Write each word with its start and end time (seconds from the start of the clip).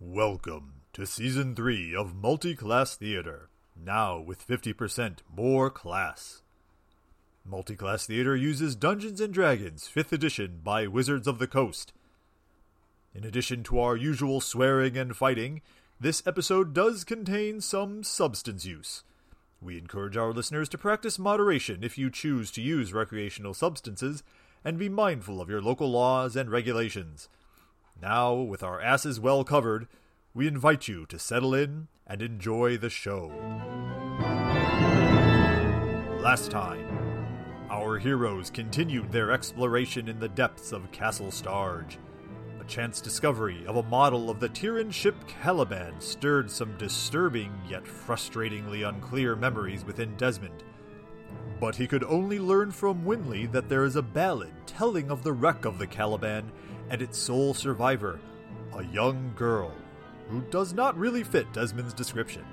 Welcome 0.00 0.74
to 0.92 1.06
Season 1.06 1.56
3 1.56 1.92
of 1.92 2.14
Multiclass 2.14 2.94
Theater, 2.94 3.48
now 3.76 4.20
with 4.20 4.46
50% 4.46 5.18
more 5.28 5.70
class. 5.70 6.42
Multiclass 7.44 8.06
Theater 8.06 8.36
uses 8.36 8.76
Dungeons 8.76 9.20
and 9.20 9.34
Dragons 9.34 9.90
5th 9.92 10.12
edition 10.12 10.60
by 10.62 10.86
Wizards 10.86 11.26
of 11.26 11.40
the 11.40 11.48
Coast. 11.48 11.92
In 13.12 13.24
addition 13.24 13.64
to 13.64 13.80
our 13.80 13.96
usual 13.96 14.40
swearing 14.40 14.96
and 14.96 15.16
fighting, 15.16 15.62
this 15.98 16.24
episode 16.24 16.72
does 16.72 17.02
contain 17.02 17.60
some 17.60 18.04
substance 18.04 18.64
use. 18.64 19.02
We 19.60 19.78
encourage 19.78 20.16
our 20.16 20.32
listeners 20.32 20.68
to 20.68 20.78
practice 20.78 21.18
moderation 21.18 21.82
if 21.82 21.98
you 21.98 22.08
choose 22.08 22.52
to 22.52 22.62
use 22.62 22.92
recreational 22.92 23.52
substances, 23.52 24.22
and 24.64 24.78
be 24.78 24.88
mindful 24.88 25.40
of 25.40 25.50
your 25.50 25.60
local 25.60 25.90
laws 25.90 26.36
and 26.36 26.52
regulations. 26.52 27.28
Now, 28.00 28.34
with 28.34 28.62
our 28.62 28.80
asses 28.80 29.18
well 29.18 29.42
covered, 29.42 29.88
we 30.32 30.46
invite 30.46 30.86
you 30.86 31.04
to 31.06 31.18
settle 31.18 31.52
in 31.52 31.88
and 32.06 32.22
enjoy 32.22 32.76
the 32.76 32.90
show. 32.90 33.32
Last 36.20 36.50
time, 36.50 36.86
our 37.70 37.98
heroes 37.98 38.50
continued 38.50 39.10
their 39.10 39.32
exploration 39.32 40.08
in 40.08 40.20
the 40.20 40.28
depths 40.28 40.70
of 40.70 40.92
Castle 40.92 41.32
Starge. 41.32 41.98
A 42.60 42.64
chance 42.64 43.00
discovery 43.00 43.66
of 43.66 43.76
a 43.76 43.82
model 43.82 44.30
of 44.30 44.38
the 44.38 44.48
Tyran 44.48 44.92
ship 44.92 45.16
Caliban 45.26 46.00
stirred 46.00 46.50
some 46.50 46.76
disturbing 46.78 47.52
yet 47.68 47.84
frustratingly 47.84 48.88
unclear 48.88 49.34
memories 49.34 49.84
within 49.84 50.14
Desmond. 50.16 50.62
But 51.58 51.74
he 51.74 51.88
could 51.88 52.04
only 52.04 52.38
learn 52.38 52.70
from 52.70 53.04
Winley 53.04 53.50
that 53.50 53.68
there 53.68 53.84
is 53.84 53.96
a 53.96 54.02
ballad 54.02 54.52
telling 54.66 55.10
of 55.10 55.24
the 55.24 55.32
wreck 55.32 55.64
of 55.64 55.78
the 55.78 55.86
Caliban 55.86 56.52
and 56.90 57.02
its 57.02 57.18
sole 57.18 57.54
survivor, 57.54 58.20
a 58.76 58.84
young 58.84 59.32
girl 59.36 59.72
who 60.28 60.40
does 60.42 60.72
not 60.72 60.96
really 60.96 61.22
fit 61.22 61.52
Desmond's 61.52 61.94
description. 61.94 62.44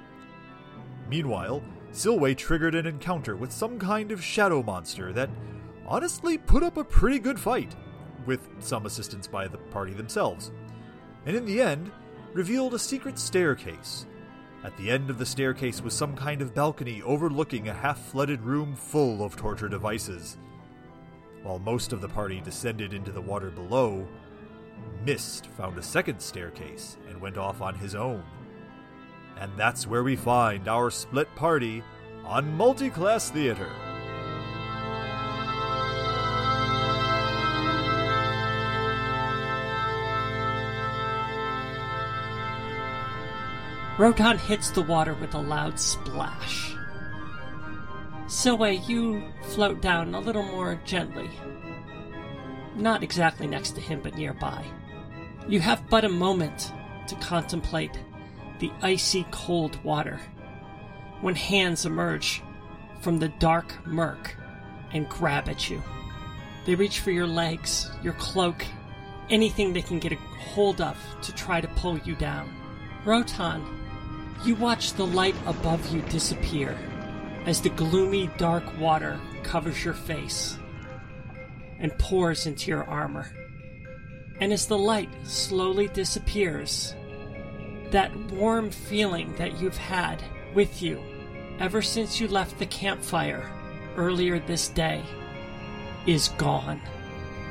Meanwhile, 1.09 1.61
Silway 1.91 2.35
triggered 2.35 2.75
an 2.75 2.85
encounter 2.85 3.35
with 3.35 3.51
some 3.51 3.79
kind 3.79 4.11
of 4.11 4.23
shadow 4.23 4.63
monster 4.63 5.13
that 5.13 5.29
honestly 5.85 6.37
put 6.37 6.63
up 6.63 6.77
a 6.77 6.83
pretty 6.83 7.19
good 7.19 7.39
fight, 7.39 7.75
with 8.25 8.47
some 8.59 8.85
assistance 8.85 9.27
by 9.27 9.47
the 9.47 9.57
party 9.57 9.93
themselves, 9.93 10.51
and 11.25 11.35
in 11.35 11.45
the 11.45 11.61
end, 11.61 11.91
revealed 12.33 12.73
a 12.73 12.79
secret 12.79 13.19
staircase. 13.19 14.05
At 14.63 14.75
the 14.77 14.89
end 14.89 15.09
of 15.09 15.19
the 15.19 15.25
staircase 15.25 15.81
was 15.81 15.93
some 15.93 16.15
kind 16.15 16.41
of 16.41 16.55
balcony 16.55 17.01
overlooking 17.03 17.67
a 17.67 17.73
half 17.73 17.99
flooded 17.99 18.41
room 18.41 18.75
full 18.75 19.23
of 19.23 19.35
torture 19.35 19.69
devices. 19.69 20.37
While 21.43 21.59
most 21.59 21.93
of 21.93 22.01
the 22.01 22.09
party 22.09 22.41
descended 22.41 22.93
into 22.93 23.11
the 23.11 23.21
water 23.21 23.51
below, 23.51 24.07
Mist 25.05 25.47
found 25.47 25.77
a 25.77 25.83
second 25.83 26.19
staircase 26.19 26.97
and 27.07 27.21
went 27.21 27.37
off 27.37 27.61
on 27.61 27.75
his 27.75 27.95
own. 27.95 28.23
And 29.37 29.51
that's 29.57 29.85
where 29.85 30.03
we 30.03 30.15
find 30.15 30.67
our 30.67 30.89
split 30.89 31.33
party 31.35 31.83
on 32.23 32.57
Multiclass 32.57 33.29
Theater. 33.29 33.69
Rotan 43.97 44.37
hits 44.37 44.71
the 44.71 44.81
water 44.81 45.13
with 45.13 45.33
a 45.35 45.39
loud 45.39 45.79
splash. 45.79 46.75
Silway, 48.27 48.85
you 48.89 49.23
float 49.51 49.81
down 49.81 50.13
a 50.13 50.19
little 50.19 50.43
more 50.43 50.81
gently. 50.83 51.29
Not 52.75 53.03
exactly 53.03 53.47
next 53.47 53.71
to 53.71 53.81
him, 53.81 54.01
but 54.03 54.17
nearby. 54.17 54.65
You 55.47 55.59
have 55.61 55.89
but 55.89 56.03
a 56.03 56.09
moment 56.09 56.71
to 57.07 57.15
contemplate 57.15 57.97
the 58.59 58.71
icy 58.81 59.25
cold 59.31 59.81
water 59.83 60.19
when 61.21 61.35
hands 61.35 61.85
emerge 61.85 62.41
from 63.01 63.19
the 63.19 63.29
dark 63.29 63.85
murk 63.85 64.35
and 64.91 65.07
grab 65.07 65.47
at 65.47 65.69
you. 65.69 65.81
They 66.65 66.75
reach 66.75 66.99
for 66.99 67.11
your 67.11 67.27
legs, 67.27 67.91
your 68.01 68.13
cloak, 68.13 68.65
anything 69.29 69.71
they 69.71 69.81
can 69.81 69.99
get 69.99 70.13
a 70.13 70.15
hold 70.15 70.81
of 70.81 70.97
to 71.21 71.33
try 71.33 71.61
to 71.61 71.67
pull 71.69 71.97
you 71.99 72.15
down. 72.15 72.53
Rotan, 73.05 73.63
you 74.43 74.55
watch 74.55 74.93
the 74.93 75.05
light 75.05 75.35
above 75.45 75.93
you 75.93 76.01
disappear 76.03 76.77
as 77.45 77.61
the 77.61 77.69
gloomy 77.69 78.29
dark 78.37 78.63
water 78.79 79.19
covers 79.43 79.85
your 79.85 79.93
face 79.93 80.57
and 81.85 81.95
pours 81.99 82.47
into 82.47 82.71
your 82.71 82.83
armor. 82.85 83.29
And 84.41 84.51
as 84.51 84.65
the 84.65 84.77
light 84.77 85.09
slowly 85.23 85.87
disappears, 85.89 86.95
that 87.91 88.11
warm 88.31 88.71
feeling 88.71 89.35
that 89.35 89.61
you've 89.61 89.77
had 89.77 90.23
with 90.55 90.81
you 90.81 90.99
ever 91.59 91.83
since 91.83 92.19
you 92.19 92.27
left 92.27 92.57
the 92.57 92.65
campfire 92.65 93.51
earlier 93.97 94.39
this 94.39 94.67
day 94.69 95.03
is 96.07 96.29
gone. 96.39 96.81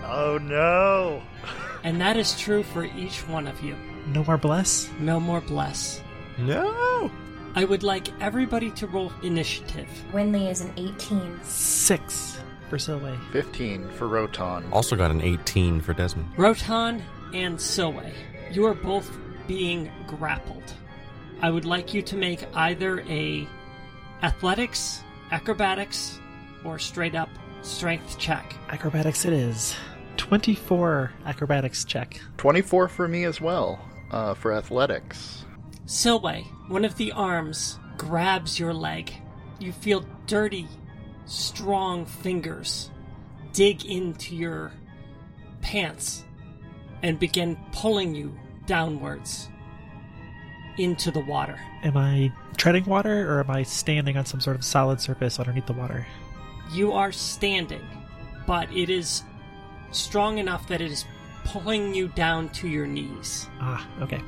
Oh 0.05 0.39
no! 0.39 1.23
And 1.85 2.01
that 2.01 2.17
is 2.17 2.41
true 2.41 2.63
for 2.63 2.85
each 2.85 3.29
one 3.29 3.47
of 3.47 3.63
you. 3.63 3.77
No 4.07 4.25
more 4.25 4.39
bless? 4.39 4.89
No 4.99 5.21
more 5.21 5.43
bless. 5.43 6.01
No! 6.39 7.11
I 7.55 7.65
would 7.65 7.83
like 7.83 8.09
everybody 8.23 8.71
to 8.71 8.87
roll 8.87 9.13
initiative. 9.23 9.87
Winley 10.11 10.51
is 10.51 10.63
an 10.63 10.73
18. 10.79 11.41
Six 11.45 12.39
for 12.69 12.77
Silway. 12.77 13.19
15 13.33 13.89
for 13.91 14.09
Rotan. 14.09 14.65
Also 14.73 14.97
got 14.97 15.11
an 15.11 15.21
18 15.21 15.81
for 15.81 15.93
Desmond. 15.93 16.29
Rotan 16.37 17.03
and 17.33 17.59
Silway, 17.59 18.13
you 18.51 18.65
are 18.67 18.75
both 18.75 19.11
being 19.47 19.91
grappled. 20.07 20.75
I 21.43 21.51
would 21.51 21.65
like 21.65 21.93
you 21.93 22.03
to 22.03 22.17
make 22.17 22.45
either 22.55 23.01
a 23.01 23.47
athletics, 24.23 25.03
acrobatics, 25.31 26.19
or 26.65 26.79
straight 26.79 27.15
up 27.15 27.29
strength 27.63 28.19
check. 28.19 28.55
Acrobatics 28.69 29.25
it 29.25 29.33
is. 29.33 29.75
24 30.17 31.13
acrobatics 31.27 31.85
check. 31.85 32.21
24 32.37 32.89
for 32.89 33.09
me 33.09 33.25
as 33.25 33.41
well, 33.41 33.81
uh, 34.11 34.35
for 34.35 34.53
athletics. 34.53 35.45
Silway, 35.87 36.45
one 36.69 36.85
of 36.85 36.97
the 36.97 37.13
arms 37.13 37.79
grabs 37.99 38.59
your 38.59 38.73
leg. 38.73 39.13
You 39.59 39.73
feel 39.73 40.05
dirty, 40.27 40.69
strong 41.27 42.05
fingers 42.05 42.91
dig 43.53 43.85
into 43.85 44.35
your 44.35 44.73
pants 45.63 46.25
and 47.03 47.19
begin 47.19 47.57
pulling 47.73 48.15
you 48.15 48.37
downwards 48.67 49.49
into 50.79 51.11
the 51.11 51.21
water. 51.21 51.59
Am 51.83 51.97
I 51.97 52.33
treading 52.57 52.85
water 52.85 53.31
or 53.31 53.41
am 53.41 53.51
I 53.51 53.63
standing 53.63 54.17
on 54.17 54.27
some 54.27 54.41
sort 54.41 54.57
of 54.57 54.65
solid 54.65 55.01
surface 55.01 55.39
underneath 55.39 55.67
the 55.67 55.73
water? 55.73 56.07
You 56.73 56.93
are 56.93 57.13
standing, 57.13 57.83
but 58.47 58.71
it 58.73 58.91
is 58.91 59.23
strong 59.93 60.39
enough 60.39 60.67
that 60.69 60.81
it 60.81 60.91
is 60.91 61.05
pulling 61.45 61.95
you 61.95 62.09
down 62.09 62.49
to 62.51 62.69
your 62.69 62.87
knees. 62.87 63.49
Ah, 63.61 63.87
okay. 64.01 64.21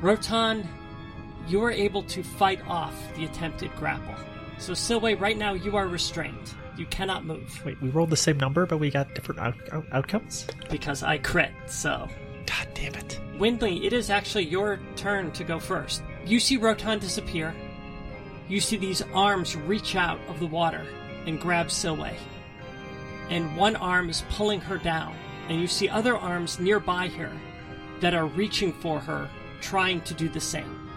Rotan, 0.00 0.68
you 1.48 1.62
are 1.64 1.72
able 1.72 2.02
to 2.04 2.22
fight 2.22 2.60
off 2.68 2.94
the 3.16 3.24
attempted 3.24 3.74
grapple. 3.76 4.14
So, 4.58 4.72
Silway, 4.72 5.18
right 5.18 5.36
now 5.36 5.52
you 5.54 5.76
are 5.76 5.86
restrained. 5.86 6.52
You 6.76 6.86
cannot 6.86 7.24
move 7.24 7.64
Wait, 7.64 7.80
we 7.80 7.88
rolled 7.88 8.10
the 8.10 8.16
same 8.16 8.38
number, 8.38 8.66
but 8.66 8.78
we 8.78 8.90
got 8.90 9.14
different 9.14 9.40
out- 9.40 9.54
out- 9.72 9.86
outcomes? 9.92 10.46
because 10.70 11.02
I 11.02 11.18
crit. 11.18 11.50
So, 11.66 12.08
God 12.46 12.68
damn 12.74 12.94
it. 12.94 13.20
Winley, 13.36 13.84
it 13.84 13.92
is 13.92 14.10
actually 14.10 14.44
your 14.46 14.78
turn 14.96 15.30
to 15.32 15.44
go 15.44 15.58
first. 15.58 16.02
You 16.24 16.40
see 16.40 16.56
Rotan 16.56 16.98
disappear. 16.98 17.54
You 18.48 18.60
see 18.60 18.76
these 18.76 19.02
arms 19.14 19.56
reach 19.56 19.94
out 19.96 20.18
of 20.28 20.40
the 20.40 20.46
water 20.46 20.84
and 21.26 21.40
grab 21.40 21.66
Silway. 21.68 22.14
And 23.28 23.56
one 23.56 23.76
arm 23.76 24.08
is 24.08 24.24
pulling 24.30 24.60
her 24.62 24.78
down. 24.78 25.14
And 25.48 25.60
you 25.60 25.66
see 25.66 25.88
other 25.88 26.16
arms 26.16 26.58
nearby 26.58 27.08
her 27.08 27.30
that 28.00 28.14
are 28.14 28.26
reaching 28.26 28.72
for 28.72 28.98
her, 29.00 29.28
trying 29.60 30.00
to 30.02 30.14
do 30.14 30.28
the 30.28 30.40
same. 30.40 30.88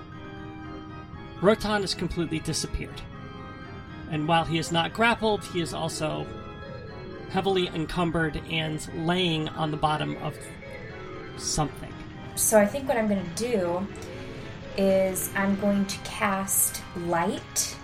Rotan 1.41 1.81
has 1.81 1.93
completely 1.93 2.39
disappeared. 2.39 3.01
And 4.11 4.27
while 4.27 4.43
he 4.43 4.59
is 4.59 4.71
not 4.71 4.93
grappled, 4.93 5.43
he 5.45 5.61
is 5.61 5.73
also 5.73 6.27
heavily 7.29 7.67
encumbered 7.69 8.41
and 8.49 8.85
laying 9.07 9.47
on 9.49 9.71
the 9.71 9.77
bottom 9.77 10.17
of 10.17 10.37
something. 11.37 11.91
So 12.35 12.59
I 12.59 12.65
think 12.65 12.87
what 12.87 12.97
I'm 12.97 13.07
going 13.07 13.23
to 13.23 13.35
do 13.35 13.87
is 14.77 15.29
I'm 15.35 15.59
going 15.61 15.85
to 15.85 15.97
cast 15.99 16.81
light 16.97 17.77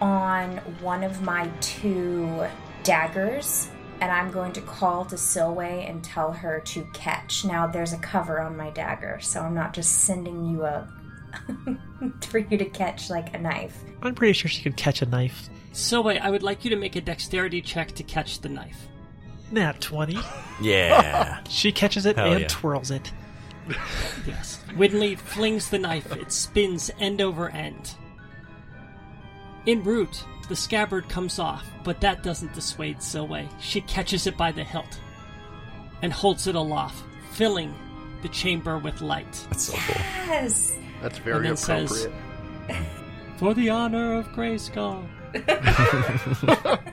on 0.00 0.56
one 0.80 1.04
of 1.04 1.22
my 1.22 1.48
two 1.60 2.44
daggers 2.82 3.70
and 4.00 4.10
I'm 4.10 4.32
going 4.32 4.52
to 4.54 4.60
call 4.60 5.04
to 5.06 5.14
Silway 5.14 5.88
and 5.88 6.02
tell 6.02 6.32
her 6.32 6.60
to 6.66 6.82
catch. 6.92 7.44
Now 7.44 7.68
there's 7.68 7.92
a 7.92 7.98
cover 7.98 8.40
on 8.40 8.56
my 8.56 8.70
dagger, 8.70 9.20
so 9.20 9.42
I'm 9.42 9.54
not 9.54 9.74
just 9.74 10.00
sending 10.00 10.44
you 10.44 10.64
a 10.64 10.88
for 12.28 12.38
you 12.38 12.56
to 12.58 12.64
catch 12.66 13.10
like 13.10 13.34
a 13.34 13.38
knife. 13.38 13.76
I'm 14.02 14.14
pretty 14.14 14.32
sure 14.32 14.50
she 14.50 14.62
could 14.62 14.76
catch 14.76 15.02
a 15.02 15.06
knife. 15.06 15.48
Silway, 15.72 16.20
I 16.20 16.30
would 16.30 16.42
like 16.42 16.64
you 16.64 16.70
to 16.70 16.76
make 16.76 16.96
a 16.96 17.00
dexterity 17.00 17.62
check 17.62 17.92
to 17.92 18.02
catch 18.02 18.40
the 18.40 18.48
knife. 18.48 18.88
Nat 19.50 19.80
20. 19.80 20.18
Yeah. 20.60 21.40
She 21.48 21.72
catches 21.72 22.06
it 22.06 22.16
Hell 22.16 22.32
and 22.32 22.40
yeah. 22.42 22.48
twirls 22.48 22.90
it. 22.90 23.10
Yes. 24.26 24.60
Winley 24.76 25.18
flings 25.18 25.70
the 25.70 25.78
knife. 25.78 26.10
It 26.12 26.30
spins 26.30 26.90
end 27.00 27.20
over 27.20 27.48
end. 27.48 27.94
En 29.66 29.82
route, 29.82 30.24
the 30.48 30.56
scabbard 30.56 31.08
comes 31.08 31.38
off, 31.38 31.64
but 31.84 32.00
that 32.00 32.22
doesn't 32.22 32.52
dissuade 32.52 32.98
Silway. 32.98 33.48
She 33.60 33.80
catches 33.82 34.26
it 34.26 34.36
by 34.36 34.52
the 34.52 34.64
hilt 34.64 35.00
and 36.02 36.12
holds 36.12 36.46
it 36.46 36.54
aloft, 36.54 37.02
filling 37.30 37.74
the 38.22 38.28
chamber 38.28 38.78
with 38.78 39.00
light. 39.00 39.46
That's 39.50 39.64
so 39.64 39.74
cool. 39.74 40.02
Yes. 40.26 40.74
That's 41.02 41.18
very 41.18 41.42
then 41.48 41.56
says- 41.56 42.06
appropriate. 42.06 42.86
For 43.36 43.54
the 43.54 43.70
honor 43.70 44.14
of 44.18 44.28
Grayskull. 44.28 45.04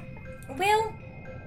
Well, 0.57 0.93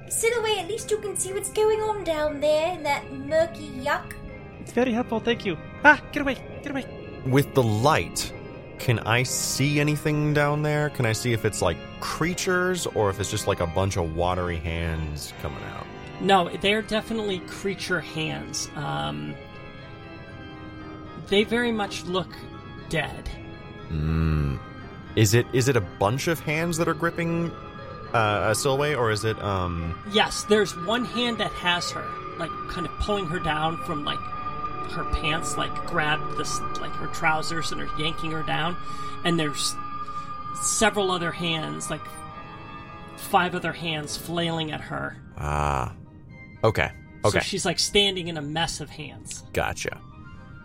Silhouette, 0.08 0.58
at 0.60 0.68
least 0.68 0.90
you 0.90 0.96
can 0.98 1.16
see 1.16 1.34
what's 1.34 1.50
going 1.50 1.80
on 1.80 2.02
down 2.02 2.40
there 2.40 2.72
in 2.72 2.82
that 2.82 3.12
murky 3.12 3.68
yuck. 3.84 4.14
It's 4.60 4.72
very 4.72 4.92
helpful, 4.92 5.20
thank 5.20 5.44
you. 5.44 5.58
Ah, 5.84 6.00
get 6.12 6.22
away, 6.22 6.36
get 6.62 6.70
away. 6.70 6.86
With 7.26 7.52
the 7.52 7.62
light, 7.62 8.32
can 8.78 9.00
I 9.00 9.22
see 9.22 9.80
anything 9.80 10.32
down 10.32 10.62
there? 10.62 10.88
Can 10.90 11.04
I 11.04 11.12
see 11.12 11.34
if 11.34 11.44
it's 11.44 11.60
like 11.60 11.76
creatures 12.00 12.86
or 12.86 13.10
if 13.10 13.20
it's 13.20 13.30
just 13.30 13.46
like 13.46 13.60
a 13.60 13.66
bunch 13.66 13.98
of 13.98 14.16
watery 14.16 14.56
hands 14.56 15.34
coming 15.42 15.62
out? 15.74 15.86
No, 16.22 16.48
they're 16.62 16.80
definitely 16.80 17.40
creature 17.40 18.00
hands. 18.00 18.70
Um, 18.76 19.34
they 21.28 21.44
very 21.44 21.72
much 21.72 22.04
look 22.06 22.34
dead. 22.92 23.28
Mm. 23.90 24.58
Is 25.16 25.34
it 25.34 25.46
is 25.52 25.68
it 25.68 25.76
a 25.76 25.80
bunch 25.80 26.28
of 26.28 26.38
hands 26.40 26.76
that 26.78 26.88
are 26.88 26.94
gripping 26.94 27.50
uh, 28.14 28.50
a 28.50 28.54
Silway, 28.54 28.96
or 28.96 29.10
is 29.10 29.24
it 29.24 29.38
um? 29.42 29.98
Yes, 30.12 30.44
there's 30.44 30.76
one 30.86 31.04
hand 31.04 31.38
that 31.38 31.50
has 31.52 31.90
her, 31.90 32.04
like 32.38 32.50
kind 32.68 32.86
of 32.86 32.92
pulling 33.00 33.26
her 33.26 33.38
down 33.38 33.76
from 33.84 34.04
like 34.04 34.18
her 34.92 35.04
pants, 35.20 35.56
like 35.56 35.74
grabbed 35.86 36.36
this 36.38 36.60
like 36.80 36.92
her 36.92 37.08
trousers 37.08 37.72
and 37.72 37.80
are 37.80 37.88
yanking 37.98 38.30
her 38.30 38.42
down, 38.42 38.76
and 39.24 39.38
there's 39.40 39.74
several 40.62 41.10
other 41.10 41.32
hands, 41.32 41.90
like 41.90 42.02
five 43.16 43.54
other 43.54 43.72
hands 43.72 44.16
flailing 44.16 44.72
at 44.72 44.80
her. 44.80 45.16
Ah, 45.38 45.94
okay, 46.64 46.90
okay, 47.24 47.38
So 47.38 47.42
she's 47.44 47.64
like 47.64 47.78
standing 47.78 48.28
in 48.28 48.36
a 48.36 48.42
mess 48.42 48.80
of 48.80 48.88
hands. 48.90 49.44
gotcha. 49.52 49.98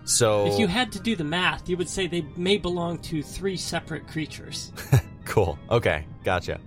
So 0.07 0.47
If 0.47 0.57
you 0.57 0.67
had 0.67 0.91
to 0.93 0.99
do 0.99 1.15
the 1.17 1.23
math, 1.25 1.67
you 1.69 1.75
would 1.77 1.89
say 1.89 2.07
they 2.07 2.25
may 2.37 2.57
belong 2.57 2.97
to 2.99 3.21
three 3.21 3.57
separate 3.57 4.07
creatures. 4.07 4.71
Cool. 5.25 5.59
Okay, 5.69 6.05
gotcha. 6.23 6.57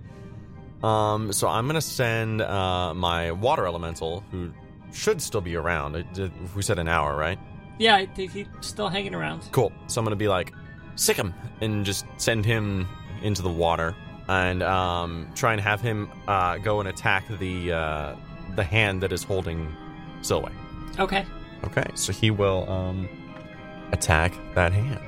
Um, 0.83 1.33
so 1.33 1.47
I'm 1.47 1.65
gonna 1.65 1.81
send 1.81 2.41
uh, 2.43 2.93
my 2.93 3.31
water 3.31 3.65
elemental, 3.65 4.23
who 4.31 4.51
should 4.93 5.19
still 5.19 5.41
be 5.41 5.55
around. 5.55 5.95
It- 5.95 6.17
it- 6.19 6.31
We 6.55 6.61
said 6.61 6.77
an 6.77 6.87
hour, 6.87 7.17
right? 7.17 7.39
Yeah, 7.79 7.95
I 7.95 8.05
think 8.05 8.31
he's 8.33 8.45
still 8.61 8.87
hanging 8.87 9.15
around. 9.15 9.49
Cool. 9.51 9.71
So 9.87 9.99
I'm 9.99 10.05
gonna 10.05 10.15
be 10.15 10.27
like, 10.27 10.53
sick 10.95 11.17
him, 11.17 11.33
and 11.59 11.83
just 11.83 12.05
send 12.17 12.45
him 12.45 12.87
into 13.23 13.41
the 13.41 13.49
water, 13.49 13.95
and 14.27 14.61
um, 14.61 15.27
try 15.33 15.53
and 15.53 15.59
have 15.61 15.81
him 15.81 16.09
uh, 16.27 16.57
go 16.59 16.79
and 16.79 16.87
attack 16.87 17.23
the 17.39 17.71
uh, 17.73 18.15
the 18.55 18.63
hand 18.63 19.01
that 19.01 19.11
is 19.11 19.23
holding 19.23 19.75
Silway. 20.21 20.53
Okay. 20.99 21.25
Okay, 21.63 21.85
so 21.95 22.13
he 22.13 22.29
will 22.29 22.69
um, 22.69 23.09
attack 23.91 24.33
that 24.55 24.71
hand. 24.73 24.99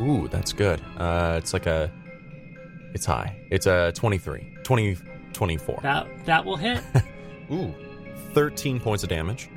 Ooh, 0.00 0.28
that's 0.28 0.52
good. 0.52 0.80
Uh, 0.96 1.36
it's 1.38 1.52
like 1.52 1.66
a, 1.66 1.90
it's 2.94 3.06
high. 3.06 3.36
It's 3.50 3.66
a 3.66 3.92
23, 3.94 4.56
20, 4.62 4.96
24. 5.32 5.80
That 5.82 6.06
that 6.26 6.44
will 6.44 6.56
hit. 6.56 6.80
Ooh, 7.52 7.74
13 8.32 8.80
points 8.80 9.02
of 9.02 9.08
damage. 9.08 9.48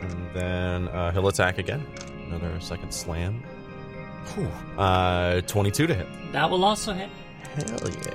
And 0.00 0.28
then 0.34 0.88
uh, 0.88 1.12
he'll 1.12 1.28
attack 1.28 1.58
again. 1.58 1.84
Another 2.26 2.58
second 2.60 2.92
slam. 2.92 3.42
Ooh, 4.38 4.48
Uh, 4.80 5.40
22 5.42 5.86
to 5.88 5.94
hit. 5.94 6.06
that 6.32 6.48
will 6.50 6.64
also 6.64 6.92
hit. 6.92 7.08
Hell 7.56 7.88
yeah. 7.90 8.14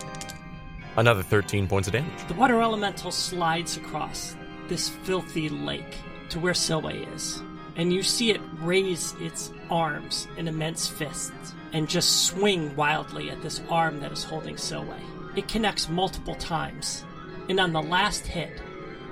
Another 0.98 1.22
13 1.22 1.68
points 1.68 1.88
of 1.88 1.94
damage. 1.94 2.12
The 2.28 2.34
water 2.34 2.62
elemental 2.62 3.12
slides 3.12 3.78
across 3.78 4.36
this 4.68 4.90
filthy 4.90 5.48
lake 5.50 5.96
to 6.30 6.40
where 6.40 6.54
Silway 6.54 7.14
is, 7.16 7.42
and 7.76 7.94
you 7.94 8.02
see 8.04 8.32
it 8.32 8.42
raise 8.60 9.14
its 9.20 9.52
arms 9.70 10.28
in 10.38 10.48
immense 10.48 10.88
fists 10.88 11.54
and 11.74 11.90
just 11.90 12.26
swing 12.26 12.76
wildly 12.76 13.30
at 13.30 13.42
this 13.42 13.62
arm 13.70 14.00
that 14.00 14.12
is 14.12 14.24
holding 14.24 14.56
Silway. 14.56 15.00
It 15.36 15.48
connects 15.48 15.90
multiple 15.90 16.36
times, 16.36 17.06
and 17.50 17.60
on 17.60 17.74
the 17.74 17.82
last 17.82 18.26
hit, 18.26 18.62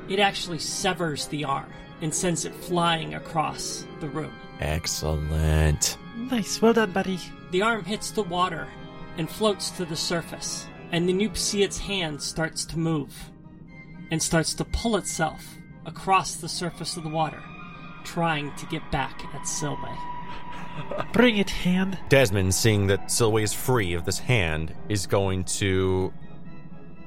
it 0.10 0.20
actually 0.20 0.60
severs 0.60 1.28
the 1.28 1.46
arm 1.46 1.72
and 2.02 2.14
sends 2.14 2.46
it 2.46 2.56
flying 2.56 3.14
across 3.16 3.86
the 4.00 4.08
room. 4.10 4.34
Excellent. 4.60 5.98
Nice, 6.16 6.62
well 6.62 6.74
done, 6.74 6.92
buddy. 6.92 7.20
The 7.52 7.62
arm 7.62 7.84
hits 7.84 8.12
the 8.12 8.24
water 8.24 8.68
and 9.18 9.30
floats 9.30 9.70
to 9.72 9.86
the 9.86 9.96
surface, 9.96 10.66
and 10.92 11.08
then 11.08 11.20
you 11.20 11.34
see 11.36 11.64
its 11.64 11.78
hand 11.78 12.22
starts 12.22 12.66
to 12.66 12.80
move 12.80 13.14
and 14.12 14.22
starts 14.22 14.54
to 14.56 14.66
pull 14.66 14.98
itself 14.98 15.56
across 15.86 16.36
the 16.36 16.50
surface 16.50 16.98
of 16.98 17.04
the 17.04 17.10
water, 17.10 17.42
trying 18.04 18.56
to 18.56 18.66
get 18.68 18.92
back 18.92 19.24
at 19.34 19.42
Silway. 19.42 20.15
Bring 21.14 21.38
it, 21.38 21.50
hand. 21.50 21.98
Desmond, 22.10 22.54
seeing 22.54 22.88
that 22.88 23.08
Silway 23.08 23.44
is 23.44 23.54
free 23.54 23.94
of 23.94 24.06
this 24.06 24.20
hand, 24.20 24.74
is 24.90 25.08
going 25.08 25.46
to. 25.46 26.14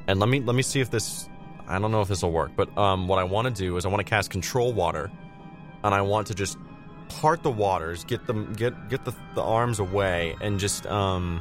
And 0.07 0.19
let 0.19 0.29
me 0.29 0.41
let 0.41 0.57
me 0.57 0.63
see 0.63 0.81
if 0.81 0.91
this. 0.91 1.29
I 1.67 1.79
don't 1.79 1.93
know 1.93 2.01
if 2.01 2.09
this 2.09 2.23
will 2.23 2.33
work, 2.33 2.53
but 2.57 2.77
um, 2.79 3.09
what 3.09 3.19
I 3.19 3.25
want 3.25 3.55
to 3.55 3.63
do 3.63 3.77
is 3.77 3.85
I 3.85 3.89
want 3.89 4.01
to 4.01 4.09
cast 4.09 4.31
Control 4.31 4.73
Water, 4.73 5.11
and 5.85 5.95
I 5.95 6.01
want 6.01 6.29
to 6.29 6.35
just 6.35 6.57
part 7.09 7.43
the 7.43 7.51
waters, 7.51 8.05
get 8.05 8.27
them 8.27 8.53
get 8.55 8.89
get 8.89 9.05
the 9.05 9.13
the 9.35 9.43
arms 9.43 9.79
away, 9.79 10.35
and 10.41 10.59
just 10.59 10.87
um, 10.87 11.41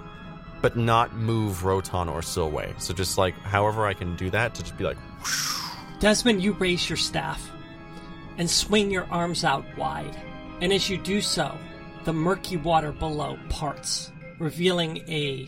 but 0.62 0.76
not 0.76 1.16
move 1.16 1.64
Rotan 1.64 2.10
or 2.10 2.20
Silway. 2.20 2.80
So 2.82 2.94
just 2.94 3.18
like 3.18 3.36
however 3.36 3.86
I 3.86 3.94
can 3.94 4.16
do 4.16 4.30
that 4.32 4.54
to 4.56 4.64
just 4.64 4.78
be 4.78 4.84
like, 4.84 4.98
Desmond, 6.00 6.44
you 6.44 6.54
raise 6.54 6.90
your 6.90 6.98
staff 6.98 7.50
and 8.38 8.50
swing 8.50 8.92
your 8.92 9.06
arms 9.10 9.44
out 9.44 9.66
wide, 9.78 10.18
and 10.62 10.74
as 10.74 10.90
you 10.90 10.98
do 10.98 11.22
so, 11.22 11.58
the 12.08 12.14
murky 12.14 12.56
water 12.56 12.94
below 12.94 13.38
parts, 13.50 14.14
revealing 14.40 15.04
a 15.10 15.46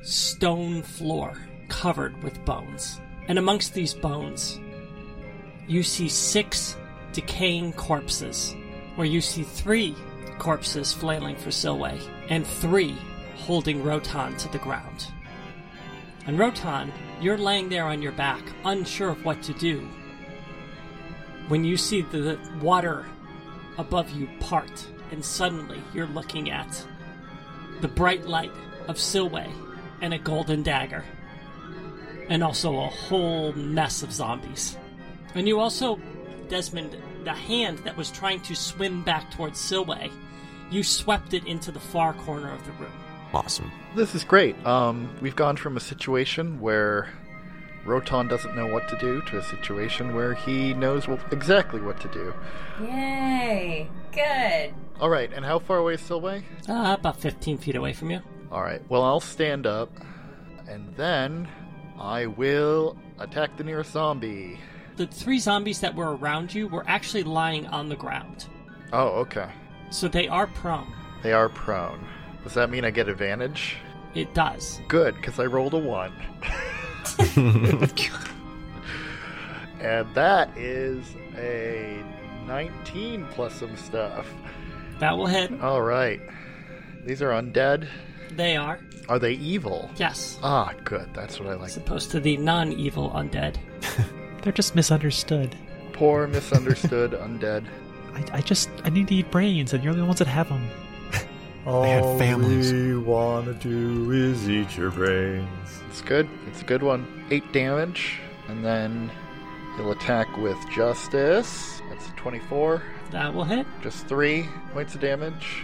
stone 0.00 0.82
floor 0.82 1.36
covered 1.68 2.22
with 2.22 2.42
bones. 2.46 2.98
And 3.28 3.38
amongst 3.38 3.74
these 3.74 3.92
bones, 3.92 4.58
you 5.66 5.82
see 5.82 6.08
six 6.08 6.78
decaying 7.12 7.74
corpses, 7.74 8.56
where 8.96 9.06
you 9.06 9.20
see 9.20 9.42
three 9.42 9.94
corpses 10.38 10.94
flailing 10.94 11.36
for 11.36 11.50
Silway, 11.50 12.00
and 12.30 12.46
three 12.46 12.96
holding 13.36 13.84
Rotan 13.84 14.34
to 14.38 14.48
the 14.48 14.58
ground. 14.60 15.12
And 16.26 16.38
Rotan, 16.38 16.90
you're 17.20 17.36
laying 17.36 17.68
there 17.68 17.84
on 17.84 18.00
your 18.00 18.12
back, 18.12 18.40
unsure 18.64 19.10
of 19.10 19.26
what 19.26 19.42
to 19.42 19.52
do, 19.52 19.86
when 21.48 21.66
you 21.66 21.76
see 21.76 22.00
the 22.00 22.38
water 22.62 23.04
above 23.76 24.08
you 24.12 24.26
part, 24.40 24.86
and 25.10 25.24
suddenly 25.24 25.82
you're 25.94 26.06
looking 26.06 26.50
at 26.50 26.84
the 27.80 27.88
bright 27.88 28.26
light 28.26 28.52
of 28.88 28.96
Silway 28.96 29.50
and 30.00 30.14
a 30.14 30.18
golden 30.18 30.62
dagger, 30.62 31.04
and 32.28 32.42
also 32.42 32.78
a 32.78 32.86
whole 32.86 33.52
mess 33.52 34.02
of 34.02 34.12
zombies. 34.12 34.76
And 35.34 35.46
you 35.46 35.60
also, 35.60 36.00
Desmond, 36.48 36.96
the 37.24 37.34
hand 37.34 37.78
that 37.78 37.96
was 37.96 38.10
trying 38.10 38.40
to 38.42 38.54
swim 38.54 39.02
back 39.02 39.30
towards 39.30 39.58
Silway, 39.58 40.10
you 40.70 40.82
swept 40.82 41.34
it 41.34 41.46
into 41.46 41.72
the 41.72 41.80
far 41.80 42.12
corner 42.12 42.52
of 42.52 42.64
the 42.64 42.72
room. 42.72 42.92
awesome. 43.34 43.70
This 43.96 44.14
is 44.14 44.24
great. 44.24 44.54
Um, 44.66 45.08
we've 45.20 45.36
gone 45.36 45.56
from 45.56 45.76
a 45.76 45.80
situation 45.80 46.60
where 46.60 47.08
Rotan 47.88 48.28
doesn't 48.28 48.54
know 48.54 48.66
what 48.66 48.86
to 48.88 48.98
do 48.98 49.22
to 49.22 49.38
a 49.38 49.42
situation 49.42 50.14
where 50.14 50.34
he 50.34 50.74
knows 50.74 51.08
exactly 51.32 51.80
what 51.80 51.98
to 52.00 52.08
do. 52.08 52.34
Yay! 52.82 53.88
Good. 54.12 54.74
All 55.00 55.08
right, 55.08 55.32
and 55.32 55.44
how 55.44 55.58
far 55.58 55.78
away 55.78 55.94
is 55.94 56.00
Silway? 56.00 56.42
Uh, 56.68 56.96
about 56.98 57.18
15 57.18 57.58
feet 57.58 57.76
away 57.76 57.92
from 57.92 58.10
you. 58.10 58.20
All 58.52 58.62
right, 58.62 58.82
well, 58.88 59.02
I'll 59.02 59.20
stand 59.20 59.66
up, 59.66 59.90
and 60.68 60.94
then 60.96 61.48
I 61.98 62.26
will 62.26 62.96
attack 63.18 63.56
the 63.56 63.64
nearest 63.64 63.92
zombie. 63.92 64.58
The 64.96 65.06
three 65.06 65.38
zombies 65.38 65.80
that 65.80 65.94
were 65.94 66.16
around 66.16 66.52
you 66.52 66.68
were 66.68 66.84
actually 66.86 67.22
lying 67.22 67.66
on 67.66 67.88
the 67.88 67.96
ground. 67.96 68.46
Oh, 68.92 69.08
okay. 69.20 69.48
So 69.90 70.08
they 70.08 70.28
are 70.28 70.46
prone. 70.46 70.92
They 71.22 71.32
are 71.32 71.48
prone. 71.48 72.06
Does 72.44 72.54
that 72.54 72.70
mean 72.70 72.84
I 72.84 72.90
get 72.90 73.08
advantage? 73.08 73.76
It 74.14 74.34
does. 74.34 74.80
Good, 74.88 75.14
because 75.16 75.38
I 75.38 75.44
rolled 75.46 75.74
a 75.74 75.78
1. 75.78 76.12
and 79.80 80.14
that 80.14 80.56
is 80.56 81.04
a 81.36 82.02
19 82.46 83.26
plus 83.30 83.54
some 83.54 83.76
stuff. 83.76 84.26
That 84.98 85.16
will 85.16 85.26
hit. 85.26 85.60
All 85.60 85.82
right. 85.82 86.20
These 87.04 87.22
are 87.22 87.30
undead. 87.30 87.88
They 88.32 88.56
are. 88.56 88.80
Are 89.08 89.18
they 89.18 89.32
evil? 89.32 89.90
Yes. 89.96 90.38
Ah, 90.42 90.72
good. 90.84 91.08
That's 91.14 91.40
what 91.40 91.48
I 91.48 91.54
like. 91.54 91.68
As 91.68 91.76
opposed 91.76 92.10
to 92.10 92.20
the 92.20 92.36
non 92.36 92.72
evil 92.72 93.10
undead. 93.10 93.56
They're 94.42 94.52
just 94.52 94.74
misunderstood. 94.74 95.56
Poor, 95.92 96.26
misunderstood 96.26 97.12
undead. 97.12 97.64
I, 98.14 98.38
I 98.38 98.40
just 98.40 98.68
I 98.84 98.90
need 98.90 99.08
to 99.08 99.14
eat 99.14 99.30
brains, 99.30 99.72
and 99.72 99.82
you're 99.82 99.92
the 99.94 100.00
only 100.00 100.08
ones 100.08 100.18
that 100.18 100.28
have 100.28 100.48
them. 100.48 100.68
All 101.68 101.82
they 101.82 101.90
had 101.90 102.18
families. 102.18 102.72
we 102.72 102.96
wanna 102.96 103.52
do 103.52 104.10
is 104.10 104.48
eat 104.48 104.74
your 104.74 104.90
brains. 104.90 105.46
It's 105.90 106.00
good. 106.00 106.26
It's 106.46 106.62
a 106.62 106.64
good 106.64 106.82
one. 106.82 107.26
Eight 107.30 107.52
damage, 107.52 108.20
and 108.48 108.64
then 108.64 109.10
he'll 109.76 109.92
attack 109.92 110.34
with 110.38 110.56
justice. 110.70 111.82
That's 111.90 112.08
a 112.08 112.12
24. 112.12 112.82
That 113.10 113.34
will 113.34 113.44
hit. 113.44 113.66
Just 113.82 114.06
three 114.06 114.48
points 114.72 114.94
of 114.94 115.02
damage. 115.02 115.62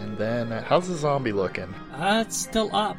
And 0.00 0.16
then, 0.16 0.50
uh, 0.50 0.62
how's 0.62 0.88
the 0.88 0.96
zombie 0.96 1.32
looking? 1.32 1.72
Uh, 1.92 2.24
it's 2.26 2.38
still 2.38 2.74
up. 2.74 2.96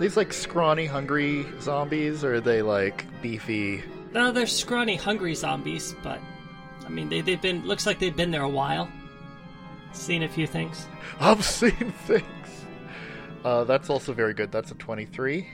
These 0.00 0.16
like 0.16 0.32
scrawny, 0.32 0.86
hungry 0.86 1.46
zombies, 1.60 2.24
or 2.24 2.34
are 2.34 2.40
they 2.40 2.62
like 2.62 3.06
beefy? 3.22 3.84
No, 4.12 4.32
they're 4.32 4.46
scrawny, 4.48 4.96
hungry 4.96 5.36
zombies, 5.36 5.94
but 6.02 6.20
I 6.84 6.88
mean, 6.88 7.08
they, 7.08 7.20
they've 7.20 7.40
been. 7.40 7.64
Looks 7.64 7.86
like 7.86 8.00
they've 8.00 8.14
been 8.14 8.32
there 8.32 8.42
a 8.42 8.48
while. 8.48 8.88
Seen 9.96 10.22
a 10.22 10.28
few 10.28 10.46
things. 10.46 10.86
I've 11.18 11.44
seen 11.44 11.72
things. 12.06 12.24
Uh, 13.44 13.64
that's 13.64 13.90
also 13.90 14.12
very 14.12 14.34
good. 14.34 14.52
That's 14.52 14.70
a 14.70 14.74
23. 14.74 15.48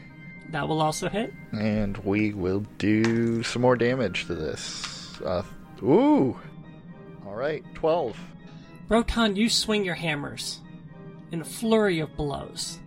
That 0.50 0.68
will 0.68 0.82
also 0.82 1.08
hit. 1.08 1.32
And 1.52 1.96
we 1.98 2.34
will 2.34 2.64
do 2.78 3.42
some 3.42 3.62
more 3.62 3.76
damage 3.76 4.26
to 4.26 4.34
this. 4.34 5.20
Uh, 5.22 5.42
ooh. 5.82 6.38
All 7.24 7.34
right, 7.34 7.64
12. 7.74 8.18
Rotan, 8.88 9.36
you 9.36 9.48
swing 9.48 9.84
your 9.84 9.94
hammers 9.94 10.60
in 11.30 11.40
a 11.40 11.44
flurry 11.44 12.00
of 12.00 12.14
blows. 12.16 12.78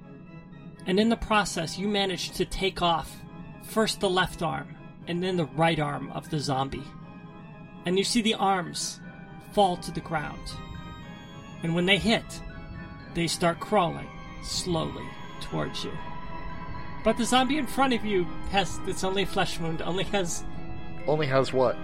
And 0.85 0.99
in 0.99 1.09
the 1.09 1.17
process, 1.17 1.79
you 1.79 1.87
manage 1.87 2.31
to 2.31 2.45
take 2.45 2.81
off 2.81 3.15
first 3.63 4.01
the 4.01 4.09
left 4.09 4.43
arm 4.43 4.75
and 5.07 5.23
then 5.23 5.37
the 5.37 5.45
right 5.45 5.79
arm 5.79 6.11
of 6.11 6.29
the 6.29 6.39
zombie. 6.39 6.83
And 7.85 7.97
you 7.97 8.03
see 8.03 8.21
the 8.21 8.35
arms 8.35 8.99
fall 9.53 9.77
to 9.77 9.91
the 9.91 10.01
ground. 10.01 10.51
And 11.65 11.73
when 11.73 11.87
they 11.87 11.97
hit, 11.97 12.23
they 13.15 13.25
start 13.25 13.59
crawling 13.59 14.07
slowly 14.43 15.03
towards 15.41 15.83
you. 15.83 15.91
But 17.03 17.17
the 17.17 17.25
zombie 17.25 17.57
in 17.57 17.65
front 17.65 17.91
of 17.95 18.05
you 18.05 18.25
has 18.51 18.79
it's 18.85 19.03
only 19.03 19.25
flesh 19.25 19.59
wound, 19.59 19.81
only 19.81 20.03
has 20.05 20.43
Only 21.07 21.25
has 21.25 21.51
what? 21.51 21.75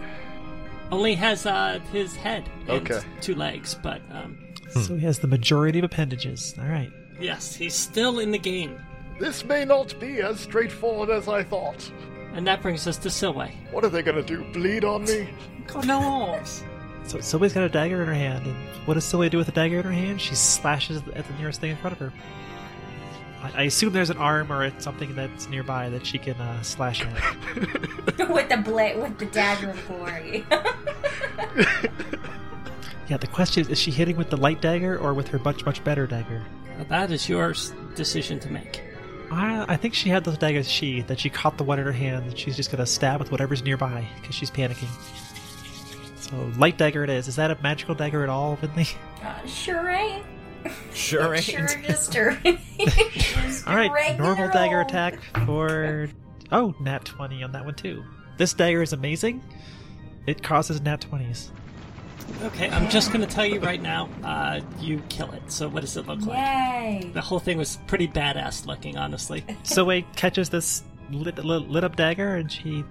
only 0.91 1.15
has 1.15 1.47
uh 1.47 1.79
his 1.91 2.15
head 2.15 2.47
and 2.67 2.91
Okay. 2.91 3.00
two 3.21 3.33
legs, 3.33 3.73
but 3.81 4.01
um 4.11 4.38
So 4.69 4.95
he 4.95 5.03
has 5.05 5.17
the 5.17 5.27
majority 5.27 5.79
of 5.79 5.85
appendages. 5.85 6.53
All 6.59 6.65
right. 6.67 6.91
yes, 7.19 7.55
he's 7.55 7.73
still 7.73 8.19
in 8.19 8.29
the 8.29 8.38
game. 8.38 8.79
This 9.19 9.43
may 9.43 9.65
not 9.65 10.00
be 10.00 10.21
as 10.21 10.39
straightforward 10.41 11.09
as 11.09 11.27
I 11.27 11.41
thought. 11.41 11.91
And 12.35 12.45
that 12.45 12.61
brings 12.61 12.85
us 12.85 12.97
to 13.00 13.09
Silway. 13.09 13.51
What 13.71 13.83
are 13.83 13.89
they 13.89 14.03
gonna 14.03 14.21
do? 14.21 14.43
Bleed 14.53 14.83
on 14.85 15.05
me? 15.05 15.27
God 15.65 15.88
knows. 15.88 16.63
So 17.03 17.20
Sylvia's 17.20 17.53
got 17.53 17.63
a 17.63 17.70
dagger 17.70 18.01
in 18.01 18.08
her 18.08 18.13
hand, 18.13 18.46
and 18.46 18.55
what 18.86 18.93
does 18.93 19.03
Sylvia 19.05 19.29
do 19.29 19.38
with 19.38 19.50
a 19.50 19.51
dagger 19.51 19.79
in 19.79 19.84
her 19.84 19.91
hand? 19.91 20.22
She 20.22 20.36
slashes 20.36 21.01
at 21.13 21.27
the 21.27 21.34
nearest 21.34 21.60
thing 21.60 21.72
in 21.72 21.77
front 21.77 21.93
of 21.93 22.00
her. 22.00 22.13
I, 23.41 23.51
I 23.55 23.63
assume 23.63 23.93
there's 23.93 24.10
an 24.10 24.17
arm 24.17 24.51
or 24.51 24.63
it's 24.63 24.84
something 24.84 25.15
that's 25.15 25.50
nearby 25.50 25.89
that 25.89 26.05
she 26.05 26.17
can 26.17 26.36
uh, 26.36 26.62
slash 26.62 27.03
at. 27.03 27.17
with 28.29 28.50
the 28.50 28.62
blade, 28.63 28.98
with 28.98 29.17
the 29.17 29.25
dagger 29.25 29.72
of 29.72 29.88
glory. 29.88 30.46
yeah, 33.10 33.17
the 33.17 33.27
question 33.27 33.62
is: 33.62 33.70
is 33.70 33.79
she 33.79 33.91
hitting 33.91 34.15
with 34.15 34.29
the 34.29 34.38
light 34.38 34.62
dagger 34.62 34.98
or 34.98 35.13
with 35.13 35.27
her 35.29 35.39
much 35.39 35.65
much 35.65 35.84
better 35.84 36.08
dagger? 36.08 36.43
Well, 36.77 36.86
that 36.89 37.12
is 37.12 37.27
your 37.27 37.53
decision 37.96 38.39
to 38.41 38.51
make. 38.51 38.84
I, 39.31 39.65
I 39.74 39.77
think 39.77 39.93
she 39.93 40.10
had 40.10 40.24
those 40.25 40.38
daggers 40.38 40.70
she 40.70 41.01
that 41.03 41.20
she 41.20 41.29
caught 41.29 41.58
the 41.58 41.63
one 41.63 41.79
in 41.79 41.86
her 41.86 41.91
hand 41.91 42.25
and 42.25 42.38
she's 42.38 42.58
just 42.58 42.70
gonna 42.70 42.86
stab 42.86 43.20
with 43.20 43.31
whatever's 43.31 43.63
nearby 43.63 44.08
because 44.20 44.36
she's 44.36 44.51
panicking. 44.51 44.89
So 46.21 46.51
light 46.57 46.77
dagger 46.77 47.03
it 47.03 47.09
is. 47.09 47.27
Is 47.27 47.35
that 47.37 47.51
a 47.51 47.57
magical 47.61 47.95
dagger 47.95 48.23
at 48.23 48.29
all, 48.29 48.57
Winley? 48.57 48.95
uh, 49.23 49.45
sure 49.47 49.89
ain't. 49.89 50.23
Sure 50.93 51.33
ain't. 51.33 51.43
Sure 51.43 51.67
just 51.67 52.15
a, 52.15 52.37
just 52.43 53.67
All 53.67 53.73
a 53.73 53.89
right, 53.89 54.17
normal 54.19 54.47
dagger 54.49 54.81
attack 54.81 55.19
for 55.45 56.09
oh 56.51 56.75
nat 56.79 57.03
twenty 57.05 57.41
on 57.41 57.51
that 57.53 57.65
one 57.65 57.73
too. 57.73 58.03
This 58.37 58.53
dagger 58.53 58.83
is 58.83 58.93
amazing. 58.93 59.43
It 60.27 60.43
causes 60.43 60.79
nat 60.81 61.01
twenties. 61.01 61.51
Okay, 62.43 62.69
I'm 62.69 62.89
just 62.89 63.11
going 63.11 63.27
to 63.27 63.31
tell 63.31 63.45
you 63.45 63.59
right 63.59 63.81
now, 63.81 64.07
uh, 64.23 64.61
you 64.79 65.01
kill 65.09 65.31
it. 65.31 65.51
So 65.51 65.67
what 65.67 65.81
does 65.81 65.97
it 65.97 66.07
look 66.07 66.21
like? 66.25 66.37
Yay! 66.37 67.11
The 67.13 67.21
whole 67.21 67.39
thing 67.39 67.57
was 67.57 67.77
pretty 67.87 68.07
badass 68.07 68.65
looking, 68.65 68.97
honestly. 68.97 69.43
Zoe 69.65 70.07
catches 70.15 70.49
this 70.49 70.83
lit, 71.11 71.43
lit, 71.43 71.69
lit 71.69 71.83
up 71.83 71.95
dagger 71.95 72.35
and 72.35 72.51
she 72.51 72.83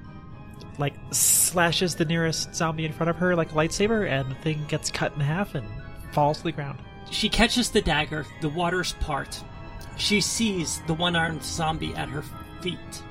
like 0.80 0.94
slashes 1.12 1.94
the 1.94 2.04
nearest 2.04 2.54
zombie 2.54 2.84
in 2.84 2.92
front 2.92 3.10
of 3.10 3.16
her 3.16 3.36
like 3.36 3.52
a 3.52 3.54
lightsaber, 3.54 4.10
and 4.10 4.30
the 4.30 4.34
thing 4.36 4.64
gets 4.66 4.90
cut 4.90 5.14
in 5.14 5.20
half 5.20 5.54
and 5.54 5.66
falls 6.12 6.38
to 6.38 6.44
the 6.44 6.52
ground. 6.52 6.80
She 7.10 7.28
catches 7.28 7.70
the 7.70 7.82
dagger, 7.82 8.26
the 8.40 8.48
waters 8.48 8.94
part. 8.94 9.40
She 9.96 10.20
sees 10.20 10.80
the 10.86 10.94
one 10.94 11.14
armed 11.14 11.42
zombie 11.44 11.94
at 11.94 12.08
her 12.08 12.24
feet 12.62 13.02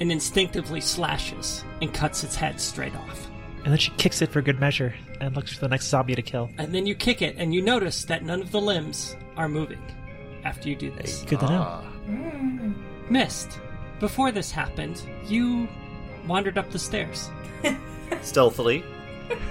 and 0.00 0.12
instinctively 0.12 0.80
slashes 0.80 1.64
and 1.80 1.92
cuts 1.92 2.24
its 2.24 2.34
head 2.34 2.60
straight 2.60 2.94
off. 2.94 3.28
And 3.64 3.72
then 3.72 3.78
she 3.78 3.90
kicks 3.92 4.22
it 4.22 4.30
for 4.30 4.40
good 4.40 4.60
measure 4.60 4.94
and 5.20 5.34
looks 5.34 5.52
for 5.52 5.60
the 5.60 5.68
next 5.68 5.88
zombie 5.88 6.14
to 6.14 6.22
kill. 6.22 6.50
And 6.58 6.74
then 6.74 6.86
you 6.86 6.94
kick 6.94 7.22
it, 7.22 7.36
and 7.38 7.52
you 7.52 7.60
notice 7.60 8.04
that 8.04 8.24
none 8.24 8.40
of 8.40 8.52
the 8.52 8.60
limbs 8.60 9.16
are 9.36 9.48
moving 9.48 9.82
after 10.44 10.68
you 10.68 10.76
do 10.76 10.90
this. 10.92 11.24
Good 11.24 11.40
to 11.40 11.46
know. 11.46 11.66
Ah. 11.66 11.82
Mist, 13.10 13.60
before 14.00 14.30
this 14.30 14.50
happened, 14.50 15.02
you 15.26 15.68
wandered 16.28 16.58
up 16.58 16.70
the 16.70 16.78
stairs. 16.78 17.30
Stealthily. 18.22 18.84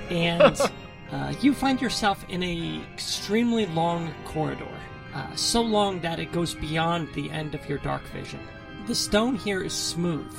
and 0.10 0.60
uh, 1.12 1.34
you 1.42 1.54
find 1.54 1.82
yourself 1.82 2.24
in 2.30 2.44
a 2.44 2.82
extremely 2.94 3.66
long 3.66 4.14
corridor, 4.26 4.68
uh, 5.14 5.36
so 5.36 5.62
long 5.62 6.00
that 6.02 6.20
it 6.20 6.32
goes 6.32 6.54
beyond 6.54 7.12
the 7.14 7.30
end 7.32 7.56
of 7.56 7.68
your 7.68 7.80
dark 7.80 8.04
vision. 8.10 8.40
The 8.86 8.96
stone 8.96 9.36
here 9.36 9.64
is 9.64 9.74
smooth, 9.74 10.34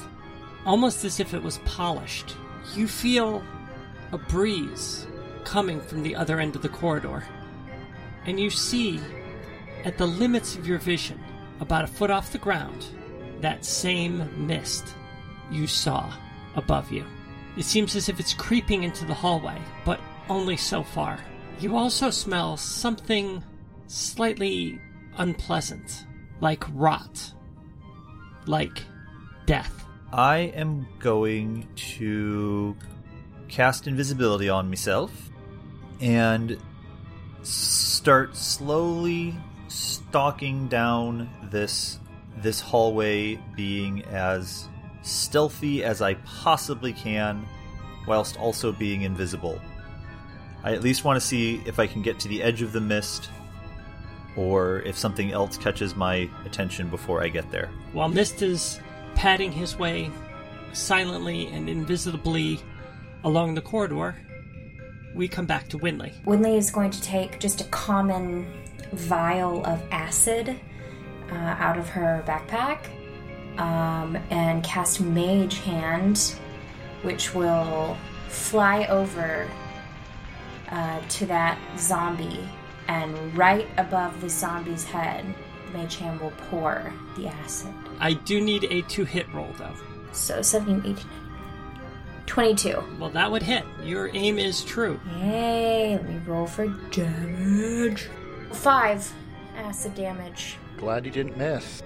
almost 0.64 1.04
as 1.04 1.20
if 1.20 1.34
it 1.34 1.42
was 1.42 1.58
polished. 1.64 2.36
You 2.74 2.88
feel 2.88 3.42
a 4.12 4.18
breeze 4.18 5.06
coming 5.44 5.80
from 5.80 6.02
the 6.02 6.16
other 6.16 6.40
end 6.40 6.56
of 6.56 6.62
the 6.62 6.68
corridor, 6.68 7.24
and 8.24 8.38
you 8.38 8.50
see, 8.50 9.00
at 9.84 9.98
the 9.98 10.06
limits 10.06 10.56
of 10.56 10.66
your 10.66 10.78
vision, 10.78 11.18
about 11.60 11.84
a 11.84 11.88
foot 11.88 12.10
off 12.10 12.32
the 12.32 12.38
ground, 12.38 12.86
that 13.40 13.64
same 13.64 14.46
mist 14.46 14.94
you 15.50 15.66
saw 15.66 16.12
above 16.54 16.90
you. 16.90 17.04
It 17.56 17.64
seems 17.64 17.96
as 17.96 18.08
if 18.08 18.20
it's 18.20 18.34
creeping 18.34 18.84
into 18.84 19.04
the 19.04 19.14
hallway, 19.14 19.60
but 19.84 20.00
only 20.28 20.56
so 20.56 20.82
far. 20.82 21.18
You 21.60 21.76
also 21.76 22.10
smell 22.10 22.56
something 22.56 23.42
slightly 23.88 24.80
unpleasant, 25.16 26.06
like 26.40 26.64
rot, 26.72 27.32
like 28.46 28.82
death. 29.46 29.84
I 30.12 30.52
am 30.54 30.86
going 31.00 31.68
to 31.96 32.76
cast 33.48 33.86
invisibility 33.86 34.48
on 34.48 34.68
myself 34.68 35.30
and 36.00 36.58
start 37.42 38.36
slowly 38.36 39.36
stalking 39.68 40.68
down 40.68 41.28
this 41.50 41.98
this 42.36 42.60
hallway 42.60 43.34
being 43.56 44.04
as 44.04 44.68
stealthy 45.08 45.82
as 45.82 46.02
I 46.02 46.14
possibly 46.14 46.92
can 46.92 47.46
whilst 48.06 48.38
also 48.38 48.72
being 48.72 49.02
invisible. 49.02 49.60
I 50.62 50.72
at 50.72 50.82
least 50.82 51.04
want 51.04 51.20
to 51.20 51.26
see 51.26 51.62
if 51.66 51.78
I 51.78 51.86
can 51.86 52.02
get 52.02 52.18
to 52.20 52.28
the 52.28 52.42
edge 52.42 52.62
of 52.62 52.72
the 52.72 52.80
mist 52.80 53.30
or 54.36 54.80
if 54.82 54.96
something 54.96 55.32
else 55.32 55.56
catches 55.56 55.96
my 55.96 56.28
attention 56.44 56.88
before 56.88 57.22
I 57.22 57.28
get 57.28 57.50
there. 57.50 57.70
While 57.92 58.08
Mist 58.08 58.42
is 58.42 58.80
padding 59.14 59.50
his 59.50 59.78
way 59.78 60.10
silently 60.72 61.48
and 61.48 61.68
invisibly 61.68 62.60
along 63.24 63.54
the 63.54 63.62
corridor, 63.62 64.14
we 65.14 65.26
come 65.26 65.46
back 65.46 65.68
to 65.68 65.78
Winley. 65.78 66.12
Winley 66.24 66.56
is 66.56 66.70
going 66.70 66.90
to 66.90 67.02
take 67.02 67.40
just 67.40 67.60
a 67.60 67.64
common 67.64 68.46
vial 68.92 69.64
of 69.64 69.82
acid 69.90 70.58
uh, 71.30 71.34
out 71.34 71.76
of 71.76 71.88
her 71.88 72.22
backpack 72.26 72.86
um, 73.58 74.16
and 74.30 74.62
cast 74.64 75.00
Mage 75.00 75.58
Hand, 75.60 76.34
which 77.02 77.34
will 77.34 77.96
fly 78.28 78.86
over 78.86 79.48
uh, 80.70 81.00
to 81.08 81.26
that 81.26 81.58
zombie, 81.78 82.48
and 82.88 83.36
right 83.36 83.68
above 83.76 84.20
the 84.20 84.28
zombie's 84.28 84.84
head, 84.84 85.24
Mage 85.72 85.96
Hand 85.96 86.20
will 86.20 86.32
pour 86.50 86.92
the 87.16 87.26
acid. 87.28 87.74
I 88.00 88.14
do 88.14 88.40
need 88.40 88.64
a 88.64 88.82
two 88.82 89.04
hit 89.04 89.32
roll 89.34 89.52
though. 89.58 89.74
So 90.12 90.40
17, 90.40 90.92
18, 90.92 91.06
22. 92.26 92.82
Well, 92.98 93.10
that 93.10 93.30
would 93.30 93.42
hit. 93.42 93.64
Your 93.82 94.10
aim 94.14 94.38
is 94.38 94.64
true. 94.64 95.00
Yay, 95.18 95.92
let 95.96 96.08
me 96.08 96.20
roll 96.26 96.46
for 96.46 96.66
damage. 96.90 98.08
Five 98.52 99.12
acid 99.56 99.94
damage. 99.94 100.56
Glad 100.76 101.04
you 101.04 101.10
didn't 101.10 101.36
miss. 101.36 101.82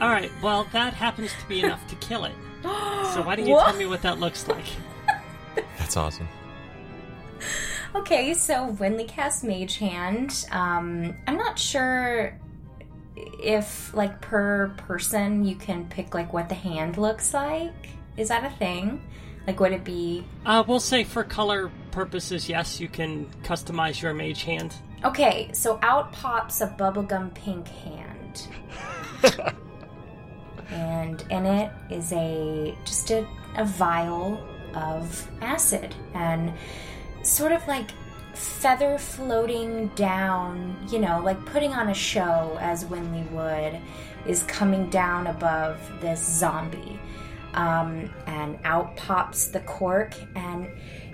All 0.00 0.08
right, 0.10 0.30
well, 0.42 0.66
that 0.72 0.94
happens 0.94 1.30
to 1.40 1.48
be 1.48 1.60
enough 1.62 1.86
to 1.88 1.94
kill 1.96 2.24
it. 2.24 2.32
So 2.62 3.22
why 3.22 3.36
don't 3.36 3.46
you 3.46 3.52
What? 3.54 3.66
tell 3.66 3.76
me 3.76 3.86
what 3.86 4.02
that 4.02 4.18
looks 4.18 4.48
like? 4.48 4.64
That's 5.78 5.96
awesome. 5.96 6.28
Okay, 7.94 8.32
so 8.34 8.74
Winley 8.80 9.06
casts 9.06 9.44
Mage 9.44 9.76
Hand. 9.78 10.46
Um, 10.50 11.14
I'm 11.26 11.36
not 11.36 11.58
sure 11.58 12.38
if, 13.16 13.92
like, 13.94 14.20
per 14.22 14.68
person 14.78 15.44
you 15.44 15.56
can 15.56 15.86
pick, 15.88 16.14
like, 16.14 16.32
what 16.32 16.48
the 16.48 16.54
hand 16.54 16.96
looks 16.96 17.34
like. 17.34 17.72
Is 18.16 18.28
that 18.28 18.44
a 18.44 18.50
thing? 18.56 19.02
Like, 19.46 19.60
would 19.60 19.72
it 19.72 19.84
be. 19.84 20.24
Uh, 20.46 20.64
we'll 20.66 20.80
say 20.80 21.04
for 21.04 21.22
color 21.22 21.70
purposes, 21.90 22.48
yes, 22.48 22.80
you 22.80 22.88
can 22.88 23.26
customize 23.42 24.00
your 24.00 24.14
mage 24.14 24.44
hand. 24.44 24.74
Okay, 25.04 25.50
so 25.52 25.78
out 25.82 26.12
pops 26.12 26.60
a 26.62 26.68
bubblegum 26.68 27.34
pink 27.34 27.68
hand. 27.68 28.46
and 30.70 31.24
in 31.30 31.46
it 31.46 31.70
is 31.90 32.12
a 32.12 32.76
just 32.84 33.10
a, 33.10 33.26
a 33.56 33.64
vial 33.64 34.46
of 34.74 35.28
acid 35.40 35.94
and 36.14 36.52
sort 37.22 37.52
of 37.52 37.66
like 37.68 37.90
feather 38.34 38.98
floating 38.98 39.88
down, 39.88 40.76
you 40.90 40.98
know, 40.98 41.20
like 41.20 41.44
putting 41.46 41.72
on 41.72 41.88
a 41.88 41.94
show 41.94 42.56
as 42.60 42.84
Winley 42.84 43.30
would, 43.30 43.80
is 44.26 44.42
coming 44.44 44.88
down 44.90 45.26
above 45.26 45.78
this 46.00 46.24
zombie. 46.24 46.98
Um, 47.54 48.10
and 48.26 48.58
out 48.64 48.96
pops 48.96 49.48
the 49.48 49.60
cork, 49.60 50.14
and 50.34 50.66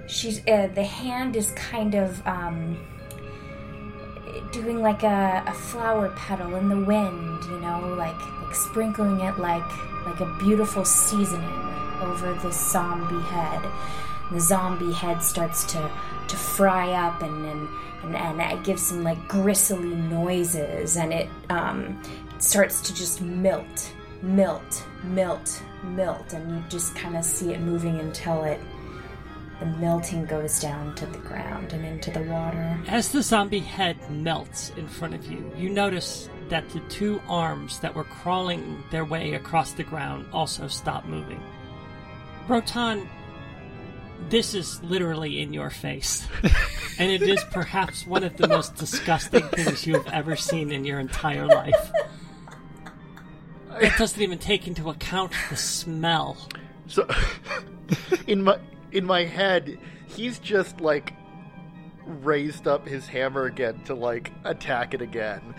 she's 0.06 0.38
uh, 0.46 0.68
the 0.72 0.84
hand 0.84 1.34
is 1.34 1.50
kind 1.50 1.96
of 1.96 2.24
um, 2.28 2.78
doing 4.52 4.80
like 4.80 5.02
a, 5.02 5.42
a 5.46 5.52
flower 5.52 6.10
petal 6.16 6.54
in 6.54 6.68
the 6.68 6.76
wind, 6.76 7.42
you 7.44 7.58
know, 7.60 7.94
like 7.98 8.14
like 8.14 8.37
sprinkling 8.54 9.20
it 9.20 9.38
like 9.38 9.70
like 10.06 10.20
a 10.20 10.36
beautiful 10.38 10.84
seasoning 10.84 11.74
over 12.00 12.34
the 12.34 12.52
zombie 12.52 13.20
head. 13.26 13.62
The 14.32 14.40
zombie 14.40 14.92
head 14.92 15.22
starts 15.22 15.64
to 15.72 15.90
to 16.28 16.36
fry 16.36 16.92
up 16.92 17.22
and 17.22 17.44
and, 17.44 17.68
and, 18.02 18.40
and 18.40 18.58
it 18.58 18.64
gives 18.64 18.82
some 18.82 19.02
like 19.02 19.28
gristly 19.28 19.94
noises 19.94 20.96
and 20.96 21.12
it 21.12 21.28
um, 21.50 22.00
starts 22.38 22.80
to 22.82 22.94
just 22.94 23.20
melt, 23.20 23.92
melt, 24.22 24.84
melt, 25.04 25.62
melt, 25.82 26.32
and 26.32 26.50
you 26.50 26.64
just 26.68 26.94
kind 26.94 27.16
of 27.16 27.24
see 27.24 27.52
it 27.52 27.60
moving 27.60 27.98
until 28.00 28.44
it 28.44 28.60
the 29.60 29.66
melting 29.66 30.24
goes 30.26 30.60
down 30.60 30.94
to 30.94 31.06
the 31.06 31.18
ground 31.18 31.72
and 31.72 31.84
into 31.84 32.12
the 32.12 32.22
water. 32.22 32.78
As 32.86 33.10
the 33.10 33.22
zombie 33.22 33.58
head 33.58 33.96
melts 34.08 34.70
in 34.76 34.86
front 34.86 35.14
of 35.14 35.26
you, 35.26 35.52
you 35.56 35.68
notice 35.68 36.28
that 36.48 36.68
the 36.70 36.80
two 36.88 37.20
arms 37.28 37.80
that 37.80 37.94
were 37.94 38.04
crawling 38.04 38.82
their 38.90 39.04
way 39.04 39.34
across 39.34 39.72
the 39.72 39.84
ground 39.84 40.26
also 40.32 40.68
stopped 40.68 41.06
moving. 41.06 41.42
Rotan, 42.48 43.08
this 44.28 44.54
is 44.54 44.82
literally 44.82 45.40
in 45.40 45.52
your 45.52 45.70
face. 45.70 46.26
and 46.98 47.10
it 47.10 47.22
is 47.22 47.42
perhaps 47.50 48.06
one 48.06 48.24
of 48.24 48.36
the 48.36 48.48
most 48.48 48.74
disgusting 48.76 49.46
things 49.48 49.86
you 49.86 49.94
have 49.94 50.08
ever 50.08 50.36
seen 50.36 50.72
in 50.72 50.84
your 50.84 50.98
entire 50.98 51.46
life. 51.46 51.92
It 53.80 53.92
doesn't 53.96 54.20
even 54.20 54.38
take 54.38 54.66
into 54.66 54.90
account 54.90 55.32
the 55.50 55.56
smell. 55.56 56.36
So, 56.88 57.08
in 58.26 58.42
my 58.42 58.58
in 58.90 59.04
my 59.04 59.24
head, 59.24 59.78
he's 60.06 60.38
just 60.38 60.80
like 60.80 61.12
raised 62.08 62.66
up 62.66 62.86
his 62.86 63.06
hammer 63.06 63.44
again 63.44 63.80
to 63.84 63.94
like 63.94 64.32
attack 64.44 64.94
it 64.94 65.02
again, 65.02 65.54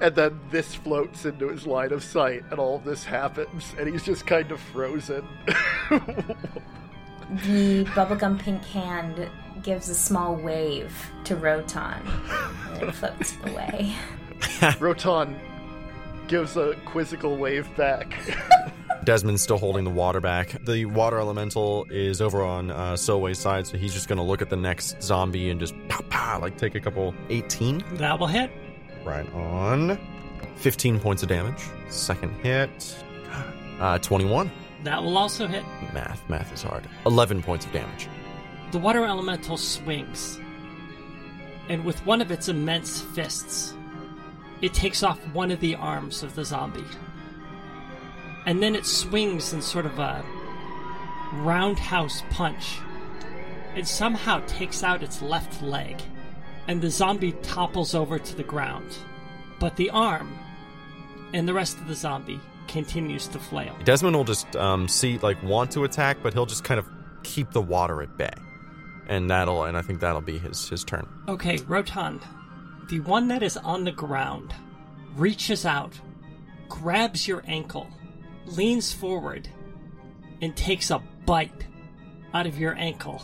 and 0.00 0.14
then 0.14 0.40
this 0.50 0.74
floats 0.74 1.24
into 1.24 1.48
his 1.48 1.66
line 1.66 1.92
of 1.92 2.02
sight, 2.02 2.44
and 2.50 2.58
all 2.58 2.76
of 2.76 2.84
this 2.84 3.04
happens, 3.04 3.74
and 3.78 3.88
he's 3.88 4.04
just 4.04 4.26
kind 4.26 4.50
of 4.50 4.60
frozen. 4.60 5.26
The 7.44 7.84
bubblegum 7.84 8.40
pink 8.40 8.64
hand 8.64 9.30
gives 9.62 9.88
a 9.88 9.94
small 9.94 10.34
wave 10.34 10.92
to 11.24 11.36
Rotan 11.36 12.02
and 12.74 12.82
it 12.82 12.92
floats 12.92 13.36
away. 13.44 13.94
Rotan 14.80 15.38
gives 16.26 16.56
a 16.56 16.74
quizzical 16.86 17.36
wave 17.36 17.68
back. 17.76 18.18
Desmond's 19.04 19.42
still 19.42 19.58
holding 19.58 19.84
the 19.84 19.90
water 19.90 20.20
back. 20.20 20.56
The 20.64 20.86
water 20.86 21.20
elemental 21.20 21.86
is 21.88 22.20
over 22.20 22.42
on 22.42 22.72
uh, 22.72 22.94
Silway's 22.94 23.38
side, 23.38 23.66
so 23.66 23.78
he's 23.78 23.94
just 23.94 24.08
going 24.08 24.18
to 24.18 24.24
look 24.24 24.42
at 24.42 24.50
the 24.50 24.56
next 24.56 25.00
zombie 25.00 25.50
and 25.50 25.60
just 25.60 25.74
pow, 26.20 26.38
like 26.38 26.56
take 26.58 26.74
a 26.74 26.80
couple 26.80 27.14
18. 27.30 27.82
That 27.94 28.18
will 28.18 28.26
hit. 28.26 28.50
Right 29.04 29.30
on. 29.32 29.98
15 30.56 31.00
points 31.00 31.22
of 31.22 31.28
damage. 31.28 31.62
Second 31.88 32.32
hit. 32.42 32.96
Uh, 33.80 33.98
21. 33.98 34.50
That 34.84 35.02
will 35.02 35.16
also 35.16 35.46
hit. 35.46 35.64
Math. 35.94 36.22
Math 36.28 36.52
is 36.52 36.62
hard. 36.62 36.86
11 37.06 37.42
points 37.42 37.64
of 37.64 37.72
damage. 37.72 38.08
The 38.72 38.78
water 38.78 39.04
elemental 39.04 39.56
swings, 39.56 40.38
and 41.68 41.84
with 41.84 42.04
one 42.06 42.20
of 42.20 42.30
its 42.30 42.48
immense 42.48 43.00
fists, 43.00 43.74
it 44.60 44.74
takes 44.74 45.02
off 45.02 45.18
one 45.32 45.50
of 45.50 45.58
the 45.60 45.74
arms 45.74 46.22
of 46.22 46.34
the 46.34 46.44
zombie. 46.44 46.84
And 48.46 48.62
then 48.62 48.76
it 48.76 48.86
swings 48.86 49.52
in 49.52 49.60
sort 49.60 49.86
of 49.86 49.98
a 49.98 50.24
roundhouse 51.32 52.22
punch 52.30 52.78
and 53.74 53.86
somehow 53.86 54.42
takes 54.46 54.82
out 54.82 55.02
its 55.02 55.22
left 55.22 55.62
leg. 55.62 56.00
And 56.68 56.80
the 56.80 56.90
zombie 56.90 57.32
topples 57.42 57.94
over 57.94 58.18
to 58.18 58.36
the 58.36 58.42
ground. 58.42 58.96
But 59.58 59.76
the 59.76 59.90
arm 59.90 60.32
and 61.32 61.46
the 61.48 61.54
rest 61.54 61.78
of 61.78 61.88
the 61.88 61.94
zombie 61.94 62.40
continues 62.68 63.26
to 63.28 63.38
flail. 63.38 63.74
Desmond 63.84 64.16
will 64.16 64.24
just 64.24 64.54
um, 64.56 64.86
see, 64.86 65.18
like, 65.18 65.42
want 65.42 65.72
to 65.72 65.84
attack, 65.84 66.18
but 66.22 66.32
he'll 66.32 66.46
just 66.46 66.64
kind 66.64 66.78
of 66.78 66.88
keep 67.22 67.50
the 67.50 67.60
water 67.60 68.02
at 68.02 68.16
bay. 68.16 68.32
And 69.08 69.28
that'll, 69.28 69.64
and 69.64 69.76
I 69.76 69.82
think 69.82 70.00
that'll 70.00 70.20
be 70.20 70.38
his, 70.38 70.68
his 70.68 70.84
turn. 70.84 71.08
Okay, 71.26 71.58
Rotan, 71.66 72.20
the 72.88 73.00
one 73.00 73.28
that 73.28 73.42
is 73.42 73.56
on 73.56 73.84
the 73.84 73.92
ground, 73.92 74.54
reaches 75.16 75.66
out, 75.66 75.98
grabs 76.68 77.26
your 77.26 77.42
ankle, 77.46 77.88
leans 78.46 78.92
forward, 78.92 79.48
and 80.40 80.56
takes 80.56 80.90
a 80.90 81.02
bite 81.26 81.66
out 82.32 82.46
of 82.46 82.58
your 82.58 82.74
ankle, 82.76 83.20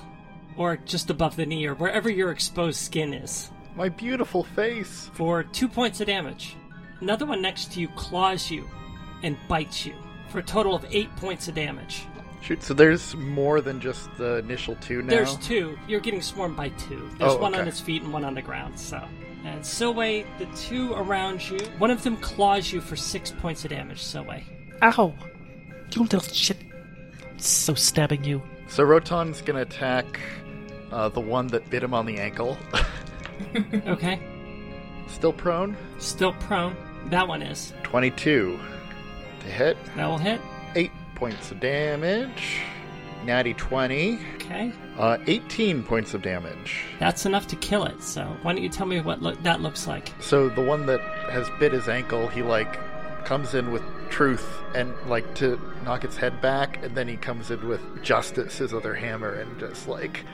or 0.57 0.77
just 0.77 1.11
above 1.11 1.37
the 1.37 1.47
knee, 1.47 1.67
or 1.67 1.75
wherever 1.75 2.09
your 2.11 2.31
exposed 2.31 2.79
skin 2.81 3.13
is, 3.15 3.51
My 3.77 3.89
beautiful 3.89 4.45
face. 4.45 5.11
for 5.15 5.43
two 5.43 5.69
points 5.69 6.01
of 6.01 6.07
damage. 6.07 6.57
Another 7.01 7.27
one 7.27 7.43
next 7.43 7.73
to 7.73 7.81
you 7.81 7.89
claws 7.89 8.51
you 8.51 8.65
and 9.23 9.37
bites 9.49 9.85
you 9.85 9.95
for 10.29 10.39
a 10.39 10.43
total 10.43 10.75
of 10.75 10.85
eight 10.91 11.15
points 11.17 11.47
of 11.49 11.55
damage. 11.55 12.05
Shoot, 12.43 12.63
so 12.63 12.75
there's 12.75 13.15
more 13.17 13.61
than 13.61 13.81
just 13.81 14.09
the 14.19 14.37
initial 14.37 14.77
two 14.77 15.03
now. 15.03 15.09
There's 15.11 15.37
two. 15.39 15.77
You're 15.89 16.01
getting 16.01 16.23
swarmed 16.23 16.57
by 16.57 16.69
two. 16.71 17.09
There's 17.19 17.33
Oh, 17.33 17.39
one 17.39 17.55
on 17.55 17.61
okay. 17.63 17.69
its 17.69 17.81
feet 17.81 18.03
and 18.03 18.13
one 18.13 18.25
on 18.25 18.35
the 18.35 18.43
ground. 18.43 18.79
So, 18.79 19.03
and 19.45 19.61
Silway, 19.63 20.25
the 20.39 20.47
two 20.57 20.93
around 20.95 21.49
you, 21.51 21.59
one 21.79 21.91
of 21.91 22.03
them 22.05 22.17
claws 22.19 22.73
you 22.73 22.81
for 22.81 22.95
six 22.97 23.31
points 23.33 23.65
of 23.65 23.71
damage. 23.71 24.01
Silway. 24.03 24.43
Ow! 24.83 25.13
You 25.93 26.03
little 26.03 26.21
shit. 26.21 26.59
So 27.39 27.75
stabbing 27.75 28.25
you. 28.25 28.43
So 28.69 28.85
Rotan's 28.85 29.41
gonna 29.43 29.63
attack 29.63 30.21
uh, 30.93 31.09
the 31.09 31.21
one 31.21 31.47
that 31.49 31.69
bit 31.71 31.83
him 31.83 31.95
on 31.95 32.07
the 32.07 32.19
ankle. 32.19 32.57
Okay. 33.87 34.19
Still 35.09 35.33
prone. 35.33 35.77
Still 35.99 36.33
prone. 36.35 36.75
That 37.11 37.29
one 37.29 37.43
is. 37.43 37.73
22 37.83 38.59
to 39.41 39.47
hit. 39.47 39.77
That 39.95 40.07
will 40.07 40.19
hit. 40.19 40.41
8 40.75 40.91
points 41.15 41.51
of 41.51 41.61
damage. 41.61 42.61
Natty 43.25 43.55
20. 43.55 44.19
Okay. 44.37 44.73
Uh, 44.99 45.19
18 45.27 45.83
points 45.83 46.15
of 46.15 46.23
damage. 46.23 46.85
That's 46.99 47.27
enough 47.27 47.47
to 47.49 47.57
kill 47.57 47.85
it. 47.85 48.03
So, 48.03 48.25
why 48.43 48.53
don't 48.55 48.63
you 48.63 48.69
tell 48.69 48.87
me 48.87 49.01
what 49.01 49.21
lo- 49.23 49.35
that 49.43 49.61
looks 49.61 49.87
like? 49.87 50.13
So 50.21 50.49
the 50.49 50.63
one 50.63 50.87
that 50.87 51.01
has 51.31 51.49
bit 51.59 51.73
his 51.73 51.89
ankle, 51.89 52.29
he 52.29 52.43
like 52.43 52.79
comes 53.25 53.55
in 53.55 53.71
with 53.73 53.83
truth 54.09 54.47
and 54.75 54.95
like 55.09 55.35
to 55.37 55.61
knock 55.85 56.05
its 56.05 56.17
head 56.17 56.41
back, 56.41 56.83
and 56.83 56.95
then 56.97 57.09
he 57.09 57.17
comes 57.17 57.51
in 57.51 57.67
with 57.69 57.81
justice, 58.03 58.59
his 58.59 58.73
other 58.73 58.95
hammer, 58.95 59.33
and 59.35 59.59
just 59.59 59.89
like 59.89 60.25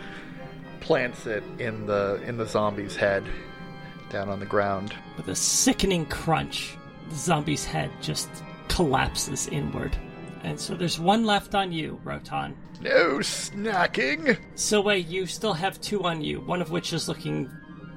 plants 0.83 1.27
it 1.27 1.43
in 1.59 1.87
the 1.87 2.21
in 2.27 2.37
the 2.37 2.47
zombie's 2.47 2.97
head 2.97 3.25
down 4.11 4.29
on 4.29 4.41
the 4.41 4.47
ground. 4.47 4.95
With 5.17 5.29
a 5.29 5.35
sickening 5.35 6.07
crunch, 6.07 6.77
the 7.09 7.15
zombie's 7.15 7.65
head 7.65 7.91
just 8.01 8.29
collapses 8.69 9.47
inward. 9.49 9.97
And 10.43 10.59
so 10.59 10.75
there's 10.75 10.99
one 10.99 11.25
left 11.25 11.55
on 11.55 11.73
you, 11.73 12.01
Rotan. 12.03 12.57
No 12.81 13.19
snacking. 13.19 14.37
Silway, 14.57 15.09
you 15.09 15.27
still 15.27 15.53
have 15.53 15.81
two 15.81 16.03
on 16.03 16.21
you, 16.21 16.41
one 16.41 16.61
of 16.61 16.73
which 16.73 16.93
is 16.93 17.09
looking 17.09 17.49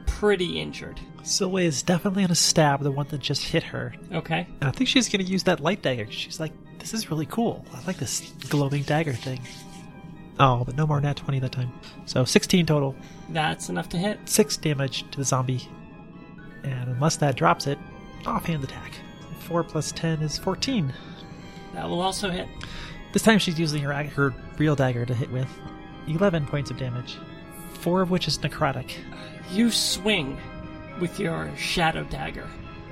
pretty 0.06 0.62
injured. 0.62 1.00
Silway 1.24 1.64
is 1.64 1.82
definitely 1.82 2.22
gonna 2.24 2.36
stab 2.36 2.84
the 2.84 2.92
one 2.92 3.08
that 3.08 3.20
just 3.20 3.44
hit 3.44 3.64
her. 3.64 3.96
Okay. 4.14 4.48
And 4.62 4.70
I 4.70 4.72
think 4.72 4.88
she's 4.88 5.10
gonna 5.10 5.24
use 5.24 5.44
that 5.44 5.60
light 5.60 5.82
dagger. 5.82 6.10
She's 6.12 6.40
like, 6.40 6.52
this 6.78 6.94
is 6.94 7.10
really 7.10 7.26
cool. 7.26 7.66
I 7.74 7.84
like 7.88 7.98
this 7.98 8.32
glowing 8.48 8.84
dagger 8.84 9.14
thing. 9.14 9.42
Oh, 10.40 10.64
but 10.66 10.76
no 10.76 10.86
more 10.86 11.00
nat 11.00 11.16
20 11.18 11.40
that 11.40 11.52
time. 11.52 11.72
So 12.06 12.26
16 12.26 12.66
total. 12.66 12.96
That's 13.30 13.70
enough 13.70 13.90
to 13.90 13.98
hit. 13.98 14.20
6 14.26 14.58
damage 14.58 15.10
to 15.12 15.18
the 15.18 15.24
zombie. 15.24 15.68
And 16.64 16.90
unless 16.90 17.16
that 17.18 17.36
drops 17.36 17.68
it, 17.68 17.78
offhand 18.26 18.64
attack. 18.64 18.94
4 19.42 19.64
plus 19.64 19.92
10 19.94 20.22
is 20.22 20.38
14. 20.38 20.94
That 21.74 21.88
will 21.90 22.02
also 22.02 22.30
hit. 22.30 22.48
This 23.14 23.22
time 23.22 23.40
she's 23.40 23.60
using 23.60 23.82
her, 23.84 23.94
her 23.94 24.34
real 24.58 24.76
dagger 24.76 25.06
to 25.06 25.14
hit 25.14 25.32
with. 25.32 25.48
11 26.08 26.46
points 26.48 26.70
of 26.70 26.78
damage. 26.78 27.18
four 27.80 28.02
of 28.02 28.10
which 28.10 28.28
is 28.28 28.38
necrotic. 28.40 28.92
You 29.52 29.70
swing 29.72 30.38
with 31.00 31.20
your 31.20 31.52
shadow 31.56 32.04
dagger, 32.06 32.48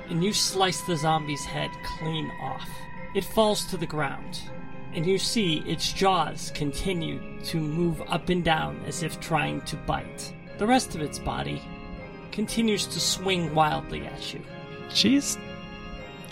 and 0.08 0.22
you 0.22 0.32
slice 0.32 0.80
the 0.82 0.96
zombie's 0.96 1.44
head 1.44 1.70
clean 1.98 2.30
off. 2.42 2.68
It 3.14 3.24
falls 3.24 3.64
to 3.66 3.76
the 3.76 3.86
ground, 3.86 4.40
and 4.94 5.04
you 5.06 5.18
see 5.18 5.58
its 5.66 5.92
jaws 5.92 6.52
continue 6.54 7.20
to 7.44 7.58
move 7.58 8.00
up 8.08 8.28
and 8.28 8.44
down 8.44 8.80
as 8.86 9.02
if 9.02 9.20
trying 9.20 9.60
to 9.62 9.76
bite. 9.76 10.32
The 10.58 10.66
rest 10.66 10.94
of 10.94 11.00
its 11.00 11.18
body 11.18 11.60
continues 12.30 12.86
to 12.86 13.00
swing 13.00 13.54
wildly 13.54 14.06
at 14.06 14.32
you. 14.32 14.40
She's 14.90 15.36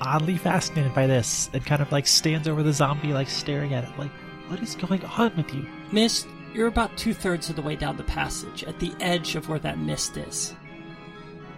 oddly 0.00 0.36
fascinated 0.36 0.94
by 0.94 1.06
this 1.06 1.50
and 1.52 1.64
kind 1.64 1.82
of 1.82 1.92
like 1.92 2.06
stands 2.06 2.48
over 2.48 2.62
the 2.62 2.72
zombie, 2.72 3.12
like 3.12 3.28
staring 3.28 3.74
at 3.74 3.84
it, 3.84 3.98
like, 3.98 4.10
what 4.48 4.60
is 4.60 4.74
going 4.74 5.04
on 5.04 5.36
with 5.36 5.52
you? 5.54 5.66
Mist, 5.92 6.26
you're 6.52 6.68
about 6.68 6.96
two 6.96 7.14
thirds 7.14 7.48
of 7.48 7.56
the 7.56 7.62
way 7.62 7.76
down 7.76 7.96
the 7.96 8.02
passage, 8.02 8.64
at 8.64 8.78
the 8.78 8.92
edge 9.00 9.36
of 9.36 9.48
where 9.48 9.58
that 9.60 9.78
mist 9.78 10.16
is. 10.16 10.54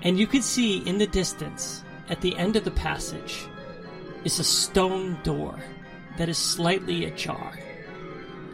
And 0.02 0.18
you 0.18 0.26
can 0.26 0.42
see 0.42 0.78
in 0.86 0.98
the 0.98 1.06
distance, 1.06 1.82
at 2.08 2.20
the 2.20 2.36
end 2.36 2.56
of 2.56 2.64
the 2.64 2.70
passage, 2.70 3.46
is 4.24 4.38
a 4.38 4.44
stone 4.44 5.18
door 5.22 5.58
that 6.16 6.28
is 6.28 6.38
slightly 6.38 7.04
ajar. 7.06 7.58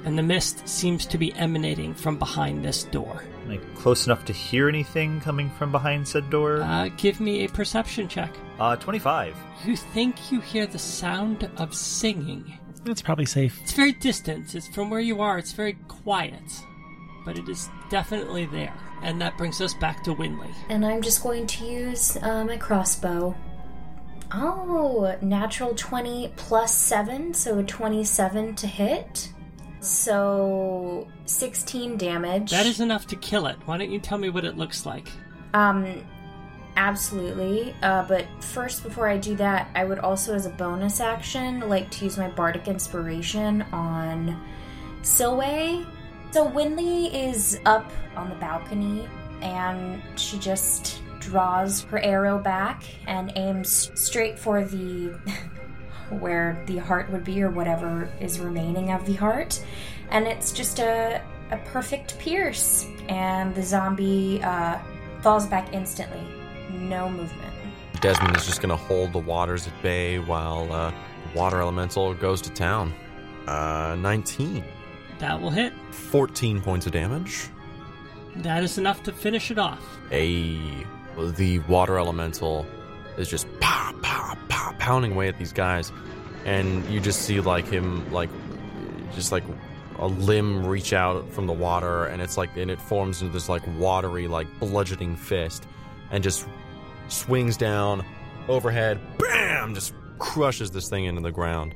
And 0.05 0.17
the 0.17 0.23
mist 0.23 0.67
seems 0.67 1.05
to 1.07 1.19
be 1.19 1.33
emanating 1.35 1.95
from 1.95 2.19
behind 2.19 2.65
this 2.65 2.85
door. 2.85 3.23
Like 3.47 3.75
close 3.75 4.07
enough 4.07 4.25
to 4.27 4.33
hear 4.33 4.69
anything 4.69 5.21
coming 5.21 5.51
from 5.51 5.71
behind 5.71 6.09
said 6.09 6.31
door? 6.31 6.63
Uh, 6.63 6.89
give 6.97 7.21
me 7.21 7.45
a 7.45 7.49
perception 7.49 8.09
check. 8.09 8.35
Uh, 8.59 8.77
25. 8.77 9.37
You 9.65 9.77
think 9.77 10.33
you 10.33 10.41
hear 10.41 10.67
the 10.67 10.79
sound 10.79 11.51
of 11.59 11.75
singing. 11.75 12.59
That's 12.85 13.03
probably 13.03 13.27
safe. 13.27 13.61
It's 13.63 13.73
very 13.73 13.93
distant. 13.93 14.55
It's 14.55 14.69
from 14.69 14.89
where 14.89 15.01
you 15.01 15.21
are. 15.21 15.39
It's 15.39 15.53
very 15.53 15.75
quiet, 15.89 16.43
but 17.27 17.37
it 17.37 17.49
is 17.49 17.69
definitely 17.91 18.47
there. 18.47 18.75
And 19.03 19.21
that 19.21 19.37
brings 19.37 19.61
us 19.61 19.75
back 19.75 20.03
to 20.05 20.15
Winley. 20.15 20.55
And 20.69 20.85
I'm 20.85 21.03
just 21.03 21.23
going 21.23 21.47
to 21.47 21.65
use 21.65 22.17
uh, 22.23 22.45
my 22.45 22.57
crossbow. 22.57 23.35
Oh, 24.33 25.17
natural 25.21 25.75
20 25.75 26.33
plus 26.37 26.75
7, 26.75 27.35
so 27.35 27.63
27 27.63 28.55
to 28.57 28.67
hit. 28.67 29.33
So 29.81 31.09
16 31.25 31.97
damage. 31.97 32.51
That 32.51 32.67
is 32.67 32.81
enough 32.81 33.07
to 33.09 33.17
kill 33.17 33.47
it. 33.47 33.57
Why 33.65 33.79
don't 33.79 33.91
you 33.91 33.99
tell 33.99 34.19
me 34.19 34.29
what 34.29 34.45
it 34.45 34.57
looks 34.57 34.87
like? 34.87 35.09
Um, 35.55 36.05
absolutely. 36.77 37.75
Uh, 37.83 38.05
but 38.07 38.27
first, 38.41 38.83
before 38.83 39.09
I 39.09 39.17
do 39.17 39.35
that, 39.37 39.69
I 39.75 39.85
would 39.85 39.99
also, 39.99 40.35
as 40.35 40.47
a 40.47 40.51
bonus 40.51 41.01
action, 41.01 41.69
like 41.69 41.91
to 41.93 42.05
use 42.05 42.19
my 42.19 42.29
bardic 42.29 42.69
inspiration 42.69 43.63
on 43.73 44.41
Silway. 45.03 45.87
So 46.31 46.49
Winley 46.49 47.13
is 47.13 47.59
up 47.65 47.91
on 48.17 48.29
the 48.29 48.37
balcony, 48.37 49.09
and 49.41 50.03
she 50.17 50.39
just 50.39 51.01
draws 51.21 51.83
her 51.83 51.99
arrow 52.01 52.39
back 52.39 52.83
and 53.07 53.33
aims 53.37 53.91
straight 53.95 54.39
for 54.39 54.65
the 54.65 55.09
where 56.19 56.63
the 56.67 56.79
heart 56.79 57.11
would 57.11 57.23
be 57.23 57.43
or 57.43 57.51
whatever 57.51 58.11
is 58.21 58.41
remaining 58.41 58.91
of 58.91 59.07
the 59.07 59.15
heart 59.15 59.65
and 60.11 60.27
it's 60.27 60.51
just 60.51 60.81
a, 60.81 61.23
a 61.53 61.57
perfect 61.59 62.19
pierce 62.19 62.87
and 63.09 63.55
the 63.55 63.63
zombie 63.63 64.43
uh, 64.43 64.77
falls 65.21 65.47
back 65.47 65.73
instantly 65.73 66.27
no 66.73 67.09
movement 67.09 67.51
Desmond 68.01 68.35
is 68.35 68.47
just 68.47 68.63
going 68.63 68.71
to 68.71 68.77
hold 68.77 69.13
the 69.13 69.19
waters 69.19 69.67
at 69.67 69.83
bay 69.83 70.19
while 70.19 70.73
uh, 70.73 70.93
Water 71.35 71.61
Elemental 71.61 72.15
goes 72.15 72.41
to 72.43 72.51
town. 72.51 72.95
Uh, 73.47 73.97
19. 73.99 74.65
That 75.19 75.41
will 75.41 75.51
hit. 75.51 75.73
14 75.91 76.63
points 76.63 76.87
of 76.87 76.93
damage. 76.93 77.49
That 78.37 78.63
is 78.63 78.79
enough 78.79 79.03
to 79.03 79.13
finish 79.13 79.51
it 79.51 79.59
off. 79.59 79.85
A 80.13 80.59
the 81.29 81.59
water 81.61 81.99
elemental 81.99 82.67
is 83.17 83.29
just 83.29 83.47
pow 83.61 83.95
pow 84.03 84.37
pow 84.49 84.75
pounding 84.79 85.13
away 85.13 85.29
at 85.29 85.39
these 85.39 85.53
guys, 85.53 85.93
and 86.45 86.85
you 86.87 87.01
just 87.01 87.23
see 87.23 87.41
like 87.41 87.67
him 87.67 88.11
like 88.13 88.31
just 89.15 89.33
like 89.33 89.45
a 89.99 90.07
limb 90.07 90.67
reach 90.67 90.93
out 90.93 91.31
from 91.33 91.47
the 91.47 91.53
water, 91.53 92.05
and 92.05 92.23
it's 92.23 92.37
like 92.37 92.57
and 92.57 92.71
it 92.71 92.81
forms 92.81 93.21
into 93.21 93.33
this 93.33 93.49
like 93.49 93.63
watery 93.79 94.29
like 94.29 94.47
bludgeoning 94.61 95.17
fist, 95.17 95.67
and 96.11 96.23
just 96.23 96.47
swings 97.09 97.57
down 97.57 98.05
overhead, 98.49 99.01
bam, 99.19 99.75
just 99.75 99.95
crushes 100.19 100.71
this 100.71 100.89
thing 100.89 101.05
into 101.05 101.21
the 101.21 101.33
ground. 101.33 101.75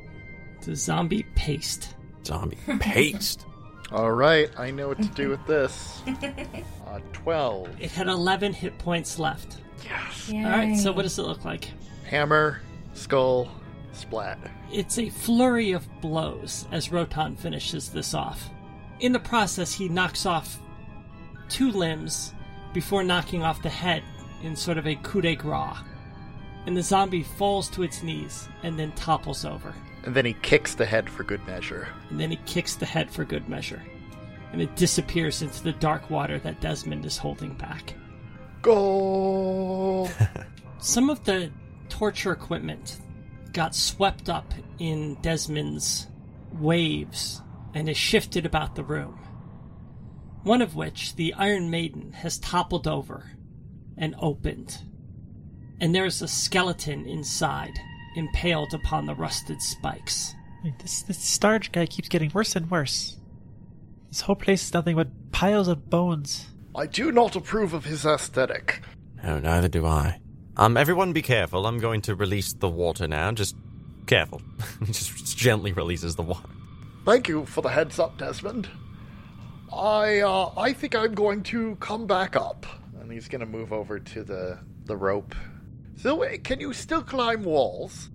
The 0.64 0.76
zombie 0.76 1.24
paste. 1.34 1.94
Zombie 2.24 2.58
paste. 2.80 3.46
All 3.92 4.10
right, 4.12 4.50
I 4.58 4.70
know 4.70 4.88
what 4.88 5.00
to 5.00 5.08
do 5.08 5.28
with 5.28 5.44
this. 5.46 6.02
Uh, 6.86 7.00
12. 7.12 7.80
It 7.80 7.90
had 7.90 8.06
11 8.06 8.52
hit 8.52 8.78
points 8.78 9.18
left. 9.18 9.56
Yes. 9.82 10.30
All 10.32 10.42
right, 10.44 10.76
so 10.76 10.92
what 10.92 11.02
does 11.02 11.18
it 11.18 11.22
look 11.22 11.44
like? 11.44 11.70
Hammer, 12.06 12.60
skull, 12.92 13.48
splat. 13.92 14.38
It's 14.70 14.96
a 14.98 15.08
flurry 15.10 15.72
of 15.72 15.88
blows 16.00 16.66
as 16.70 16.92
Rotan 16.92 17.34
finishes 17.34 17.88
this 17.88 18.14
off. 18.14 18.48
In 19.00 19.10
the 19.10 19.18
process, 19.18 19.72
he 19.74 19.88
knocks 19.88 20.24
off 20.24 20.60
two 21.48 21.72
limbs 21.72 22.32
before 22.72 23.02
knocking 23.02 23.42
off 23.42 23.60
the 23.62 23.70
head 23.70 24.04
in 24.44 24.54
sort 24.54 24.78
of 24.78 24.86
a 24.86 24.94
coup 24.96 25.20
de 25.20 25.34
grace. 25.34 25.78
And 26.66 26.76
the 26.76 26.82
zombie 26.82 27.24
falls 27.24 27.68
to 27.70 27.82
its 27.82 28.04
knees 28.04 28.48
and 28.62 28.78
then 28.78 28.92
topples 28.92 29.44
over. 29.44 29.74
And 30.04 30.14
then 30.14 30.26
he 30.26 30.34
kicks 30.34 30.74
the 30.74 30.84
head 30.84 31.08
for 31.08 31.24
good 31.24 31.44
measure. 31.46 31.88
And 32.10 32.20
then 32.20 32.30
he 32.30 32.38
kicks 32.46 32.76
the 32.76 32.86
head 32.86 33.10
for 33.10 33.24
good 33.24 33.48
measure. 33.48 33.82
And 34.52 34.60
it 34.60 34.76
disappears 34.76 35.42
into 35.42 35.62
the 35.62 35.72
dark 35.72 36.10
water 36.10 36.38
that 36.40 36.60
Desmond 36.60 37.04
is 37.06 37.18
holding 37.18 37.54
back. 37.54 37.94
Go! 38.62 40.08
Some 40.78 41.10
of 41.10 41.24
the 41.24 41.50
torture 41.88 42.32
equipment 42.32 42.98
got 43.52 43.74
swept 43.74 44.28
up 44.28 44.52
in 44.78 45.14
Desmond's 45.22 46.08
waves 46.52 47.40
and 47.72 47.88
is 47.88 47.96
shifted 47.96 48.44
about 48.44 48.74
the 48.74 48.84
room. 48.84 49.18
One 50.42 50.60
of 50.60 50.76
which, 50.76 51.16
the 51.16 51.32
Iron 51.34 51.70
Maiden, 51.70 52.12
has 52.12 52.38
toppled 52.38 52.86
over 52.86 53.30
and 53.96 54.14
opened. 54.18 54.78
And 55.80 55.94
there 55.94 56.04
is 56.04 56.20
a 56.20 56.28
skeleton 56.28 57.06
inside, 57.06 57.78
impaled 58.14 58.74
upon 58.74 59.06
the 59.06 59.14
rusted 59.14 59.60
spikes. 59.60 60.34
Like, 60.64 60.78
this 60.78 61.02
this 61.02 61.18
Starge 61.18 61.72
guy 61.72 61.86
keeps 61.86 62.08
getting 62.08 62.30
worse 62.32 62.56
and 62.56 62.70
worse. 62.70 63.16
This 64.10 64.22
whole 64.22 64.36
place 64.36 64.64
is 64.64 64.72
nothing 64.72 64.96
but 64.96 65.32
piles 65.32 65.68
of 65.68 65.90
bones. 65.90 66.46
I 66.74 66.86
do 66.86 67.12
not 67.12 67.36
approve 67.36 67.74
of 67.74 67.84
his 67.84 68.04
aesthetic. 68.06 68.82
No, 69.22 69.38
neither 69.38 69.68
do 69.68 69.86
I. 69.86 70.20
Um, 70.56 70.76
everyone 70.76 71.12
be 71.12 71.22
careful. 71.22 71.66
I'm 71.66 71.78
going 71.78 72.00
to 72.02 72.14
release 72.14 72.52
the 72.52 72.68
water 72.68 73.08
now. 73.08 73.32
Just 73.32 73.56
careful. 74.06 74.40
He 74.80 74.86
just 74.92 75.36
gently 75.36 75.72
releases 75.72 76.16
the 76.16 76.22
water. 76.22 76.48
Thank 77.04 77.28
you 77.28 77.44
for 77.44 77.60
the 77.60 77.68
heads 77.68 77.98
up, 77.98 78.18
Desmond. 78.18 78.68
I 79.72 80.20
uh, 80.20 80.52
I 80.56 80.72
think 80.72 80.94
I'm 80.94 81.14
going 81.14 81.42
to 81.44 81.76
come 81.76 82.06
back 82.06 82.36
up. 82.36 82.66
And 83.00 83.10
he's 83.10 83.28
going 83.28 83.40
to 83.40 83.46
move 83.46 83.72
over 83.72 83.98
to 83.98 84.22
the 84.22 84.58
the 84.84 84.96
rope. 84.96 85.34
So, 85.96 86.26
can 86.42 86.60
you 86.60 86.72
still 86.72 87.02
climb 87.02 87.44
walls? 87.44 88.10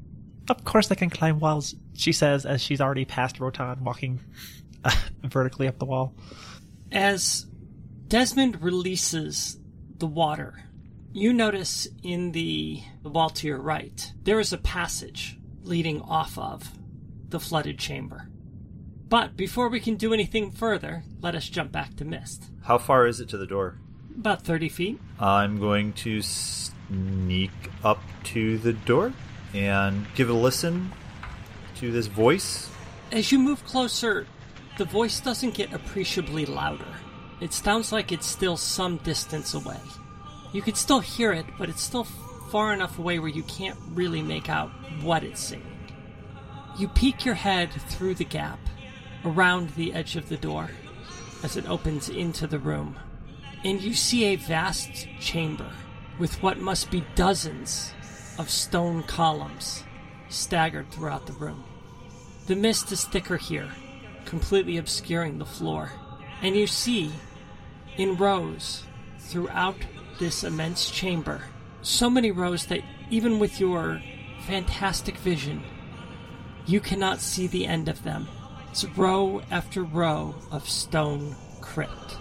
Of 0.50 0.64
course 0.64 0.92
I 0.92 0.96
can 0.96 1.10
climb 1.10 1.40
walls, 1.40 1.76
she 1.94 2.12
says 2.12 2.46
as 2.46 2.62
she's 2.62 2.82
already 2.82 3.06
past 3.06 3.40
Rotan, 3.40 3.84
walking 3.84 4.20
uh, 4.84 4.92
vertically 5.24 5.68
up 5.68 5.80
the 5.80 5.86
wall. 5.86 6.14
As 6.92 7.46
Desmond 8.08 8.62
releases 8.62 9.60
the 9.98 10.08
water, 10.08 10.64
you 11.14 11.34
notice 11.34 11.88
in 12.04 12.32
the, 12.32 12.82
the 13.04 13.10
wall 13.10 13.30
to 13.30 13.48
your 13.48 13.60
right, 13.60 14.12
there 14.24 14.40
is 14.40 14.54
a 14.54 14.58
passage 14.58 15.38
leading 15.64 16.02
off 16.02 16.38
of 16.38 16.72
the 17.30 17.40
flooded 17.40 17.78
chamber. 17.78 18.28
But 19.08 19.36
before 19.36 19.70
we 19.70 19.80
can 19.80 19.96
do 19.96 20.14
anything 20.14 20.52
further, 20.52 21.04
let 21.22 21.36
us 21.36 21.50
jump 21.50 21.72
back 21.72 21.96
to 21.96 22.06
Mist. 22.06 22.46
How 22.64 22.78
far 22.78 23.08
is 23.08 23.20
it 23.20 23.30
to 23.30 23.38
the 23.38 23.48
door? 23.48 23.78
About 24.16 24.44
30 24.44 24.70
feet. 24.70 25.00
I'm 25.20 25.60
going 25.60 25.94
to 25.94 26.22
sneak 26.90 27.52
up 27.84 28.02
to 28.24 28.58
the 28.58 28.74
door 28.74 29.14
and 29.54 30.06
give 30.16 30.30
a 30.30 30.34
listen 30.34 30.92
to 31.76 31.92
this 31.92 32.08
voice. 32.08 32.70
As 33.12 33.32
you 33.32 33.40
move 33.40 33.64
closer, 33.66 34.28
the 34.78 34.86
voice 34.86 35.20
doesn't 35.20 35.54
get 35.54 35.74
appreciably 35.74 36.46
louder. 36.46 36.86
It 37.42 37.54
sounds 37.54 37.92
like 37.92 38.12
it's 38.12 38.28
still 38.28 38.58
some 38.58 38.98
distance 38.98 39.54
away. 39.54 39.80
You 40.52 40.62
can 40.62 40.76
still 40.76 41.00
hear 41.00 41.32
it, 41.32 41.46
but 41.58 41.70
it's 41.70 41.82
still 41.82 42.04
far 42.04 42.74
enough 42.74 43.00
away 43.00 43.20
where 43.20 43.30
you 43.30 43.44
can't 43.44 43.78
really 43.94 44.22
make 44.22 44.50
out 44.50 44.70
what 45.02 45.24
it's 45.24 45.40
saying. 45.40 45.64
You 46.78 46.88
peek 46.88 47.26
your 47.26 47.36
head 47.36 47.72
through 47.72 48.16
the 48.16 48.26
gap, 48.26 48.60
around 49.26 49.72
the 49.72 49.94
edge 49.94 50.16
of 50.16 50.30
the 50.30 50.38
door, 50.38 50.70
as 51.44 51.56
it 51.56 51.70
opens 51.70 52.10
into 52.10 52.48
the 52.48 52.60
room, 52.60 52.98
and 53.64 53.82
you 53.82 53.94
see 53.94 54.26
a 54.26 54.36
vast 54.36 55.08
chamber 55.20 55.70
with 56.20 56.44
what 56.44 56.60
must 56.60 56.92
be 56.92 57.04
dozens 57.16 57.94
of 58.38 58.50
stone 58.50 59.02
columns 59.04 59.84
staggered 60.28 60.92
throughout 60.92 61.26
the 61.26 61.34
room. 61.34 61.64
The 62.48 62.56
mist 62.56 62.92
is 62.92 63.06
thicker 63.06 63.38
here, 63.38 63.70
completely 64.26 64.78
obscuring 64.78 65.40
the 65.40 65.46
floor, 65.46 65.92
and 66.42 66.56
you 66.56 66.68
see 66.68 67.12
in 67.98 68.18
rows 68.18 68.84
throughout 69.18 69.78
this 70.20 70.44
immense 70.44 70.92
chamber. 70.92 71.42
So 71.82 72.10
many 72.10 72.32
rows 72.32 72.66
that 72.68 72.82
even 73.10 73.40
with 73.40 73.60
your 73.60 74.02
fantastic 74.46 75.18
vision, 75.18 75.64
you 76.66 76.80
cannot 76.80 77.22
see 77.22 77.48
the 77.48 77.66
end 77.66 77.90
of 77.90 78.04
them. 78.04 78.28
It's 78.70 78.86
row 78.86 79.42
after 79.50 79.84
row 79.84 80.36
of 80.52 80.70
stone 80.70 81.36
crypt. 81.62 82.19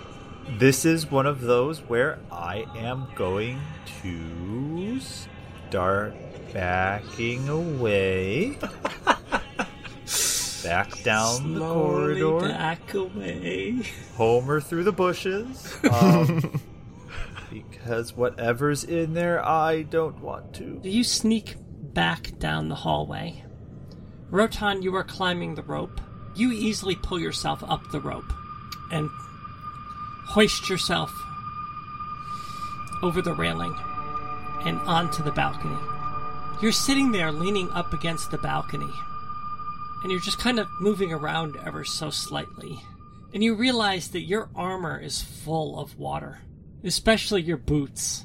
This 0.57 0.85
is 0.85 1.11
one 1.11 1.27
of 1.27 1.41
those 1.41 1.81
where 1.81 2.19
I 2.33 2.65
am 2.77 3.07
going 3.15 3.61
to 4.03 5.01
start 5.01 6.15
backing 6.53 7.49
away. 7.49 8.59
Back 10.65 11.03
down 11.05 11.55
the 11.55 11.61
Slowly 11.61 12.21
corridor. 12.21 12.49
back 12.49 12.95
away. 12.95 13.83
Homer 14.17 14.61
through 14.61 14.85
the 14.85 14.93
bushes. 14.93 15.77
Um, 15.93 16.61
because 17.51 18.15
whatever's 18.15 18.85
in 18.85 19.15
there, 19.15 19.43
I 19.45 19.83
don't 19.83 20.21
want 20.21 20.53
to. 20.55 20.79
Do 20.81 20.91
you 20.91 21.03
sneak 21.03 21.55
back 21.95 22.39
down 22.39 22.69
the 22.69 22.75
hallway. 22.75 23.43
Rotan, 24.31 24.83
you 24.83 24.95
are 24.95 25.05
climbing 25.05 25.55
the 25.55 25.63
rope. 25.63 26.01
You 26.37 26.53
easily 26.53 26.95
pull 26.97 27.19
yourself 27.19 27.65
up 27.67 27.81
the 27.91 28.01
rope 28.01 28.31
and 28.93 29.09
hoist 30.29 30.69
yourself 30.69 31.13
over 33.03 33.21
the 33.23 33.33
railing 33.33 33.75
and 34.65 34.81
onto 34.81 35.23
the 35.23 35.33
balcony. 35.33 35.79
You're 36.61 36.73
sitting 36.73 37.13
there 37.13 37.31
leaning 37.33 37.71
up 37.71 37.93
against 37.93 38.31
the 38.31 38.39
balcony, 38.39 38.93
and 40.03 40.11
you're 40.11 40.21
just 40.21 40.39
kind 40.39 40.59
of 40.59 40.69
moving 40.81 41.13
around 41.13 41.57
ever 41.65 41.85
so 41.85 42.11
slightly. 42.11 42.81
And 43.33 43.45
you 43.45 43.55
realize 43.55 44.09
that 44.09 44.23
your 44.23 44.49
armor 44.55 44.99
is 44.99 45.23
full 45.23 45.79
of 45.79 45.99
water, 45.99 46.41
especially 46.83 47.43
your 47.43 47.59
boots 47.59 48.25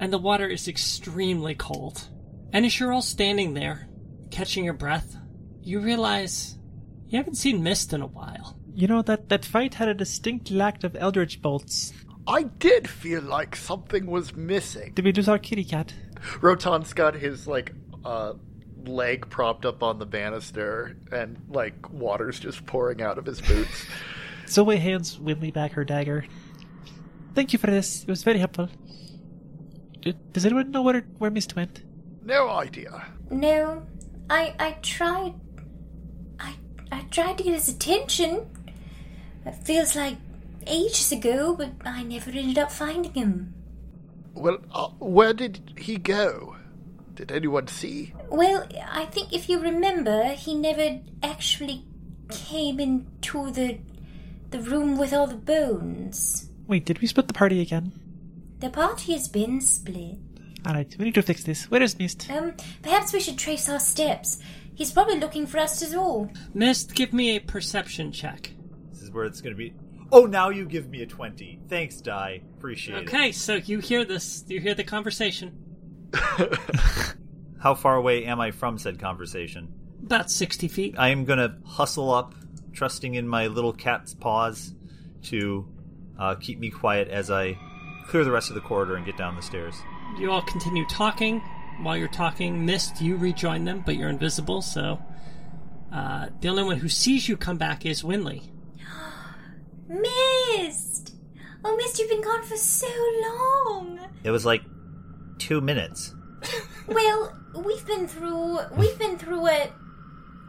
and 0.00 0.12
the 0.12 0.18
water 0.18 0.46
is 0.46 0.68
extremely 0.68 1.54
cold. 1.54 2.08
And 2.52 2.64
as 2.64 2.78
you're 2.78 2.92
all 2.92 3.02
standing 3.02 3.54
there, 3.54 3.88
catching 4.30 4.64
your 4.64 4.74
breath, 4.74 5.16
you 5.62 5.80
realize 5.80 6.56
you 7.08 7.18
haven't 7.18 7.34
seen 7.34 7.62
Mist 7.62 7.92
in 7.92 8.02
a 8.02 8.06
while. 8.06 8.57
You 8.74 8.86
know 8.86 9.02
that 9.02 9.28
that 9.28 9.44
fight 9.44 9.74
had 9.74 9.88
a 9.88 9.94
distinct 9.94 10.50
lack 10.50 10.84
of 10.84 10.96
eldritch 10.96 11.42
bolts. 11.42 11.92
I 12.26 12.42
did 12.44 12.88
feel 12.88 13.22
like 13.22 13.56
something 13.56 14.06
was 14.06 14.36
missing. 14.36 14.92
Did 14.94 15.04
we 15.04 15.12
lose 15.12 15.28
our 15.28 15.38
kitty 15.38 15.64
cat? 15.64 15.94
Rotan's 16.40 16.92
got 16.92 17.14
his 17.14 17.46
like 17.46 17.72
uh 18.04 18.34
leg 18.84 19.28
propped 19.28 19.66
up 19.66 19.82
on 19.82 19.98
the 19.98 20.06
banister 20.06 20.96
and 21.10 21.36
like 21.48 21.90
water's 21.90 22.38
just 22.38 22.64
pouring 22.66 23.02
out 23.02 23.18
of 23.18 23.26
his 23.26 23.40
boots. 23.40 23.86
Zoe 24.46 24.76
hands 24.76 25.18
Winley 25.18 25.52
back 25.52 25.72
her 25.72 25.84
dagger. 25.84 26.24
Thank 27.34 27.52
you 27.52 27.58
for 27.58 27.66
this. 27.68 28.02
It 28.02 28.08
was 28.08 28.22
very 28.22 28.38
helpful. 28.38 28.68
Does 30.32 30.46
anyone 30.46 30.70
know 30.70 30.82
where 30.82 31.00
where 31.18 31.30
Mist 31.30 31.56
went? 31.56 31.82
no 32.24 32.48
idea. 32.50 33.06
No, 33.30 33.86
I 34.30 34.54
I 34.58 34.72
tried. 34.82 35.34
I 36.38 36.54
I 36.92 37.00
tried 37.10 37.38
to 37.38 37.44
get 37.44 37.54
his 37.54 37.68
attention. 37.68 38.46
It 39.48 39.54
feels 39.64 39.96
like 39.96 40.16
ages 40.66 41.10
ago, 41.12 41.54
but 41.56 41.70
I 41.84 42.02
never 42.02 42.30
ended 42.30 42.58
up 42.58 42.70
finding 42.70 43.14
him. 43.14 43.54
Well, 44.34 44.58
uh, 44.72 44.88
where 44.98 45.32
did 45.32 45.72
he 45.78 45.96
go? 45.96 46.56
Did 47.14 47.32
anyone 47.32 47.66
see? 47.66 48.12
Well, 48.28 48.66
I 48.90 49.06
think 49.06 49.32
if 49.32 49.48
you 49.48 49.58
remember, 49.58 50.28
he 50.34 50.54
never 50.54 51.00
actually 51.22 51.84
came 52.30 52.78
into 52.78 53.50
the 53.50 53.78
the 54.50 54.60
room 54.60 54.96
with 54.96 55.12
all 55.12 55.26
the 55.26 55.34
bones. 55.34 56.50
Wait, 56.66 56.84
did 56.84 57.00
we 57.00 57.06
split 57.06 57.28
the 57.28 57.34
party 57.34 57.60
again? 57.60 57.92
The 58.60 58.70
party 58.70 59.12
has 59.12 59.28
been 59.28 59.60
split. 59.60 60.18
Alright, 60.66 60.96
we 60.98 61.06
need 61.06 61.14
to 61.14 61.22
fix 61.22 61.44
this. 61.44 61.70
Where 61.70 61.82
is 61.82 61.98
Mist? 61.98 62.30
Um, 62.30 62.54
perhaps 62.82 63.12
we 63.12 63.20
should 63.20 63.38
trace 63.38 63.68
our 63.68 63.80
steps. 63.80 64.38
He's 64.74 64.92
probably 64.92 65.18
looking 65.18 65.46
for 65.46 65.58
us 65.58 65.82
as 65.82 65.94
all. 65.94 66.30
Mist, 66.54 66.94
give 66.94 67.12
me 67.12 67.36
a 67.36 67.40
perception 67.40 68.12
check. 68.12 68.52
This 69.08 69.12
is 69.12 69.14
where 69.14 69.24
it's 69.24 69.40
going 69.40 69.54
to 69.54 69.56
be. 69.56 69.72
Oh, 70.12 70.26
now 70.26 70.50
you 70.50 70.66
give 70.66 70.90
me 70.90 71.00
a 71.00 71.06
20. 71.06 71.60
Thanks, 71.66 72.02
Di. 72.02 72.42
Appreciate 72.58 72.98
it. 72.98 73.08
Okay, 73.08 73.32
so 73.32 73.54
you 73.54 73.78
hear 73.78 74.04
this, 74.04 74.44
you 74.48 74.60
hear 74.60 74.74
the 74.74 74.84
conversation. 74.84 75.56
How 77.62 77.74
far 77.74 77.96
away 77.96 78.26
am 78.26 78.38
I 78.38 78.50
from 78.50 78.76
said 78.76 78.98
conversation? 78.98 79.72
About 80.02 80.30
60 80.30 80.68
feet. 80.68 80.94
I 80.98 81.08
am 81.08 81.24
going 81.24 81.38
to 81.38 81.54
hustle 81.64 82.12
up, 82.12 82.34
trusting 82.74 83.14
in 83.14 83.26
my 83.26 83.46
little 83.46 83.72
cat's 83.72 84.12
paws 84.12 84.74
to 85.24 85.66
uh, 86.18 86.34
keep 86.34 86.58
me 86.58 86.68
quiet 86.68 87.08
as 87.08 87.30
I 87.30 87.58
clear 88.08 88.24
the 88.24 88.30
rest 88.30 88.50
of 88.50 88.56
the 88.56 88.60
corridor 88.60 88.96
and 88.96 89.06
get 89.06 89.16
down 89.16 89.36
the 89.36 89.42
stairs. 89.42 89.74
You 90.18 90.30
all 90.30 90.42
continue 90.42 90.84
talking. 90.84 91.40
While 91.80 91.96
you're 91.96 92.08
talking, 92.08 92.66
Mist, 92.66 93.00
you 93.00 93.16
rejoin 93.16 93.64
them, 93.64 93.82
but 93.86 93.96
you're 93.96 94.10
invisible, 94.10 94.60
so. 94.60 95.02
Uh, 95.90 96.26
the 96.42 96.48
only 96.48 96.64
one 96.64 96.76
who 96.76 96.90
sees 96.90 97.26
you 97.26 97.38
come 97.38 97.56
back 97.56 97.86
is 97.86 98.02
Winley. 98.02 98.50
Mist! 99.88 101.14
Oh, 101.64 101.76
Mist, 101.76 101.98
you've 101.98 102.10
been 102.10 102.22
gone 102.22 102.42
for 102.42 102.56
so 102.56 102.86
long. 103.22 103.98
It 104.22 104.30
was 104.30 104.44
like 104.46 104.62
two 105.38 105.60
minutes. 105.60 106.14
Well, 106.86 107.36
we've 107.66 107.86
been 107.86 108.08
through 108.08 108.60
we've 108.74 108.98
been 108.98 109.18
through 109.18 109.48
it 109.48 109.70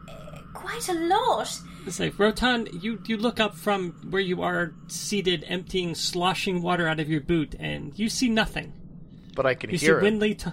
uh, 0.07 0.37
quite 0.53 0.87
a 0.87 0.93
lot. 0.93 1.59
It's 1.85 1.99
like, 1.99 2.17
Rotan, 2.17 2.69
you, 2.81 3.01
you 3.07 3.17
look 3.17 3.41
up 3.41 3.55
from 3.55 3.91
where 4.09 4.21
you 4.21 4.41
are 4.41 4.73
seated, 4.87 5.43
emptying, 5.49 5.95
sloshing 5.95 6.61
water 6.61 6.87
out 6.87 7.01
of 7.01 7.09
your 7.09 7.19
boot, 7.19 7.55
and 7.59 7.91
you 7.99 8.07
see 8.07 8.29
nothing. 8.29 8.71
But 9.35 9.45
I 9.45 9.53
can 9.55 9.69
You 9.69 9.77
hear 9.77 9.99
see 9.99 10.07
him. 10.07 10.19
Winley. 10.19 10.37
T- 10.37 10.51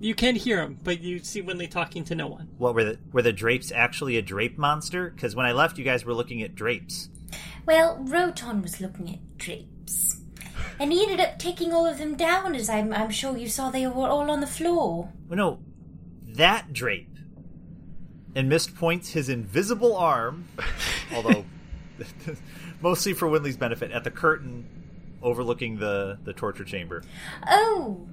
you 0.00 0.14
can 0.14 0.34
hear 0.34 0.60
him, 0.60 0.78
but 0.84 1.00
you 1.00 1.20
see 1.20 1.40
Winley 1.42 1.70
talking 1.70 2.04
to 2.04 2.14
no 2.14 2.26
one. 2.26 2.50
What 2.58 2.74
were 2.74 2.84
the 2.84 2.98
were 3.12 3.22
the 3.22 3.32
drapes 3.32 3.72
actually 3.72 4.18
a 4.18 4.22
drape 4.22 4.58
monster? 4.58 5.08
Because 5.08 5.34
when 5.34 5.46
I 5.46 5.52
left, 5.52 5.78
you 5.78 5.84
guys 5.84 6.04
were 6.04 6.12
looking 6.14 6.42
at 6.42 6.54
drapes. 6.54 7.08
Well, 7.66 7.98
Rotan 8.00 8.62
was 8.62 8.80
looking 8.80 9.10
at 9.10 9.38
drapes. 9.38 10.20
And 10.80 10.92
he 10.92 11.02
ended 11.02 11.20
up 11.20 11.38
taking 11.38 11.72
all 11.72 11.86
of 11.86 11.98
them 11.98 12.16
down, 12.16 12.54
as 12.54 12.68
I'm, 12.68 12.92
I'm 12.92 13.10
sure 13.10 13.36
you 13.36 13.48
saw 13.48 13.70
they 13.70 13.86
were 13.86 14.08
all 14.08 14.30
on 14.30 14.40
the 14.40 14.46
floor. 14.46 15.12
Well, 15.28 15.36
no, 15.36 15.58
that 16.24 16.72
drape. 16.72 17.16
And 18.34 18.48
Mist 18.48 18.74
points 18.76 19.10
his 19.10 19.28
invisible 19.28 19.96
arm, 19.96 20.46
although 21.14 21.44
mostly 22.80 23.12
for 23.12 23.26
Winley's 23.28 23.56
benefit, 23.56 23.90
at 23.90 24.04
the 24.04 24.10
curtain 24.10 24.66
overlooking 25.22 25.78
the 25.78 26.18
the 26.22 26.32
torture 26.32 26.64
chamber. 26.64 27.02
Oh! 27.48 28.06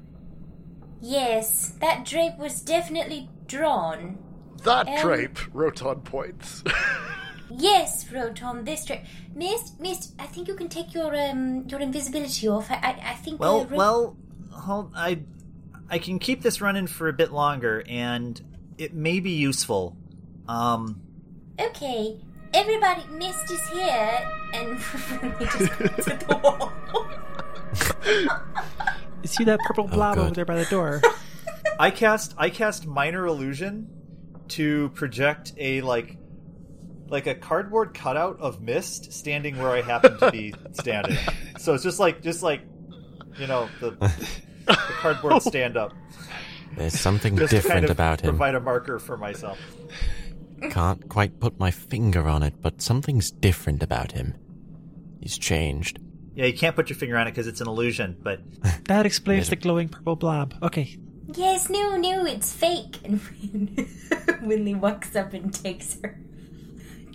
Yes, 1.01 1.69
that 1.82 2.06
drape 2.06 2.38
was 2.39 2.62
definitely 2.62 3.30
drawn. 3.45 4.17
That 4.63 4.88
Um, 4.88 5.01
drape, 5.01 5.38
Rotan 5.54 5.99
points. 6.01 6.63
Yes, 7.49 8.12
Rotan, 8.12 8.63
this 8.65 8.86
drape. 8.86 9.01
Mist, 9.36 9.79
Mist, 9.79 10.13
I 10.19 10.25
think 10.25 10.47
you 10.47 10.55
can 10.55 10.67
take 10.69 10.93
your 10.93 11.15
um 11.15 11.65
your 11.67 11.79
invisibility 11.79 12.47
off. 12.47 12.69
I, 12.71 12.75
I, 12.75 13.12
I 13.12 13.13
think. 13.15 13.39
Well, 13.39 13.62
uh, 13.62 13.65
Ro- 13.65 13.77
well, 13.77 14.17
hold. 14.51 14.91
I 14.95 15.19
I 15.89 15.99
can 15.99 16.19
keep 16.19 16.41
this 16.41 16.62
running 16.62 16.88
for 16.88 17.08
a 17.08 17.13
bit 17.13 17.31
longer, 17.31 17.84
and 17.88 18.41
it 18.77 18.93
may 18.93 19.19
be 19.19 19.31
useful. 19.31 19.95
Um, 20.47 21.01
Okay, 21.60 22.19
everybody, 22.53 23.03
Mist 23.12 23.49
is 23.49 23.67
here, 23.69 24.31
and 24.53 24.77
he 25.39 25.45
just 25.45 25.71
points 25.71 26.08
at 26.08 26.19
the 26.27 26.36
wall. 26.38 26.73
You 29.21 29.27
see 29.29 29.43
that 29.45 29.60
purple 29.65 29.88
blob 29.88 30.15
good. 30.17 30.25
over 30.25 30.34
there 30.36 30.45
by 30.45 30.55
the 30.55 30.65
door? 30.65 31.01
I 31.79 31.89
cast 31.89 32.36
I 32.38 32.51
cast 32.51 32.86
minor 32.86 33.25
illusion 33.25 33.89
to 34.49 34.89
project 34.89 35.53
a 35.58 35.81
like 35.81 36.17
like 37.07 37.27
a 37.27 37.35
cardboard 37.35 37.93
cutout 37.93 38.39
of 38.39 38.61
mist 38.61 39.13
standing 39.13 39.57
where 39.57 39.69
I 39.71 39.81
happen 39.81 40.17
to 40.19 40.31
be 40.31 40.53
standing. 40.73 41.17
So 41.59 41.73
it's 41.73 41.83
just 41.83 41.99
like 41.99 42.21
just 42.21 42.43
like 42.43 42.61
you 43.37 43.47
know 43.47 43.69
the, 43.79 43.91
the 44.65 44.75
cardboard 44.75 45.41
stand 45.41 45.77
up. 45.77 45.93
There's 46.75 46.99
something 46.99 47.37
Just 47.37 47.51
to 47.51 47.57
different 47.57 47.73
kind 47.73 47.85
of 47.85 47.91
about 47.91 48.21
him. 48.21 48.29
Provide 48.31 48.55
a 48.55 48.59
marker 48.59 48.99
for 48.99 49.17
myself. 49.17 49.59
Can't 50.71 51.07
quite 51.09 51.39
put 51.39 51.59
my 51.59 51.71
finger 51.71 52.27
on 52.27 52.43
it, 52.43 52.55
but 52.61 52.81
something's 52.81 53.31
different 53.31 53.83
about 53.83 54.11
him. 54.11 54.35
He's 55.21 55.37
changed. 55.37 55.99
Yeah, 56.33 56.45
you 56.45 56.53
can't 56.53 56.75
put 56.75 56.89
your 56.89 56.97
finger 56.97 57.17
on 57.17 57.27
it 57.27 57.31
because 57.31 57.47
it's 57.47 57.61
an 57.61 57.67
illusion, 57.67 58.17
but 58.21 58.41
That 58.85 59.05
explains 59.05 59.49
the 59.49 59.55
glowing 59.55 59.87
purple 59.89 60.15
blob. 60.17 60.53
Okay. 60.61 60.97
Yes, 61.33 61.69
no, 61.69 61.95
no, 61.95 62.25
it's 62.25 62.51
fake. 62.53 62.97
And 63.03 63.19
Winley 64.43 64.77
walks 64.77 65.15
up 65.15 65.33
and 65.33 65.53
takes 65.53 65.97
her, 66.01 66.19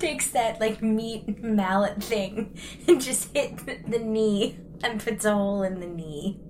takes 0.00 0.30
that 0.30 0.60
like 0.60 0.82
meat 0.82 1.42
mallet 1.42 2.02
thing 2.02 2.58
and 2.88 3.00
just 3.00 3.34
hits 3.36 3.62
the, 3.62 3.78
the 3.86 3.98
knee 3.98 4.58
and 4.82 5.02
puts 5.02 5.24
a 5.24 5.32
hole 5.32 5.62
in 5.62 5.78
the 5.80 5.86
knee. 5.86 6.40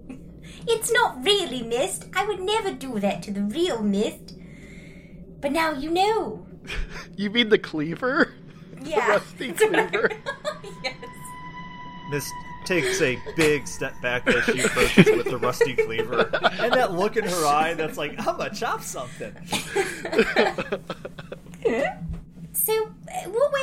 It's 0.67 0.93
not 0.93 1.23
really 1.25 1.63
mist. 1.63 2.07
I 2.15 2.27
would 2.27 2.41
never 2.41 2.73
do 2.73 2.99
that 3.01 3.23
to 3.25 3.33
the 3.33 3.43
real 3.43 3.83
mist. 3.83 4.37
But 5.41 5.53
now 5.53 5.73
you 5.73 5.91
know. 5.91 6.47
you 7.17 7.31
mean 7.31 7.49
the 7.49 7.59
cleaver? 7.59 8.35
Yeah. 8.83 9.09
rusty 9.09 9.53
cleaver. 9.53 10.11
yes. 10.85 10.95
Mist 12.11 12.33
takes 12.67 13.01
a 13.01 13.19
big 13.37 13.67
step 13.67 13.95
back 14.03 14.27
as 14.29 14.45
she 14.45 14.61
approaches 14.61 15.07
with 15.07 15.27
the 15.27 15.39
rusty 15.39 15.75
cleaver, 15.75 16.29
and 16.59 16.73
that 16.73 16.93
look 16.93 17.17
in 17.17 17.25
her 17.25 17.47
eye 17.47 17.75
that's 17.75 17.97
like, 17.97 18.19
"I'm 18.19 18.37
gonna 18.37 18.55
chop 18.55 18.83
something." 18.83 19.35
So, 22.53 22.93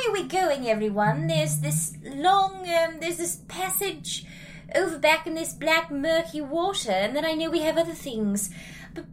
uh, 0.06 0.10
what 0.12 0.12
way 0.14 0.20
are 0.20 0.22
we 0.22 0.28
going, 0.28 0.68
everyone? 0.68 1.26
There's 1.26 1.58
this 1.60 1.96
long, 2.02 2.68
um, 2.68 3.00
there's 3.00 3.16
this 3.16 3.36
passage 3.48 4.24
over 4.74 4.98
back 4.98 5.26
in 5.26 5.34
this 5.34 5.52
black, 5.52 5.90
murky 5.90 6.40
water, 6.40 6.90
and 6.90 7.16
then 7.16 7.24
I 7.24 7.32
know 7.34 7.50
we 7.50 7.60
have 7.60 7.78
other 7.78 7.94
things. 7.94 8.50
But 8.94 9.06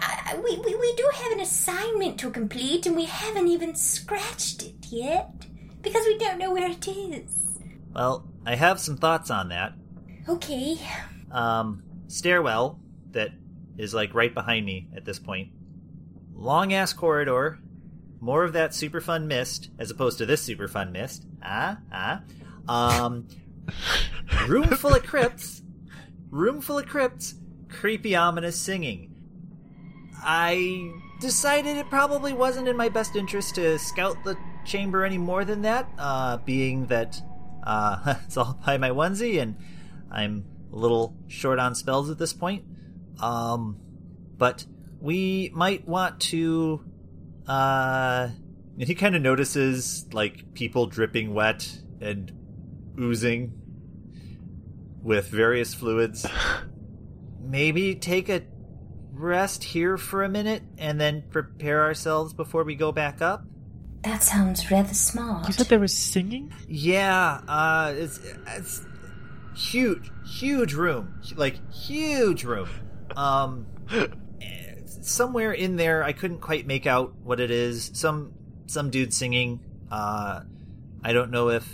I- 0.00 0.40
we, 0.42 0.56
we, 0.58 0.74
we 0.74 0.94
do 0.96 1.10
have 1.14 1.32
an 1.32 1.40
assignment 1.40 2.18
to 2.20 2.30
complete, 2.30 2.86
and 2.86 2.96
we 2.96 3.04
haven't 3.04 3.48
even 3.48 3.74
scratched 3.74 4.62
it 4.62 4.86
yet 4.88 5.46
because 5.82 6.04
we 6.06 6.18
don't 6.18 6.38
know 6.38 6.52
where 6.52 6.70
it 6.70 6.86
is. 6.88 7.58
Well, 7.94 8.26
I 8.46 8.54
have 8.54 8.80
some 8.80 8.96
thoughts 8.96 9.30
on 9.30 9.50
that. 9.50 9.74
Okay. 10.28 10.78
Um, 11.30 11.82
stairwell 12.08 12.78
that 13.12 13.30
is 13.76 13.92
like 13.94 14.14
right 14.14 14.32
behind 14.32 14.64
me 14.64 14.88
at 14.96 15.04
this 15.04 15.18
point. 15.18 15.50
Long 16.34 16.72
ass 16.72 16.92
corridor. 16.92 17.58
More 18.22 18.44
of 18.44 18.52
that 18.52 18.72
super 18.72 19.00
fun 19.00 19.26
mist 19.26 19.70
as 19.80 19.90
opposed 19.90 20.18
to 20.18 20.26
this 20.26 20.40
super 20.40 20.68
fun 20.68 20.92
mist. 20.92 21.26
Ah, 21.42 21.78
ah. 21.92 22.22
Um, 22.68 23.26
room 24.46 24.68
full 24.76 24.94
of 24.94 25.02
crypts. 25.02 25.60
Room 26.30 26.60
full 26.60 26.78
of 26.78 26.86
crypts. 26.86 27.34
Creepy, 27.68 28.14
ominous 28.14 28.60
singing. 28.60 29.12
I 30.22 30.92
decided 31.20 31.76
it 31.76 31.90
probably 31.90 32.32
wasn't 32.32 32.68
in 32.68 32.76
my 32.76 32.88
best 32.88 33.16
interest 33.16 33.56
to 33.56 33.76
scout 33.80 34.16
the 34.22 34.36
chamber 34.64 35.04
any 35.04 35.18
more 35.18 35.44
than 35.44 35.62
that, 35.62 35.88
uh, 35.98 36.36
being 36.36 36.86
that 36.86 37.20
uh, 37.64 38.14
it's 38.24 38.36
all 38.36 38.56
by 38.64 38.78
my 38.78 38.90
onesie 38.90 39.42
and 39.42 39.56
I'm 40.12 40.44
a 40.72 40.76
little 40.76 41.16
short 41.26 41.58
on 41.58 41.74
spells 41.74 42.08
at 42.08 42.18
this 42.18 42.32
point. 42.32 42.62
Um, 43.20 43.78
but 44.38 44.64
we 45.00 45.50
might 45.52 45.88
want 45.88 46.20
to. 46.20 46.84
Uh, 47.46 48.28
and 48.78 48.88
he 48.88 48.94
kind 48.94 49.14
of 49.14 49.22
notices 49.22 50.06
like 50.12 50.54
people 50.54 50.86
dripping 50.86 51.34
wet 51.34 51.68
and 52.00 52.32
oozing 52.98 53.52
with 55.02 55.28
various 55.28 55.74
fluids. 55.74 56.26
Maybe 57.40 57.94
take 57.94 58.28
a 58.28 58.42
rest 59.12 59.62
here 59.64 59.96
for 59.96 60.24
a 60.24 60.28
minute 60.28 60.62
and 60.78 61.00
then 61.00 61.24
prepare 61.30 61.82
ourselves 61.82 62.32
before 62.32 62.64
we 62.64 62.74
go 62.74 62.92
back 62.92 63.20
up. 63.20 63.44
That 64.02 64.22
sounds 64.22 64.68
rather 64.70 64.94
smart. 64.94 65.46
You 65.46 65.52
said 65.52 65.66
there 65.66 65.78
was 65.78 65.96
singing? 65.96 66.52
Yeah, 66.66 67.40
uh, 67.46 67.92
it's 67.94 68.18
it's 68.48 68.84
huge, 69.54 70.10
huge 70.26 70.74
room, 70.74 71.20
like 71.36 71.72
huge 71.72 72.42
room. 72.44 72.68
Um, 73.16 73.66
somewhere 75.02 75.52
in 75.52 75.76
there, 75.76 76.02
I 76.02 76.12
couldn't 76.12 76.40
quite 76.40 76.66
make 76.66 76.86
out 76.86 77.14
what 77.22 77.40
it 77.40 77.50
is. 77.50 77.90
Some 77.94 78.32
some 78.66 78.90
dude 78.90 79.12
singing. 79.12 79.60
Uh, 79.90 80.40
I 81.04 81.12
don't 81.12 81.30
know 81.30 81.50
if 81.50 81.68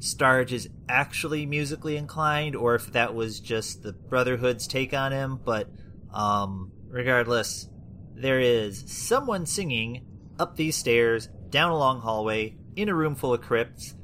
Starge 0.00 0.52
is 0.52 0.68
actually 0.88 1.46
musically 1.46 1.96
inclined 1.96 2.54
or 2.54 2.74
if 2.74 2.92
that 2.92 3.14
was 3.14 3.40
just 3.40 3.82
the 3.82 3.92
Brotherhood's 3.92 4.66
take 4.66 4.92
on 4.92 5.12
him. 5.12 5.40
But 5.42 5.68
um, 6.12 6.72
regardless, 6.88 7.68
there 8.14 8.40
is 8.40 8.84
someone 8.86 9.46
singing 9.46 10.04
up 10.38 10.56
these 10.56 10.76
stairs, 10.76 11.28
down 11.50 11.70
a 11.70 11.78
long 11.78 12.00
hallway, 12.00 12.56
in 12.76 12.88
a 12.88 12.94
room 12.94 13.14
full 13.14 13.34
of 13.34 13.40
crypts. 13.40 13.94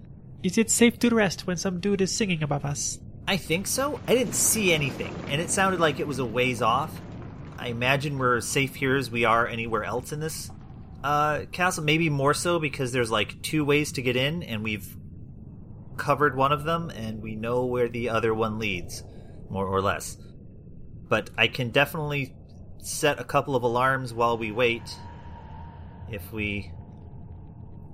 Is 0.43 0.59
it 0.59 0.71
safe 0.71 0.99
to 0.99 1.15
rest 1.15 1.47
when 1.47 1.57
some 1.57 1.81
dude 1.81 2.01
is 2.01 2.13
singing 2.13 2.43
above 2.43 2.65
us? 2.65 2.99
I 3.27 3.37
think 3.37 3.67
so. 3.67 4.01
I 4.07 4.15
didn't 4.15 4.35
see 4.35 4.73
anything, 4.73 5.15
and 5.29 5.41
it 5.41 5.49
sounded 5.49 5.81
like 5.81 6.01
it 6.01 6.07
was 6.07 6.19
a 6.19 6.25
ways 6.25 6.61
off. 6.61 7.01
I 7.59 7.69
imagine 7.69 8.19
we're 8.19 8.37
as 8.39 8.49
safe 8.49 8.75
here 8.75 8.97
as 8.97 9.11
we 9.11 9.25
are 9.25 9.47
anywhere 9.47 9.85
else 9.85 10.13
in 10.13 10.21
this 10.21 10.51
uh, 11.03 11.45
castle. 11.53 11.85
Maybe 11.85 12.11
more 12.11 12.35
so 12.35 12.59
because 12.59 12.93
there's 12.93 13.11
like 13.11 13.41
two 13.43 13.65
ways 13.65 13.93
to 13.93 14.03
get 14.03 14.17
in, 14.17 14.43
and 14.43 14.63
we've 14.63 14.97
covered 15.97 16.37
one 16.37 16.53
of 16.53 16.65
them, 16.65 16.91
and 16.91 17.23
we 17.23 17.37
know 17.37 17.67
where 17.67 17.89
the 17.89 18.09
other 18.09 18.35
one 18.35 18.59
leads, 18.59 19.05
more 19.49 19.67
or 19.67 19.81
less. 19.81 20.17
But 21.09 21.31
I 21.39 21.49
can 21.49 21.71
definitely 21.71 22.35
set 22.79 23.21
a 23.21 23.25
couple 23.25 23.55
of 23.57 23.63
alarms 23.63 24.13
while 24.13 24.37
we 24.37 24.53
wait, 24.53 24.97
if 26.11 26.33
we 26.33 26.71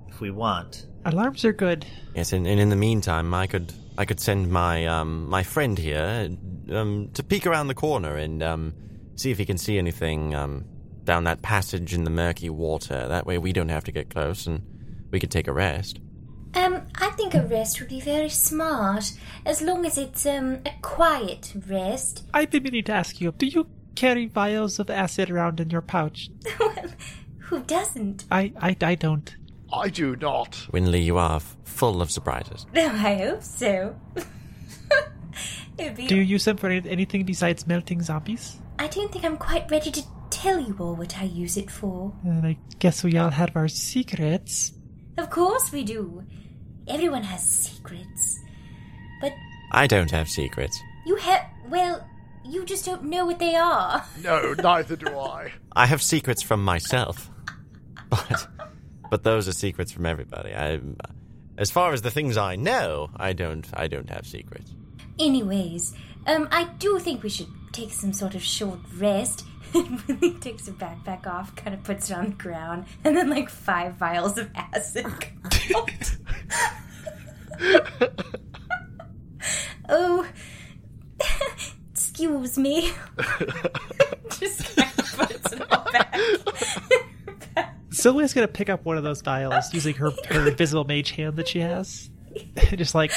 if 0.08 0.20
we 0.20 0.30
want. 0.30 0.86
Alarms 1.04 1.44
are 1.44 1.52
good. 1.52 1.86
Yes, 2.14 2.32
and, 2.32 2.46
and 2.46 2.60
in 2.60 2.68
the 2.68 2.76
meantime, 2.76 3.32
I 3.34 3.46
could 3.46 3.72
I 3.96 4.04
could 4.04 4.20
send 4.20 4.50
my 4.50 4.86
um 4.86 5.28
my 5.28 5.42
friend 5.42 5.78
here 5.78 6.30
um 6.70 7.10
to 7.14 7.22
peek 7.22 7.46
around 7.46 7.68
the 7.68 7.74
corner 7.74 8.16
and 8.16 8.42
um 8.42 8.74
see 9.20 9.30
if 9.30 9.38
he 9.38 9.44
can 9.44 9.58
see 9.58 9.76
anything 9.78 10.34
um 10.34 10.64
down 11.04 11.24
that 11.24 11.42
passage 11.42 11.94
in 11.94 12.04
the 12.04 12.10
murky 12.10 12.50
water. 12.50 13.08
That 13.08 13.26
way, 13.26 13.38
we 13.38 13.52
don't 13.52 13.68
have 13.68 13.84
to 13.84 13.92
get 13.92 14.10
close 14.10 14.46
and 14.46 14.62
we 15.10 15.18
can 15.18 15.28
take 15.28 15.48
a 15.48 15.52
rest. 15.52 15.98
Um, 16.54 16.82
I 16.96 17.10
think 17.10 17.34
a 17.34 17.42
rest 17.42 17.80
would 17.80 17.88
be 17.88 18.00
very 18.00 18.28
smart, 18.28 19.12
as 19.46 19.62
long 19.62 19.86
as 19.86 19.96
it's 19.98 20.26
um 20.26 20.60
a 20.66 20.72
quiet 20.82 21.52
rest. 21.68 22.24
I've 22.34 22.50
been 22.50 22.62
meaning 22.62 22.84
to 22.84 22.92
ask 22.92 23.20
you, 23.20 23.32
do 23.32 23.46
you 23.46 23.66
carry 23.94 24.26
vials 24.26 24.78
of 24.78 24.90
acid 24.90 25.30
around 25.30 25.60
in 25.60 25.70
your 25.70 25.82
pouch? 25.82 26.30
well, 26.60 26.86
who 27.38 27.60
doesn't? 27.60 28.24
I, 28.30 28.52
I, 28.60 28.76
I 28.80 28.94
don't. 28.94 29.36
I 29.72 29.88
do 29.88 30.16
not. 30.16 30.52
Winley, 30.72 31.04
you 31.04 31.16
are 31.18 31.36
f- 31.36 31.56
full 31.64 32.02
of 32.02 32.10
surprises. 32.10 32.66
No, 32.74 32.86
I 32.86 33.14
hope 33.16 33.42
so. 33.42 33.96
Be. 35.76 36.06
Do 36.06 36.16
you 36.16 36.22
use 36.22 36.44
them 36.44 36.58
for 36.58 36.68
anything 36.68 37.24
besides 37.24 37.66
melting 37.66 38.02
zombies? 38.02 38.58
I 38.80 38.86
don't 38.86 39.12
think 39.12 39.26
I'm 39.26 39.36
quite 39.36 39.70
ready 39.70 39.90
to 39.90 40.02
tell 40.30 40.58
you 40.58 40.74
all 40.80 40.96
what 40.96 41.18
I 41.18 41.24
use 41.24 41.58
it 41.58 41.70
for. 41.70 42.14
And 42.24 42.46
I 42.46 42.56
guess 42.78 43.04
we 43.04 43.18
all 43.18 43.28
have 43.28 43.54
our 43.54 43.68
secrets. 43.68 44.72
Of 45.18 45.28
course 45.28 45.70
we 45.70 45.84
do. 45.84 46.24
Everyone 46.88 47.22
has 47.22 47.46
secrets. 47.46 48.40
But 49.20 49.34
I 49.70 49.86
don't 49.86 50.10
have 50.10 50.30
secrets. 50.30 50.80
you 51.04 51.16
have. 51.16 51.44
Well, 51.68 52.08
you 52.42 52.64
just 52.64 52.86
don't 52.86 53.04
know 53.04 53.26
what 53.26 53.38
they 53.38 53.54
are. 53.54 54.02
No, 54.22 54.54
neither 54.58 54.96
do 54.96 55.08
I. 55.08 55.52
I 55.76 55.84
have 55.84 56.00
secrets 56.00 56.42
from 56.42 56.64
myself, 56.64 57.30
but 58.08 58.48
but 59.10 59.24
those 59.24 59.46
are 59.46 59.52
secrets 59.52 59.92
from 59.92 60.06
everybody. 60.06 60.54
I, 60.54 60.80
as 61.58 61.70
far 61.70 61.92
as 61.92 62.00
the 62.00 62.10
things 62.10 62.38
I 62.38 62.56
know, 62.56 63.10
I 63.14 63.34
don't 63.34 63.68
I 63.74 63.88
don't 63.88 64.08
have 64.08 64.26
secrets. 64.26 64.72
Anyways, 65.18 65.92
um, 66.26 66.48
I 66.50 66.64
do 66.78 66.98
think 66.98 67.22
we 67.22 67.28
should 67.28 67.48
take 67.72 67.92
some 67.92 68.12
sort 68.12 68.34
of 68.34 68.42
short 68.42 68.80
rest. 68.96 69.44
he 69.72 70.34
takes 70.34 70.66
her 70.66 70.72
backpack 70.72 71.26
off, 71.26 71.54
kind 71.54 71.74
of 71.74 71.84
puts 71.84 72.10
it 72.10 72.14
on 72.14 72.30
the 72.30 72.36
ground, 72.36 72.86
and 73.04 73.16
then 73.16 73.30
like 73.30 73.48
five 73.48 73.94
vials 73.94 74.36
of 74.36 74.50
acid 74.54 75.06
oh, 79.88 80.26
excuse 81.90 82.58
me. 82.58 82.92
Just 84.38 84.76
kind 84.76 84.92
of 84.98 85.16
puts 85.16 85.52
it 85.52 85.62
all 85.70 85.86
back. 85.92 86.16
Sylvia's 87.90 88.34
gonna 88.34 88.48
pick 88.48 88.68
up 88.70 88.84
one 88.84 88.96
of 88.96 89.04
those 89.04 89.20
vials 89.20 89.72
using 89.74 89.94
her, 89.96 90.10
her 90.30 90.48
invisible 90.48 90.84
mage 90.84 91.10
hand 91.12 91.36
that 91.36 91.48
she 91.48 91.60
has. 91.60 92.10
Just 92.76 92.94
like 92.94 93.12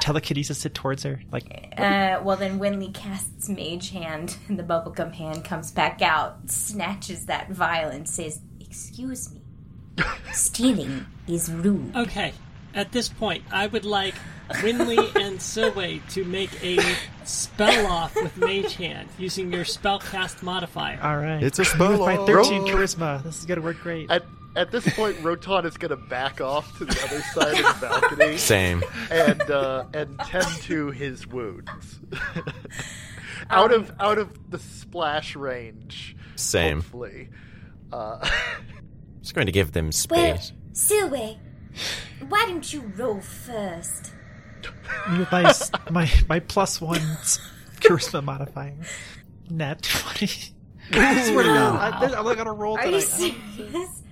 telekinesis 0.00 0.66
it 0.66 0.74
towards 0.74 1.02
her. 1.04 1.20
Like 1.30 1.72
Uh, 1.76 2.20
well, 2.22 2.36
then 2.36 2.58
Winley 2.58 2.92
casts 2.92 3.48
Mage 3.48 3.90
Hand, 3.90 4.36
and 4.48 4.58
the 4.58 4.62
bubblegum 4.64 5.12
hand 5.14 5.44
comes 5.44 5.70
back 5.72 6.02
out, 6.02 6.50
snatches 6.50 7.26
that 7.26 7.50
vial, 7.50 7.90
and 7.90 8.08
says, 8.08 8.40
Excuse 8.60 9.32
me. 9.32 9.40
Stealing 10.32 11.06
is 11.26 11.50
rude. 11.50 11.94
Okay, 11.96 12.32
at 12.74 12.92
this 12.92 13.08
point, 13.08 13.42
I 13.50 13.66
would 13.66 13.84
like 13.86 14.14
Winley 14.50 14.98
and 15.16 15.38
Silway 15.38 16.06
to 16.12 16.24
make 16.24 16.50
a 16.62 16.78
spell 17.24 17.86
off 17.86 18.14
with 18.14 18.36
Mage 18.36 18.74
Hand 18.74 19.08
using 19.18 19.52
your 19.52 19.64
spellcast 19.64 20.42
modifier. 20.42 21.00
alright. 21.02 21.42
It's 21.42 21.58
a 21.58 21.62
With 21.62 21.68
spell. 21.68 21.98
my 21.98 22.16
thirteen 22.26 22.66
charisma. 22.66 23.22
This 23.22 23.38
is 23.38 23.46
gonna 23.46 23.62
work 23.62 23.80
great. 23.80 24.10
At 24.10 24.24
at 24.56 24.70
this 24.72 24.88
point, 24.94 25.16
Rotan 25.22 25.64
is 25.66 25.76
going 25.76 25.90
to 25.90 25.96
back 25.96 26.40
off 26.40 26.76
to 26.78 26.84
the 26.84 27.00
other 27.04 27.20
side 27.22 27.64
of 27.64 27.80
the 27.80 27.86
balcony 28.00 28.36
Same. 28.38 28.82
and 29.10 29.42
uh, 29.50 29.84
and 29.94 30.18
tend 30.20 30.46
to 30.62 30.90
his 30.90 31.26
wounds. 31.26 32.00
out 33.50 33.72
of 33.72 33.92
out 34.00 34.18
of 34.18 34.50
the 34.50 34.58
splash 34.58 35.36
range. 35.36 36.16
Same. 36.36 36.76
Hopefully. 36.80 37.28
Uh, 37.92 38.28
Just 39.20 39.34
going 39.34 39.46
to 39.46 39.52
give 39.52 39.72
them 39.72 39.86
Well, 39.86 39.92
space. 39.92 40.52
Silway, 40.72 41.38
why 42.28 42.44
don't 42.46 42.72
you 42.72 42.80
roll 42.96 43.20
first? 43.20 44.12
My 45.30 45.44
s- 45.44 45.70
my 45.90 46.10
my 46.28 46.40
plus 46.40 46.80
one 46.80 47.00
charisma 47.80 48.22
modifier. 48.22 48.74
Net 49.50 49.82
twenty. 49.82 50.52
I 50.92 51.22
swear 51.30 51.42
to 51.44 51.48
God, 51.48 51.94
I, 52.02 52.18
I'm 52.18 52.24
not 52.24 52.36
gonna 52.36 52.52
roll 52.52 52.78
Are 52.78 52.86
you 52.86 53.00
serious? 53.00 54.02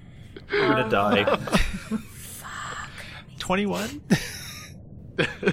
We're 0.55 0.69
gonna 0.69 0.91
die. 0.91 1.25
Fuck. 1.37 2.91
Twenty-one. 3.39 4.03
Oh 5.19 5.53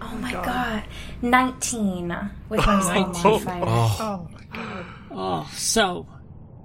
Oh 0.00 0.16
my 0.16 0.32
god. 0.32 0.84
19 1.20 2.30
with 2.48 2.66
my 2.66 2.80
spell 2.80 3.12
19. 3.12 3.22
modifier. 3.22 3.64
Oh. 3.66 3.96
oh 4.00 4.30
my 4.32 4.56
god. 4.56 4.86
Oh, 5.10 5.50
so 5.52 6.06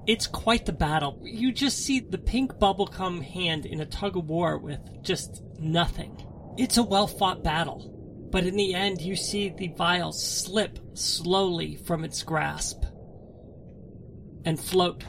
it's 0.07 0.27
quite 0.27 0.65
the 0.65 0.73
battle. 0.73 1.19
You 1.23 1.51
just 1.51 1.79
see 1.79 1.99
the 1.99 2.17
pink 2.17 2.53
bubblegum 2.53 3.23
hand 3.23 3.65
in 3.65 3.81
a 3.81 3.85
tug 3.85 4.15
of 4.17 4.25
war 4.25 4.57
with 4.57 4.79
just 5.01 5.43
nothing. 5.59 6.25
It's 6.57 6.77
a 6.77 6.83
well 6.83 7.07
fought 7.07 7.43
battle, 7.43 8.27
but 8.31 8.45
in 8.45 8.55
the 8.55 8.75
end, 8.75 9.01
you 9.01 9.15
see 9.15 9.49
the 9.49 9.69
vial 9.69 10.11
slip 10.11 10.79
slowly 10.93 11.75
from 11.75 12.03
its 12.03 12.21
grasp 12.23 12.83
and 14.45 14.59
float 14.59 15.03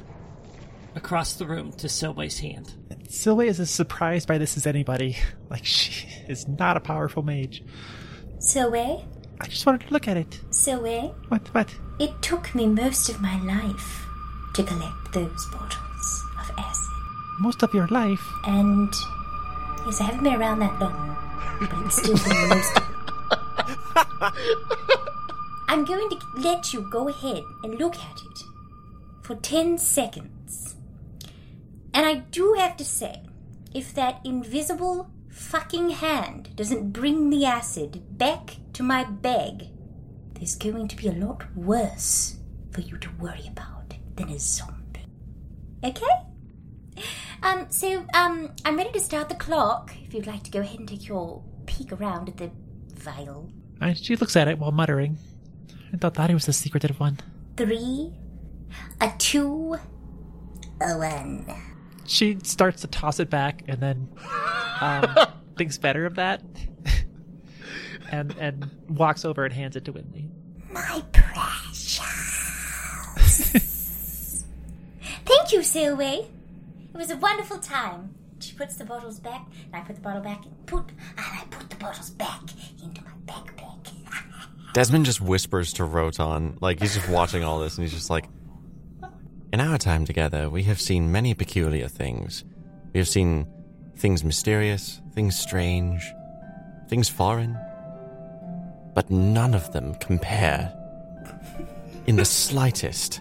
across 0.94 1.34
the 1.34 1.46
room 1.46 1.72
to 1.72 1.86
Silway's 1.88 2.38
hand. 2.38 2.74
Silwe 3.08 3.46
is 3.46 3.60
as 3.60 3.70
surprised 3.70 4.26
by 4.28 4.38
this 4.38 4.56
as 4.56 4.66
anybody. 4.66 5.16
Like, 5.50 5.64
she 5.64 6.08
is 6.28 6.48
not 6.48 6.76
a 6.76 6.80
powerful 6.80 7.22
mage. 7.22 7.62
Silwe, 8.38 9.04
I 9.40 9.46
just 9.46 9.64
wanted 9.66 9.86
to 9.86 9.92
look 9.92 10.08
at 10.08 10.16
it. 10.16 10.40
Silwe, 10.50 11.14
What? 11.28 11.46
What? 11.54 11.72
it 12.00 12.20
took 12.22 12.52
me 12.56 12.66
most 12.66 13.08
of 13.08 13.20
my 13.20 13.38
life 13.44 14.04
to 14.54 14.64
collect 14.64 15.12
those 15.12 15.46
bottles 15.52 16.24
of 16.40 16.50
acid. 16.58 16.92
Most 17.40 17.62
of 17.62 17.72
your 17.72 17.86
life. 17.88 18.24
And 18.46 18.92
yes, 19.86 20.00
I 20.00 20.04
haven't 20.04 20.24
been 20.24 20.34
around 20.34 20.58
that 20.60 20.80
long, 20.80 21.16
but 21.60 21.70
it's 21.86 21.98
still 22.02 22.16
been 22.16 22.48
most. 22.48 22.80
I'm 25.68 25.84
going 25.84 26.08
to 26.10 26.18
let 26.36 26.72
you 26.72 26.88
go 26.90 27.08
ahead 27.08 27.42
and 27.62 27.78
look 27.78 27.94
at 27.96 28.20
it 28.22 28.42
for 29.22 29.36
10 29.36 29.78
seconds. 29.78 30.30
And 31.94 32.04
I 32.04 32.16
do 32.16 32.56
have 32.58 32.76
to 32.78 32.84
say, 32.84 33.22
if 33.72 33.94
that 33.94 34.20
invisible 34.24 35.10
fucking 35.30 35.90
hand 35.90 36.54
doesn't 36.56 36.92
bring 36.92 37.30
the 37.30 37.44
acid 37.44 38.18
back 38.18 38.56
to 38.72 38.82
my 38.82 39.04
bag, 39.04 39.68
there's 40.34 40.56
going 40.56 40.88
to 40.88 40.96
be 40.96 41.06
a 41.06 41.12
lot 41.12 41.44
worse 41.56 42.38
for 42.72 42.80
you 42.80 42.98
to 42.98 43.08
worry 43.20 43.46
about 43.48 43.94
than 44.16 44.28
a 44.30 44.38
zombie. 44.40 45.06
Okay? 45.84 46.02
Um, 47.42 47.66
so, 47.70 48.04
um, 48.14 48.50
I'm 48.64 48.76
ready 48.76 48.90
to 48.92 49.00
start 49.00 49.28
the 49.28 49.34
clock 49.36 49.94
if 50.04 50.14
you'd 50.14 50.26
like 50.26 50.42
to 50.44 50.50
go 50.50 50.60
ahead 50.60 50.80
and 50.80 50.88
take 50.88 51.06
your 51.06 51.42
peek 51.66 51.92
around 51.92 52.28
at 52.28 52.36
the 52.38 52.50
vial. 52.94 53.50
And 53.80 53.96
she 53.96 54.16
looks 54.16 54.34
at 54.36 54.48
it 54.48 54.58
while 54.58 54.72
muttering. 54.72 55.18
I 55.92 55.96
thought 55.96 56.14
that 56.14 56.30
he 56.30 56.34
was 56.34 56.46
the 56.46 56.52
secretive 56.52 56.98
one. 56.98 57.18
Three, 57.56 58.12
a 59.00 59.12
two, 59.18 59.76
a 60.80 60.98
one. 60.98 61.73
She 62.06 62.38
starts 62.42 62.82
to 62.82 62.86
toss 62.86 63.20
it 63.20 63.30
back 63.30 63.62
and 63.68 63.80
then 63.80 64.08
um, 64.80 65.16
thinks 65.56 65.78
better 65.78 66.06
of 66.06 66.16
that. 66.16 66.42
and 68.10 68.34
and 68.38 68.70
walks 68.88 69.24
over 69.24 69.44
and 69.44 69.54
hands 69.54 69.76
it 69.76 69.84
to 69.86 69.92
Winley. 69.92 70.28
My 70.70 71.02
precious. 71.12 71.98
Thank 75.24 75.52
you, 75.52 75.60
Silway. 75.60 76.26
It 76.94 76.96
was 76.96 77.10
a 77.10 77.16
wonderful 77.16 77.58
time. 77.58 78.14
She 78.40 78.54
puts 78.54 78.76
the 78.76 78.84
bottles 78.84 79.20
back, 79.20 79.46
and 79.72 79.74
I 79.74 79.80
put 79.80 79.96
the 79.96 80.02
bottle 80.02 80.22
back, 80.22 80.44
and 80.44 80.66
put, 80.66 80.90
and 80.90 80.98
I 81.18 81.44
put 81.50 81.70
the 81.70 81.76
bottles 81.76 82.10
back 82.10 82.42
into 82.82 83.02
my 83.02 83.10
backpack. 83.24 83.70
Desmond 84.74 85.06
just 85.06 85.20
whispers 85.20 85.72
to 85.74 85.84
Rotan, 85.84 86.58
like 86.60 86.80
he's 86.80 86.94
just 86.94 87.08
watching 87.08 87.44
all 87.44 87.60
this, 87.60 87.78
and 87.78 87.84
he's 87.84 87.94
just 87.94 88.10
like, 88.10 88.26
In 89.54 89.60
our 89.60 89.78
time 89.78 90.04
together, 90.04 90.50
we 90.50 90.64
have 90.64 90.80
seen 90.80 91.12
many 91.12 91.32
peculiar 91.32 91.86
things. 91.86 92.42
We 92.92 92.98
have 92.98 93.06
seen 93.06 93.46
things 93.94 94.24
mysterious, 94.24 95.00
things 95.12 95.38
strange, 95.38 96.02
things 96.88 97.08
foreign, 97.08 97.56
but 98.96 99.12
none 99.12 99.54
of 99.54 99.72
them 99.72 99.94
compare 100.00 100.74
in 102.08 102.16
the 102.16 102.24
slightest 102.24 103.20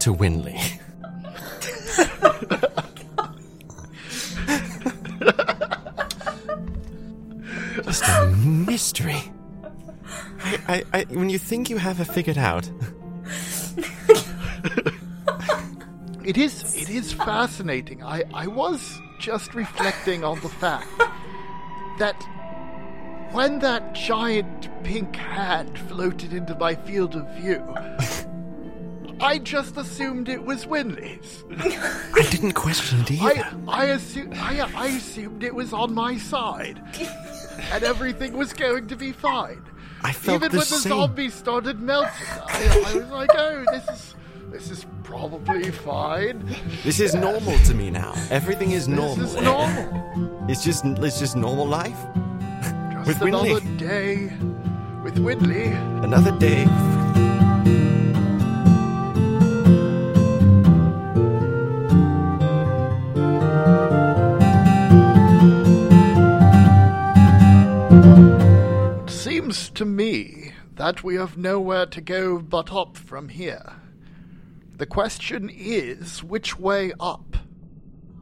to 0.00 0.12
Winley. 0.12 0.58
Just 7.84 8.02
a 8.08 8.26
mystery. 8.66 9.22
I, 10.40 10.58
I, 10.66 10.84
I, 10.92 11.04
when 11.04 11.30
you 11.30 11.38
think 11.38 11.70
you 11.70 11.76
have 11.76 12.00
it 12.00 12.06
figured 12.06 12.38
out, 12.38 12.68
It 16.28 16.36
is 16.36 16.76
it 16.76 16.90
is 16.90 17.10
fascinating. 17.10 18.02
I, 18.04 18.22
I 18.34 18.46
was 18.48 19.00
just 19.18 19.54
reflecting 19.54 20.24
on 20.24 20.38
the 20.40 20.50
fact 20.50 20.86
that 21.98 22.22
when 23.32 23.60
that 23.60 23.94
giant 23.94 24.68
pink 24.84 25.16
hand 25.16 25.78
floated 25.88 26.34
into 26.34 26.54
my 26.56 26.74
field 26.74 27.16
of 27.16 27.26
view, 27.36 27.62
I 29.22 29.38
just 29.38 29.78
assumed 29.78 30.28
it 30.28 30.44
was 30.44 30.66
Winley's. 30.66 31.44
I 32.14 32.28
didn't 32.30 32.52
question 32.52 33.00
it 33.00 33.10
either. 33.12 33.48
I 33.66 33.84
I, 33.84 33.86
assu- 33.86 34.36
I 34.36 34.70
I 34.76 34.86
assumed 34.88 35.42
it 35.42 35.54
was 35.54 35.72
on 35.72 35.94
my 35.94 36.18
side, 36.18 36.78
and 37.72 37.82
everything 37.82 38.36
was 38.36 38.52
going 38.52 38.86
to 38.88 38.96
be 38.96 39.12
fine. 39.12 39.62
I 40.02 40.12
felt 40.12 40.42
Even 40.42 40.52
the 40.52 40.58
when 40.58 40.68
the 40.68 40.74
same. 40.76 40.90
zombies 40.90 41.32
started 41.32 41.80
melting, 41.80 42.12
I, 42.46 42.84
I 42.86 42.94
was 42.96 43.08
like, 43.08 43.30
"Oh, 43.34 43.64
this 43.72 43.88
is 43.88 44.14
this 44.50 44.70
is 44.70 44.86
probably 45.02 45.70
fine. 45.70 46.44
This 46.84 47.00
is 47.00 47.14
normal 47.14 47.56
to 47.66 47.74
me 47.74 47.90
now. 47.90 48.12
Everything 48.30 48.72
is 48.72 48.88
normal. 48.88 49.16
This 49.16 49.34
is 49.34 49.42
normal. 49.42 50.50
It's 50.50 50.64
just 50.64 50.84
it's 50.84 51.18
just 51.18 51.36
normal 51.36 51.66
life. 51.66 51.98
Just 52.92 53.06
With 53.08 53.22
another 53.22 53.60
Winley. 53.60 53.78
day 53.78 54.14
with 55.02 55.16
Winley." 55.16 55.72
Another 56.04 56.32
day. 56.38 56.66
It 67.80 69.10
seems 69.10 69.70
to 69.70 69.84
me 69.84 70.52
that 70.76 71.02
we 71.02 71.14
have 71.16 71.36
nowhere 71.38 71.86
to 71.86 72.00
go 72.00 72.38
but 72.38 72.72
up 72.72 72.96
from 72.96 73.28
here. 73.28 73.76
The 74.78 74.86
question 74.86 75.50
is, 75.52 76.22
which 76.22 76.58
way 76.58 76.92
up? 77.00 77.36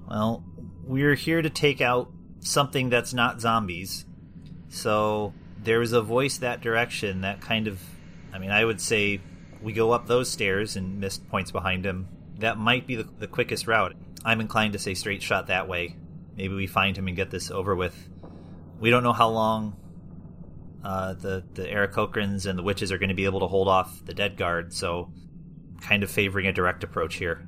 Well, 0.09 0.43
we're 0.85 1.15
here 1.15 1.43
to 1.43 1.51
take 1.51 1.81
out 1.81 2.11
something 2.41 2.89
that's 2.89 3.13
not 3.13 3.41
zombies. 3.41 4.07
So 4.69 5.35
there 5.59 5.79
was 5.79 5.93
a 5.93 6.01
voice 6.01 6.39
that 6.39 6.63
direction 6.63 7.21
that 7.21 7.41
kind 7.41 7.69
of. 7.69 7.81
I 8.33 8.39
mean, 8.39 8.51
I 8.51 8.65
would 8.65 8.81
say 8.81 9.21
we 9.63 9.73
go 9.73 9.93
up 9.93 10.07
those 10.07 10.31
stairs 10.31 10.77
and 10.77 10.99
missed 10.99 11.29
points 11.29 11.51
behind 11.51 11.85
him. 11.85 12.09
That 12.39 12.59
might 12.59 12.87
be 12.87 12.97
the, 12.97 13.09
the 13.19 13.27
quickest 13.27 13.67
route. 13.67 13.95
I'm 14.25 14.41
inclined 14.41 14.73
to 14.73 14.79
say 14.79 14.95
straight 14.95 15.23
shot 15.23 15.49
that 15.49 15.69
way. 15.69 15.97
Maybe 16.37 16.55
we 16.55 16.67
find 16.67 16.97
him 16.97 17.07
and 17.07 17.17
get 17.17 17.31
this 17.31 17.51
over 17.51 17.75
with. 17.75 18.09
We 18.81 18.91
don't 18.91 19.03
know 19.03 19.13
how 19.13 19.29
long 19.29 19.77
uh, 20.83 21.15
the 21.15 21.45
the 21.55 21.65
Aarakocrans 21.65 22.47
and 22.47 22.59
the 22.59 22.63
witches 22.63 22.93
are 22.93 22.99
going 22.99 23.11
to 23.11 23.15
be 23.15 23.25
able 23.27 23.41
to 23.41 23.47
hold 23.47 23.69
off 23.69 24.05
the 24.05 24.15
dead 24.15 24.37
guard. 24.37 24.73
So, 24.73 25.11
kind 25.87 26.03
of 26.03 26.11
favoring 26.11 26.47
a 26.47 26.53
direct 26.53 26.83
approach 26.83 27.17
here. 27.17 27.47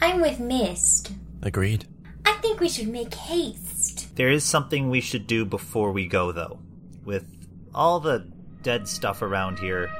I'm 0.00 0.20
with 0.20 0.38
Mist. 0.38 1.12
Agreed. 1.42 1.86
I 2.24 2.34
think 2.34 2.60
we 2.60 2.68
should 2.68 2.88
make 2.88 3.12
haste. 3.14 4.14
There 4.14 4.30
is 4.30 4.44
something 4.44 4.90
we 4.90 5.00
should 5.00 5.26
do 5.26 5.44
before 5.44 5.90
we 5.90 6.06
go, 6.06 6.30
though. 6.30 6.60
With 7.04 7.26
all 7.74 7.98
the 7.98 8.30
dead 8.62 8.86
stuff 8.86 9.22
around 9.22 9.58
here, 9.58 9.90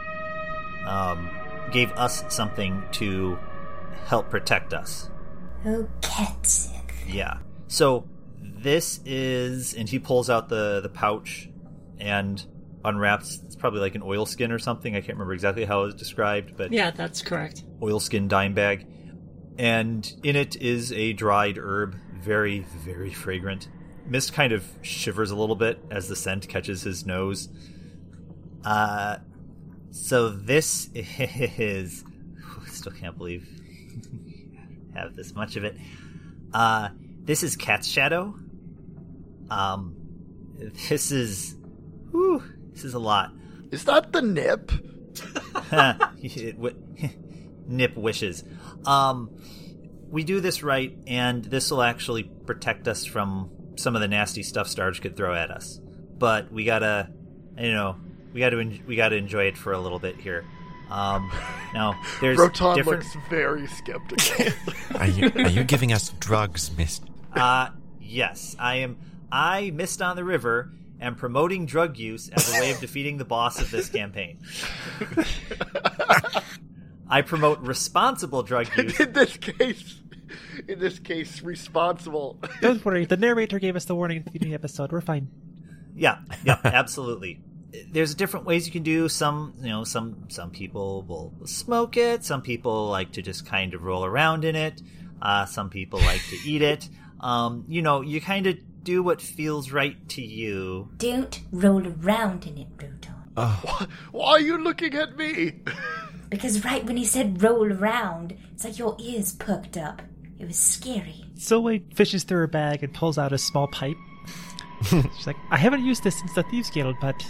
um, 0.87 1.31
gave 1.73 1.91
us 1.93 2.23
something 2.33 2.83
to 2.93 3.39
help 4.07 4.31
protect 4.31 4.73
us. 4.73 5.11
Oh, 5.67 5.89
Cat 6.01 6.47
Sith. 6.47 7.09
Yeah. 7.09 7.39
So 7.67 8.09
this 8.41 9.01
is, 9.05 9.75
and 9.75 9.89
he 9.89 9.99
pulls 9.99 10.31
out 10.31 10.49
the 10.49 10.81
the 10.81 10.89
pouch 10.89 11.49
and 11.99 12.45
unwraps. 12.85 13.41
It's 13.45 13.57
probably 13.57 13.81
like 13.81 13.95
an 13.95 14.03
oilskin 14.03 14.53
or 14.53 14.59
something. 14.59 14.95
I 14.97 15.01
can't 15.01 15.15
remember 15.15 15.35
exactly 15.35 15.65
how 15.65 15.83
it 15.83 15.87
was 15.87 15.95
described, 15.95 16.57
but 16.57 16.73
Yeah, 16.73 16.91
that's 16.91 17.23
correct. 17.23 17.63
oilskin 17.83 18.29
dime 18.29 18.55
bag, 18.55 18.87
and 19.59 20.11
in 20.23 20.37
it 20.37 20.57
is 20.57 20.93
a 20.93 21.13
dried 21.13 21.59
herb, 21.59 21.97
very, 22.15 22.61
very 22.85 23.13
fragrant. 23.13 23.69
Mist 24.07 24.33
kind 24.33 24.53
of 24.53 24.65
shivers 24.83 25.31
a 25.31 25.37
little 25.37 25.57
bit 25.57 25.79
as 25.91 26.09
the 26.09 26.17
scent 26.17 26.49
catches 26.49 26.83
his 26.83 27.05
nose. 27.07 27.49
Uh, 28.65 29.19
so 29.91 30.31
this 30.31 30.89
is. 30.95 32.05
I 32.63 32.69
still 32.73 32.93
can't 32.93 33.17
believe 33.19 33.47
have 34.95 35.15
this 35.17 35.35
much 35.35 35.57
of 35.57 35.65
it. 35.65 35.77
Uh, 36.53 36.89
this 37.23 37.43
is 37.43 37.57
Cat's 37.57 37.87
Shadow. 37.89 38.35
Um, 39.51 39.95
this 40.89 41.11
is. 41.13 41.55
Whew, 42.11 42.43
this 42.73 42.85
is 42.85 42.95
a 42.95 42.99
lot. 42.99 43.33
Is 43.71 43.85
that 43.85 44.13
the 44.13 44.23
nip? 44.23 44.73
Nip 47.67 47.97
wishes. 47.97 48.45
Um, 48.85 49.31
we 50.09 50.25
do 50.25 50.41
this 50.41 50.63
right, 50.63 50.97
and 51.07 51.45
this 51.45 51.71
will 51.71 51.83
actually 51.83 52.25
protect 52.25 52.89
us 52.89 53.05
from 53.05 53.51
some 53.77 53.95
of 53.95 54.01
the 54.01 54.09
nasty 54.09 54.43
stuff 54.43 54.67
Starge 54.67 55.01
could 55.01 55.17
throw 55.17 55.35
at 55.35 55.51
us. 55.51 55.81
But 56.19 56.53
we 56.53 56.65
gotta, 56.65 57.11
you 57.57 57.73
know, 57.73 57.97
we 58.33 58.41
got 58.41 58.51
to 58.51 58.59
en- 58.61 58.83
we 58.87 58.97
got 58.97 59.11
to 59.11 59.17
enjoy 59.17 59.45
it 59.45 59.57
for 59.57 59.73
a 59.73 59.79
little 59.79 59.99
bit 59.99 60.17
here. 60.17 60.45
Um, 60.91 61.31
now 61.73 62.01
there's 62.21 62.39
Rotan 62.39 62.77
different. 62.77 63.05
looks 63.05 63.17
very 63.29 63.67
skeptical. 63.69 64.47
Are 64.97 65.07
you 65.07 65.31
are 65.37 65.49
you 65.49 65.63
giving 65.63 65.93
us 65.93 66.13
drugs, 66.19 66.71
Miss? 66.77 67.01
Uh, 67.33 67.69
yes, 68.01 68.57
I 68.59 68.77
am. 68.79 68.99
I 69.31 69.71
missed 69.71 70.03
on 70.03 70.17
the 70.17 70.25
river 70.25 70.73
and 71.01 71.17
promoting 71.17 71.67
drug 71.67 71.97
use 71.97 72.29
as 72.29 72.55
a 72.55 72.61
way 72.61 72.71
of 72.71 72.79
defeating 72.79 73.17
the 73.17 73.25
boss 73.25 73.61
of 73.61 73.71
this 73.71 73.89
campaign. 73.89 74.39
I 77.09 77.23
promote 77.23 77.61
responsible 77.61 78.43
drug 78.43 78.69
use. 78.77 79.01
in 79.01 79.13
this 79.13 79.37
case, 79.37 80.01
in 80.69 80.79
this 80.79 80.99
case, 80.99 81.43
responsible. 81.43 82.39
Don't 82.61 82.85
worry, 82.85 83.07
the 83.07 83.17
narrator 83.17 83.59
gave 83.59 83.75
us 83.75 83.87
the 83.87 83.95
warning 83.95 84.19
at 84.19 84.27
the 84.27 84.31
beginning 84.31 84.55
of 84.55 84.61
the 84.61 84.67
episode. 84.67 84.93
We're 84.93 85.01
fine. 85.01 85.29
Yeah, 85.97 86.19
yeah, 86.45 86.61
absolutely. 86.63 87.41
There's 87.91 88.15
different 88.15 88.47
ways 88.47 88.67
you 88.67 88.73
can 88.73 88.83
do. 88.83 89.09
Some, 89.09 89.55
you 89.61 89.69
know, 89.69 89.85
some 89.85 90.27
some 90.29 90.51
people 90.51 91.03
will 91.03 91.47
smoke 91.47 91.97
it. 91.97 92.25
Some 92.25 92.43
people 92.43 92.89
like 92.89 93.13
to 93.13 93.23
just 93.23 93.47
kind 93.47 93.75
of 93.75 93.83
roll 93.83 94.05
around 94.05 94.45
in 94.45 94.55
it. 94.55 94.83
Uh, 95.21 95.47
some 95.47 95.71
people 95.71 96.01
like 96.01 96.21
to 96.31 96.37
eat 96.45 96.63
it. 96.63 96.89
Um, 97.21 97.65
you 97.69 97.83
know, 97.83 98.01
you 98.01 98.21
kind 98.21 98.47
of 98.47 98.59
do 98.85 99.03
what 99.03 99.21
feels 99.21 99.71
right 99.71 100.09
to 100.11 100.23
you. 100.23 100.91
Don't 100.97 101.41
roll 101.53 101.87
around 101.87 102.47
in 102.47 102.59
it, 102.59 102.69
Rotan. 102.81 103.15
Why 104.13 104.31
are 104.33 104.41
you 104.41 104.59
looking 104.59 104.95
at 104.95 105.17
me? 105.17 105.61
Because 106.31 106.65
right 106.65 106.85
when 106.85 106.97
he 106.97 107.05
said 107.05 107.43
roll 107.43 107.73
around, 107.73 108.39
it's 108.53 108.63
like 108.65 108.79
your 108.79 108.97
ears 109.01 109.33
perked 109.33 109.77
up. 109.77 110.01
It 110.39 110.47
was 110.47 110.57
scary. 110.57 111.25
Silway 111.35 111.93
fishes 111.93 112.23
through 112.23 112.39
her 112.39 112.47
bag 112.47 112.85
and 112.85 112.95
pulls 112.95 113.19
out 113.19 113.33
a 113.33 113.39
small 113.39 113.67
pipe. 113.67 113.97
She's 114.85 115.27
like, 115.27 115.37
I 115.51 115.59
haven't 115.59 115.85
used 115.85 116.05
this 116.05 116.19
since 116.19 116.33
the 116.35 116.45
Thieves 116.45 116.71
Guild, 116.71 116.95
but 117.01 117.21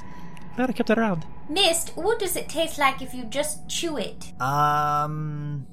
glad 0.55 0.69
I 0.69 0.75
kept 0.75 0.91
it 0.91 0.99
around. 0.99 1.27
Mist, 1.49 1.93
what 1.97 2.19
does 2.19 2.37
it 2.37 2.51
taste 2.51 2.79
like 2.79 3.01
if 3.01 3.15
you 3.15 3.25
just 3.25 3.69
chew 3.69 3.97
it? 3.97 4.39
Um, 4.39 5.67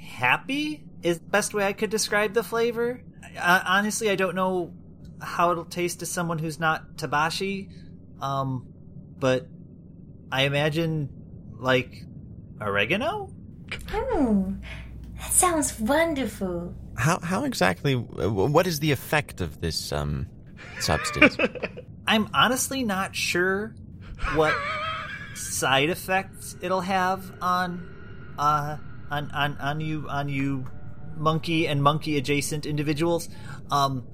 happy 0.00 0.84
is 1.04 1.20
the 1.20 1.26
best 1.26 1.54
way 1.54 1.64
I 1.64 1.72
could 1.72 1.90
describe 1.90 2.34
the 2.34 2.42
flavor. 2.42 3.00
Uh, 3.38 3.62
honestly, 3.64 4.10
I 4.10 4.16
don't 4.16 4.34
know 4.34 4.74
how 5.20 5.52
it'll 5.52 5.64
taste 5.64 6.00
to 6.00 6.06
someone 6.06 6.38
who's 6.38 6.58
not 6.58 6.96
Tabaxi. 6.96 7.70
Um, 8.20 8.72
but 9.18 9.46
I 10.30 10.42
imagine 10.42 11.08
like 11.58 12.04
oregano. 12.60 13.30
Oh, 13.92 14.54
that 15.18 15.32
sounds 15.32 15.78
wonderful. 15.78 16.74
How 16.96 17.18
how 17.20 17.44
exactly? 17.44 17.94
What 17.94 18.66
is 18.66 18.80
the 18.80 18.92
effect 18.92 19.40
of 19.40 19.60
this 19.60 19.92
um 19.92 20.26
substance? 20.80 21.36
I'm 22.06 22.28
honestly 22.32 22.84
not 22.84 23.14
sure 23.14 23.74
what 24.34 24.54
side 25.34 25.90
effects 25.90 26.56
it'll 26.62 26.80
have 26.80 27.32
on 27.42 28.34
uh 28.38 28.76
on 29.10 29.30
on, 29.30 29.56
on 29.58 29.80
you 29.80 30.06
on 30.08 30.28
you 30.28 30.66
monkey 31.16 31.66
and 31.66 31.82
monkey 31.82 32.16
adjacent 32.16 32.66
individuals. 32.66 33.28
Um 33.70 34.06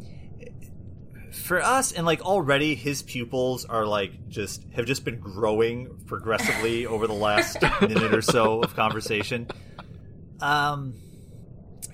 for 1.33 1.63
us 1.63 1.93
and 1.93 2.05
like 2.07 2.21
already 2.23 2.75
his 2.75 3.03
pupils 3.03 3.65
are 3.65 3.87
like 3.87 4.29
just 4.29 4.65
have 4.75 4.87
just 4.87 5.05
been 5.05 5.19
growing 5.19 5.99
progressively 6.07 6.87
over 6.93 7.07
the 7.07 7.13
last 7.15 7.61
minute 7.81 8.15
or 8.15 8.23
so 8.23 8.63
of 8.63 8.75
conversation. 8.77 9.49
Um 10.41 10.95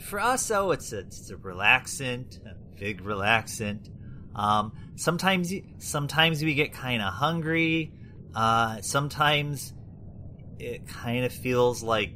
for 0.02 0.20
us 0.20 0.48
though 0.48 0.72
it's 0.72 0.92
a, 0.92 0.98
it's 0.98 1.30
a 1.30 1.36
relaxant, 1.36 2.44
a 2.44 2.54
big 2.78 3.02
relaxant. 3.02 3.88
Um, 4.34 4.72
sometimes, 4.94 5.52
sometimes 5.78 6.42
we 6.42 6.54
get 6.54 6.72
kind 6.72 7.02
of 7.02 7.12
hungry. 7.12 7.92
Uh, 8.34 8.80
sometimes 8.82 9.72
it 10.58 10.86
kind 10.86 11.24
of 11.24 11.32
feels 11.32 11.82
like 11.82 12.12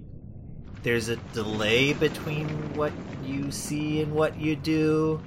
there's 0.84 1.08
a 1.08 1.16
delay 1.32 1.92
between 1.92 2.48
what 2.74 2.92
you 3.24 3.50
see 3.50 4.00
and 4.00 4.12
what 4.12 4.40
you 4.40 4.54
do. 4.56 5.20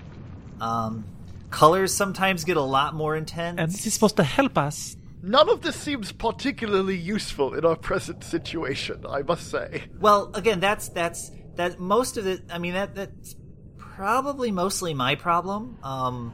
Um, 0.62 1.06
colors 1.50 1.94
sometimes 1.94 2.44
get 2.44 2.58
a 2.58 2.62
lot 2.62 2.94
more 2.94 3.16
intense. 3.16 3.60
And 3.60 3.72
this 3.72 3.86
is 3.86 3.94
supposed 3.94 4.18
to 4.18 4.24
help 4.24 4.58
us. 4.58 4.98
None 5.22 5.50
of 5.50 5.62
this 5.62 5.76
seems 5.76 6.12
particularly 6.12 6.96
useful 6.96 7.56
in 7.56 7.66
our 7.66 7.76
present 7.76 8.24
situation, 8.24 9.06
I 9.10 9.24
must 9.24 9.50
say. 9.50 9.86
Well, 10.00 10.30
again, 10.36 10.60
that's 10.60 10.90
that's 10.90 11.32
that. 11.56 11.80
Most 11.80 12.18
of 12.18 12.28
it. 12.28 12.44
I 12.52 12.60
mean, 12.60 12.74
that 12.74 12.94
that's 12.94 13.36
probably 13.78 14.52
mostly 14.52 14.94
my 14.94 15.16
problem. 15.16 15.80
Um, 15.82 16.32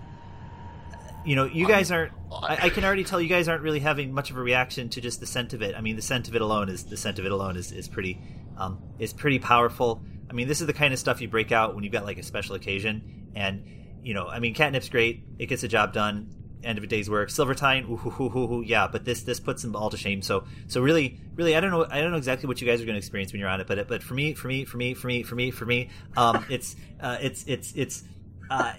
you 1.26 1.38
know, 1.38 1.46
you 1.46 1.68
guys 1.68 1.90
aren't. 1.90 2.12
I, 2.34 2.58
I 2.64 2.70
can 2.70 2.84
already 2.84 3.06
tell 3.06 3.22
you 3.22 3.30
guys 3.30 3.48
aren't 3.48 3.62
really 3.62 3.80
having 3.80 4.14
much 4.14 4.30
of 4.30 4.38
a 4.38 4.42
reaction 4.42 4.90
to 4.90 5.00
just 5.00 5.22
the 5.22 5.26
scent 5.26 5.54
of 5.54 5.62
it. 5.62 5.74
I 5.76 5.80
mean, 5.80 5.96
the 5.96 6.02
scent 6.02 6.28
of 6.28 6.36
it 6.36 6.42
alone 6.42 6.68
is 6.68 6.84
the 6.84 6.98
scent 6.98 7.18
of 7.18 7.26
it 7.26 7.32
alone 7.32 7.56
is 7.56 7.72
is 7.72 7.88
pretty 7.88 8.20
um, 8.58 8.82
is 9.00 9.14
pretty 9.14 9.40
powerful. 9.40 10.02
I 10.30 10.34
mean, 10.34 10.50
this 10.50 10.60
is 10.60 10.68
the 10.68 10.74
kind 10.74 10.94
of 10.94 11.00
stuff 11.00 11.22
you 11.22 11.30
break 11.30 11.54
out 11.54 11.76
when 11.76 11.84
you've 11.86 11.94
got 11.94 12.04
like 12.04 12.18
a 12.18 12.24
special 12.24 12.56
occasion, 12.56 13.30
and 13.36 13.64
you 14.04 14.14
know, 14.14 14.28
I 14.28 14.40
mean, 14.40 14.54
catnip's 14.54 14.90
great. 14.90 15.24
It 15.40 15.48
gets 15.48 15.62
the 15.62 15.68
job 15.68 15.94
done. 15.94 16.36
End 16.64 16.78
of 16.78 16.84
a 16.84 16.88
day's 16.88 17.10
work. 17.10 17.32
Ooh, 17.40 18.00
ooh, 18.20 18.64
yeah, 18.64 18.88
but 18.88 19.04
this 19.04 19.24
this 19.24 19.40
puts 19.40 19.64
them 19.64 19.76
all 19.76 19.90
to 19.90 19.98
shame. 19.98 20.22
So 20.22 20.44
so 20.68 20.80
really 20.80 21.20
really 21.36 21.56
I 21.56 21.60
don't 21.60 21.72
know 21.72 21.88
I 21.90 22.02
don't 22.02 22.12
know 22.12 22.18
exactly 22.18 22.48
what 22.48 22.62
you 22.62 22.68
guys 22.68 22.80
are 22.82 22.86
going 22.86 22.94
to 22.94 23.00
experience 23.00 23.32
when 23.34 23.40
you're 23.40 23.50
on 23.50 23.62
it, 23.62 23.68
but 23.68 23.88
but 23.88 24.04
for 24.04 24.14
me 24.14 24.36
for 24.36 24.48
me 24.48 24.64
for 24.66 24.78
me 24.78 24.94
for 24.94 25.08
me 25.08 25.24
for 25.24 25.34
me 25.34 25.50
for 25.50 25.66
me 25.66 25.90
um 26.16 26.46
it's 26.50 26.76
uh 27.00 27.18
it's 27.20 27.44
it's 27.48 27.74
it's 27.76 28.04
uh 28.52 28.74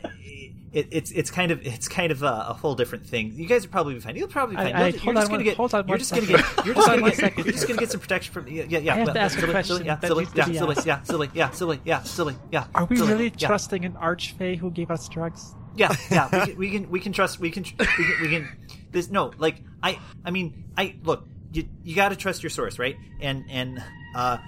it, 0.73 0.89
it's 0.91 1.11
it's 1.11 1.31
kind 1.31 1.51
of 1.51 1.65
it's 1.67 1.87
kind 1.87 2.11
of 2.11 2.23
a, 2.23 2.47
a 2.49 2.55
whole 2.55 2.75
different 2.75 3.07
thing. 3.07 3.33
You 3.35 3.47
guys 3.47 3.65
are 3.65 3.69
probably 3.69 3.99
fine. 4.01 4.17
You'll 4.17 4.29
probably 4.29 4.57
be 4.57 4.63
fine. 4.63 4.75
I- 4.75 4.91
hold 4.93 5.15
you're 5.15 5.19
just 5.19 5.31
gonna 5.31 5.45
get 5.45 5.59
you're 5.87 5.99
just 5.99 6.15
gonna 6.15 6.27
get 6.27 6.67
you're 6.67 6.79
just 6.79 6.91
gonna 6.91 7.11
get 7.11 7.37
you're 7.37 7.53
just 7.53 7.69
gonna 7.69 7.81
get 7.81 7.91
some 7.91 8.01
protection 8.01 8.33
from 8.33 8.49
yeah 8.49 8.65
yeah 8.69 8.79
yeah. 8.79 8.95
I 8.95 8.99
have 8.99 9.13
to 9.13 9.21
ask 9.21 9.37
a 9.37 9.41
silly, 9.41 9.53
question 9.53 9.77
silly, 9.77 9.87
yeah 9.87 10.01
silly 10.01 10.27
yeah 10.35 10.45
silly 10.45 10.77
yeah 10.85 11.03
silly 11.03 11.31
yeah 11.35 11.51
silly 11.51 11.81
yeah 11.85 12.03
silly 12.03 12.37
yeah. 12.51 12.67
Are 12.75 12.87
we 12.87 12.97
silly, 12.97 13.13
really 13.13 13.33
yeah. 13.37 13.47
trusting 13.47 13.85
an 13.85 13.93
archfey 13.95 14.57
who 14.57 14.71
gave 14.71 14.91
us 14.91 15.09
drugs? 15.09 15.55
Yeah, 15.75 15.95
yeah, 16.11 16.29
we 16.31 16.41
can, 16.47 16.57
we 16.57 16.71
can 16.71 16.91
we 16.91 17.01
can 17.01 17.13
trust 17.13 17.39
we 17.39 17.51
can 17.51 17.65
we 17.79 17.87
can, 17.87 18.15
we 18.23 18.29
can 18.29 18.49
there's 18.93 19.11
no 19.11 19.33
like 19.39 19.57
I 19.83 19.99
I 20.25 20.31
mean 20.31 20.71
I 20.77 20.97
look 21.03 21.27
you 21.53 21.69
you 21.83 21.95
got 21.95 22.11
to 22.11 22.17
trust 22.17 22.43
your 22.43 22.51
source 22.51 22.79
right 22.79 22.97
and 23.21 23.45
and 23.51 23.83
uh 24.15 24.39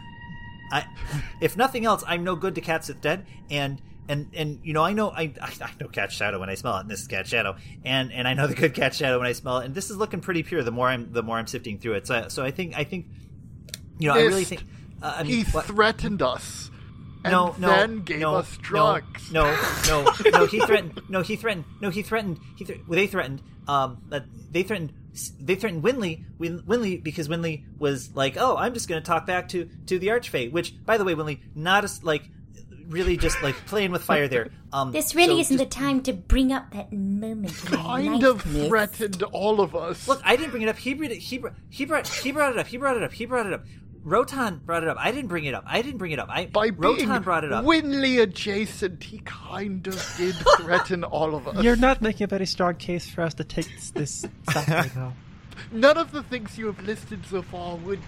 I 0.73 0.87
if 1.41 1.57
nothing 1.57 1.85
else 1.85 2.03
I'm 2.07 2.25
no 2.25 2.35
good 2.35 2.55
to 2.55 2.63
Cat 2.63 2.85
Sith 2.87 3.01
Dead 3.03 3.27
and 3.51 3.81
and 4.09 4.29
and 4.35 4.61
you 4.63 4.73
know 4.73 4.83
I 4.85 4.93
know 4.93 5.11
I 5.11 5.33
I 5.41 5.71
know 5.81 5.89
Cat 5.89 6.13
Shadow 6.13 6.39
when 6.41 6.51
I 6.51 6.55
smell 6.55 6.77
it 6.77 6.81
and 6.81 6.91
this 6.91 7.01
is 7.01 7.09
Cat 7.09 7.27
Shadow 7.27 7.57
and 7.85 8.13
and 8.13 8.27
I 8.29 8.35
know 8.35 8.47
the 8.47 8.55
good 8.55 8.75
Cat 8.75 8.95
Shadow 8.95 9.19
when 9.19 9.27
I 9.27 9.33
smell 9.33 9.59
it 9.59 9.67
and 9.67 9.75
this 9.75 9.91
is 9.91 9.97
looking 9.97 10.21
pretty 10.21 10.43
pure 10.43 10.63
the 10.63 10.71
more 10.71 10.89
I'm 10.89 11.13
the 11.13 11.23
more 11.23 11.39
I'm 11.39 11.47
sifting 11.47 11.79
through 11.79 11.95
it 11.95 12.07
so 12.07 12.29
so 12.29 12.45
I 12.45 12.51
think 12.51 12.77
I 12.77 12.85
think 12.85 13.07
you 13.99 14.09
know 14.09 14.15
I 14.15 14.23
really 14.23 14.45
think 14.45 14.65
uh, 15.03 15.15
I 15.19 15.23
mean 15.23 15.33
He 15.33 15.43
what- 15.45 15.67
threatened 15.67 16.23
us. 16.23 16.71
And 17.27 17.33
no, 17.33 17.55
no, 17.59 17.69
then 17.69 18.03
gave 18.03 18.19
no, 18.21 18.35
us 18.35 18.55
drugs. 18.59 19.33
No, 19.33 19.45
no, 19.87 20.05
no, 20.27 20.31
no. 20.31 20.45
He 20.47 20.61
threatened. 20.61 21.01
No, 21.09 21.23
he 21.23 21.37
threatened. 21.37 21.65
No, 21.81 21.89
he 21.89 22.03
threatened. 22.03 22.39
He 22.55 22.67
th- 22.67 22.81
well, 22.87 22.97
they 22.97 23.07
threatened. 23.07 23.41
Um, 23.67 24.03
but 24.11 24.27
they 24.51 24.63
threatened. 24.63 24.93
They 25.41 25.55
threatened 25.55 25.83
Winley. 25.83 26.27
Win- 26.37 26.61
Winley 26.65 27.03
because 27.03 27.29
Winley 27.29 27.65
was 27.79 28.15
like, 28.15 28.37
"Oh, 28.39 28.59
I'm 28.59 28.75
just 28.75 28.91
going 28.91 29.01
to 29.03 29.07
talk 29.07 29.27
back 29.27 29.49
to 29.49 29.71
to 29.87 29.99
the 29.99 30.09
Archfey." 30.09 30.53
Which, 30.53 30.75
by 30.85 30.99
the 30.99 31.05
way, 31.05 31.15
Winley, 31.15 31.41
not 31.55 31.83
as 31.85 32.05
like 32.05 32.25
really 32.89 33.17
just 33.17 33.43
like 33.43 33.55
playing 33.67 33.91
with 33.91 34.03
fire 34.03 34.29
there. 34.29 34.51
Um, 34.73 34.93
This 34.93 35.15
really 35.15 35.37
so 35.37 35.41
isn't 35.41 35.57
the 35.57 35.67
time 35.67 36.03
to 36.03 36.13
bring 36.13 36.53
up 36.53 36.73
that 36.73 36.93
moment 36.93 37.55
kind 37.65 38.23
of 38.25 38.45
Mist. 38.47 38.69
threatened 38.69 39.23
all 39.25 39.61
of 39.61 39.75
us. 39.75 40.07
Look, 40.09 40.21
I 40.25 40.37
didn't 40.37 40.51
bring 40.51 40.63
it 40.63 40.69
up. 40.69 40.77
He 40.77 40.95
brought 40.95 41.11
it. 41.11 41.19
He 41.19 41.39
brought. 41.39 41.55
He 41.71 41.85
brought. 41.85 42.09
He 42.09 42.33
brought 42.33 42.53
it 42.53 42.59
up. 42.59 42.67
He 42.67 42.77
brought 42.77 42.97
it 42.97 43.03
up. 43.03 43.13
He 43.13 43.27
brought 43.27 43.47
it 43.47 43.53
up. 43.53 43.65
Rotan 44.03 44.61
brought 44.67 44.83
it 44.83 44.89
up. 44.89 44.99
I 45.01 45.11
didn't 45.13 45.29
bring 45.29 45.45
it 45.47 45.55
up. 45.55 45.65
I 45.67 45.81
didn't 45.81 45.97
bring 45.97 46.13
it 46.13 46.19
up. 46.19 46.29
I 46.31 46.45
By 46.47 46.71
being 46.71 46.77
Rotan 46.79 47.23
brought 47.23 47.45
it 47.45 47.53
up. 47.53 47.65
Winley 47.65 48.21
adjacent, 48.21 49.03
he 49.03 49.19
kind 49.25 49.87
of 49.87 50.15
did 50.19 50.35
threaten 50.59 51.05
all 51.05 51.35
of 51.35 51.49
us. 51.49 51.65
You're 51.65 51.77
not 51.77 52.03
making 52.03 52.25
a 52.25 52.29
very 52.29 52.45
strong 52.45 52.75
case 52.75 53.09
for 53.09 53.23
us 53.23 53.33
to 53.35 53.45
take 53.45 53.67
this, 53.75 53.91
this 53.93 54.27
stuff 54.51 54.69
right 54.69 54.95
now. 54.95 55.15
None 55.73 55.97
of 55.97 56.13
the 56.13 56.23
things 56.23 56.59
you 56.59 56.67
have 56.67 56.83
listed 56.83 57.25
so 57.27 57.41
far 57.41 57.77
would 57.77 58.01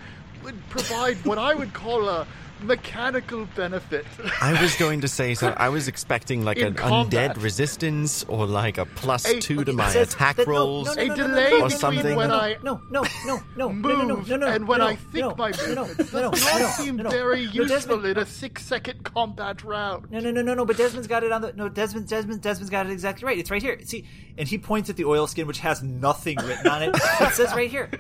would 0.42 0.68
provide 0.68 1.16
what 1.24 1.38
I 1.38 1.54
would 1.54 1.72
call 1.72 2.08
a 2.08 2.26
mechanical 2.60 3.46
benefit. 3.56 4.06
I 4.40 4.60
was 4.60 4.74
going 4.76 5.00
to 5.02 5.08
say 5.08 5.34
so. 5.34 5.54
I 5.56 5.68
was 5.68 5.88
expecting 5.88 6.44
like 6.44 6.58
In 6.58 6.68
an 6.68 6.74
combat. 6.74 7.36
undead 7.36 7.42
resistance 7.42 8.24
or 8.24 8.46
like 8.46 8.78
a 8.78 8.86
plus 8.86 9.26
Hey, 9.26 9.40
two 9.40 9.64
to 9.64 9.72
my 9.72 9.90
says 9.90 10.14
attack 10.14 10.36
that- 10.36 10.46
no, 10.46 10.52
rolls. 10.54 10.86
no, 10.86 10.94
no, 10.94 11.02
a 11.02 11.06
no, 11.06 11.14
no, 11.14 11.26
delay 11.28 11.50
no, 11.50 11.58
no, 11.58 11.64
Or 11.64 11.68
between 11.68 11.78
something. 11.78 12.16
when 12.16 12.30
I 12.30 12.56
No, 12.62 12.80
no, 12.90 13.02
no, 13.02 13.08
no, 13.26 13.40
no, 13.56 13.68
no, 13.68 13.68
no, 13.68 13.72
move 14.06 14.28
no, 14.28 14.36
no, 14.36 14.46
and 14.46 14.66
when 14.68 14.78
no, 14.80 14.86
I 14.86 14.96
think 14.96 15.14
no, 15.26 15.34
my 15.36 15.50
no, 15.50 15.84
movements 15.84 16.12
no, 16.12 16.20
no, 16.20 16.30
does 16.30 16.44
no, 16.44 16.50
no, 16.50 16.58
not 16.58 16.60
no, 16.60 16.84
seem 16.84 16.96
no, 16.96 17.10
very 17.10 17.44
no, 17.46 17.52
useful 17.52 17.96
Desmond- 17.98 18.06
in 18.06 18.18
a 18.18 18.26
six-second 18.26 19.04
combat 19.04 19.62
round. 19.64 20.10
No, 20.10 20.20
no, 20.20 20.30
no, 20.30 20.42
no, 20.42 20.54
no. 20.54 20.64
But 20.64 20.76
Desmond's 20.76 21.06
got 21.08 21.22
it 21.24 21.32
on 21.32 21.42
the 21.42 21.52
no. 21.52 21.68
Desmond, 21.68 22.08
Desmond, 22.08 22.40
Desmond's 22.42 22.70
got 22.70 22.86
it 22.86 22.92
exactly 22.92 23.26
right. 23.26 23.38
It's 23.38 23.50
right 23.50 23.62
here. 23.62 23.78
See, 23.84 24.04
and 24.38 24.48
he 24.48 24.58
points 24.58 24.88
at 24.90 24.96
the 24.96 25.04
oil 25.04 25.26
skin, 25.26 25.46
which 25.46 25.58
has 25.60 25.82
nothing 25.82 26.36
written 26.44 26.66
on 26.68 26.82
it. 26.82 26.94
It 26.94 27.32
says 27.32 27.52
right 27.54 27.70
here, 27.70 27.90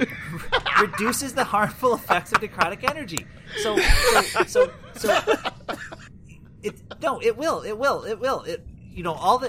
reduces 0.80 1.34
the 1.34 1.44
harmful 1.44 1.94
effects 1.94 2.32
of 2.32 2.40
necrotic 2.40 2.88
energy. 2.88 3.26
So, 3.58 3.78
so, 3.78 4.44
so, 4.46 4.70
so 4.94 5.22
it 6.62 6.74
no, 7.02 7.20
it 7.22 7.36
will, 7.36 7.62
it 7.62 7.78
will, 7.78 8.04
it 8.04 8.18
will. 8.18 8.42
It 8.42 8.66
you 8.92 9.02
know 9.02 9.12
all 9.14 9.38
the 9.38 9.48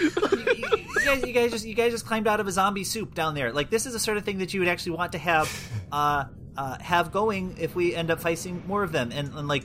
you 0.00 1.04
guys, 1.04 1.22
you 1.26 1.32
guys 1.32 1.50
just 1.50 1.66
you 1.66 1.74
guys 1.74 1.92
just 1.92 2.06
climbed 2.06 2.26
out 2.28 2.40
of 2.40 2.46
a 2.46 2.52
zombie 2.52 2.84
soup 2.84 3.14
down 3.14 3.34
there. 3.34 3.52
Like 3.52 3.70
this 3.70 3.86
is 3.86 3.92
the 3.92 3.98
sort 3.98 4.16
of 4.16 4.24
thing 4.24 4.38
that 4.38 4.52
you 4.54 4.60
would 4.60 4.68
actually 4.68 4.92
want 4.92 5.12
to 5.12 5.18
have 5.18 5.68
uh, 5.92 6.24
uh, 6.56 6.78
have 6.80 7.12
going 7.12 7.56
if 7.58 7.74
we 7.74 7.94
end 7.94 8.10
up 8.10 8.20
facing 8.20 8.66
more 8.66 8.82
of 8.82 8.92
them, 8.92 9.10
and, 9.12 9.32
and 9.34 9.48
like 9.48 9.64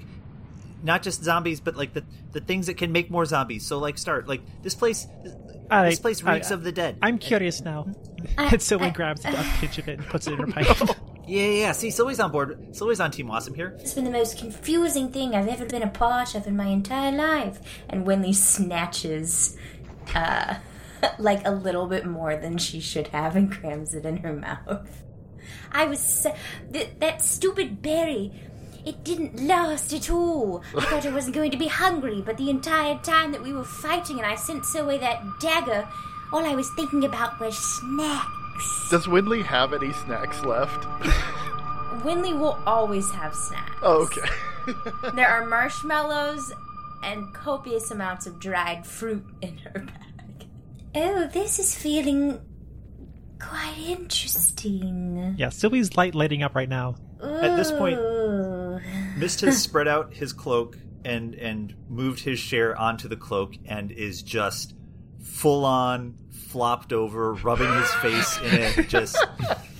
not 0.84 1.02
just 1.02 1.24
zombies, 1.24 1.60
but 1.60 1.76
like 1.76 1.94
the 1.94 2.04
the 2.32 2.42
things 2.42 2.68
that 2.68 2.78
can 2.78 2.92
make 2.92 3.10
more 3.10 3.26
zombies. 3.26 3.66
So 3.66 3.80
like 3.80 3.98
start 3.98 4.28
like 4.28 4.42
this 4.62 4.76
place. 4.76 5.08
I- 5.72 5.90
this 5.90 6.00
place 6.00 6.24
I- 6.24 6.36
reeks 6.36 6.52
of 6.52 6.64
the 6.64 6.72
dead. 6.72 6.98
I'm 7.02 7.18
curious 7.18 7.62
now. 7.62 7.88
I- 8.38 8.46
and 8.54 8.62
Sylvan 8.62 8.90
I- 8.90 8.94
grabs 8.94 9.26
a 9.26 9.32
pinch 9.60 9.78
of 9.78 9.88
it 9.88 10.00
and 10.00 10.08
puts 10.08 10.28
it 10.28 10.34
in 10.34 10.40
her 10.40 10.48
pipe. 10.52 10.68
yeah, 10.80 10.86
yeah, 11.28 11.48
yeah. 11.48 11.72
See, 11.72 11.90
Sylvie's 11.90 12.20
on 12.20 12.32
board. 12.32 12.76
Sylvie's 12.76 13.00
on 13.00 13.12
Team 13.12 13.32
Awesome 13.32 13.54
here. 13.54 13.78
It's 13.80 13.94
been 13.94 14.04
the 14.04 14.12
most 14.12 14.38
confusing 14.38 15.10
thing 15.12 15.36
I've 15.36 15.48
ever 15.48 15.66
been 15.66 15.84
a 15.84 15.88
part 15.88 16.36
of 16.36 16.48
in 16.48 16.56
my 16.58 16.68
entire 16.68 17.12
life. 17.12 17.60
And 17.90 18.06
Winley 18.06 18.36
snatches, 18.36 19.58
uh, 20.14 20.56
like 21.20 21.46
a 21.48 21.52
little 21.52 21.88
bit 21.88 22.06
more 22.06 22.36
than 22.36 22.58
she 22.58 22.80
should 22.80 23.08
have 23.10 23.36
and 23.36 23.52
crams 23.52 23.94
it 23.94 24.06
in 24.06 24.18
her 24.18 24.34
mouth. 24.34 25.04
I 25.72 25.86
was. 25.86 26.00
So, 26.00 26.36
th- 26.72 26.92
that 27.00 27.22
stupid 27.22 27.82
berry. 27.82 28.32
It 28.86 29.06
didn't 29.06 29.48
last 29.48 29.94
at 29.94 30.10
all. 30.10 30.62
I 30.78 30.82
thought 30.86 31.06
I 31.06 31.14
wasn't 31.14 31.36
going 31.36 31.52
to 31.52 31.58
be 31.58 31.68
hungry, 31.68 32.22
but 32.22 32.38
the 32.38 32.50
entire 32.50 32.98
time 33.00 33.32
that 33.32 33.42
we 33.42 33.54
were 33.54 33.64
fighting 33.64 34.18
and 34.18 34.26
I 34.26 34.36
sent 34.36 34.66
away 34.76 34.98
that 34.98 35.24
dagger, 35.40 35.88
all 36.34 36.46
I 36.46 36.56
was 36.56 36.70
thinking 36.76 37.06
about 37.06 37.40
was 37.40 37.58
snacks. 38.60 38.90
Does 38.90 39.06
Winley 39.08 39.44
have 39.44 39.74
any 39.74 39.92
snacks 39.94 40.44
left? 40.44 40.84
Winley 42.04 42.38
will 42.38 42.58
always 42.66 43.10
have 43.12 43.34
snacks. 43.36 43.72
Oh, 43.82 44.04
okay. 44.04 44.22
There 45.16 45.28
are 45.28 45.46
marshmallows 45.46 46.54
and 47.04 47.34
copious 47.34 47.92
amounts 47.92 48.28
of 48.28 48.40
dried 48.40 48.86
fruit 48.86 49.26
in 49.42 49.58
her 49.58 49.72
bag. 49.82 50.48
Oh, 50.96 51.28
this 51.28 51.60
is 51.60 51.76
feeling 51.76 52.40
quite 53.42 53.76
interesting. 53.78 55.36
yeah, 55.38 55.50
Sylvie's 55.50 55.98
light 55.98 56.16
lighting 56.16 56.44
up 56.44 56.56
right 56.56 56.70
now. 56.70 56.96
At 57.22 57.58
this 57.58 57.72
point- 57.74 58.00
Mist 59.18 59.42
has 59.42 59.62
spread 59.62 59.88
out 59.90 60.14
his 60.14 60.32
cloak 60.32 60.78
and 61.04 61.36
and 61.36 61.76
moved 61.90 62.22
his 62.22 62.40
share 62.40 62.74
onto 62.80 63.10
the 63.10 63.18
cloak 63.18 63.56
and 63.66 63.92
is 63.92 64.24
just 64.24 64.74
full 65.22 65.66
on 65.66 66.16
flopped 66.54 66.94
over, 66.94 67.34
rubbing 67.34 67.74
his 67.74 67.92
face 67.96 68.38
in 68.42 68.54
it, 68.62 68.88
just 68.88 69.18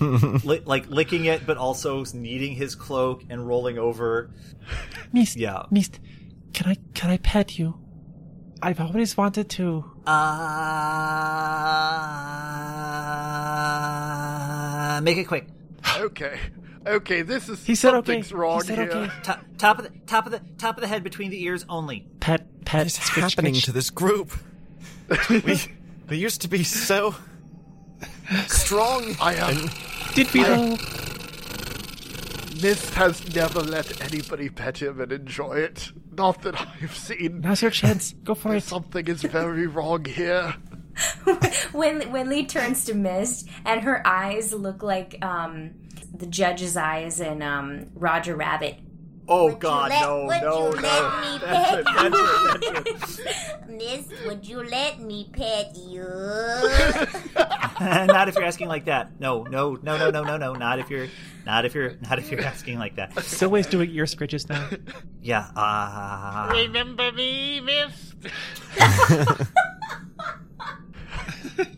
li- 0.00 0.60
like 0.64 0.88
licking 0.90 1.24
it, 1.26 1.46
but 1.46 1.56
also 1.56 2.04
kneading 2.12 2.54
his 2.56 2.74
cloak 2.74 3.22
and 3.30 3.46
rolling 3.46 3.78
over. 3.78 4.30
Mist, 5.12 5.36
Yeah. 5.36 5.62
Mist, 5.70 6.00
can 6.52 6.68
I 6.72 6.76
can 6.94 7.10
I 7.10 7.18
pet 7.18 7.58
you? 7.60 7.78
I've 8.60 8.80
always 8.80 9.16
wanted 9.16 9.48
to. 9.50 9.84
Uh, 14.04 15.00
make 15.02 15.16
it 15.18 15.24
quick. 15.28 15.46
okay. 15.98 16.38
Okay, 16.86 17.22
this 17.22 17.48
is 17.48 17.64
He 17.64 17.74
said 17.76 17.94
okay. 17.94 17.96
something's 17.98 18.32
wrong 18.32 18.60
he 18.60 18.66
said 18.66 18.78
here. 18.78 18.90
okay. 18.90 19.12
Top, 19.22 19.40
top 19.58 19.78
of 19.78 19.84
the 19.84 19.90
top 20.06 20.26
of 20.26 20.32
the 20.32 20.40
top 20.58 20.76
of 20.76 20.82
the 20.82 20.86
head 20.88 21.02
between 21.02 21.30
the 21.30 21.42
ears 21.44 21.64
only. 21.68 22.06
Pet, 22.20 22.46
pet. 22.64 22.80
What 22.80 22.86
is 22.88 22.94
scritch, 22.94 23.22
happening 23.34 23.54
scritch. 23.54 23.64
to 23.66 23.72
this 23.72 23.90
group? 23.90 24.32
we, 25.30 25.40
we 26.08 26.16
used 26.18 26.40
to 26.42 26.48
be 26.48 26.62
so 26.62 27.14
strong. 28.46 29.16
I 29.20 29.34
am. 29.34 29.70
Did 30.14 30.32
we 30.32 30.42
though? 30.42 30.76
Mist 32.62 32.94
has 32.94 33.34
never 33.34 33.60
let 33.60 34.00
anybody 34.00 34.48
pet 34.48 34.80
him 34.80 35.00
and 35.00 35.12
enjoy 35.12 35.54
it. 35.54 35.92
Not 36.12 36.42
that 36.42 36.60
I've 36.60 36.96
seen. 36.96 37.40
Now's 37.40 37.62
your 37.62 37.70
chance. 37.70 38.12
Go 38.24 38.34
for 38.34 38.54
it. 38.54 38.62
Something 38.62 39.06
is 39.08 39.22
very 39.22 39.66
wrong 39.66 40.04
here. 40.04 40.54
when 41.72 42.00
Winley 42.12 42.48
turns 42.48 42.84
to 42.84 42.94
Mist, 42.94 43.48
and 43.64 43.82
her 43.82 44.06
eyes 44.06 44.52
look 44.52 44.82
like 44.82 45.18
um, 45.22 45.72
the 46.14 46.26
judge's 46.26 46.76
eyes 46.76 47.20
in 47.20 47.42
um, 47.42 47.88
Roger 47.94 48.36
Rabbit. 48.36 48.76
Oh 49.26 49.46
Would 49.46 49.58
God, 49.60 49.88
let- 49.90 50.02
no, 50.02 50.24
would 50.26 50.42
no, 50.42 50.68
you 50.74 50.76
no. 50.76 50.82
let 50.82 51.20
me 51.20 51.38
That's 51.44 51.64
pet 51.64 51.78
it, 51.78 51.84
that's 51.84 52.18
it, 52.78 52.84
that's 52.84 53.18
it. 53.18 53.68
Miss, 54.10 54.26
would 54.26 54.46
you 54.46 54.62
let 54.64 55.00
me 55.00 55.28
pet 55.32 55.74
you? 55.76 56.02
not 57.80 58.28
if 58.28 58.34
you're 58.34 58.44
asking 58.44 58.68
like 58.68 58.84
that. 58.84 59.18
No, 59.18 59.42
no, 59.44 59.78
no, 59.82 59.96
no, 59.96 60.10
no, 60.10 60.22
no, 60.24 60.36
no. 60.36 60.52
Not 60.52 60.78
if 60.78 60.90
you're, 60.90 61.08
not 61.46 61.64
if 61.64 61.74
you're, 61.74 61.94
not 62.02 62.18
if 62.18 62.30
you're 62.30 62.42
asking 62.42 62.78
like 62.78 62.96
that. 62.96 63.18
Sylvie's 63.24 63.66
doing 63.66 63.90
ear 63.90 64.04
scritches 64.04 64.48
now. 64.48 64.68
Yeah. 65.22 65.48
Uh, 65.56 66.50
Remember 66.52 67.10
me, 67.12 67.60
Mist? 67.60 68.14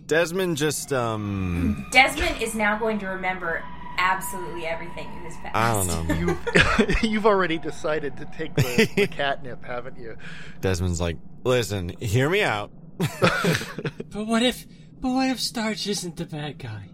Desmond 0.06 0.56
just 0.56 0.92
um 0.92 1.86
Desmond 1.90 2.40
is 2.40 2.54
now 2.54 2.78
going 2.78 2.98
to 3.00 3.06
remember 3.06 3.62
absolutely 3.98 4.66
everything 4.66 5.08
in 5.16 5.24
his 5.24 5.36
past. 5.36 5.54
I 5.54 5.72
don't 5.72 5.86
know. 6.08 6.14
You've, 6.14 7.02
you've 7.02 7.26
already 7.26 7.58
decided 7.58 8.16
to 8.18 8.24
take 8.26 8.54
the, 8.54 8.88
the 8.96 9.06
catnip, 9.10 9.64
haven't 9.64 9.98
you? 9.98 10.16
Desmond's 10.60 11.00
like, 11.00 11.16
listen, 11.44 11.90
hear 12.00 12.28
me 12.30 12.42
out. 12.42 12.70
But 14.10 14.26
what 14.26 14.42
if, 14.42 14.66
but 15.00 15.10
what 15.10 15.28
if 15.28 15.38
Starge 15.38 15.86
isn't 15.86 16.16
the 16.16 16.24
bad 16.24 16.58
guy? 16.58 16.88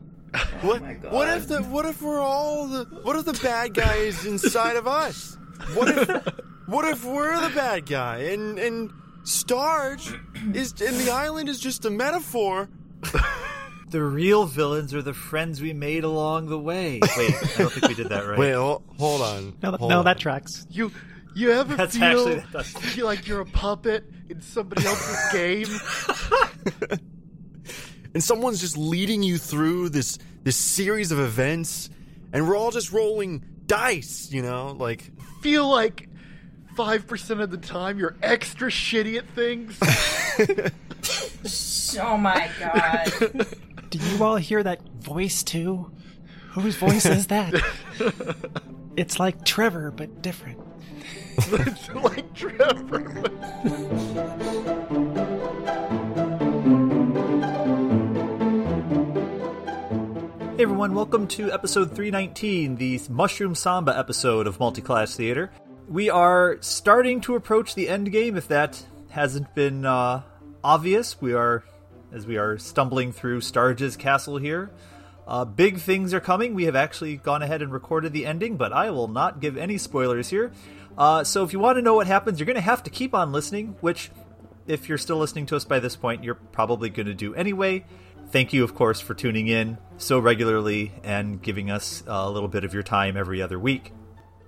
What 0.63 0.83
oh 0.83 1.11
what 1.11 1.29
if 1.29 1.47
the 1.47 1.63
what 1.63 1.85
if 1.85 2.01
we're 2.01 2.19
all 2.19 2.67
the 2.67 2.85
what 3.03 3.17
if 3.17 3.27
the 3.27 3.39
bad 3.43 3.75
guy 3.75 3.97
is 3.97 4.25
inside 4.25 4.77
of 4.77 4.87
us? 4.89 5.37
What 5.75 5.89
if 5.89 6.09
what 6.67 6.85
if 6.87 7.05
we're 7.05 7.39
the 7.39 7.55
bad 7.55 7.87
guy 7.87 8.19
and 8.19 8.59
and 8.59 8.91
Starge 9.25 10.19
is 10.57 10.73
and 10.81 10.97
the 10.97 11.11
island 11.13 11.49
is 11.49 11.61
just 11.61 11.85
a 11.85 11.91
metaphor? 11.91 12.69
The 13.93 14.03
real 14.03 14.45
villains 14.47 14.93
are 14.95 15.03
the 15.03 15.15
friends 15.15 15.61
we 15.63 15.73
made 15.73 16.03
along 16.05 16.49
the 16.49 16.59
way. 16.59 16.99
Wait, 17.17 17.35
I 17.35 17.59
don't 17.59 17.71
think 17.73 17.89
we 17.89 17.95
did 17.95 18.09
that 18.09 18.27
right. 18.27 18.39
Wait, 18.39 18.53
hol- 18.55 18.83
hold 18.99 19.21
on. 19.23 19.57
No, 19.63 19.73
hold 19.73 19.91
no, 19.91 19.99
on. 20.01 20.05
that 20.07 20.19
tracks. 20.19 20.67
You 20.71 20.91
you 21.35 21.53
ever 21.53 21.77
That's 21.77 21.97
feel 21.97 22.05
actually- 22.05 22.35
that 22.37 22.53
does- 22.53 22.73
feel 22.73 23.07
like 23.13 23.27
you're 23.29 23.41
a 23.41 23.47
puppet 23.47 24.05
in 24.29 24.41
somebody 24.43 24.85
else's 24.85 25.33
game? 25.33 26.99
and 28.15 28.23
someone's 28.23 28.61
just 28.61 28.77
leading 28.77 29.23
you 29.23 29.39
through 29.39 29.89
this 29.91 30.19
this 30.43 30.57
series 30.57 31.13
of 31.13 31.19
events 31.21 31.89
and 32.33 32.49
we're 32.49 32.57
all 32.57 32.71
just 32.71 32.93
rolling 32.93 33.45
dice, 33.67 34.31
you 34.33 34.43
know, 34.43 34.73
like 34.79 35.11
Feel 35.43 35.69
like 35.69 36.09
five 36.77 37.07
percent 37.07 37.41
of 37.41 37.51
the 37.51 37.57
time 37.59 37.99
you're 37.99 38.17
extra 38.23 38.71
shitty 38.71 39.19
at 39.19 39.27
things. 39.31 39.77
Oh 42.01 42.17
my 42.17 42.49
god. 42.59 43.47
Do 43.93 43.99
you 43.99 44.25
all 44.25 44.37
hear 44.37 44.63
that 44.63 44.81
voice 45.01 45.43
too? 45.43 45.91
Whose 46.53 46.77
voice 46.77 47.05
is 47.05 47.27
that? 47.27 47.53
it's 48.97 49.21
like 49.21 49.45
Trevor, 49.45 49.91
but 49.91 50.23
different. 50.23 50.59
It's 51.37 51.91
like 51.91 52.33
Trevor. 52.33 53.11
Hey 60.57 60.63
everyone, 60.63 60.95
welcome 60.95 61.27
to 61.29 61.53
episode 61.53 61.95
319, 61.95 62.77
the 62.77 62.99
Mushroom 63.11 63.55
Samba 63.55 63.95
episode 63.99 64.47
of 64.47 64.57
Multiclass 64.57 65.17
Theater. 65.17 65.53
We 65.87 66.09
are 66.09 66.57
starting 66.63 67.21
to 67.21 67.35
approach 67.35 67.75
the 67.75 67.91
end 67.91 68.11
game, 68.11 68.39
if 68.39 68.49
that 68.49 68.87
hasn't 69.11 69.55
been 69.55 69.85
uh, 69.85 70.23
obvious. 70.65 71.21
We 71.21 71.35
are, 71.35 71.63
as 72.13 72.27
we 72.27 72.37
are 72.37 72.59
stumbling 72.59 73.13
through 73.13 73.41
Starge's 73.41 73.97
castle 73.97 74.37
here. 74.37 74.71
Uh, 75.27 75.45
big 75.45 75.79
things 75.79 76.13
are 76.13 76.21
coming. 76.21 76.55
We 76.55 76.65
have 76.65 76.77
actually 76.77 77.17
gone 77.17 77.43
ahead 77.43 77.63
and 77.63 77.73
recorded 77.73 78.13
the 78.13 78.27
ending, 78.27 78.57
but 78.57 78.73
I 78.73 78.91
will 78.91 79.09
not 79.09 79.41
give 79.41 79.57
any 79.57 79.79
spoilers 79.79 80.29
here. 80.29 80.53
Uh, 80.99 81.25
so 81.25 81.45
if 81.45 81.53
you 81.53 81.59
want 81.59 81.79
to 81.79 81.83
know 81.83 81.95
what 81.95 82.07
happens, 82.07 82.39
you're 82.39 82.47
going 82.47 82.57
to 82.57 82.61
have 82.61 82.83
to 82.83 82.91
keep 82.91 83.15
on 83.15 83.33
listening, 83.33 83.77
which, 83.81 84.11
if 84.67 84.89
you're 84.89 84.99
still 84.99 85.19
listening 85.19 85.47
to 85.47 85.57
us 85.57 85.65
by 85.65 85.79
this 85.79 85.97
point, 85.97 86.23
you're 86.25 86.35
probably 86.35 86.91
going 86.91 87.07
to 87.07 87.15
do 87.15 87.35
anyway. 87.35 87.85
Thank 88.31 88.53
you, 88.53 88.65
of 88.65 88.75
course, 88.75 89.01
for 89.01 89.15
tuning 89.15 89.49
in 89.49 89.79
so 89.97 90.19
regularly 90.19 90.93
and 91.05 91.41
giving 91.41 91.71
us 91.71 92.03
a 92.07 92.31
little 92.31 92.49
bit 92.49 92.65
of 92.65 92.75
your 92.75 92.83
time 92.83 93.17
every 93.17 93.41
other 93.41 93.59
week. 93.59 93.93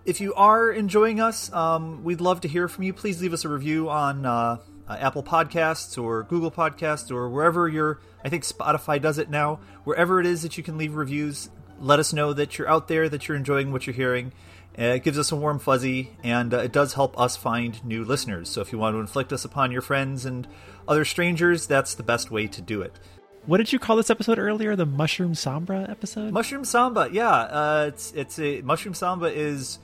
If 0.04 0.20
you 0.20 0.34
are 0.34 0.70
enjoying 0.70 1.20
us, 1.20 1.52
um, 1.52 2.04
we'd 2.04 2.20
love 2.20 2.42
to 2.42 2.48
hear 2.48 2.68
from 2.68 2.84
you. 2.84 2.92
Please 2.92 3.22
leave 3.22 3.32
us 3.32 3.44
a 3.44 3.48
review 3.48 3.88
on 3.88 4.26
uh, 4.26 4.58
uh, 4.88 4.96
Apple 4.98 5.22
Podcasts 5.22 6.02
or 6.02 6.22
Google 6.24 6.50
Podcasts 6.50 7.10
or 7.10 7.28
wherever 7.28 7.68
you're. 7.68 8.00
I 8.24 8.28
think 8.28 8.44
Spotify 8.44 9.00
does 9.00 9.18
it 9.18 9.30
now. 9.30 9.60
Wherever 9.84 10.20
it 10.20 10.26
is 10.26 10.42
that 10.42 10.56
you 10.56 10.62
can 10.62 10.78
leave 10.78 10.94
reviews, 10.94 11.50
let 11.78 11.98
us 11.98 12.12
know 12.12 12.32
that 12.32 12.58
you're 12.58 12.68
out 12.68 12.88
there, 12.88 13.08
that 13.08 13.28
you're 13.28 13.36
enjoying 13.36 13.72
what 13.72 13.86
you're 13.86 13.94
hearing. 13.94 14.32
Uh, 14.78 14.96
it 14.96 15.04
gives 15.04 15.18
us 15.18 15.30
a 15.30 15.36
warm 15.36 15.58
fuzzy, 15.58 16.16
and 16.24 16.52
uh, 16.52 16.58
it 16.58 16.72
does 16.72 16.94
help 16.94 17.18
us 17.18 17.36
find 17.36 17.84
new 17.84 18.04
listeners. 18.04 18.48
So 18.48 18.60
if 18.60 18.72
you 18.72 18.78
want 18.78 18.94
to 18.94 18.98
inflict 19.00 19.32
us 19.32 19.44
upon 19.44 19.70
your 19.70 19.82
friends 19.82 20.26
and 20.26 20.48
other 20.88 21.04
strangers, 21.04 21.66
that's 21.66 21.94
the 21.94 22.02
best 22.02 22.30
way 22.30 22.48
to 22.48 22.60
do 22.60 22.82
it. 22.82 22.98
What 23.46 23.58
did 23.58 23.72
you 23.72 23.78
call 23.78 23.96
this 23.96 24.10
episode 24.10 24.38
earlier? 24.38 24.74
The 24.74 24.86
Mushroom 24.86 25.34
samba 25.34 25.86
episode? 25.88 26.32
Mushroom 26.32 26.64
Samba, 26.64 27.10
yeah, 27.12 27.30
uh, 27.30 27.84
it's 27.88 28.10
it's 28.12 28.38
a 28.38 28.62
Mushroom 28.62 28.94
Samba 28.94 29.26
is 29.26 29.78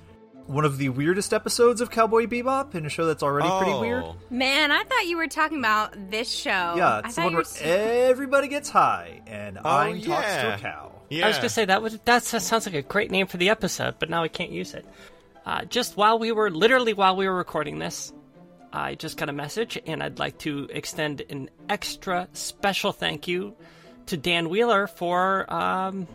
one 0.51 0.65
of 0.65 0.79
the 0.79 0.89
weirdest 0.89 1.33
episodes 1.33 1.81
of 1.81 1.91
Cowboy 1.91 2.27
Bebop 2.27 2.75
in 2.75 2.85
a 2.85 2.89
show 2.89 3.07
that's 3.07 3.23
already 3.23 3.49
pretty 3.49 3.79
weird. 3.79 4.03
Oh. 4.05 4.17
Man, 4.31 4.73
I 4.73 4.83
thought 4.83 5.07
you 5.07 5.17
were 5.17 5.29
talking 5.29 5.59
about 5.59 6.11
this 6.11 6.31
show. 6.31 6.51
Yeah, 6.51 6.97
I 6.97 6.99
it's 7.01 7.09
the 7.09 7.23
thought 7.23 7.25
one 7.25 7.33
you 7.33 7.37
where 7.39 7.79
were. 7.79 8.11
everybody 8.11 8.49
gets 8.49 8.69
high 8.69 9.23
and 9.27 9.59
I'm 9.59 10.01
talks 10.03 10.27
to 10.27 10.55
a 10.55 10.59
cow. 10.59 10.93
Yeah. 11.09 11.25
I 11.25 11.29
was 11.29 11.37
gonna 11.37 11.49
say 11.49 11.65
that 11.65 11.83
was 11.83 11.99
that 12.05 12.23
sounds 12.25 12.67
like 12.67 12.75
a 12.75 12.83
great 12.83 13.11
name 13.11 13.27
for 13.27 13.37
the 13.37 13.49
episode, 13.51 13.97
but 13.99 14.11
now 14.11 14.23
I 14.23 14.29
can't 14.29 14.51
use 14.51 14.75
it. 14.75 14.85
Uh, 15.47 15.65
just 15.65 15.97
while 15.97 16.19
we 16.19 16.33
were 16.33 16.51
literally 16.51 16.93
while 16.95 17.17
we 17.17 17.27
were 17.27 17.35
recording 17.35 17.79
this, 17.79 18.13
I 18.73 18.95
just 18.95 19.17
got 19.17 19.29
a 19.29 19.33
message, 19.33 19.81
and 19.87 20.03
I'd 20.03 20.19
like 20.19 20.39
to 20.39 20.69
extend 20.73 21.23
an 21.29 21.51
extra 21.69 22.29
special 22.33 22.93
thank 22.93 23.27
you 23.27 23.57
to 24.07 24.17
Dan 24.17 24.49
Wheeler 24.49 24.87
for 24.87 25.53
um, 25.53 26.07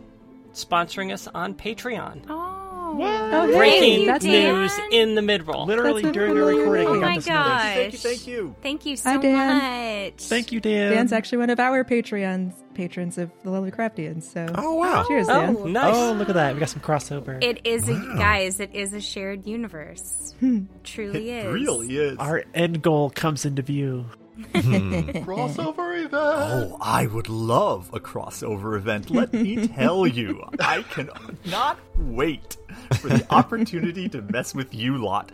sponsoring 0.54 1.12
us 1.12 1.26
on 1.26 1.54
Patreon. 1.54 2.24
Oh, 2.28 2.55
Oh, 3.04 3.46
hey, 3.46 3.56
Breaking 3.56 4.06
that's 4.06 4.24
Dan. 4.24 4.54
news 4.54 4.72
in 4.90 5.14
the 5.14 5.22
mid 5.22 5.46
roll. 5.46 5.66
Literally 5.66 6.02
That's 6.02 6.14
during 6.14 6.34
the 6.34 6.42
recording, 6.44 6.86
Oh 6.86 6.94
got 6.94 7.00
my 7.00 7.14
this 7.16 7.26
notice. 7.26 7.26
gosh. 7.26 7.74
Thank 7.74 7.92
you, 7.92 7.98
thank 7.98 8.26
you. 8.26 8.56
Thank 8.62 8.86
you 8.86 8.96
so 8.96 9.10
Hi, 9.10 9.16
Dan. 9.18 10.04
much. 10.12 10.22
Thank 10.22 10.52
you, 10.52 10.60
Dan. 10.60 10.92
Dan's 10.92 11.12
actually 11.12 11.38
one 11.38 11.50
of 11.50 11.60
our 11.60 11.84
Patreons, 11.84 12.54
patrons 12.74 13.18
of 13.18 13.30
the 13.42 13.50
Lovely 13.50 13.70
Craftians. 13.70 14.22
So, 14.24 14.46
Oh, 14.56 14.74
wow. 14.74 15.04
cheers, 15.08 15.28
oh, 15.28 15.40
Dan. 15.40 15.56
Oh, 15.58 15.66
nice. 15.66 15.94
Oh, 15.96 16.12
look 16.12 16.28
at 16.28 16.34
that. 16.34 16.54
We 16.54 16.60
got 16.60 16.68
some 16.70 16.80
crossover. 16.82 17.42
It 17.42 17.66
is 17.66 17.88
a 17.88 17.94
guys. 18.16 18.60
It 18.60 18.74
is 18.74 18.92
a 18.92 19.00
shared 19.00 19.46
universe. 19.46 20.34
Hmm. 20.40 20.64
Truly 20.84 21.30
is. 21.30 21.46
Really 21.52 21.96
is. 21.96 22.18
Our 22.18 22.44
end 22.54 22.82
goal 22.82 23.10
comes 23.10 23.44
into 23.44 23.62
view. 23.62 24.06
Crossover 24.54 25.96
event. 25.98 26.12
Oh, 26.12 26.76
I 26.80 27.06
would 27.06 27.28
love 27.28 27.90
a 27.92 28.00
crossover 28.00 28.76
event. 28.76 29.10
Let 29.10 29.32
me 29.32 29.66
tell 29.68 30.06
you, 30.06 30.44
I 30.60 30.82
can 30.82 31.08
not 31.46 31.78
wait 31.96 32.56
for 33.00 33.08
the 33.08 33.26
opportunity 33.30 34.08
to 34.10 34.20
mess 34.22 34.54
with 34.54 34.74
you 34.74 34.98
lot. 34.98 35.32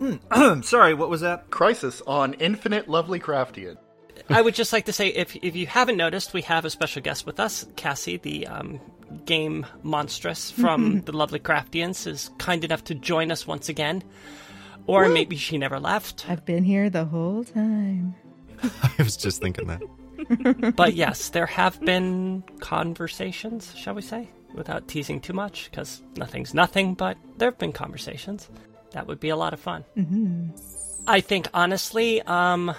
Mm, 0.00 0.64
Sorry, 0.64 0.94
what 0.94 1.10
was 1.10 1.20
that? 1.20 1.50
Crisis 1.50 2.00
on 2.06 2.34
Infinite 2.34 2.88
Lovely 2.88 3.20
Craftian. 3.20 3.76
I 4.28 4.40
would 4.40 4.54
just 4.54 4.72
like 4.72 4.86
to 4.86 4.92
say, 4.92 5.08
if 5.08 5.36
if 5.36 5.56
you 5.56 5.66
haven't 5.66 5.96
noticed, 5.96 6.32
we 6.32 6.42
have 6.42 6.64
a 6.64 6.70
special 6.70 7.02
guest 7.02 7.26
with 7.26 7.40
us. 7.40 7.66
Cassie, 7.76 8.16
the 8.16 8.46
um, 8.46 8.80
game 9.24 9.66
monstrous 9.82 10.50
from 10.50 11.00
the 11.02 11.12
Lovely 11.12 11.40
Craftians, 11.40 12.06
is 12.06 12.30
kind 12.38 12.64
enough 12.64 12.84
to 12.84 12.94
join 12.94 13.30
us 13.30 13.46
once 13.46 13.68
again. 13.68 14.02
Or 14.86 15.08
maybe 15.08 15.36
she 15.36 15.58
never 15.58 15.78
left. 15.78 16.28
I've 16.28 16.44
been 16.44 16.64
here 16.64 16.90
the 16.90 17.04
whole 17.04 17.44
time. 17.44 18.14
I 18.98 19.02
was 19.02 19.16
just 19.16 19.40
thinking 19.40 19.66
that. 19.68 20.74
But 20.76 20.94
yes, 20.94 21.30
there 21.30 21.46
have 21.46 21.80
been 21.80 22.44
conversations, 22.60 23.74
shall 23.74 23.94
we 23.94 24.02
say, 24.02 24.28
without 24.54 24.86
teasing 24.86 25.20
too 25.20 25.32
much, 25.32 25.70
because 25.70 26.02
nothing's 26.16 26.54
nothing. 26.54 26.94
But 26.94 27.16
there 27.38 27.50
have 27.50 27.58
been 27.58 27.72
conversations. 27.72 28.48
That 28.92 29.06
would 29.06 29.20
be 29.20 29.28
a 29.30 29.36
lot 29.36 29.52
of 29.54 29.60
fun. 29.60 29.84
I 31.06 31.20
think 31.20 31.48
honestly, 31.54 32.22
um, 32.22 32.74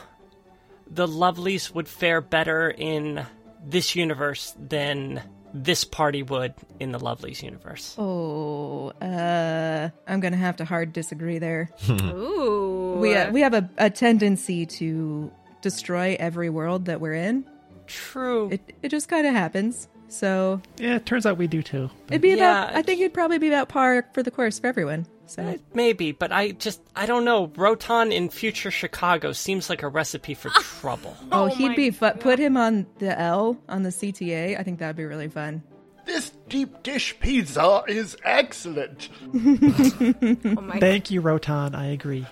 the 0.89 1.07
Lovelies 1.07 1.73
would 1.73 1.88
fare 1.88 2.21
better 2.21 2.69
in 2.69 3.25
this 3.65 3.95
universe 3.95 4.53
than 4.59 5.21
this 5.53 5.84
party 5.84 6.23
would 6.23 6.53
in 6.79 6.91
the 6.91 6.99
Lovelies 6.99 7.41
universe. 7.43 7.95
Oh, 7.97 8.89
uh, 9.01 9.89
I'm 10.07 10.19
gonna 10.19 10.38
have 10.38 10.57
to 10.57 10.65
hard 10.65 10.93
disagree 10.93 11.39
there. 11.39 11.69
Ooh. 11.89 12.97
We 12.99 13.15
uh, 13.15 13.32
we 13.32 13.41
have 13.41 13.53
a, 13.53 13.69
a 13.77 13.89
tendency 13.89 14.65
to 14.65 15.32
destroy 15.62 16.16
every 16.20 16.49
world 16.49 16.86
that 16.86 16.99
we're 17.01 17.14
in. 17.14 17.45
True. 17.88 18.49
It 18.51 18.74
it 18.82 18.89
just 18.89 19.07
kind 19.09 19.26
of 19.28 19.34
happens. 19.34 19.88
So 20.07 20.62
Yeah, 20.78 20.95
it 20.97 21.05
turns 21.05 21.26
out 21.26 21.38
we 21.38 21.47
do 21.47 21.62
too. 21.64 21.89
it'd 22.09 22.22
be 22.22 22.30
Yeah. 22.30 22.36
about. 22.66 22.76
I 22.76 22.82
think 22.82 22.99
it'd 22.99 23.14
probably 23.14 23.38
be 23.38 23.47
about 23.47 23.70
par 23.70 24.05
for 24.14 24.22
the 24.24 24.32
course 24.32 24.59
for 24.59 24.68
everyone. 24.68 25.05
So 25.26 25.41
eh, 25.43 25.57
Maybe, 25.74 26.12
but 26.12 26.34
I 26.34 26.51
just 26.51 26.82
I 26.95 27.05
don't 27.05 27.24
know. 27.24 27.51
Rotan 27.55 28.12
in 28.12 28.30
future 28.30 28.72
Chicago 28.72 29.32
seems 29.32 29.70
like 29.70 29.84
a 29.84 29.88
recipe 29.88 30.34
for 30.34 30.49
trouble. 30.82 31.16
oh, 31.32 31.43
Oh 31.43 31.45
he'd 31.47 31.70
my 31.70 31.76
be 31.76 31.91
fu- 31.91 32.12
put 32.12 32.39
him 32.39 32.57
on 32.57 32.86
the 32.99 33.18
L 33.18 33.57
on 33.70 33.84
the 33.84 33.89
CTA. 33.89 34.59
I 34.59 34.64
think 34.64 34.80
that'd 34.80 34.97
be 34.97 35.05
really 35.05 35.30
fun. 35.30 35.64
This 36.12 36.30
deep 36.49 36.84
dish 36.84 37.18
pizza 37.22 37.84
is 37.88 38.18
excellent. 38.26 39.07
Oh 40.53 40.62
my 40.62 40.78
Thank 40.80 41.09
you, 41.09 41.22
Rotan. 41.22 41.74
I 41.74 41.86
agree. 41.93 42.28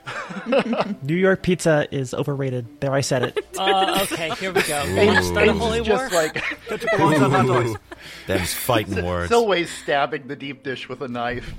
New 1.01 1.15
York 1.15 1.43
pizza 1.43 1.87
is 1.89 2.13
overrated. 2.13 2.81
There, 2.81 2.91
I 2.91 2.99
said 2.99 3.23
it. 3.23 3.39
Uh, 3.59 3.99
okay, 4.03 4.29
here 4.35 4.51
we 4.53 4.61
go. 4.63 4.85
We 4.85 5.05
wanna 5.05 5.23
start 5.23 5.47
Ames 5.49 5.59
holy 5.59 5.79
is 5.79 5.87
war. 5.87 5.97
just 5.97 6.13
like 6.13 6.43
Belongs 6.97 7.21
on 7.21 7.31
hot 7.31 7.47
dogs. 7.47 7.73
Them's 8.27 8.53
fighting 8.53 9.05
words. 9.05 9.25
It's 9.25 9.33
always 9.33 9.69
stabbing 9.69 10.27
the 10.27 10.35
deep 10.35 10.63
dish 10.63 10.87
with 10.87 11.01
a 11.01 11.07
knife. 11.09 11.53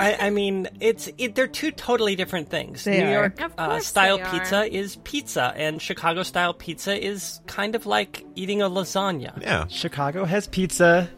I, 0.00 0.26
I 0.26 0.30
mean, 0.30 0.68
it's 0.80 1.08
it, 1.18 1.34
they're 1.34 1.46
two 1.46 1.70
totally 1.70 2.16
different 2.16 2.48
things. 2.48 2.84
They 2.84 2.98
New 2.98 3.08
are. 3.08 3.12
York 3.12 3.40
uh, 3.58 3.80
style 3.80 4.18
pizza 4.18 4.64
is 4.64 4.96
pizza, 5.04 5.52
and 5.56 5.80
Chicago 5.80 6.22
style 6.22 6.54
pizza 6.54 6.98
is 6.98 7.40
kind 7.46 7.74
of 7.74 7.86
like 7.86 8.24
eating 8.34 8.62
a 8.62 8.70
lasagna. 8.70 9.40
yeah. 9.42 9.66
Chicago 9.68 10.24
has 10.24 10.46
pizza. 10.46 11.08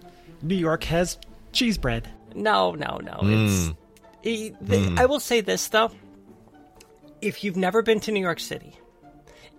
New 0.42 0.56
York 0.56 0.84
has 0.84 1.18
cheese 1.52 1.78
bread. 1.78 2.08
No, 2.34 2.72
no, 2.72 2.98
no. 3.02 3.18
It's. 3.22 3.68
I- 4.26 4.52
the- 4.60 4.94
I 4.98 5.06
will 5.06 5.20
say 5.20 5.40
this 5.40 5.68
though: 5.68 5.90
if 7.20 7.44
you've 7.44 7.56
never 7.56 7.82
been 7.82 8.00
to 8.00 8.12
New 8.12 8.20
York 8.20 8.40
City, 8.40 8.76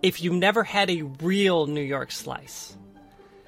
if 0.02 0.22
you've 0.22 0.34
never 0.34 0.64
had 0.64 0.90
a 0.90 1.02
real 1.22 1.66
New 1.66 1.80
York 1.82 2.12
slice, 2.12 2.76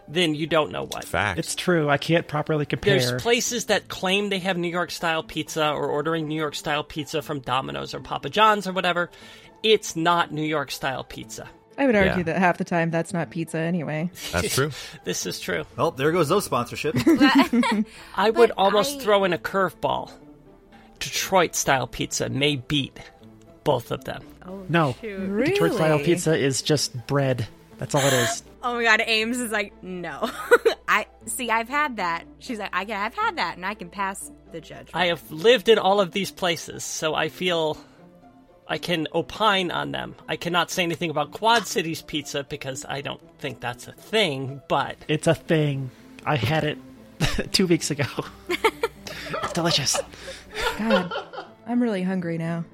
then 0.09 0.35
you 0.35 0.47
don't 0.47 0.71
know 0.73 0.87
what. 0.87 1.05
Fact. 1.05 1.39
It's 1.39 1.55
true. 1.55 1.89
I 1.89 1.99
can't 1.99 2.27
properly 2.29 2.67
compare. 2.67 2.99
There's 2.99 3.21
places 3.23 3.67
that 3.67 3.89
claim 3.89 4.29
they 4.31 4.39
have 4.41 4.57
New 4.57 4.69
York 4.71 4.91
style 4.91 5.23
pizza 5.23 5.71
or 5.71 5.87
ordering 5.89 6.29
New 6.29 6.37
York 6.41 6.55
style 6.55 6.85
pizza 6.85 7.23
from 7.23 7.41
Domino's 7.41 7.95
or 7.95 8.01
Papa 8.01 8.29
John's 8.31 8.67
or 8.67 8.73
whatever. 8.73 9.11
It's 9.63 9.97
not 9.97 10.33
New 10.33 10.45
York 10.45 10.71
style 10.71 11.03
pizza. 11.05 11.49
I 11.79 11.87
would 11.87 11.95
argue 11.97 12.19
Yeah. 12.19 12.23
that 12.25 12.39
half 12.39 12.57
the 12.59 12.65
time 12.65 12.91
that's 12.91 13.13
not 13.13 13.31
pizza 13.31 13.59
anyway. 13.59 14.11
That's 14.33 14.55
true. 14.55 14.71
This 15.05 15.27
is 15.27 15.39
true. 15.41 15.65
Well, 15.77 15.91
there 15.91 16.11
goes 16.13 16.29
those 16.29 16.49
sponsorships. 16.49 17.03
I 18.17 18.31
would 18.31 18.49
But 18.51 18.59
almost 18.59 19.01
I- 19.01 19.03
throw 19.03 19.25
in 19.25 19.33
a 19.33 19.39
curveball. 19.39 20.11
Detroit 20.99 21.55
style 21.55 21.87
pizza 21.87 22.29
may 22.29 22.57
beat 22.57 22.99
both 23.65 23.91
of 23.91 24.05
them. 24.05 24.23
no. 24.69 24.95
Oh, 25.03 25.07
really? 25.09 25.51
Detroit 25.51 25.75
style 25.75 25.99
pizza 25.99 26.37
is 26.37 26.63
just 26.63 27.07
bread. 27.07 27.47
That's 27.79 27.95
all 27.95 28.03
it 28.07 28.13
is. 28.13 28.43
Oh 28.67 28.75
my 28.75 28.83
god, 28.83 29.01
Ames 29.07 29.39
is 29.39 29.53
like, 29.53 29.81
no. 29.85 30.29
I 30.89 31.07
see. 31.27 31.51
I've 31.51 31.69
had 31.69 31.99
that. 31.99 32.25
She's 32.41 32.59
like, 32.59 32.71
I 32.73 32.85
can. 32.85 33.01
I've 33.01 33.15
had 33.15 33.37
that, 33.39 33.55
and 33.57 33.65
I 33.65 33.75
can 33.75 33.91
pass 33.91 34.33
the 34.51 34.61
judgment. 34.61 34.91
I 34.93 35.07
have 35.07 35.31
lived 35.31 35.69
in 35.69 35.79
all 35.79 36.01
of 36.01 36.11
these 36.11 36.33
places, 36.33 36.83
so 36.83 37.15
I 37.15 37.29
feel 37.29 37.79
I 38.67 38.79
can 38.79 39.07
opine 39.15 39.71
on 39.71 39.93
them. 39.93 40.17
I 40.29 40.35
cannot 40.35 40.73
say 40.73 40.83
anything 40.83 41.11
about 41.11 41.31
Quad 41.31 41.69
Cities 41.69 42.03
pizza 42.03 42.43
because 42.43 42.85
I 42.89 43.03
don't 43.03 43.21
think 43.39 43.61
that's 43.61 43.87
a 43.87 43.93
thing, 43.93 44.61
but 44.69 44.97
It's 45.07 45.29
a 45.29 45.35
thing. 45.35 45.93
I 46.25 46.35
had 46.35 46.65
it 46.65 46.79
two 47.53 47.69
weeks 47.69 47.93
ago. 47.93 48.07
it's 48.49 49.53
delicious. 49.53 49.97
God, 50.77 51.13
I'm 51.69 51.81
really 51.81 52.03
hungry 52.03 52.37
now. 52.37 52.65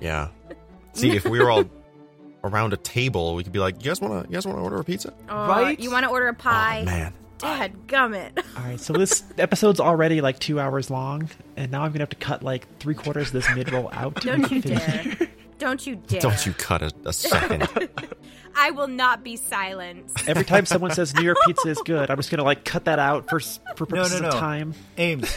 Yeah. 0.00 0.28
See, 0.92 1.16
if 1.16 1.24
we 1.24 1.40
were 1.40 1.50
all 1.50 1.64
around 2.44 2.72
a 2.72 2.76
table, 2.76 3.34
we 3.34 3.42
could 3.42 3.52
be 3.52 3.58
like, 3.58 3.76
"You 3.84 3.90
guys 3.90 4.00
want 4.00 4.24
to? 4.24 4.30
You 4.30 4.34
guys 4.34 4.46
want 4.46 4.58
to 4.58 4.62
order 4.62 4.76
a 4.76 4.84
pizza?" 4.84 5.12
Oh, 5.28 5.48
Right? 5.48 5.78
You 5.80 5.90
want 5.90 6.04
to 6.04 6.10
order 6.10 6.28
a 6.28 6.32
oh, 6.32 6.34
pie? 6.34 6.80
Oh 6.82 6.84
man. 6.84 7.12
Dad, 7.38 7.74
gummit. 7.88 8.38
All 8.56 8.62
right, 8.62 8.78
so 8.80 8.92
this 8.92 9.24
episode's 9.38 9.80
already 9.80 10.20
like 10.20 10.38
two 10.38 10.60
hours 10.60 10.88
long, 10.88 11.28
and 11.56 11.72
now 11.72 11.82
I'm 11.82 11.90
gonna 11.90 12.00
have 12.02 12.10
to 12.10 12.16
cut 12.16 12.42
like 12.44 12.78
three 12.78 12.94
quarters 12.94 13.26
of 13.28 13.32
this 13.32 13.54
mid 13.56 13.72
roll 13.72 13.88
out. 13.92 14.20
To 14.22 14.28
Don't 14.28 14.50
you 14.50 14.62
fit 14.62 14.70
in. 14.70 14.78
dare. 14.78 15.28
Don't 15.58 15.86
you 15.86 15.96
dare. 15.96 16.20
Don't 16.20 16.46
you 16.46 16.52
cut 16.52 16.82
a, 16.82 16.92
a 17.04 17.12
second. 17.12 17.68
I 18.56 18.70
will 18.70 18.86
not 18.86 19.24
be 19.24 19.34
silenced. 19.36 20.28
Every 20.28 20.44
time 20.44 20.64
someone 20.64 20.92
says 20.92 21.12
New 21.14 21.22
York 21.24 21.38
pizza 21.44 21.68
is 21.70 21.80
good, 21.84 22.08
I'm 22.08 22.16
just 22.18 22.30
gonna 22.30 22.44
like 22.44 22.64
cut 22.64 22.84
that 22.84 22.98
out 23.00 23.28
for 23.28 23.40
s- 23.40 23.58
for 23.76 23.84
No, 23.90 23.96
no, 23.96 24.02
purposes 24.02 24.20
no. 24.20 24.28
of 24.28 24.34
time. 24.34 24.74
Ames, 24.96 25.28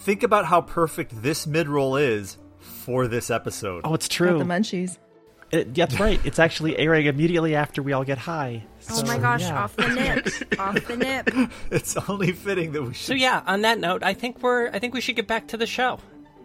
think 0.00 0.22
about 0.22 0.44
how 0.46 0.60
perfect 0.60 1.22
this 1.22 1.46
mid 1.46 1.68
roll 1.68 1.96
is 1.96 2.38
for 2.60 3.08
this 3.08 3.30
episode. 3.30 3.80
Oh, 3.84 3.94
it's 3.94 4.06
Got 4.08 4.14
true. 4.14 4.38
the 4.38 4.44
munchies. 4.44 4.96
It, 5.50 5.74
that's 5.74 5.98
right. 6.00 6.20
It's 6.24 6.38
actually 6.38 6.78
airing 6.78 7.06
immediately 7.06 7.54
after 7.54 7.82
we 7.82 7.92
all 7.92 8.04
get 8.04 8.18
high. 8.18 8.64
Oh 8.90 9.04
my 9.04 9.18
gosh, 9.18 9.42
yeah. 9.42 9.62
off 9.62 9.76
the 9.76 9.88
nip. 9.88 10.28
off 10.60 10.86
the 10.86 10.96
nip. 10.96 11.28
It's 11.70 11.96
only 12.08 12.32
fitting 12.32 12.72
that 12.72 12.82
we 12.82 12.94
should. 12.94 13.06
So 13.06 13.14
yeah, 13.14 13.42
on 13.46 13.62
that 13.62 13.78
note, 13.78 14.02
I 14.02 14.14
think 14.14 14.42
we're 14.42 14.68
I 14.68 14.78
think 14.78 14.94
we 14.94 15.00
should 15.00 15.16
get 15.16 15.26
back 15.26 15.48
to 15.48 15.56
the 15.56 15.66
show. 15.66 15.98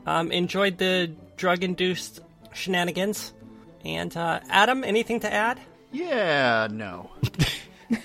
Um, 0.06 0.32
enjoyed 0.32 0.78
the 0.78 1.12
drug 1.38 1.64
induced 1.64 2.20
shenanigans. 2.54 3.34
And 3.84 4.16
uh, 4.16 4.40
Adam, 4.50 4.84
anything 4.84 5.20
to 5.22 5.34
add? 5.34 5.60
yeah, 5.92 6.68
no. 6.72 7.10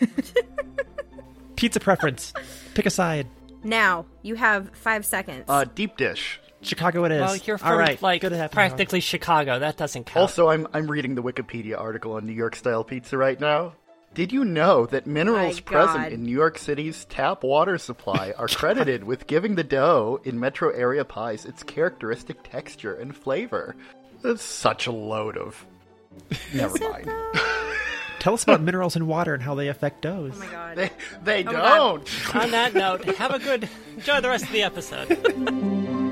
Pizza 1.56 1.80
preference. 1.80 2.32
Pick 2.74 2.86
a 2.86 2.90
side. 2.90 3.26
Now, 3.62 4.06
you 4.22 4.34
have 4.36 4.70
five 4.70 5.04
seconds. 5.04 5.44
Uh, 5.48 5.64
deep 5.64 5.96
dish. 5.96 6.40
Chicago 6.66 7.04
it 7.04 7.12
is. 7.12 7.20
Well, 7.20 7.36
you're 7.36 7.58
from 7.58 7.68
all 7.72 7.76
right. 7.78 8.00
like 8.02 8.20
good 8.20 8.30
to 8.30 8.36
have 8.36 8.50
practically 8.50 9.00
Chicago. 9.00 9.58
That 9.58 9.76
doesn't 9.76 10.04
count. 10.04 10.16
Also, 10.20 10.48
I'm 10.48 10.66
I'm 10.72 10.90
reading 10.90 11.14
the 11.14 11.22
Wikipedia 11.22 11.78
article 11.78 12.12
on 12.12 12.26
New 12.26 12.32
York 12.32 12.56
style 12.56 12.84
pizza 12.84 13.16
right 13.16 13.38
now. 13.40 13.74
Did 14.14 14.32
you 14.32 14.44
know 14.46 14.86
that 14.86 15.06
minerals 15.06 15.56
My 15.56 15.60
present 15.62 16.04
God. 16.04 16.12
in 16.12 16.24
New 16.24 16.32
York 16.32 16.56
City's 16.56 17.04
tap 17.06 17.44
water 17.44 17.76
supply 17.76 18.32
are 18.38 18.48
credited 18.48 19.04
with 19.04 19.26
giving 19.26 19.54
the 19.56 19.64
dough 19.64 20.20
in 20.24 20.40
metro 20.40 20.70
area 20.70 21.04
pies 21.04 21.44
its 21.44 21.62
characteristic 21.62 22.38
texture 22.42 22.94
and 22.94 23.14
flavor? 23.14 23.76
That's 24.22 24.42
such 24.42 24.86
a 24.86 24.92
load 24.92 25.36
of. 25.36 25.66
Never 26.54 26.78
mind. 26.78 27.10
Tell 28.18 28.32
us 28.32 28.42
about 28.42 28.62
minerals 28.62 28.96
in 28.96 29.06
water 29.06 29.34
and 29.34 29.42
how 29.42 29.54
they 29.54 29.68
affect 29.68 30.00
doughs. 30.02 30.32
Oh 30.34 30.38
my 30.38 30.46
god. 30.46 30.76
They, 30.78 30.90
they 31.22 31.44
Oh 31.46 31.52
don't. 31.52 32.34
On 32.36 32.50
that 32.52 32.74
note, 32.74 33.04
have 33.16 33.34
a 33.34 33.38
good 33.38 33.68
enjoy 33.96 34.20
the 34.22 34.30
rest 34.30 34.44
of 34.46 34.52
the 34.52 34.62
episode. 34.62 36.05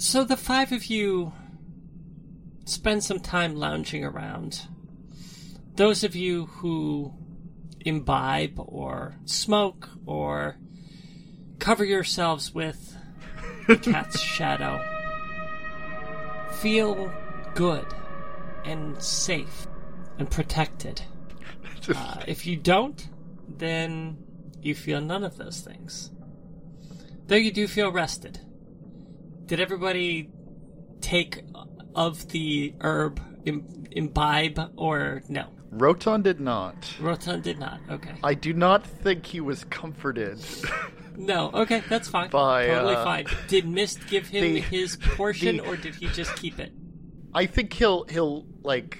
So 0.00 0.24
the 0.24 0.38
five 0.38 0.72
of 0.72 0.86
you 0.86 1.34
spend 2.64 3.04
some 3.04 3.20
time 3.20 3.54
lounging 3.54 4.02
around. 4.02 4.66
Those 5.74 6.04
of 6.04 6.16
you 6.16 6.46
who 6.46 7.12
imbibe 7.80 8.54
or 8.56 9.16
smoke 9.26 9.90
or 10.06 10.56
cover 11.58 11.84
yourselves 11.84 12.54
with 12.54 12.96
the 13.66 13.76
cat's 13.92 14.18
shadow 14.18 14.82
feel 16.62 17.12
good 17.54 17.86
and 18.64 19.02
safe 19.02 19.66
and 20.18 20.30
protected. 20.30 21.02
Uh, 21.88 22.22
if 22.28 22.46
you 22.46 22.56
don't, 22.56 23.08
then 23.48 24.16
you 24.60 24.74
feel 24.74 25.00
none 25.00 25.24
of 25.24 25.38
those 25.38 25.60
things. 25.60 26.10
Though 27.26 27.36
you 27.36 27.50
do 27.50 27.66
feel 27.66 27.90
rested. 27.90 28.38
Did 29.50 29.58
everybody 29.58 30.30
take 31.00 31.42
of 31.96 32.28
the 32.28 32.72
herb, 32.82 33.20
Im- 33.44 33.84
imbibe, 33.90 34.70
or 34.76 35.22
no? 35.28 35.48
Rotan 35.72 36.22
did 36.22 36.38
not. 36.38 36.94
Rotan 37.00 37.40
did 37.40 37.58
not. 37.58 37.80
Okay. 37.90 38.12
I 38.22 38.34
do 38.34 38.52
not 38.52 38.86
think 38.86 39.26
he 39.26 39.40
was 39.40 39.64
comforted. 39.64 40.38
No. 41.16 41.50
Okay, 41.52 41.82
that's 41.86 42.08
fine. 42.08 42.30
By, 42.30 42.68
totally 42.68 42.94
uh, 42.94 43.04
fine. 43.04 43.26
Did 43.48 43.66
Mist 43.68 43.98
give 44.06 44.28
him 44.28 44.54
the- 44.54 44.60
his 44.60 44.96
portion, 45.16 45.58
the- 45.58 45.66
or 45.66 45.76
did 45.76 45.96
he 45.96 46.06
just 46.06 46.34
keep 46.36 46.58
it? 46.58 46.72
I 47.34 47.44
think 47.44 47.74
he'll 47.74 48.04
he'll 48.04 48.46
like 48.62 48.96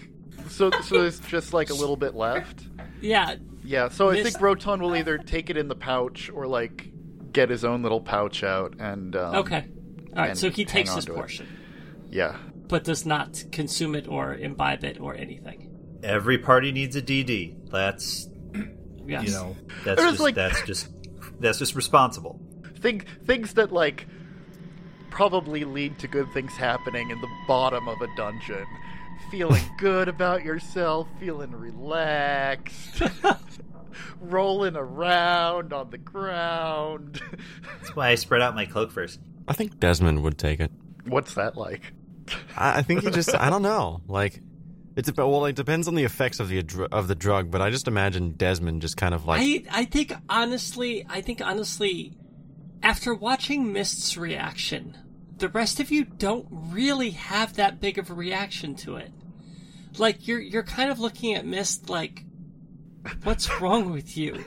so 0.49 0.71
so 0.83 1.01
there's 1.03 1.21
just 1.21 1.55
like 1.55 1.71
a 1.71 1.75
little 1.75 1.97
bit 1.97 2.15
left. 2.15 2.67
Yeah. 3.01 3.37
Yeah, 3.65 3.89
so 3.89 4.11
I 4.11 4.23
think 4.23 4.39
Rotan 4.39 4.83
will 4.83 4.97
either 4.97 5.17
take 5.17 5.49
it 5.49 5.57
in 5.57 5.69
the 5.69 5.75
pouch 5.77 6.29
or 6.29 6.47
like 6.47 6.93
get 7.33 7.49
his 7.49 7.65
own 7.65 7.83
little 7.83 8.03
pouch 8.03 8.43
out 8.43 8.75
and 8.79 9.17
um, 9.17 9.37
Okay. 9.37 9.69
All 10.15 10.23
right. 10.23 10.31
and 10.31 10.39
So 10.39 10.51
he 10.51 10.65
takes 10.65 10.95
his 10.95 11.05
to 11.07 11.13
it. 11.13 11.15
portion, 11.15 11.47
Yeah. 12.11 12.37
but 12.69 12.85
does 12.85 13.07
not 13.07 13.45
consume 13.53 13.95
it 13.95 14.09
or 14.09 14.35
imbibe 14.35 14.85
it 14.85 15.01
or 15.01 15.15
anything. 15.15 15.69
Every 16.03 16.39
party 16.39 16.73
needs 16.73 16.97
a 16.97 17.03
DD. 17.03 17.57
That's 17.71 18.29
Yes. 19.07 19.27
you 19.27 19.33
know 19.33 19.57
that's 19.85 20.01
just 20.03 20.21
like- 20.21 20.35
that's 20.35 20.63
just 20.63 20.89
that's 21.41 21.59
just 21.59 21.75
responsible. 21.75 22.41
Think 22.81 23.07
things 23.27 23.55
that 23.55 23.73
like 23.73 24.07
probably 25.11 25.65
lead 25.65 25.99
to 25.99 26.07
good 26.09 26.31
things 26.33 26.53
happening 26.53 27.11
in 27.11 27.21
the 27.21 27.29
bottom 27.49 27.89
of 27.89 28.01
a 28.01 28.07
dungeon. 28.17 28.65
Feeling 29.31 29.63
good 29.79 30.09
about 30.09 30.45
yourself, 30.45 31.09
feeling 31.19 31.53
relaxed, 31.53 33.03
rolling 34.21 34.77
around 34.77 35.73
on 35.73 35.91
the 35.91 35.99
ground. 35.99 37.21
That's 37.81 37.95
why 37.97 38.09
I 38.09 38.15
spread 38.15 38.43
out 38.43 38.55
my 38.55 38.67
cloak 38.67 38.91
first. 38.93 39.21
I 39.51 39.53
think 39.53 39.81
Desmond 39.81 40.23
would 40.23 40.39
take 40.39 40.61
it. 40.61 40.71
What's 41.07 41.35
that 41.35 41.57
like? 41.57 41.93
I, 42.57 42.79
I 42.79 42.83
think 42.83 43.03
he 43.03 43.11
just 43.21 43.35
I 43.35 43.51
don't 43.51 43.63
know. 43.63 44.01
Like 44.07 44.41
it's 44.95 45.09
about 45.09 45.29
well, 45.29 45.45
it 45.47 45.57
depends 45.57 45.89
on 45.89 45.97
the 45.97 46.05
effects 46.05 46.39
of 46.39 46.49
the 46.49 46.65
of 46.93 47.09
the 47.09 47.17
drug, 47.17 47.51
but 47.51 47.61
I 47.61 47.71
just 47.71 47.89
imagine 47.89 48.35
Desmond 48.35 48.81
just 48.81 48.97
kind 48.97 49.13
of 49.13 49.27
like 49.27 49.41
I 49.41 49.65
I 49.81 49.85
think 49.87 50.13
honestly, 50.29 51.05
I 51.09 51.21
think 51.21 51.41
honestly, 51.45 52.13
after 52.81 53.13
watching 53.13 53.73
Mist's 53.73 54.17
reaction, 54.17 54.97
the 55.39 55.49
rest 55.49 55.81
of 55.81 55.91
you 55.91 56.05
don't 56.05 56.47
really 56.51 57.11
have 57.11 57.57
that 57.57 57.81
big 57.81 57.99
of 57.99 58.09
a 58.09 58.15
reaction 58.15 58.77
to 58.77 58.99
it. 58.99 59.11
Like 59.99 60.29
you're 60.29 60.39
you're 60.39 60.63
kind 60.63 60.93
of 60.93 61.01
looking 61.01 61.35
at 61.35 61.45
Mist 61.45 61.91
like, 61.91 62.23
what's 63.23 63.61
wrong 63.61 63.93
with 63.93 64.17
you? 64.17 64.45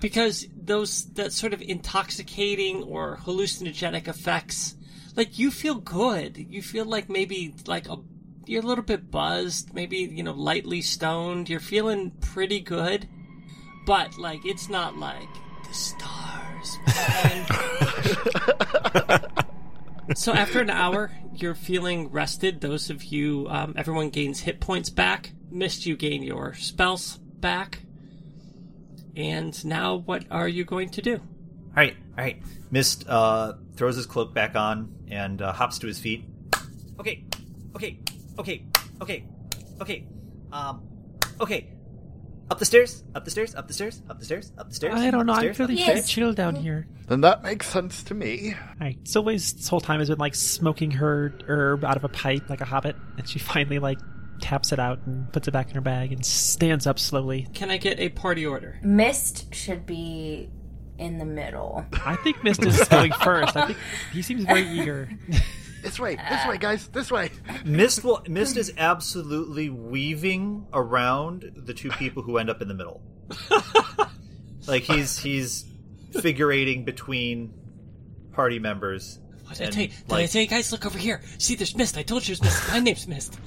Because 0.00 0.46
those 0.56 1.04
that 1.14 1.32
sort 1.32 1.52
of 1.52 1.62
intoxicating 1.62 2.82
or 2.82 3.18
hallucinogenic 3.18 4.08
effects, 4.08 4.76
like 5.16 5.38
you 5.38 5.50
feel 5.50 5.74
good. 5.74 6.36
You 6.36 6.62
feel 6.62 6.84
like 6.84 7.08
maybe 7.08 7.54
like 7.66 7.88
a 7.88 7.96
you're 8.46 8.62
a 8.62 8.66
little 8.66 8.84
bit 8.84 9.10
buzzed, 9.10 9.74
maybe 9.74 9.98
you 9.98 10.22
know 10.22 10.32
lightly 10.32 10.82
stoned. 10.82 11.48
You're 11.48 11.60
feeling 11.60 12.12
pretty 12.20 12.60
good 12.60 13.08
but 13.86 14.16
like 14.18 14.44
it's 14.44 14.68
not 14.68 14.96
like 14.96 15.28
the 15.66 15.74
stars 15.74 16.78
so 20.14 20.32
after 20.32 20.60
an 20.60 20.70
hour 20.70 21.10
you're 21.34 21.54
feeling 21.54 22.10
rested 22.10 22.60
those 22.60 22.90
of 22.90 23.04
you 23.04 23.46
um, 23.50 23.74
everyone 23.76 24.10
gains 24.10 24.40
hit 24.40 24.60
points 24.60 24.90
back 24.90 25.32
missed 25.50 25.86
you 25.86 25.96
gain 25.96 26.22
your 26.22 26.54
spells 26.54 27.18
back 27.40 27.80
and 29.16 29.64
now 29.64 29.96
what 29.96 30.24
are 30.30 30.48
you 30.48 30.64
going 30.64 30.88
to 30.90 31.02
do 31.02 31.14
All 31.14 31.20
right, 31.76 31.96
all 32.16 32.24
right. 32.24 32.42
Mist 32.70 33.04
uh, 33.08 33.54
throws 33.76 33.96
his 33.96 34.06
cloak 34.06 34.32
back 34.32 34.54
on 34.54 34.94
and 35.10 35.42
uh, 35.42 35.52
hops 35.52 35.78
to 35.80 35.86
his 35.88 35.98
feet. 35.98 36.24
Okay, 37.00 37.24
okay, 37.74 37.98
okay, 38.38 38.62
okay, 39.02 39.24
okay. 39.80 40.06
Um, 40.52 40.82
okay. 41.40 41.68
Up 42.50 42.58
the 42.58 42.64
stairs, 42.64 43.04
up 43.14 43.24
the 43.24 43.30
stairs, 43.30 43.54
up 43.54 43.68
the 43.68 43.74
stairs, 43.74 44.02
up 44.10 44.18
the 44.18 44.24
stairs, 44.24 44.52
up 44.58 44.68
the 44.68 44.74
stairs. 44.74 44.94
I 44.94 45.10
don't 45.10 45.26
know. 45.26 45.32
up 45.32 45.38
I'm 45.38 45.46
the 45.48 45.54
stairs, 45.54 45.56
feeling 45.56 45.76
Yes. 45.76 46.08
chill 46.08 46.32
down 46.32 46.56
here. 46.56 46.86
Then 47.08 47.20
that 47.22 47.42
makes 47.44 47.66
sense 47.68 48.02
to 48.04 48.14
me. 48.14 48.54
Alright, 48.74 49.06
Sylva's 49.06 49.52
this 49.52 49.68
whole 49.68 49.80
time 49.80 50.00
has 50.00 50.08
been 50.08 50.18
like 50.18 50.34
smoking 50.34 50.90
her 50.92 51.32
herb 51.48 51.84
out 51.84 51.96
of 51.96 52.02
a 52.04 52.08
pipe 52.08 52.48
like 52.50 52.60
a 52.60 52.64
hobbit, 52.64 52.96
and 53.18 53.28
she 53.28 53.38
finally 53.38 53.78
like 53.78 53.98
taps 54.40 54.72
it 54.72 54.78
out 54.78 55.00
and 55.06 55.32
puts 55.32 55.48
it 55.48 55.50
back 55.52 55.68
in 55.68 55.74
her 55.74 55.80
bag 55.80 56.12
and 56.12 56.24
stands 56.24 56.86
up 56.86 56.98
slowly. 56.98 57.46
can 57.54 57.70
i 57.70 57.76
get 57.76 57.98
a 58.00 58.08
party 58.08 58.44
order 58.46 58.78
Mist 58.82 59.54
should 59.54 59.86
be 59.86 60.50
in 60.98 61.16
the 61.16 61.24
middle. 61.24 61.84
I 62.04 62.14
think 62.16 62.44
Mist 62.44 62.62
is 62.62 62.86
going 62.88 63.10
first. 63.24 63.56
I 63.56 63.68
think 63.68 63.78
he 64.12 64.20
seems 64.20 64.44
very 64.44 64.68
eager. 64.68 65.08
This 65.82 65.98
way, 65.98 66.16
this 66.16 66.46
way, 66.46 66.58
guys, 66.58 66.88
this 66.88 67.10
way. 67.10 67.30
Mist 67.64 68.04
will, 68.04 68.22
Mist 68.28 68.58
is 68.58 68.70
absolutely 68.76 69.70
weaving 69.70 70.66
around 70.74 71.52
the 71.56 71.72
two 71.72 71.88
people 71.88 72.22
who 72.22 72.36
end 72.36 72.50
up 72.50 72.60
in 72.60 72.68
the 72.68 72.74
middle. 72.74 73.00
like 74.66 74.82
he's 74.82 75.18
he's 75.18 75.64
figurating 76.12 76.84
between 76.84 77.54
party 78.32 78.58
members. 78.58 79.20
what 79.46 79.56
did 79.56 79.68
i 79.68 79.70
tell 79.70 79.82
you 79.84 79.88
did 79.88 80.12
i 80.12 80.26
tell 80.26 80.42
you 80.42 80.48
guys 80.48 80.70
look 80.70 80.84
over 80.84 80.98
here 80.98 81.22
see 81.38 81.54
there's 81.54 81.74
mist 81.74 81.96
i 81.96 82.02
told 82.02 82.28
you 82.28 82.34
there's 82.36 82.42
mist 82.42 82.68
my 82.68 82.80
name's 82.80 83.06
mist 83.08 83.38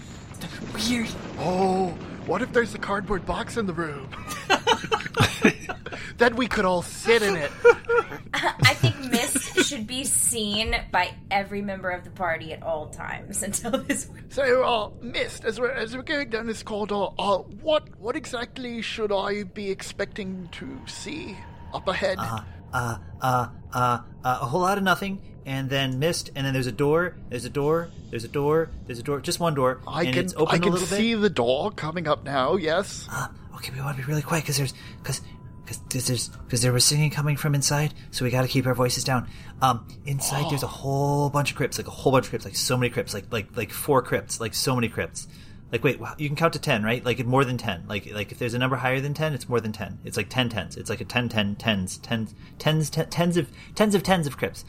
weird 0.73 1.09
Oh, 1.39 1.87
what 2.25 2.41
if 2.41 2.51
there's 2.53 2.73
a 2.73 2.77
cardboard 2.79 3.25
box 3.25 3.57
in 3.57 3.65
the 3.65 3.73
room? 3.73 4.09
then 6.17 6.35
we 6.35 6.47
could 6.47 6.65
all 6.65 6.81
sit 6.81 7.21
in 7.21 7.35
it. 7.35 7.51
I 8.33 8.73
think 8.75 8.97
Mist 9.11 9.65
should 9.67 9.85
be 9.87 10.03
seen 10.05 10.75
by 10.91 11.13
every 11.29 11.61
member 11.61 11.89
of 11.89 12.03
the 12.03 12.09
party 12.11 12.53
at 12.53 12.63
all 12.63 12.87
times 12.87 13.43
until 13.43 13.71
this. 13.71 14.09
So, 14.29 14.63
uh, 14.63 14.89
Mist, 14.99 15.45
as 15.45 15.59
we're, 15.59 15.69
as 15.69 15.95
we're 15.95 16.01
going 16.01 16.29
down 16.29 16.47
this 16.47 16.63
corridor, 16.63 17.09
uh, 17.19 17.37
what 17.37 17.87
what 17.99 18.15
exactly 18.15 18.81
should 18.81 19.11
I 19.11 19.43
be 19.43 19.69
expecting 19.69 20.49
to 20.53 20.79
see 20.87 21.37
up 21.71 21.87
ahead? 21.87 22.17
uh, 22.19 22.39
uh, 22.73 22.97
uh, 23.21 23.47
uh, 23.73 23.99
a 24.23 24.33
whole 24.45 24.61
lot 24.61 24.79
of 24.79 24.83
nothing, 24.83 25.21
and 25.45 25.69
then 25.69 25.99
mist, 25.99 26.31
and 26.35 26.45
then 26.45 26.53
there's 26.53 26.67
a 26.67 26.71
door, 26.71 27.15
there's 27.29 27.45
a 27.45 27.49
door, 27.49 27.89
there's 28.09 28.23
a 28.23 28.27
door, 28.27 28.69
there's 28.85 28.99
a 28.99 29.03
door, 29.03 29.19
just 29.19 29.39
one 29.39 29.53
door, 29.53 29.81
I 29.87 30.03
and 30.03 30.13
can 30.13 30.25
it's 30.25 30.33
open 30.35 30.55
I 30.55 30.59
can 30.59 30.77
see 30.77 31.13
bit. 31.13 31.21
the 31.21 31.29
door 31.29 31.71
coming 31.71 32.07
up 32.07 32.23
now. 32.23 32.55
Yes. 32.55 33.07
Uh, 33.11 33.27
okay, 33.55 33.71
we 33.73 33.81
want 33.81 33.97
to 33.97 34.03
be 34.03 34.07
really 34.07 34.21
quiet 34.21 34.43
because 34.43 34.57
there's 34.57 34.73
because 35.01 35.21
because 35.65 36.07
there's 36.07 36.29
because 36.29 36.61
there 36.61 36.73
was 36.73 36.83
singing 36.85 37.09
coming 37.09 37.37
from 37.37 37.55
inside, 37.55 37.93
so 38.11 38.25
we 38.25 38.31
got 38.31 38.41
to 38.41 38.47
keep 38.47 38.65
our 38.65 38.73
voices 38.73 39.03
down. 39.03 39.27
Um, 39.61 39.87
inside 40.05 40.49
there's 40.49 40.63
a 40.63 40.67
whole 40.81 41.29
bunch 41.29 41.51
of 41.51 41.57
crypts, 41.57 41.77
like 41.77 41.87
a 41.87 41.91
whole 41.91 42.11
bunch 42.11 42.25
of 42.25 42.29
crypts, 42.29 42.45
like 42.45 42.55
so 42.55 42.77
many 42.77 42.89
crypts, 42.89 43.13
like 43.13 43.25
like 43.31 43.55
like 43.55 43.71
four 43.71 44.01
crypts, 44.01 44.39
like 44.39 44.53
so 44.53 44.75
many 44.75 44.89
crypts. 44.89 45.27
Like 45.71 45.83
wait, 45.83 45.99
you 46.19 46.29
can 46.29 46.35
count 46.35 46.53
to 46.53 46.59
ten, 46.59 46.83
right? 46.83 47.03
Like 47.03 47.25
more 47.25 47.43
than 47.43 47.57
ten. 47.57 47.85
Like 47.87 48.11
like 48.13 48.31
if 48.31 48.39
there's 48.39 48.53
a 48.53 48.59
number 48.59 48.75
higher 48.75 49.01
than 49.01 49.13
ten, 49.13 49.33
it's 49.33 49.49
more 49.49 49.59
than 49.59 49.71
ten. 49.71 49.99
It's 50.03 50.17
like 50.17 50.29
ten 50.29 50.49
tens. 50.49 50.77
It's 50.77 50.89
like 50.89 51.01
a 51.01 51.05
ten 51.05 51.29
ten 51.29 51.55
tens 51.55 51.97
tens 51.97 52.35
tens 52.59 52.89
ten, 52.89 53.09
tens 53.09 53.37
of 53.37 53.49
tens 53.73 53.95
of 53.95 54.03
tens 54.03 54.27
of 54.27 54.37
crypts. 54.37 54.65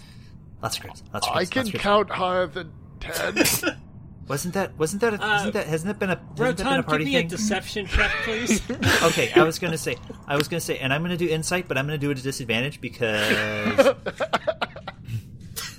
Lots 0.63 0.77
of 0.77 0.83
crypts. 0.83 1.03
Lots 1.13 1.27
of 1.29 1.37
I 1.37 1.45
can 1.45 1.61
lots 1.65 1.69
of 1.69 1.73
crypts. 1.73 1.83
count 1.83 2.11
higher 2.11 2.47
than 2.47 2.73
ten. 3.01 3.35
Wasn't 4.27 4.55
that 4.55 4.75
wasn't 4.79 5.03
that 5.03 5.13
a, 5.13 5.23
Uh, 5.23 5.33
hasn't 5.37 5.53
that 5.53 5.67
hasn't 5.67 5.87
that 5.89 5.99
been 5.99 6.09
a 6.09 6.17
hasn't 6.39 6.57
that 6.57 6.65
been 6.65 6.79
a 6.79 6.83
party 6.83 7.05
give 7.05 7.13
me 7.13 7.19
thing? 7.19 7.27
a 7.27 7.29
deception 7.29 7.85
check, 7.87 8.11
please. 8.25 8.63
okay, 9.03 9.31
I 9.37 9.43
was 9.43 9.59
gonna 9.59 9.77
say, 9.77 9.97
I 10.27 10.35
was 10.39 10.49
gonna 10.49 10.63
say, 10.63 10.79
and 10.79 10.95
I'm 10.95 11.03
gonna 11.03 11.19
do 11.19 11.29
insight, 11.29 11.69
but 11.69 11.77
I'm 11.77 11.85
gonna 11.85 11.99
do 11.99 12.09
it 12.09 12.13
at 12.13 12.21
a 12.21 12.23
disadvantage 12.23 12.81
because 12.81 13.87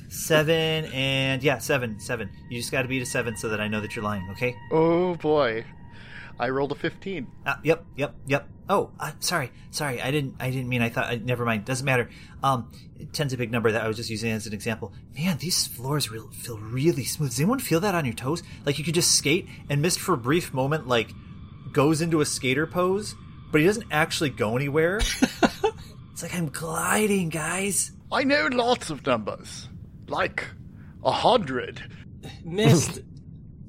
seven, 0.10 0.86
and 0.94 1.42
yeah, 1.44 1.58
seven, 1.58 2.00
seven. 2.00 2.30
You 2.50 2.60
just 2.60 2.72
got 2.72 2.84
to 2.84 2.88
beat 2.88 3.02
a 3.02 3.06
seven 3.08 3.36
so 3.36 3.50
that 3.50 3.60
I 3.60 3.68
know 3.68 3.82
that 3.82 3.96
you're 3.96 4.06
lying. 4.06 4.28
Okay? 4.34 4.56
Oh 4.72 5.16
boy, 5.16 5.66
I 6.40 6.50
rolled 6.50 6.72
a 6.72 6.76
fifteen. 6.76 7.28
Uh, 7.46 7.56
yep, 7.64 7.86
yep, 7.96 8.16
yep. 8.26 8.50
Oh, 8.68 8.92
uh, 9.00 9.12
sorry, 9.20 9.52
sorry. 9.72 10.02
I 10.02 10.12
didn't, 10.12 10.36
I 10.40 10.50
didn't 10.50 10.70
mean. 10.70 10.82
I 10.82 10.90
thought. 10.90 11.06
I, 11.06 11.16
never 11.16 11.46
mind. 11.46 11.66
Doesn't 11.66 11.86
matter. 11.86 12.10
Um, 12.44 12.72
ten's 13.14 13.34
a 13.34 13.38
big 13.38 13.52
number 13.52 13.72
that 13.72 13.84
I 13.84 13.88
was 13.88 13.98
just 13.98 14.10
using 14.10 14.32
as 14.32 14.48
an 14.48 14.54
example. 14.54 14.94
Man, 15.16 15.38
these 15.38 15.68
floors 15.68 16.10
real, 16.10 16.30
feel 16.30 16.58
really 16.58 17.04
smooth. 17.04 17.30
Does 17.30 17.40
anyone 17.40 17.60
feel 17.60 17.80
that 17.82 17.96
on 17.96 18.06
your 18.06 18.14
toes? 18.14 18.44
Like 18.66 18.80
you 18.80 18.84
could 18.84 18.96
just 18.96 19.12
skate 19.12 19.48
and 19.70 19.82
mist 19.82 20.00
for 20.00 20.14
a 20.14 20.18
brief 20.18 20.54
moment, 20.54 20.88
like 20.88 21.12
goes 21.72 22.02
into 22.02 22.22
a 22.22 22.26
skater 22.26 22.66
pose, 22.66 23.16
but 23.52 23.62
he 23.62 23.68
doesn't 23.68 23.88
actually 23.92 24.30
go 24.30 24.56
anywhere. 24.56 24.98
it's 26.12 26.24
like 26.24 26.34
I'm 26.34 26.50
gliding, 26.50 27.30
guys. 27.30 27.92
I 28.12 28.24
know 28.24 28.48
lots 28.52 28.90
of 28.90 29.06
numbers, 29.06 29.70
like 30.08 30.46
a 31.04 31.12
hundred. 31.12 31.82
Mist 32.44 33.02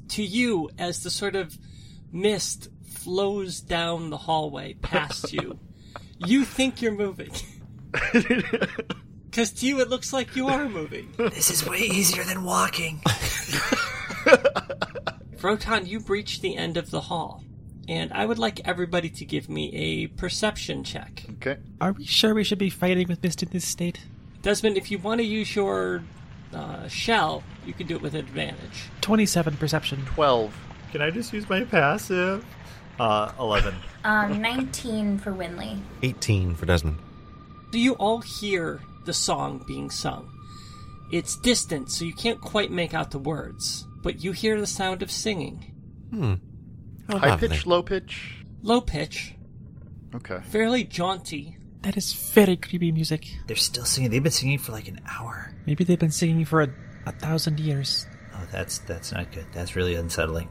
to 0.08 0.22
you 0.22 0.70
as 0.78 1.02
the 1.02 1.10
sort 1.10 1.36
of 1.36 1.56
mist 2.20 2.68
flows 2.84 3.60
down 3.60 4.10
the 4.10 4.16
hallway 4.16 4.74
past 4.74 5.32
you. 5.32 5.58
you 6.18 6.44
think 6.44 6.82
you're 6.82 6.92
moving. 6.92 7.32
Because 9.36 9.52
to 9.52 9.66
you, 9.66 9.80
it 9.82 9.90
looks 9.90 10.14
like 10.14 10.34
you 10.34 10.48
are 10.48 10.66
moving. 10.66 11.12
This 11.18 11.50
is 11.50 11.68
way 11.68 11.80
easier 11.80 12.24
than 12.24 12.42
walking. 12.42 13.00
Froton, 15.36 15.86
you 15.86 16.00
breach 16.00 16.40
the 16.40 16.56
end 16.56 16.78
of 16.78 16.90
the 16.90 17.02
hall. 17.02 17.44
And 17.86 18.14
I 18.14 18.24
would 18.24 18.38
like 18.38 18.62
everybody 18.64 19.10
to 19.10 19.26
give 19.26 19.50
me 19.50 19.74
a 19.74 20.06
perception 20.06 20.84
check. 20.84 21.22
Okay. 21.32 21.58
Are 21.82 21.92
we 21.92 22.06
sure 22.06 22.32
we 22.32 22.44
should 22.44 22.56
be 22.56 22.70
fighting 22.70 23.08
with 23.08 23.22
Mist 23.22 23.42
in 23.42 23.50
this 23.50 23.66
state? 23.66 24.06
Desmond, 24.40 24.78
if 24.78 24.90
you 24.90 24.98
want 24.98 25.18
to 25.18 25.26
use 25.26 25.54
your 25.54 26.02
uh, 26.54 26.88
shell, 26.88 27.42
you 27.66 27.74
can 27.74 27.86
do 27.86 27.94
it 27.94 28.00
with 28.00 28.14
advantage. 28.14 28.88
27 29.02 29.58
perception. 29.58 30.02
Twelve. 30.06 30.54
Can 30.96 31.04
I 31.04 31.10
just 31.10 31.30
use 31.30 31.46
my 31.50 31.62
passive? 31.62 32.42
Uh, 32.98 33.30
11. 33.38 33.74
Um, 34.06 34.40
19 34.40 35.18
for 35.18 35.32
Winley. 35.32 35.80
18 36.04 36.54
for 36.54 36.64
Desmond. 36.64 36.96
Do 37.72 37.78
you 37.80 37.94
all 37.94 38.20
hear 38.20 38.80
the 39.04 39.12
song 39.12 39.64
being 39.66 39.90
sung? 39.90 40.30
It's 41.10 41.36
distant, 41.40 41.90
so 41.90 42.04
you 42.04 42.14
can't 42.14 42.40
quite 42.40 42.70
make 42.70 42.94
out 42.94 43.10
the 43.10 43.18
words, 43.18 43.84
but 44.04 44.22
you 44.22 44.30
hear 44.30 44.58
the 44.60 44.66
sound 44.66 45.02
of 45.02 45.10
singing. 45.10 45.74
Oh, 47.10 47.18
High 47.18 47.30
lovely. 47.30 47.48
pitch, 47.48 47.66
low 47.66 47.82
pitch. 47.82 48.36
Low 48.62 48.80
pitch, 48.80 49.34
Okay. 50.14 50.38
fairly 50.48 50.84
jaunty. 50.84 51.58
That 51.82 51.96
is 51.96 52.12
very 52.12 52.56
creepy 52.56 52.92
music. 52.92 53.26
They're 53.48 53.56
still 53.56 53.84
singing. 53.84 54.12
They've 54.12 54.22
been 54.22 54.30
singing 54.30 54.58
for 54.60 54.70
like 54.70 54.86
an 54.86 55.00
hour. 55.10 55.52
Maybe 55.66 55.82
they've 55.82 55.98
been 55.98 56.12
singing 56.12 56.44
for 56.44 56.62
a, 56.62 56.68
a 57.06 57.10
thousand 57.12 57.58
years. 57.58 58.06
Oh, 58.36 58.46
that's 58.52 58.78
that's 58.78 59.10
not 59.10 59.32
good. 59.32 59.46
That's 59.52 59.74
really 59.74 59.96
unsettling. 59.96 60.48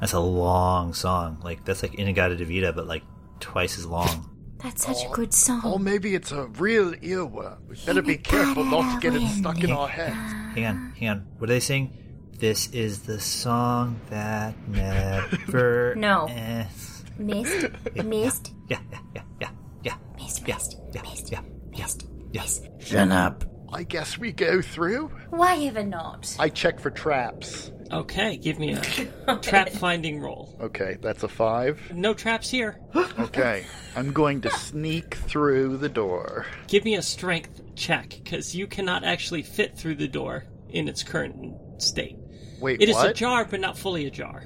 That's 0.00 0.12
a 0.12 0.20
long 0.20 0.94
song. 0.94 1.40
Like 1.42 1.64
that's 1.64 1.82
like 1.82 1.94
In-A-Gadda-Da-Vida, 1.94 2.72
but 2.72 2.86
like 2.86 3.02
twice 3.40 3.78
as 3.78 3.86
long. 3.86 4.30
That's 4.58 4.86
such 4.86 5.04
a 5.04 5.08
oh. 5.08 5.12
good 5.12 5.34
song. 5.34 5.62
Or 5.64 5.78
maybe 5.78 6.14
it's 6.14 6.32
a 6.32 6.46
real 6.46 6.92
earworm. 6.94 7.68
We 7.68 7.76
better 7.84 8.02
be 8.02 8.16
careful 8.16 8.64
not 8.64 9.00
to 9.00 9.10
get 9.10 9.20
it 9.20 9.28
stuck 9.28 9.62
in 9.62 9.70
our 9.70 9.88
heads. 9.88 10.14
Hang 10.54 10.66
on, 10.66 10.92
hang 10.98 11.08
on. 11.10 11.26
What 11.38 11.48
do 11.48 11.52
they 11.52 11.60
sing? 11.60 11.92
This 12.38 12.68
is 12.72 13.02
the 13.02 13.20
song 13.20 14.00
that 14.10 14.54
never. 14.68 15.94
No. 15.96 16.26
ends. 16.28 17.04
Mist, 17.18 17.68
mist, 18.04 18.52
Yeah, 18.68 18.80
yeah, 18.90 18.98
yeah, 19.14 19.22
yeah, 19.40 19.50
yeah, 19.84 19.94
mist, 20.16 20.42
yeah, 20.46 20.54
mist, 20.54 20.76
yeah, 20.92 21.02
mist, 21.02 21.30
yeah, 21.30 21.40
yeah, 21.72 21.82
mist, 21.82 22.06
yeah. 22.32 22.42
mist. 22.42 22.68
Shut 22.80 23.12
up. 23.12 23.44
I 23.72 23.82
guess 23.82 24.18
we 24.18 24.32
go 24.32 24.62
through. 24.62 25.10
Why 25.30 25.58
ever 25.64 25.84
not? 25.84 26.34
I 26.38 26.48
check 26.48 26.80
for 26.80 26.90
traps. 26.90 27.70
Okay, 27.92 28.36
give 28.36 28.58
me 28.58 28.72
a 28.72 29.36
trap 29.42 29.68
finding 29.70 30.20
roll. 30.20 30.56
Okay, 30.60 30.96
that's 31.00 31.22
a 31.22 31.28
five. 31.28 31.80
No 31.92 32.14
traps 32.14 32.50
here. 32.50 32.78
Okay, 33.18 33.64
I'm 33.96 34.12
going 34.12 34.40
to 34.42 34.50
sneak 34.50 35.14
through 35.14 35.76
the 35.76 35.88
door. 35.88 36.46
Give 36.66 36.84
me 36.84 36.94
a 36.96 37.02
strength 37.02 37.60
check, 37.76 38.08
because 38.22 38.54
you 38.54 38.66
cannot 38.66 39.04
actually 39.04 39.42
fit 39.42 39.76
through 39.78 39.94
the 39.96 40.08
door 40.08 40.44
in 40.68 40.88
its 40.88 41.02
current 41.02 41.54
state. 41.78 42.16
Wait, 42.60 42.80
It 42.82 42.88
is 42.88 42.96
what? 42.96 43.10
ajar, 43.10 43.44
but 43.44 43.60
not 43.60 43.78
fully 43.78 44.06
ajar. 44.06 44.42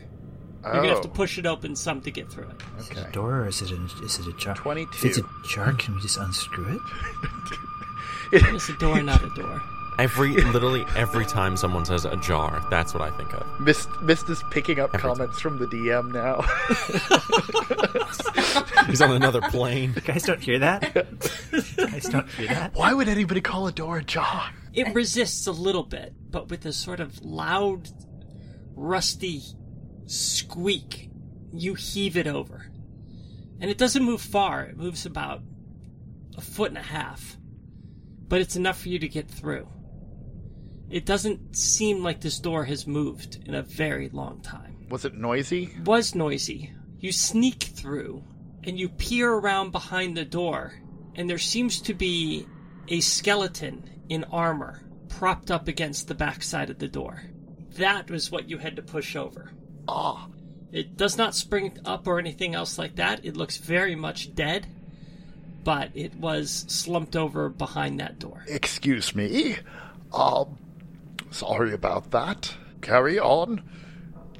Oh, 0.65 0.73
You're 0.73 0.83
gonna 0.83 0.95
have 0.95 1.03
to 1.03 1.09
oh. 1.09 1.13
push 1.13 1.39
it 1.39 1.47
open 1.47 1.75
some 1.77 2.01
to 2.03 2.11
get 2.11 2.31
through 2.31 2.49
it. 2.49 2.63
okay. 2.91 3.11
Door 3.13 3.41
or 3.43 3.49
is 3.49 3.63
it 3.63 3.71
a 3.71 3.77
is 4.05 4.19
it 4.19 4.27
a 4.27 4.37
jar? 4.39 4.55
22. 4.55 4.91
If 4.93 5.05
it's 5.05 5.19
a 5.19 5.25
jar, 5.49 5.73
can 5.75 5.95
we 5.95 6.01
just 6.03 6.19
unscrew 6.19 6.77
it? 6.77 6.83
It's 8.33 8.69
a 8.69 8.75
door, 8.75 9.01
not 9.03 9.23
a 9.25 9.31
door. 9.31 9.63
Every 9.99 10.31
literally 10.31 10.85
every 10.97 11.27
time 11.27 11.57
someone 11.57 11.85
says 11.85 12.05
a 12.05 12.17
jar, 12.19 12.65
that's 12.71 12.95
what 12.95 13.03
I 13.03 13.11
think 13.17 13.35
of. 13.35 13.61
Mist, 13.61 13.89
Mist 14.03 14.29
is 14.29 14.41
picking 14.51 14.79
up 14.79 14.91
Every 14.95 15.09
comments 15.09 15.41
from 15.41 15.59
the 15.59 15.67
DM 15.67 16.13
now. 16.13 16.43
He's 18.87 19.03
on 19.03 19.11
another 19.11 19.41
plane. 19.41 19.93
You 19.97 20.01
guys 20.03 20.23
don't 20.23 20.41
hear 20.41 20.61
that? 20.61 20.95
You 21.53 21.87
guys 21.89 22.05
don't 22.05 22.29
hear 22.31 22.47
that? 22.49 22.75
Why 22.75 22.95
would 22.95 23.09
anybody 23.09 23.41
call 23.41 23.67
a 23.67 23.73
door 23.73 23.99
a 23.99 24.05
jar? 24.05 24.51
It 24.73 24.95
resists 24.95 25.49
a 25.49 25.53
little 25.53 25.83
bit, 25.83 26.15
but 26.31 26.49
with 26.49 26.65
a 26.65 26.73
sort 26.73 27.01
of 27.01 27.25
loud, 27.25 27.89
rusty 28.77 29.43
squeak, 30.07 31.11
you 31.53 31.75
heave 31.75 32.17
it 32.17 32.29
over. 32.29 32.71
And 33.61 33.69
it 33.69 33.79
doesn't 33.79 34.05
move 34.05 34.21
far, 34.21 34.63
it 34.63 34.77
moves 34.77 35.05
about 35.07 35.43
a 36.37 36.41
foot 36.41 36.69
and 36.69 36.79
a 36.79 36.83
half. 36.83 37.37
But 38.29 38.41
it's 38.41 38.55
enough 38.57 38.81
for 38.81 38.89
you 38.91 39.01
to 39.01 39.09
get 39.09 39.29
through. 39.29 39.67
It 40.91 41.05
doesn't 41.05 41.57
seem 41.57 42.03
like 42.03 42.21
this 42.21 42.39
door 42.39 42.65
has 42.65 42.87
moved 42.87 43.39
in 43.47 43.55
a 43.55 43.63
very 43.63 44.09
long 44.09 44.41
time. 44.41 44.87
Was 44.89 45.05
it 45.05 45.15
noisy? 45.15 45.71
was 45.85 46.15
noisy. 46.15 46.73
You 47.01 47.13
sneak 47.13 47.63
through 47.63 48.23
and 48.65 48.79
you 48.79 48.89
peer 48.89 49.31
around 49.33 49.71
behind 49.71 50.17
the 50.17 50.25
door, 50.25 50.75
and 51.15 51.29
there 51.29 51.39
seems 51.39 51.81
to 51.83 51.95
be 51.95 52.47
a 52.89 53.01
skeleton 53.01 53.89
in 54.09 54.25
armor 54.25 54.83
propped 55.09 55.51
up 55.51 55.69
against 55.69 56.09
the 56.09 56.15
backside 56.15 56.71
of 56.71 56.79
the 56.79 56.89
door. 56.89 57.23
That 57.77 58.11
was 58.11 58.31
what 58.31 58.49
you 58.49 58.59
had 58.59 58.77
to 58.77 58.83
push 58.83 59.15
over. 59.15 59.53
Ah, 59.87 60.29
It 60.73 60.97
does 60.97 61.17
not 61.19 61.35
spring 61.35 61.79
up 61.85 62.07
or 62.07 62.19
anything 62.19 62.55
else 62.55 62.79
like 62.79 62.97
that. 62.97 63.25
It 63.25 63.37
looks 63.37 63.57
very 63.59 63.95
much 63.95 64.35
dead, 64.35 64.67
but 65.65 65.91
it 65.95 66.15
was 66.17 66.65
slumped 66.69 67.15
over 67.17 67.49
behind 67.49 68.01
that 68.01 68.19
door. 68.19 68.45
excuse 68.49 69.15
me. 69.15 69.57
Um, 70.13 70.59
sorry 71.31 71.73
about 71.73 72.11
that. 72.11 72.55
Carry 72.81 73.19
on. 73.19 73.63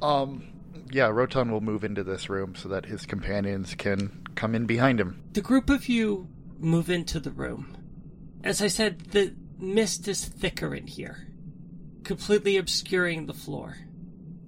Um, 0.01 0.47
yeah, 0.91 1.07
Rotan 1.07 1.51
will 1.51 1.61
move 1.61 1.83
into 1.83 2.03
this 2.03 2.29
room 2.29 2.55
so 2.55 2.69
that 2.69 2.85
his 2.85 3.05
companions 3.05 3.75
can 3.75 4.23
come 4.35 4.55
in 4.55 4.65
behind 4.65 4.99
him. 4.99 5.21
The 5.33 5.41
group 5.41 5.69
of 5.69 5.87
you 5.87 6.29
move 6.57 6.89
into 6.89 7.19
the 7.19 7.31
room. 7.31 7.75
As 8.43 8.61
I 8.61 8.67
said, 8.67 8.99
the 9.11 9.35
mist 9.57 10.07
is 10.07 10.25
thicker 10.25 10.73
in 10.73 10.87
here, 10.87 11.27
completely 12.03 12.57
obscuring 12.57 13.25
the 13.25 13.33
floor. 13.33 13.77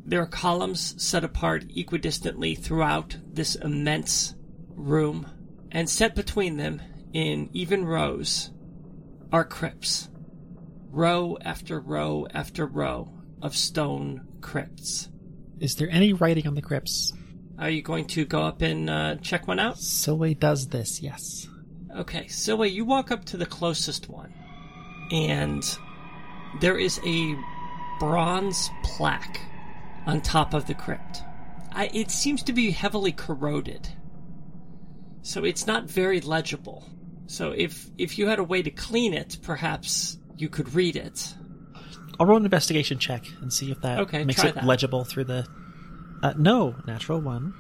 There 0.06 0.22
are 0.22 0.28
columns 0.28 1.02
set 1.02 1.24
apart 1.24 1.68
equidistantly 1.70 2.58
throughout 2.58 3.18
this 3.32 3.56
immense 3.56 4.34
room, 4.70 5.28
and 5.72 5.90
set 5.90 6.16
between 6.16 6.58
them 6.58 6.82
in 7.14 7.50
even 7.54 7.86
rows 7.86 8.52
are 9.32 9.46
crypts. 9.46 10.10
Row 10.92 11.38
after 11.42 11.80
row 11.80 12.28
after 12.34 12.66
row 12.66 13.14
of 13.42 13.56
stone 13.56 14.28
crypts. 14.42 15.10
Is 15.60 15.76
there 15.76 15.90
any 15.90 16.12
writing 16.12 16.48
on 16.48 16.56
the 16.56 16.62
crypts? 16.62 17.14
Are 17.58 17.70
you 17.70 17.82
going 17.82 18.08
to 18.08 18.26
go 18.26 18.42
up 18.42 18.62
and 18.62 18.90
uh, 18.90 19.16
check 19.16 19.48
one 19.48 19.60
out? 19.60 19.76
Silway 19.76 20.38
does 20.38 20.68
this, 20.68 21.02
yes. 21.02 21.48
Okay, 21.96 22.28
so 22.28 22.64
you 22.64 22.84
walk 22.84 23.12
up 23.12 23.26
to 23.26 23.38
the 23.38 23.46
closest 23.46 24.10
one, 24.10 24.34
and 25.12 25.64
there 26.60 26.78
is 26.78 27.00
a 27.06 27.36
bronze 28.00 28.70
plaque 28.84 29.40
on 30.06 30.22
top 30.22 30.54
of 30.54 30.68
the 30.68 30.74
crypt. 30.74 31.22
I, 31.72 31.90
it 31.94 32.12
seems 32.12 32.44
to 32.44 32.54
be 32.54 32.72
heavily 32.72 33.12
corroded, 33.12 33.88
so 35.22 35.46
it's 35.46 35.68
not 35.68 35.86
very 35.86 36.20
legible. 36.20 36.90
So 37.28 37.52
if 37.52 37.90
if 37.98 38.18
you 38.18 38.28
had 38.28 38.40
a 38.40 38.44
way 38.44 38.62
to 38.62 38.72
clean 38.72 39.14
it, 39.14 39.38
perhaps 39.42 40.18
you 40.42 40.50
could 40.50 40.74
read 40.74 40.96
it. 40.96 41.34
I'll 42.20 42.26
roll 42.26 42.38
an 42.38 42.46
investigation 42.46 42.98
check 43.00 43.26
and 43.42 43.52
see 43.54 43.72
if 43.72 43.82
that 43.82 44.00
Okay, 44.00 44.24
makes 44.24 44.44
it 44.44 44.56
that. 44.56 44.66
legible 44.66 45.04
through 45.04 45.26
the. 45.26 45.48
Uh, 46.24 46.34
no, 46.38 46.76
natural 46.86 47.20
one. 47.20 47.54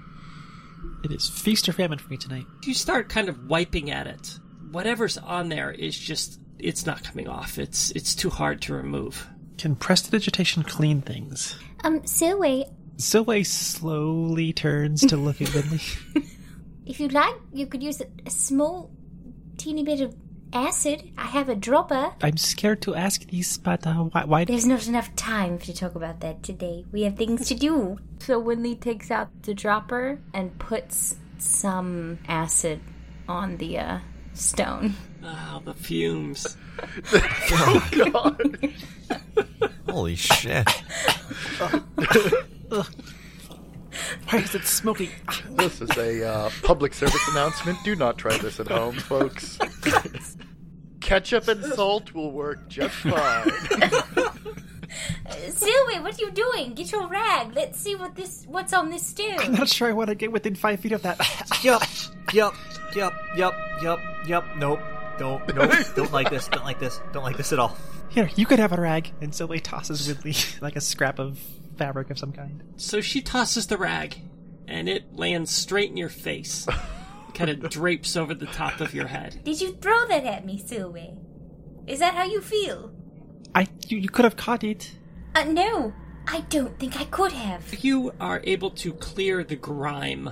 It 1.03 1.11
is 1.11 1.29
feast 1.29 1.67
or 1.69 1.73
famine 1.73 1.97
for 1.99 2.09
me 2.09 2.17
tonight. 2.17 2.45
You 2.63 2.73
start 2.73 3.09
kind 3.09 3.29
of 3.29 3.47
wiping 3.47 3.89
at 3.91 4.07
it. 4.07 4.37
Whatever's 4.71 5.17
on 5.17 5.49
there 5.49 5.71
is 5.71 5.97
just 5.97 6.39
it's 6.59 6.85
not 6.85 7.03
coming 7.03 7.27
off. 7.27 7.57
It's 7.57 7.91
it's 7.91 8.13
too 8.13 8.29
hard 8.29 8.61
to 8.63 8.73
remove. 8.73 9.27
Can 9.57 9.75
prestidigitation 9.75 10.63
clean 10.63 11.01
things? 11.01 11.55
Um, 11.83 12.01
Silway, 12.01 12.71
Silway 12.97 13.45
slowly 13.45 14.53
turns 14.53 15.01
to 15.07 15.17
look 15.17 15.41
at 15.41 15.47
Winley. 15.49 16.25
if 16.85 16.99
you'd 16.99 17.13
like, 17.13 17.35
you 17.53 17.65
could 17.67 17.81
use 17.81 18.01
a, 18.01 18.05
a 18.25 18.29
small, 18.29 18.91
teeny 19.57 19.83
bit 19.83 20.01
of 20.01 20.15
acid. 20.53 21.11
I 21.17 21.25
have 21.27 21.49
a 21.49 21.55
dropper. 21.55 22.13
I'm 22.21 22.37
scared 22.37 22.81
to 22.83 22.95
ask 22.95 23.25
this, 23.29 23.57
but 23.57 23.85
uh, 23.85 24.03
why? 24.11 24.25
why 24.25 24.45
There's 24.45 24.65
not 24.65 24.87
enough 24.87 25.15
time 25.15 25.57
to 25.59 25.73
talk 25.73 25.95
about 25.95 26.19
that 26.21 26.43
today. 26.43 26.85
We 26.91 27.03
have 27.03 27.17
things 27.17 27.47
to 27.47 27.55
do. 27.55 27.97
So 28.19 28.41
Winley 28.41 28.79
takes 28.79 29.11
out 29.11 29.29
the 29.43 29.53
dropper 29.53 30.19
and 30.33 30.57
puts 30.59 31.15
some 31.37 32.19
acid 32.27 32.81
on 33.27 33.57
the 33.57 33.79
uh, 33.79 33.99
stone. 34.33 34.95
Oh, 35.23 35.61
the 35.63 35.73
fumes. 35.73 36.57
God! 38.11 38.73
Holy 39.89 40.15
shit. 40.15 40.67
why 44.29 44.39
is 44.39 44.55
it 44.55 44.63
smoking? 44.65 45.09
This 45.49 45.81
is 45.81 45.89
a 45.97 46.27
uh, 46.27 46.49
public 46.63 46.93
service 46.93 47.27
announcement. 47.29 47.77
Do 47.83 47.95
not 47.95 48.17
try 48.17 48.37
this 48.37 48.59
at 48.59 48.67
home, 48.67 48.95
folks. 48.95 49.57
Ketchup 51.01 51.47
and 51.47 51.63
salt 51.73 52.13
will 52.13 52.31
work 52.31 52.69
just 52.69 52.95
fine. 52.95 53.51
Sylvie, 55.49 55.99
what 55.99 56.19
are 56.19 56.25
you 56.25 56.31
doing? 56.31 56.73
Get 56.73 56.91
your 56.91 57.07
rag. 57.07 57.53
Let's 57.55 57.79
see 57.79 57.95
what 57.95 58.15
this 58.15 58.45
what's 58.47 58.73
on 58.73 58.89
this 58.89 59.05
stew. 59.05 59.29
I'm 59.31 59.39
stone. 59.39 59.53
not 59.53 59.69
sure 59.69 59.89
I 59.89 59.93
want 59.93 60.09
to 60.09 60.15
get 60.15 60.31
within 60.31 60.55
five 60.55 60.79
feet 60.79 60.91
of 60.91 61.01
that. 61.03 61.19
Yup, 61.63 61.83
yup, 62.33 62.55
yup, 62.95 63.13
yup, 63.37 63.53
yup, 63.81 63.99
yup. 64.25 64.45
Nope, 64.57 64.79
don't, 65.17 65.55
nope. 65.55 65.71
don't 65.95 66.11
like 66.11 66.29
this. 66.29 66.47
Don't 66.47 66.63
like 66.63 66.79
this. 66.79 66.99
Don't 67.13 67.23
like 67.23 67.37
this 67.37 67.53
at 67.53 67.59
all. 67.59 67.77
Here, 68.09 68.29
you 68.35 68.45
could 68.45 68.59
have 68.59 68.71
a 68.71 68.81
rag. 68.81 69.11
And 69.21 69.33
Sylvie 69.33 69.59
tosses 69.59 70.07
Ridley 70.07 70.35
like 70.59 70.75
a 70.75 70.81
scrap 70.81 71.19
of 71.19 71.39
fabric 71.81 72.11
of 72.11 72.19
some 72.19 72.31
kind. 72.31 72.61
So 72.77 73.01
she 73.01 73.21
tosses 73.21 73.65
the 73.65 73.77
rag, 73.77 74.21
and 74.67 74.87
it 74.87 75.15
lands 75.15 75.49
straight 75.49 75.89
in 75.89 75.97
your 75.97 76.09
face. 76.09 76.67
kind 77.33 77.49
of 77.49 77.67
drapes 77.71 78.15
over 78.15 78.35
the 78.35 78.45
top 78.45 78.81
of 78.81 78.93
your 78.93 79.07
head. 79.07 79.39
Did 79.43 79.59
you 79.59 79.73
throw 79.73 80.05
that 80.05 80.23
at 80.25 80.45
me, 80.45 80.59
Sylvie? 80.59 81.15
Is 81.87 81.97
that 81.97 82.13
how 82.13 82.23
you 82.23 82.39
feel? 82.39 82.91
I, 83.55 83.67
you, 83.87 83.97
you 83.97 84.09
could 84.09 84.25
have 84.25 84.35
caught 84.35 84.63
it. 84.63 84.91
Uh, 85.33 85.45
no. 85.45 85.91
I 86.27 86.41
don't 86.49 86.77
think 86.77 87.01
I 87.01 87.05
could 87.05 87.31
have. 87.31 87.83
You 87.83 88.13
are 88.19 88.41
able 88.43 88.69
to 88.71 88.93
clear 88.93 89.43
the 89.43 89.55
grime 89.55 90.29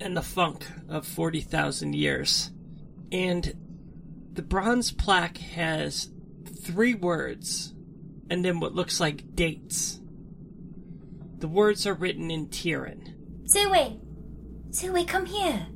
and 0.00 0.16
the 0.16 0.22
funk 0.22 0.66
of 0.88 1.06
40,000 1.06 1.94
years. 1.94 2.50
And 3.12 3.54
the 4.32 4.42
bronze 4.42 4.90
plaque 4.90 5.38
has 5.38 6.10
three 6.64 6.94
words 6.94 7.72
and 8.28 8.44
then 8.44 8.58
what 8.58 8.74
looks 8.74 8.98
like 8.98 9.36
dates. 9.36 10.00
The 11.42 11.48
words 11.48 11.86
are 11.88 11.94
written 11.94 12.30
in 12.30 12.46
Tyran. 12.46 13.14
Sylvie! 13.50 13.98
Sylvie, 14.70 15.04
come 15.04 15.26
here. 15.26 15.66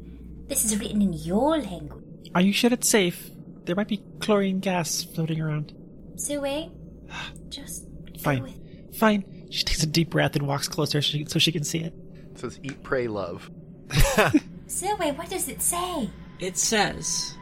This 0.46 0.64
is 0.64 0.78
written 0.78 1.02
in 1.02 1.12
your 1.12 1.58
language. 1.58 2.30
Are 2.36 2.40
you 2.40 2.52
sure 2.52 2.72
it's 2.72 2.88
safe? 2.88 3.30
There 3.64 3.74
might 3.74 3.88
be 3.88 4.00
chlorine 4.20 4.60
gas 4.60 5.02
floating 5.02 5.40
around. 5.40 5.74
Sylvie, 6.14 6.70
just 7.48 7.88
Fine. 8.20 8.44
with 8.44 8.96
Fine. 8.96 9.48
She 9.50 9.64
takes 9.64 9.82
a 9.82 9.88
deep 9.88 10.10
breath 10.10 10.36
and 10.36 10.46
walks 10.46 10.68
closer 10.68 11.02
so 11.02 11.18
she, 11.18 11.24
so 11.24 11.40
she 11.40 11.50
can 11.50 11.64
see 11.64 11.80
it. 11.80 11.92
It 12.30 12.38
says 12.38 12.60
eat, 12.62 12.84
pray, 12.84 13.08
love. 13.08 13.50
Sylvie, 14.68 15.10
what 15.10 15.28
does 15.30 15.48
it 15.48 15.62
say? 15.62 16.08
It 16.38 16.56
says 16.56 17.34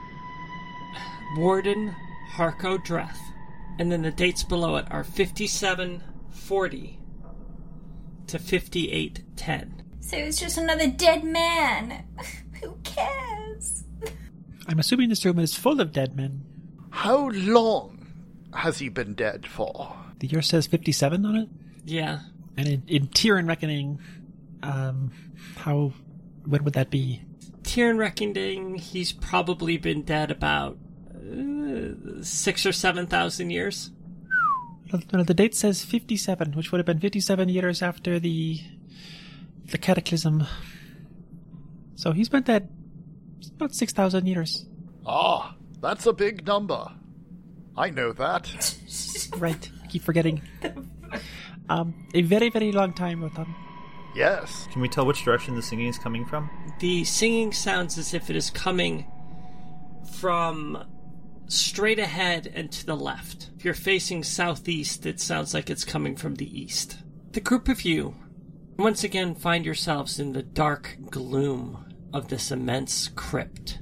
Warden 1.37 1.95
Harko 2.33 2.79
Dreth. 2.87 3.21
And 3.79 3.93
then 3.93 4.01
the 4.01 4.11
dates 4.11 4.45
below 4.45 4.77
it 4.77 4.87
are 4.91 5.05
5740 5.05 7.01
to 8.29 8.39
5810. 8.39 9.83
So 10.01 10.17
it's 10.17 10.39
just 10.39 10.59
another 10.59 10.89
dead 10.89 11.25
man. 11.25 12.05
Who 12.63 12.77
cares? 12.85 13.85
I'm 14.67 14.79
assuming 14.79 15.09
this 15.09 15.25
room 15.25 15.39
is 15.39 15.55
full 15.55 15.81
of 15.81 15.93
dead 15.93 16.17
men. 16.17 16.45
How 16.91 17.29
long 17.29 18.07
has 18.55 18.79
he 18.79 18.89
been 18.89 19.15
dead 19.15 19.47
for? 19.47 19.95
The 20.21 20.29
year 20.29 20.43
says 20.43 20.67
57 20.67 21.27
on 21.27 21.37
it. 21.37 21.49
Yeah. 21.85 22.21
And 22.57 22.69
in, 22.69 22.83
in 22.87 23.07
Tyrian 23.09 23.47
reckoning, 23.47 23.99
um, 24.63 25.11
how, 25.57 25.93
when 26.47 26.65
would 26.65 26.75
that 26.75 26.91
be? 26.91 27.23
Tyrian 27.65 27.99
reckoning 27.99 28.77
he's 28.77 29.13
probably 29.13 29.77
been 29.77 30.03
dead 30.03 30.31
about 30.31 30.79
uh, 31.17 32.23
six 32.23 32.65
or 32.67 32.73
seven 32.73 33.07
thousand 33.07 33.51
years. 33.51 33.91
No, 34.95 35.19
no, 35.19 35.25
the 35.25 35.35
date 35.35 35.55
says 35.57 35.85
57, 35.85 36.53
which 36.53 36.71
would 36.71 36.79
have 36.79 36.87
been 36.87 37.01
57 37.01 37.49
years 37.49 37.83
after 37.83 38.21
the, 38.21 38.61
the 39.67 39.79
cataclysm. 39.79 40.47
So 41.97 42.13
he 42.13 42.23
spent 42.25 42.47
that 42.47 42.69
about 43.57 43.75
6,000 43.75 44.27
years. 44.27 44.67
Ah, 45.05 45.57
that's 45.81 46.07
a 46.07 46.13
big 46.13 46.47
number. 46.47 46.87
I 47.77 47.91
know 47.91 48.13
that. 48.13 48.77
Right. 49.39 49.69
I 49.83 49.87
keep 49.89 50.03
forgetting. 50.05 50.43
Um, 51.69 52.07
a 52.15 52.23
very, 52.23 52.51
very 52.51 52.71
long 52.71 52.93
time, 52.93 53.23
Rotan. 53.23 53.53
Yes. 54.15 54.69
Can 54.71 54.81
we 54.81 54.89
tell 54.89 55.05
which 55.05 55.25
direction 55.25 55.57
the 55.57 55.63
singing 55.63 55.89
is 55.89 55.99
coming 55.99 56.25
from? 56.25 56.49
The 56.79 57.03
singing 57.03 57.53
sounds 57.53 57.99
as 57.99 58.15
if 58.15 58.31
it 58.31 58.37
is 58.37 58.49
coming 58.51 59.07
from 60.21 60.85
straight 61.47 61.99
ahead 61.99 62.51
and 62.55 62.71
to 62.73 62.87
the 62.87 62.97
left. 62.97 63.51
If 63.57 63.65
you're 63.65 63.75
facing 63.75 64.25
southeast, 64.25 65.07
it 65.07 65.21
sounds 65.21 65.55
like 65.55 65.71
it's 65.71 65.85
coming 65.85 66.17
from 66.17 66.35
the 66.35 66.61
east. 66.61 66.99
The 67.33 67.41
group 67.41 67.69
of 67.69 67.83
you 67.83 68.15
once 68.77 69.05
again 69.05 69.35
find 69.35 69.65
yourselves 69.65 70.19
in 70.19 70.33
the 70.33 70.43
dark 70.43 70.97
gloom 71.11 71.85
of 72.13 72.29
this 72.29 72.51
immense 72.51 73.09
crypt. 73.09 73.81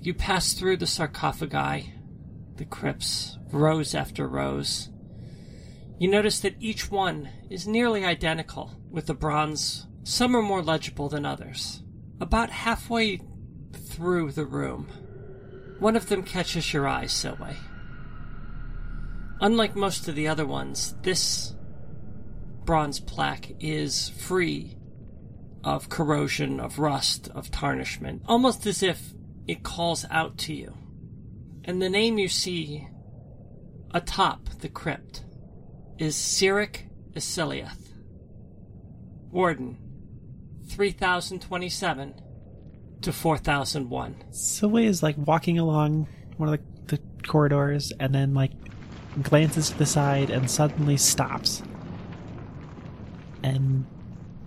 You 0.00 0.14
pass 0.14 0.52
through 0.52 0.78
the 0.78 0.86
sarcophagi, 0.86 1.92
the 2.56 2.64
crypts, 2.64 3.38
rows 3.52 3.94
after 3.94 4.26
rows. 4.26 4.88
You 5.98 6.08
notice 6.08 6.40
that 6.40 6.56
each 6.60 6.90
one 6.90 7.28
is 7.50 7.66
nearly 7.66 8.04
identical, 8.04 8.80
with 8.90 9.06
the 9.06 9.14
bronze. 9.14 9.86
Some 10.02 10.34
are 10.34 10.42
more 10.42 10.62
legible 10.62 11.08
than 11.08 11.26
others. 11.26 11.82
About 12.20 12.50
halfway 12.50 13.20
through 13.72 14.32
the 14.32 14.46
room, 14.46 14.88
one 15.80 15.96
of 15.96 16.08
them 16.08 16.22
catches 16.22 16.72
your 16.72 16.86
eye, 16.86 17.04
Silway. 17.04 17.56
Unlike 19.40 19.74
most 19.74 20.06
of 20.06 20.14
the 20.14 20.28
other 20.28 20.46
ones, 20.46 20.94
this 21.02 21.54
bronze 22.64 23.00
plaque 23.00 23.52
is 23.58 24.10
free 24.10 24.76
of 25.64 25.88
corrosion, 25.88 26.60
of 26.60 26.78
rust, 26.78 27.28
of 27.34 27.50
tarnishment, 27.50 28.22
almost 28.26 28.66
as 28.66 28.82
if 28.82 29.14
it 29.46 29.62
calls 29.62 30.04
out 30.10 30.36
to 30.38 30.54
you. 30.54 30.76
And 31.64 31.80
the 31.80 31.90
name 31.90 32.18
you 32.18 32.28
see 32.28 32.86
atop 33.92 34.48
the 34.60 34.68
crypt 34.68 35.24
is 35.98 36.14
Cyric 36.14 36.88
Isiliath, 37.14 37.92
Warden, 39.30 39.78
3027 40.68 42.14
to 43.02 43.12
4001. 43.12 44.16
Silway 44.30 44.84
is 44.84 45.02
like 45.02 45.16
walking 45.18 45.58
along 45.58 46.08
one 46.36 46.52
of 46.52 46.58
the, 46.86 46.96
the 46.96 47.02
corridors 47.26 47.92
and 47.98 48.14
then 48.14 48.34
like 48.34 48.52
glances 49.22 49.70
to 49.70 49.78
the 49.78 49.86
side 49.86 50.30
and 50.30 50.50
suddenly 50.50 50.96
stops 50.96 51.62
and 53.42 53.86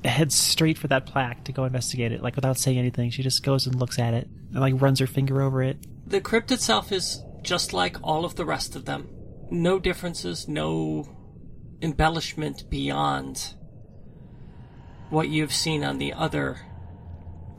heads 0.05 0.35
straight 0.35 0.77
for 0.77 0.87
that 0.87 1.05
plaque 1.05 1.43
to 1.45 1.51
go 1.51 1.65
investigate 1.65 2.11
it 2.11 2.21
like 2.21 2.35
without 2.35 2.57
saying 2.57 2.77
anything 2.77 3.09
she 3.09 3.23
just 3.23 3.43
goes 3.43 3.65
and 3.65 3.75
looks 3.75 3.99
at 3.99 4.13
it 4.13 4.27
and 4.51 4.59
like 4.59 4.73
runs 4.81 4.99
her 4.99 5.07
finger 5.07 5.41
over 5.41 5.61
it 5.63 5.77
The 6.07 6.21
crypt 6.21 6.51
itself 6.51 6.91
is 6.91 7.23
just 7.43 7.73
like 7.73 7.97
all 8.01 8.25
of 8.25 8.35
the 8.35 8.45
rest 8.45 8.75
of 8.75 8.85
them. 8.85 9.09
No 9.51 9.77
differences, 9.77 10.47
no 10.47 11.05
embellishment 11.81 12.69
beyond 12.69 13.53
what 15.09 15.29
you've 15.29 15.53
seen 15.53 15.83
on 15.83 15.97
the 15.97 16.13
other 16.13 16.61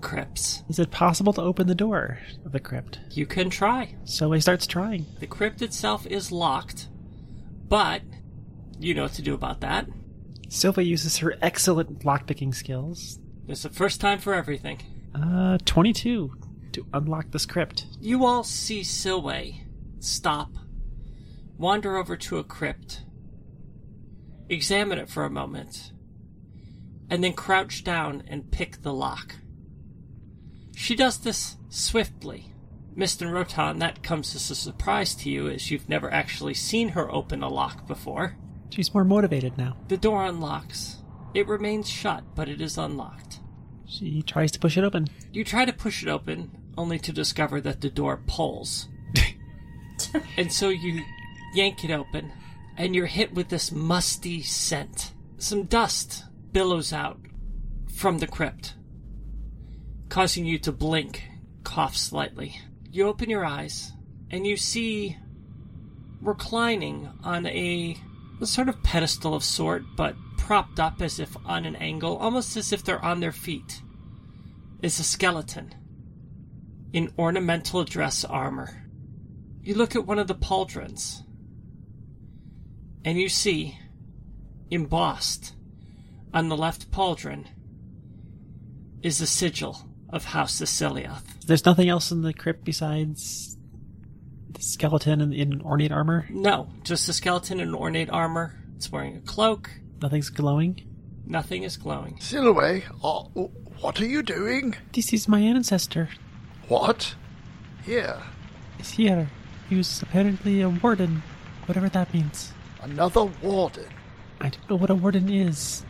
crypts. 0.04 0.62
is 0.68 0.78
it 0.78 0.90
possible 0.90 1.32
to 1.32 1.40
open 1.42 1.66
the 1.66 1.74
door 1.74 2.18
of 2.44 2.52
the 2.52 2.60
crypt 2.60 3.00
You 3.10 3.26
can 3.26 3.50
try. 3.50 3.94
so 4.04 4.30
he 4.32 4.40
starts 4.40 4.66
trying 4.66 5.06
The 5.20 5.26
crypt 5.26 5.62
itself 5.62 6.06
is 6.06 6.30
locked, 6.30 6.88
but 7.68 8.02
you 8.78 8.94
know 8.94 9.04
what 9.04 9.14
to 9.14 9.22
do 9.22 9.34
about 9.34 9.60
that. 9.62 9.86
Silva 10.48 10.82
uses 10.84 11.18
her 11.18 11.34
excellent 11.42 12.00
lockpicking 12.00 12.54
skills 12.54 13.18
It's 13.48 13.62
the 13.62 13.70
first 13.70 14.00
time 14.00 14.18
for 14.18 14.34
everything. 14.34 14.78
uh 15.14 15.58
22 15.64 16.32
to 16.72 16.86
unlock 16.92 17.30
this 17.30 17.46
crypt 17.46 17.86
You 18.00 18.24
all 18.24 18.44
see 18.44 18.80
Silway 18.82 19.60
stop, 20.00 20.50
wander 21.56 21.96
over 21.96 22.16
to 22.16 22.36
a 22.38 22.44
crypt, 22.44 23.04
examine 24.50 24.98
it 24.98 25.08
for 25.08 25.24
a 25.24 25.30
moment, 25.30 25.92
and 27.08 27.24
then 27.24 27.32
crouch 27.32 27.84
down 27.84 28.22
and 28.26 28.50
pick 28.50 28.82
the 28.82 28.92
lock. 28.92 29.36
She 30.76 30.94
does 30.94 31.18
this 31.18 31.56
swiftly. 31.68 32.50
Mist 32.96 33.22
and 33.22 33.32
Rotan, 33.32 33.78
that 33.80 34.02
comes 34.02 34.34
as 34.34 34.50
a 34.50 34.54
surprise 34.54 35.14
to 35.16 35.30
you 35.30 35.48
as 35.48 35.70
you've 35.70 35.88
never 35.88 36.12
actually 36.12 36.54
seen 36.54 36.90
her 36.90 37.10
open 37.12 37.42
a 37.42 37.48
lock 37.48 37.86
before. 37.88 38.36
she's 38.70 38.94
more 38.94 39.04
motivated 39.04 39.56
now 39.58 39.76
The 39.88 39.96
door 39.96 40.24
unlocks. 40.24 41.02
It 41.34 41.48
remains 41.48 41.88
shut, 41.88 42.22
but 42.36 42.48
it 42.48 42.60
is 42.60 42.78
unlocked. 42.78 43.40
she 43.86 44.22
tries 44.22 44.52
to 44.52 44.60
push 44.60 44.76
it 44.78 44.84
open 44.84 45.08
You 45.32 45.42
try 45.44 45.64
to 45.64 45.72
push 45.72 46.02
it 46.04 46.08
open, 46.08 46.50
only 46.78 46.98
to 47.00 47.12
discover 47.12 47.60
that 47.62 47.80
the 47.80 47.90
door 47.90 48.20
pulls. 48.26 48.88
And 50.36 50.52
so 50.52 50.68
you 50.68 51.02
yank 51.54 51.84
it 51.84 51.90
open, 51.90 52.30
and 52.76 52.94
you're 52.94 53.06
hit 53.06 53.32
with 53.34 53.48
this 53.48 53.72
musty 53.72 54.42
scent. 54.42 55.12
Some 55.38 55.64
dust 55.64 56.24
billows 56.52 56.92
out 56.92 57.18
from 57.92 58.18
the 58.18 58.26
crypt, 58.26 58.74
causing 60.14 60.44
you 60.44 60.56
to 60.56 60.70
blink, 60.70 61.24
cough 61.64 61.96
slightly. 61.96 62.54
You 62.88 63.08
open 63.08 63.28
your 63.28 63.44
eyes, 63.44 63.92
and 64.30 64.46
you 64.46 64.56
see 64.56 65.16
reclining 66.20 67.10
on 67.24 67.44
a, 67.46 67.96
a 68.40 68.46
sort 68.46 68.68
of 68.68 68.80
pedestal 68.84 69.34
of 69.34 69.42
sort, 69.42 69.82
but 69.96 70.14
propped 70.38 70.78
up 70.78 71.02
as 71.02 71.18
if 71.18 71.36
on 71.44 71.64
an 71.64 71.74
angle, 71.74 72.16
almost 72.18 72.56
as 72.56 72.72
if 72.72 72.84
they're 72.84 73.04
on 73.04 73.18
their 73.18 73.32
feet, 73.32 73.82
is 74.82 75.00
a 75.00 75.02
skeleton 75.02 75.74
in 76.92 77.12
ornamental 77.18 77.82
dress 77.82 78.24
armor. 78.24 78.84
You 79.64 79.74
look 79.74 79.96
at 79.96 80.06
one 80.06 80.20
of 80.20 80.28
the 80.28 80.36
pauldrons, 80.36 81.24
and 83.04 83.18
you 83.18 83.28
see, 83.28 83.80
embossed 84.70 85.56
on 86.32 86.48
the 86.48 86.56
left 86.56 86.92
pauldron, 86.92 87.46
is 89.02 89.20
a 89.20 89.26
sigil 89.26 89.88
of 90.10 90.24
House 90.24 90.60
Siciliath. 90.60 91.22
There's 91.46 91.64
nothing 91.64 91.88
else 91.88 92.10
in 92.10 92.22
the 92.22 92.32
crypt 92.32 92.64
besides 92.64 93.56
the 94.50 94.62
skeleton 94.62 95.20
in, 95.20 95.32
in 95.32 95.62
ornate 95.62 95.92
armor. 95.92 96.26
No, 96.30 96.68
just 96.82 97.08
a 97.08 97.12
skeleton 97.12 97.60
in 97.60 97.74
ornate 97.74 98.10
armor. 98.10 98.54
It's 98.76 98.90
wearing 98.90 99.16
a 99.16 99.20
cloak. 99.20 99.70
Nothing's 100.00 100.30
glowing. 100.30 100.80
Nothing 101.26 101.62
is 101.62 101.76
glowing. 101.76 102.18
Silhouette, 102.20 102.84
uh, 103.02 103.22
what 103.80 104.00
are 104.00 104.06
you 104.06 104.22
doing? 104.22 104.76
This 104.92 105.12
is 105.12 105.26
my 105.26 105.40
ancestor. 105.40 106.10
What? 106.68 107.14
Here. 107.84 108.18
He's 108.76 108.90
here. 108.92 109.30
He 109.68 109.76
was 109.76 110.02
apparently 110.02 110.60
a 110.60 110.68
warden, 110.68 111.22
whatever 111.66 111.88
that 111.88 112.12
means. 112.12 112.52
Another 112.82 113.24
warden. 113.42 113.86
I 114.40 114.50
don't 114.50 114.70
know 114.70 114.76
what 114.76 114.90
a 114.90 114.94
warden 114.94 115.32
is, 115.32 115.84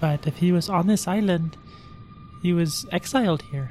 but 0.00 0.26
if 0.26 0.38
he 0.38 0.52
was 0.52 0.70
on 0.70 0.86
this 0.86 1.06
island, 1.06 1.56
he 2.42 2.52
was 2.52 2.86
exiled 2.92 3.42
here. 3.50 3.70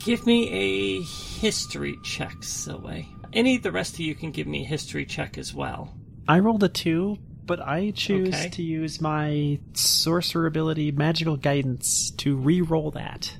Give 0.00 0.26
me 0.26 0.48
a 0.50 1.02
history 1.02 1.98
check, 2.02 2.36
Silway. 2.40 3.06
Any 3.32 3.56
of 3.56 3.62
the 3.62 3.72
rest 3.72 3.94
of 3.94 4.00
you 4.00 4.14
can 4.14 4.30
give 4.30 4.46
me 4.46 4.62
a 4.62 4.66
history 4.66 5.04
check 5.04 5.36
as 5.38 5.52
well. 5.52 5.94
I 6.28 6.38
rolled 6.38 6.62
a 6.64 6.68
two, 6.68 7.18
but 7.44 7.60
I 7.60 7.90
choose 7.92 8.28
Okay. 8.34 8.48
to 8.50 8.62
use 8.62 9.00
my 9.00 9.58
sorcerer 9.74 10.46
ability, 10.46 10.92
magical 10.92 11.36
guidance, 11.36 12.10
to 12.18 12.36
re-roll 12.36 12.90
that 12.92 13.36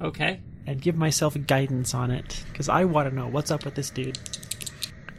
Okay. 0.00 0.40
and 0.66 0.80
give 0.80 0.96
myself 0.96 1.36
guidance 1.46 1.94
on 1.94 2.10
it 2.10 2.44
because 2.50 2.68
I 2.68 2.84
want 2.84 3.08
to 3.08 3.14
know 3.14 3.28
what's 3.28 3.50
up 3.50 3.64
with 3.64 3.74
this 3.74 3.90
dude. 3.90 4.18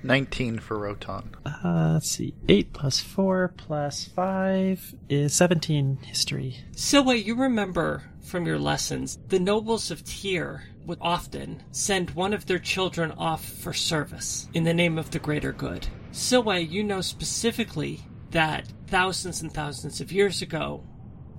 19 0.03 0.59
for 0.59 0.77
Rotan. 0.79 1.29
Uh, 1.45 1.91
let's 1.93 2.09
see, 2.09 2.33
eight 2.49 2.73
plus 2.73 2.99
four 2.99 3.53
plus 3.55 4.03
five 4.05 4.93
is 5.07 5.33
seventeen 5.33 5.97
history. 6.03 6.57
Silway, 6.73 7.23
you 7.23 7.35
remember 7.35 8.03
from 8.23 8.45
your 8.45 8.59
lessons, 8.59 9.19
the 9.27 9.39
nobles 9.39 9.91
of 9.91 10.03
Tyr 10.03 10.63
would 10.85 10.97
often 11.01 11.61
send 11.71 12.09
one 12.11 12.33
of 12.33 12.45
their 12.45 12.59
children 12.59 13.11
off 13.11 13.45
for 13.45 13.73
service 13.73 14.47
in 14.53 14.63
the 14.63 14.73
name 14.73 14.97
of 14.97 15.11
the 15.11 15.19
greater 15.19 15.51
good. 15.51 15.87
Silway, 16.11 16.69
you 16.69 16.83
know 16.83 17.01
specifically 17.01 18.01
that 18.31 18.71
thousands 18.87 19.41
and 19.41 19.53
thousands 19.53 20.01
of 20.01 20.11
years 20.11 20.41
ago, 20.41 20.83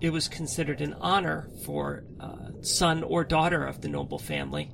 it 0.00 0.10
was 0.10 0.28
considered 0.28 0.80
an 0.80 0.94
honor 1.00 1.48
for 1.64 2.04
a 2.20 2.64
son 2.64 3.02
or 3.02 3.24
daughter 3.24 3.64
of 3.64 3.80
the 3.80 3.88
noble 3.88 4.18
family 4.18 4.70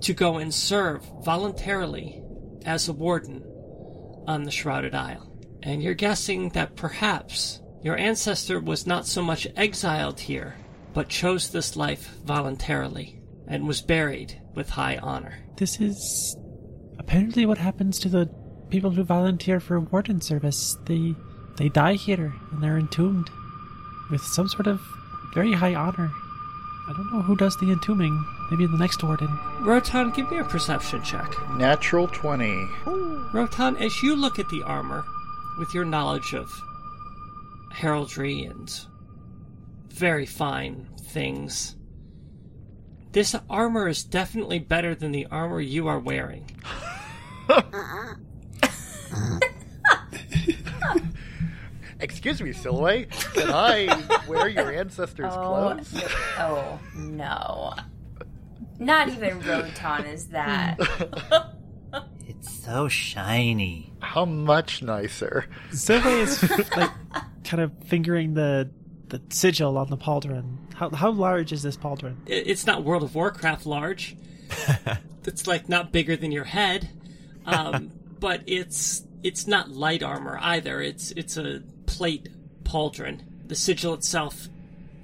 to 0.00 0.14
go 0.14 0.38
and 0.38 0.52
serve 0.52 1.04
voluntarily 1.24 2.22
as 2.64 2.88
a 2.88 2.92
warden 2.92 3.44
on 4.26 4.44
the 4.44 4.50
Shrouded 4.50 4.94
Isle. 4.94 5.30
And 5.62 5.82
you're 5.82 5.94
guessing 5.94 6.50
that 6.50 6.76
perhaps 6.76 7.60
your 7.82 7.96
ancestor 7.96 8.60
was 8.60 8.86
not 8.86 9.06
so 9.06 9.22
much 9.22 9.46
exiled 9.56 10.20
here, 10.20 10.54
but 10.92 11.08
chose 11.08 11.50
this 11.50 11.76
life 11.76 12.16
voluntarily 12.24 13.20
and 13.46 13.66
was 13.66 13.82
buried 13.82 14.40
with 14.54 14.70
high 14.70 14.96
honor. 14.98 15.38
This 15.56 15.80
is 15.80 16.36
apparently 16.98 17.46
what 17.46 17.58
happens 17.58 17.98
to 18.00 18.08
the 18.08 18.30
people 18.70 18.90
who 18.90 19.04
volunteer 19.04 19.60
for 19.60 19.80
warden 19.80 20.20
service. 20.20 20.76
They 20.86 21.14
they 21.56 21.68
die 21.68 21.94
here 21.94 22.32
and 22.52 22.62
they're 22.62 22.78
entombed 22.78 23.30
with 24.10 24.22
some 24.22 24.48
sort 24.48 24.66
of 24.66 24.80
very 25.34 25.52
high 25.52 25.74
honor. 25.74 26.10
I 26.88 26.92
don't 26.92 27.12
know 27.12 27.22
who 27.22 27.36
does 27.36 27.56
the 27.58 27.70
entombing. 27.70 28.24
Maybe 28.50 28.66
the 28.66 28.78
next 28.78 29.02
warden. 29.04 29.38
Rotan, 29.60 30.10
give 30.10 30.30
me 30.30 30.38
a 30.38 30.44
perception 30.44 31.02
check. 31.04 31.32
Natural 31.52 32.08
20. 32.08 32.66
Rotan, 33.32 33.76
as 33.76 34.02
you 34.02 34.16
look 34.16 34.40
at 34.40 34.48
the 34.48 34.62
armor, 34.64 35.04
with 35.58 35.72
your 35.72 35.84
knowledge 35.84 36.34
of 36.34 36.50
heraldry 37.70 38.42
and 38.42 38.86
very 39.92 40.26
fine 40.26 40.88
things, 41.00 41.76
this 43.12 43.34
armor 43.48 43.88
is 43.88 44.04
definitely 44.04 44.58
better 44.58 44.94
than 44.94 45.12
the 45.12 45.26
armor 45.26 45.60
you 45.60 45.88
are 45.88 45.98
wearing. 45.98 46.50
Excuse 52.00 52.40
me, 52.40 52.52
Silhouette. 52.52 53.10
Can 53.34 53.50
I 53.50 54.22
wear 54.26 54.48
your 54.48 54.72
ancestors' 54.72 55.32
oh, 55.34 55.76
clothes? 55.76 56.02
Oh 56.38 56.80
no. 56.96 57.74
Not 58.78 59.08
even 59.08 59.40
Rotan 59.40 60.06
is 60.06 60.28
that. 60.28 60.78
It's 62.26 62.64
so 62.64 62.88
shiny. 62.88 63.92
How 63.98 64.24
much 64.24 64.82
nicer? 64.82 65.46
Zoe 65.74 66.20
is 66.20 66.40
like 66.76 66.90
kind 67.44 67.60
of 67.60 67.72
fingering 67.84 68.34
the 68.34 68.70
the 69.10 69.20
sigil 69.28 69.76
on 69.76 69.90
the 69.90 69.96
pauldron. 69.96 70.56
How 70.74 70.90
how 70.90 71.10
large 71.10 71.52
is 71.52 71.62
this 71.62 71.76
pauldron? 71.76 72.16
It's 72.26 72.66
not 72.66 72.84
World 72.84 73.02
of 73.02 73.14
Warcraft 73.14 73.66
large. 73.66 74.16
it's 75.24 75.46
like 75.46 75.68
not 75.68 75.92
bigger 75.92 76.16
than 76.16 76.32
your 76.32 76.44
head, 76.44 76.88
um, 77.46 77.90
but 78.18 78.42
it's 78.46 79.04
it's 79.22 79.46
not 79.46 79.70
light 79.70 80.02
armor 80.02 80.38
either. 80.40 80.80
It's 80.80 81.10
it's 81.12 81.36
a 81.36 81.62
plate 81.86 82.28
pauldron. 82.64 83.20
The 83.46 83.54
sigil 83.54 83.94
itself 83.94 84.48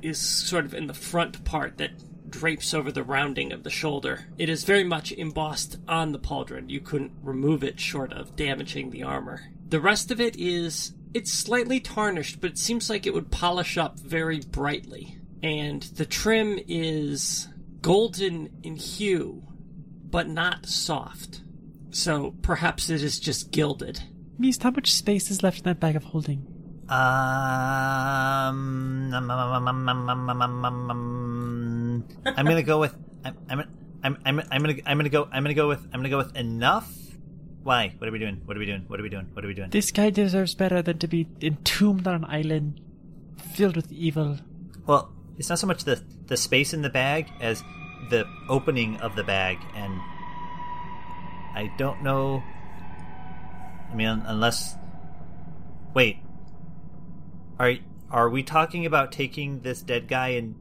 is 0.02 0.18
sort 0.18 0.64
of 0.64 0.74
in 0.74 0.86
the 0.86 0.94
front 0.94 1.44
part 1.44 1.78
that 1.78 1.90
drapes 2.30 2.74
over 2.74 2.92
the 2.92 3.02
rounding 3.02 3.52
of 3.52 3.62
the 3.62 3.70
shoulder. 3.70 4.26
It 4.38 4.48
is 4.48 4.64
very 4.64 4.84
much 4.84 5.12
embossed 5.12 5.78
on 5.88 6.12
the 6.12 6.18
pauldron. 6.18 6.68
You 6.70 6.80
couldn't 6.80 7.12
remove 7.22 7.64
it 7.64 7.80
short 7.80 8.12
of 8.12 8.36
damaging 8.36 8.90
the 8.90 9.02
armor. 9.02 9.42
The 9.68 9.80
rest 9.80 10.10
of 10.10 10.20
it 10.20 10.36
is 10.36 10.92
it's 11.16 11.32
slightly 11.32 11.80
tarnished, 11.80 12.43
but 12.43 12.51
it 12.51 12.59
seems 12.59 12.90
like 12.90 13.06
it 13.06 13.14
would 13.14 13.30
polish 13.30 13.78
up 13.78 13.98
very 13.98 14.40
brightly. 14.40 15.16
And 15.43 15.82
the 15.82 16.05
trim 16.05 16.59
is 16.68 17.48
golden 17.80 18.51
in 18.62 18.76
hue, 18.76 19.43
but 20.05 20.28
not 20.28 20.66
soft. 20.66 21.40
So 21.88 22.34
perhaps 22.43 22.90
it 22.90 23.02
is 23.02 23.18
just 23.18 23.51
gilded. 23.51 24.02
Mist, 24.38 24.62
how 24.62 24.72
much 24.72 24.93
space 24.93 25.30
is 25.30 25.43
left 25.43 25.60
in 25.60 25.64
that 25.64 25.80
bag 25.80 25.97
of 25.97 26.05
holding? 26.05 26.47
Um, 26.90 29.10
um, 29.14 30.28
um 30.68 32.05
I'm 32.26 32.44
gonna 32.44 32.62
go 32.62 32.78
with 32.78 32.94
I'm 33.24 33.64
I'm 34.05 34.05
I'm 34.05 34.18
I'm 34.51 34.62
gonna 34.62 34.76
I'm 34.84 34.98
gonna 34.98 35.09
go 35.09 35.26
I'm 35.32 35.43
gonna 35.43 35.55
go 35.55 35.68
with 35.68 35.82
I'm 35.94 36.01
gonna 36.01 36.10
go 36.10 36.18
with 36.18 36.36
enough 36.36 37.05
why? 37.66 37.93
What 37.98 38.06
are 38.09 38.12
we 38.12 38.20
doing? 38.20 38.43
What 38.44 38.56
are 38.56 38.60
we 38.60 38.66
doing? 38.66 38.84
What 38.86 39.01
are 39.01 39.02
we 39.02 39.09
doing? 39.09 39.28
What 39.32 39.44
are 39.44 39.48
we 39.48 39.55
doing? 39.55 39.70
This 39.70 39.90
guy 39.90 40.10
deserves 40.10 40.55
better 40.55 40.82
than 40.82 40.98
to 40.98 41.09
be 41.09 41.26
entombed 41.43 42.06
on 42.06 42.14
an 42.14 42.24
island 42.26 42.80
filled 43.55 43.74
with 43.74 43.90
evil. 43.90 44.38
Well, 44.86 45.12
it's 45.36 45.48
not 45.48 45.59
so 45.59 45.66
much 45.66 45.82
the 45.82 46.01
the 46.26 46.36
space 46.36 46.72
in 46.72 46.82
the 46.82 46.90
bag 46.90 47.26
as 47.40 47.64
the 48.09 48.24
opening 48.48 48.98
of 48.98 49.16
the 49.16 49.24
bag, 49.24 49.59
and 49.74 49.94
I 51.56 51.72
don't 51.76 52.05
know. 52.05 52.40
I 53.90 53.97
mean, 53.97 54.22
unless 54.26 54.76
wait, 55.93 56.18
are 57.59 57.72
are 58.12 58.30
we 58.30 58.44
talking 58.44 58.86
about 58.86 59.10
taking 59.10 59.62
this 59.62 59.82
dead 59.82 60.06
guy 60.06 60.28
and 60.28 60.55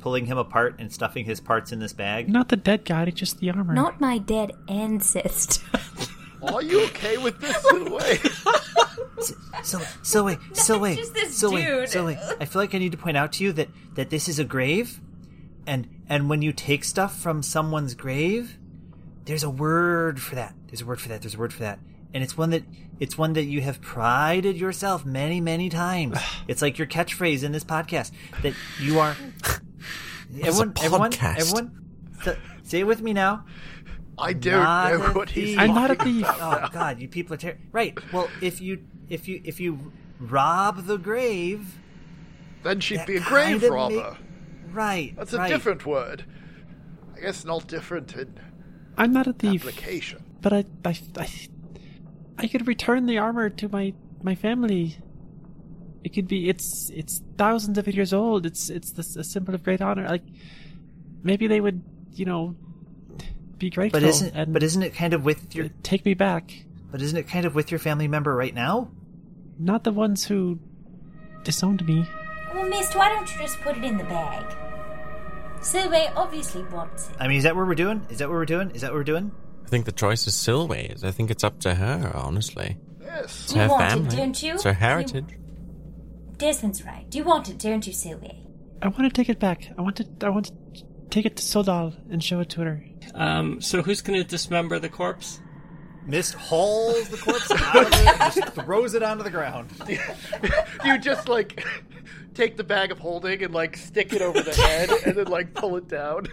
pulling 0.00 0.26
him 0.26 0.38
apart 0.38 0.74
and 0.80 0.92
stuffing 0.92 1.24
his 1.24 1.38
parts 1.38 1.70
in 1.70 1.78
this 1.78 1.92
bag? 1.92 2.28
Not 2.28 2.48
the 2.48 2.56
dead 2.56 2.84
guy, 2.84 3.04
just 3.10 3.38
the 3.38 3.48
armor. 3.50 3.74
Not 3.74 4.00
my 4.00 4.18
dead 4.18 4.50
ancestor. 4.68 5.64
Are 6.42 6.62
you 6.62 6.84
okay 6.86 7.16
with 7.18 7.40
this, 7.40 7.56
oh 7.64 7.78
Silhouette? 7.78 9.38
So, 9.64 9.80
so 10.02 10.24
wait, 10.24 10.38
so 10.52 10.78
wait, 10.78 10.98
just 10.98 11.14
this 11.14 11.36
so 11.36 11.50
wait, 11.50 11.66
dude. 11.66 11.88
so 11.88 12.06
wait. 12.06 12.18
I 12.40 12.44
feel 12.44 12.62
like 12.62 12.74
I 12.74 12.78
need 12.78 12.92
to 12.92 12.98
point 12.98 13.16
out 13.16 13.32
to 13.34 13.44
you 13.44 13.52
that 13.52 13.68
that 13.94 14.10
this 14.10 14.28
is 14.28 14.38
a 14.38 14.44
grave, 14.44 15.00
and 15.66 15.88
and 16.08 16.28
when 16.28 16.42
you 16.42 16.52
take 16.52 16.84
stuff 16.84 17.18
from 17.18 17.42
someone's 17.42 17.94
grave, 17.94 18.58
there's 19.24 19.42
a 19.42 19.50
word 19.50 20.20
for 20.20 20.36
that. 20.36 20.54
There's 20.68 20.80
a 20.80 20.86
word 20.86 21.00
for 21.00 21.08
that. 21.08 21.22
There's 21.22 21.34
a 21.34 21.38
word 21.38 21.52
for 21.52 21.60
that, 21.60 21.80
and 22.14 22.22
it's 22.22 22.36
one 22.36 22.50
that 22.50 22.62
it's 23.00 23.18
one 23.18 23.32
that 23.32 23.44
you 23.44 23.60
have 23.60 23.80
prided 23.80 24.56
yourself 24.56 25.04
many 25.04 25.40
many 25.40 25.68
times. 25.68 26.18
it's 26.48 26.62
like 26.62 26.78
your 26.78 26.86
catchphrase 26.86 27.42
in 27.42 27.52
this 27.52 27.64
podcast 27.64 28.12
that 28.42 28.54
you 28.80 29.00
are. 29.00 29.16
is 30.32 30.40
a 30.40 30.46
everyone, 30.46 30.74
everyone, 30.82 31.12
everyone, 31.20 31.88
say 32.62 32.80
it 32.80 32.86
with 32.86 33.02
me 33.02 33.12
now. 33.12 33.44
I 34.18 34.32
don't 34.32 34.52
Not 34.62 34.92
know 34.92 35.06
a 35.06 35.12
what 35.12 35.30
he's 35.30 35.50
thief. 35.50 35.58
I'm 35.58 35.74
not 35.74 35.90
a 35.90 35.94
thief. 35.94 36.26
Oh 36.28 36.68
God, 36.72 36.98
you 37.00 37.08
people 37.08 37.34
are 37.34 37.36
terrible. 37.38 37.62
right. 37.72 37.96
Well, 38.12 38.28
if 38.42 38.60
you 38.60 38.84
if 39.08 39.28
you 39.28 39.40
if 39.44 39.60
you 39.60 39.92
rob 40.20 40.84
the 40.86 40.96
grave, 40.98 41.78
Then 42.62 42.80
she'd 42.80 43.06
be 43.06 43.16
a 43.16 43.20
grave 43.20 43.62
robber. 43.62 43.94
make- 43.94 44.74
right? 44.74 45.14
That's 45.16 45.32
a 45.32 45.38
right. 45.38 45.48
different 45.48 45.86
word. 45.86 46.24
I 47.16 47.20
guess 47.20 47.44
not 47.44 47.66
different 47.68 48.14
in 48.16 48.38
I'm 48.96 49.12
not 49.12 49.26
a 49.26 49.32
thief, 49.32 49.62
application. 49.66 50.22
but 50.40 50.52
I, 50.52 50.64
I, 50.84 50.98
I, 51.16 51.28
I 52.38 52.46
could 52.48 52.66
return 52.66 53.06
the 53.06 53.18
armor 53.18 53.48
to 53.50 53.68
my 53.68 53.94
my 54.22 54.34
family. 54.34 54.96
It 56.04 56.10
could 56.14 56.26
be. 56.28 56.48
It's 56.48 56.90
it's 56.90 57.22
thousands 57.36 57.78
of 57.78 57.86
years 57.88 58.12
old. 58.12 58.46
It's 58.46 58.70
it's 58.70 58.92
this, 58.92 59.14
a 59.16 59.22
symbol 59.24 59.54
of 59.54 59.62
great 59.62 59.80
honor. 59.80 60.06
Like 60.08 60.22
maybe 61.22 61.46
they 61.46 61.60
would, 61.60 61.82
you 62.14 62.24
know, 62.24 62.54
be 63.58 63.70
grateful. 63.70 64.00
But 64.00 64.08
isn't 64.08 64.34
and 64.34 64.52
but 64.52 64.62
isn't 64.62 64.82
it 64.82 64.94
kind 64.94 65.14
of 65.14 65.24
with 65.24 65.54
your 65.54 65.68
take 65.82 66.04
me 66.04 66.14
back? 66.14 66.52
but 66.90 67.02
isn't 67.02 67.18
it 67.18 67.28
kind 67.28 67.44
of 67.44 67.54
with 67.54 67.70
your 67.70 67.78
family 67.78 68.08
member 68.08 68.34
right 68.34 68.54
now? 68.54 68.90
Not 69.58 69.84
the 69.84 69.92
ones 69.92 70.24
who 70.24 70.58
disowned 71.44 71.86
me. 71.86 72.06
Well, 72.54 72.66
Mist, 72.68 72.94
why 72.96 73.10
don't 73.10 73.30
you 73.30 73.38
just 73.42 73.60
put 73.60 73.76
it 73.76 73.84
in 73.84 73.98
the 73.98 74.04
bag? 74.04 74.56
Sylvie 75.60 76.06
obviously 76.16 76.62
wants 76.64 77.10
it. 77.10 77.16
I 77.20 77.28
mean, 77.28 77.36
is 77.38 77.42
that 77.42 77.54
what 77.56 77.66
we're 77.66 77.74
doing? 77.74 78.06
Is 78.08 78.18
that 78.20 78.28
what 78.28 78.34
we're 78.34 78.44
doing? 78.46 78.70
Is 78.70 78.80
that 78.82 78.90
what 78.92 78.96
we're 78.98 79.04
doing? 79.04 79.32
I 79.64 79.68
think 79.68 79.84
the 79.84 79.92
choice 79.92 80.26
is 80.26 80.34
Silway's. 80.34 81.04
I 81.04 81.10
think 81.10 81.30
it's 81.30 81.44
up 81.44 81.58
to 81.60 81.74
her, 81.74 82.12
honestly. 82.14 82.78
Yes. 83.02 83.24
It's 83.44 83.54
You 83.54 83.60
her 83.62 83.68
want 83.68 83.82
it, 83.84 83.88
family. 83.90 84.16
don't 84.16 84.42
you? 84.42 84.54
It's 84.54 84.62
her 84.64 84.70
You- 84.70 84.76
heritage. 84.76 85.36
Desmond's 86.38 86.84
right. 86.86 87.04
You 87.12 87.24
want 87.24 87.48
it, 87.50 87.58
don't 87.58 87.86
you, 87.86 87.92
Sylvie? 87.92 88.46
I 88.80 88.88
want 88.88 89.00
to 89.02 89.10
take 89.10 89.28
it 89.28 89.40
back. 89.40 89.68
I 89.76 89.82
want 89.82 89.96
to. 89.96 90.06
I 90.24 90.28
want 90.30 90.46
to 90.46 90.52
take 91.10 91.26
it 91.26 91.36
to 91.36 91.42
Sodal 91.42 91.94
and 92.10 92.22
show 92.22 92.40
it 92.40 92.50
to 92.50 92.60
her. 92.62 92.84
Um, 93.14 93.60
so 93.60 93.82
who's 93.82 94.02
going 94.02 94.20
to 94.20 94.26
dismember 94.26 94.78
the 94.78 94.88
corpse? 94.88 95.40
Mist 96.06 96.34
hauls 96.34 97.08
the 97.10 97.18
corpse 97.18 97.50
out 97.50 97.86
of 97.86 97.92
it 97.92 98.20
and 98.20 98.32
just 98.32 98.54
throws 98.54 98.94
it 98.94 99.02
onto 99.02 99.22
the 99.22 99.30
ground. 99.30 99.70
you 100.84 100.98
just 100.98 101.28
like 101.28 101.66
take 102.34 102.56
the 102.56 102.64
bag 102.64 102.90
of 102.90 102.98
holding 102.98 103.42
and 103.42 103.52
like 103.52 103.76
stick 103.76 104.12
it 104.14 104.22
over 104.22 104.40
the 104.40 104.54
head 104.54 104.90
and 105.04 105.16
then 105.16 105.26
like 105.26 105.52
pull 105.52 105.76
it 105.76 105.86
down. 105.86 106.26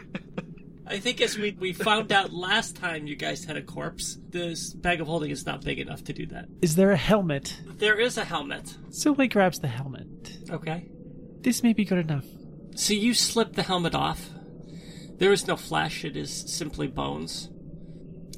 I 0.87 0.99
think 0.99 1.19
as 1.19 1.37
we, 1.37 1.57
we 1.59 1.73
found 1.73 2.11
out 2.11 2.31
last 2.31 2.75
time 2.75 3.07
you 3.07 3.15
guys 3.15 3.43
had 3.43 3.57
a 3.57 3.61
corpse, 3.61 4.17
this 4.29 4.71
bag 4.71 5.01
of 5.01 5.07
holding 5.07 5.31
is 5.31 5.45
not 5.45 5.63
big 5.63 5.79
enough 5.79 6.03
to 6.05 6.13
do 6.13 6.27
that. 6.27 6.45
Is 6.61 6.75
there 6.75 6.91
a 6.91 6.97
helmet? 6.97 7.59
There 7.65 7.99
is 7.99 8.17
a 8.17 8.23
helmet. 8.23 8.77
Silway 8.91 9.29
grabs 9.31 9.59
the 9.59 9.67
helmet. 9.67 10.37
Okay. 10.49 10.87
This 11.41 11.63
may 11.63 11.73
be 11.73 11.85
good 11.85 11.97
enough. 11.97 12.25
So 12.75 12.93
you 12.93 13.13
slip 13.13 13.53
the 13.53 13.63
helmet 13.63 13.95
off. 13.95 14.29
There 15.17 15.31
is 15.31 15.47
no 15.47 15.55
flesh, 15.55 16.03
it 16.03 16.17
is 16.17 16.31
simply 16.31 16.87
bones. 16.87 17.49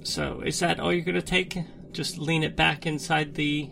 So 0.03 0.41
is 0.41 0.59
that 0.59 0.79
all 0.79 0.93
you're 0.93 1.03
going 1.03 1.15
to 1.15 1.21
take? 1.21 1.57
Just 1.91 2.17
lean 2.17 2.43
it 2.43 2.55
back 2.55 2.85
inside 2.85 3.35
the 3.35 3.69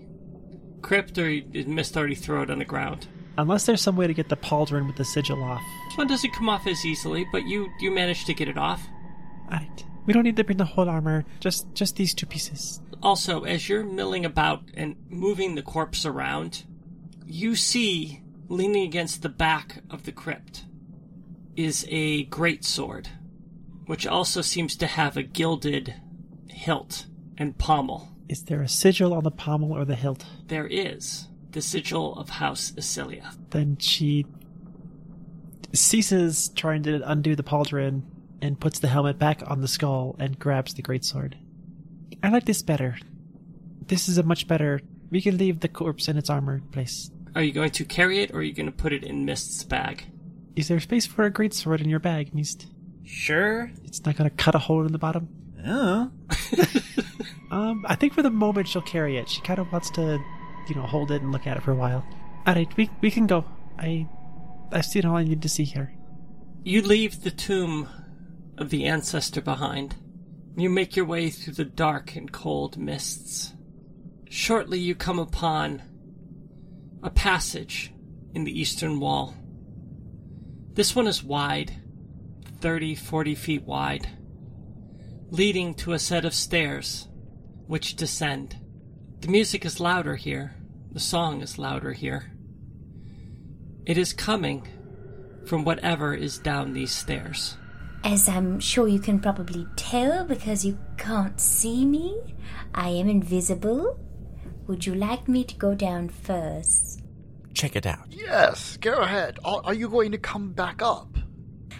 crypt, 0.81 1.17
or 1.17 1.39
did 1.39 1.67
Mist 1.67 1.95
already 1.95 2.15
throw 2.15 2.41
it 2.41 2.49
on 2.49 2.59
the 2.59 2.65
ground? 2.65 3.07
Unless 3.37 3.65
there's 3.65 3.81
some 3.81 3.95
way 3.95 4.07
to 4.07 4.13
get 4.13 4.29
the 4.29 4.37
pauldron 4.37 4.87
with 4.87 4.95
the 4.95 5.05
sigil 5.05 5.43
off. 5.43 5.61
This 5.89 5.97
one 5.97 6.07
doesn't 6.07 6.33
come 6.33 6.49
off 6.49 6.65
as 6.67 6.85
easily, 6.85 7.25
but 7.31 7.45
you 7.45 7.69
you 7.79 7.91
managed 7.91 8.27
to 8.27 8.33
get 8.33 8.47
it 8.47 8.57
off. 8.57 8.81
Alright. 9.45 9.85
We 10.05 10.13
don't 10.13 10.23
need 10.23 10.37
to 10.37 10.43
bring 10.43 10.57
the 10.57 10.65
whole 10.65 10.89
armor. 10.89 11.25
Just 11.39 11.73
just 11.73 11.97
these 11.97 12.13
two 12.13 12.25
pieces. 12.25 12.81
Also, 13.03 13.43
as 13.43 13.67
you're 13.67 13.83
milling 13.83 14.25
about 14.25 14.63
and 14.73 14.95
moving 15.09 15.55
the 15.55 15.61
corpse 15.61 16.05
around, 16.05 16.63
you 17.25 17.55
see 17.55 18.21
leaning 18.47 18.83
against 18.83 19.21
the 19.21 19.29
back 19.29 19.83
of 19.89 20.03
the 20.03 20.11
crypt 20.11 20.63
is 21.55 21.85
a 21.89 22.23
great 22.25 22.63
sword, 22.63 23.09
which 23.85 24.05
also 24.07 24.41
seems 24.41 24.75
to 24.77 24.87
have 24.87 25.17
a 25.17 25.23
gilded 25.23 25.95
hilt 26.49 27.05
and 27.37 27.57
pommel. 27.57 28.09
Is 28.27 28.43
there 28.43 28.61
a 28.61 28.67
sigil 28.67 29.13
on 29.13 29.23
the 29.23 29.31
pommel 29.31 29.71
or 29.71 29.85
the 29.85 29.95
hilt? 29.95 30.25
There 30.47 30.67
is 30.67 31.27
the 31.51 31.61
sigil 31.61 32.17
of 32.17 32.29
House 32.29 32.71
Isilia. 32.71 33.35
Then 33.51 33.77
she 33.77 34.25
ceases 35.73 36.49
trying 36.49 36.83
to 36.83 37.01
undo 37.09 37.35
the 37.35 37.43
pauldron 37.43 38.03
and 38.41 38.59
puts 38.59 38.79
the 38.79 38.87
helmet 38.87 39.19
back 39.19 39.41
on 39.45 39.61
the 39.61 39.67
skull 39.67 40.15
and 40.19 40.39
grabs 40.39 40.73
the 40.73 40.81
greatsword. 40.81 41.33
I 42.23 42.29
like 42.29 42.45
this 42.45 42.61
better. 42.61 42.97
This 43.87 44.09
is 44.09 44.17
a 44.17 44.23
much 44.23 44.47
better. 44.47 44.81
We 45.11 45.21
can 45.21 45.37
leave 45.37 45.59
the 45.59 45.67
corpse 45.67 46.07
in 46.07 46.17
its 46.17 46.29
armor 46.29 46.61
place. 46.71 47.11
Are 47.35 47.43
you 47.43 47.51
going 47.51 47.71
to 47.71 47.85
carry 47.85 48.19
it, 48.19 48.31
or 48.31 48.37
are 48.37 48.43
you 48.43 48.53
going 48.53 48.65
to 48.65 48.71
put 48.71 48.93
it 48.93 49.03
in 49.03 49.25
Mist's 49.25 49.63
bag? 49.63 50.05
Is 50.55 50.67
there 50.67 50.79
space 50.79 51.05
for 51.05 51.25
a 51.25 51.31
greatsword 51.31 51.81
in 51.81 51.89
your 51.89 51.99
bag, 51.99 52.33
Mist? 52.33 52.67
Sure. 53.03 53.71
It's 53.83 54.03
not 54.05 54.15
gonna 54.15 54.29
cut 54.29 54.55
a 54.55 54.59
hole 54.59 54.85
in 54.85 54.91
the 54.91 54.97
bottom. 54.97 55.29
Oh. 55.65 56.11
Um, 57.55 57.85
I 57.87 57.95
think 57.95 58.13
for 58.13 58.21
the 58.21 58.29
moment 58.29 58.67
she'll 58.67 58.81
carry 58.81 59.17
it. 59.17 59.29
She 59.29 59.39
kind 59.39 59.59
of 59.59 59.71
wants 59.71 59.89
to, 59.91 60.19
you 60.67 60.75
know, 60.75 60.81
hold 60.81 61.09
it 61.11 61.21
and 61.21 61.31
look 61.31 61.47
at 61.47 61.55
it 61.55 61.63
for 61.63 61.71
a 61.71 61.75
while. 61.75 62.05
All 62.45 62.53
right, 62.53 62.67
we 62.75 62.89
we 62.99 63.09
can 63.09 63.27
go. 63.27 63.45
I 63.79 64.07
I've 64.73 64.85
seen 64.85 65.05
all 65.05 65.15
I 65.15 65.23
need 65.23 65.41
to 65.41 65.49
see 65.49 65.63
here. 65.63 65.93
You 66.63 66.81
leave 66.81 67.23
the 67.23 67.31
tomb 67.31 67.87
of 68.57 68.71
the 68.71 68.85
ancestor 68.85 69.41
behind. 69.41 69.95
You 70.57 70.69
make 70.69 70.97
your 70.97 71.05
way 71.05 71.29
through 71.29 71.53
the 71.53 71.63
dark 71.63 72.15
and 72.15 72.29
cold 72.29 72.77
mists. 72.77 73.53
Shortly, 74.29 74.79
you 74.79 74.93
come 74.93 75.19
upon 75.19 75.81
a 77.03 77.09
passage 77.09 77.93
in 78.33 78.43
the 78.43 78.59
eastern 78.59 78.99
wall. 78.99 79.33
This 80.75 80.93
one 80.93 81.07
is 81.07 81.23
wide, 81.23 81.71
30, 82.59 82.95
40 82.95 83.33
feet 83.35 83.63
wide, 83.63 84.09
leading 85.31 85.73
to 85.75 85.93
a 85.93 85.99
set 85.99 86.25
of 86.25 86.33
stairs 86.33 87.07
which 87.65 87.95
descend. 87.95 88.57
The 89.21 89.29
music 89.29 89.63
is 89.63 89.79
louder 89.79 90.17
here. 90.17 90.53
The 90.91 90.99
song 90.99 91.41
is 91.41 91.57
louder 91.57 91.93
here. 91.93 92.29
It 93.85 93.97
is 93.97 94.11
coming 94.11 94.67
from 95.45 95.63
whatever 95.63 96.13
is 96.13 96.39
down 96.39 96.73
these 96.73 96.91
stairs. 96.91 97.55
As 98.03 98.27
I'm 98.27 98.59
sure 98.59 98.89
you 98.89 98.99
can 98.99 99.21
probably 99.21 99.65
tell 99.77 100.25
because 100.25 100.65
you 100.65 100.77
can't 100.97 101.39
see 101.39 101.85
me, 101.85 102.19
I 102.73 102.89
am 102.89 103.07
invisible. 103.07 103.97
Would 104.67 104.85
you 104.85 104.93
like 104.93 105.29
me 105.29 105.45
to 105.45 105.55
go 105.55 105.73
down 105.73 106.09
first? 106.09 107.04
Check 107.55 107.75
it 107.77 107.85
out. 107.85 108.05
Yes, 108.09 108.77
go 108.77 108.93
ahead. 108.99 109.39
Are, 109.45 109.61
are 109.63 109.73
you 109.73 109.89
going 109.89 110.11
to 110.11 110.17
come 110.17 110.51
back 110.51 110.81
up? 110.81 111.17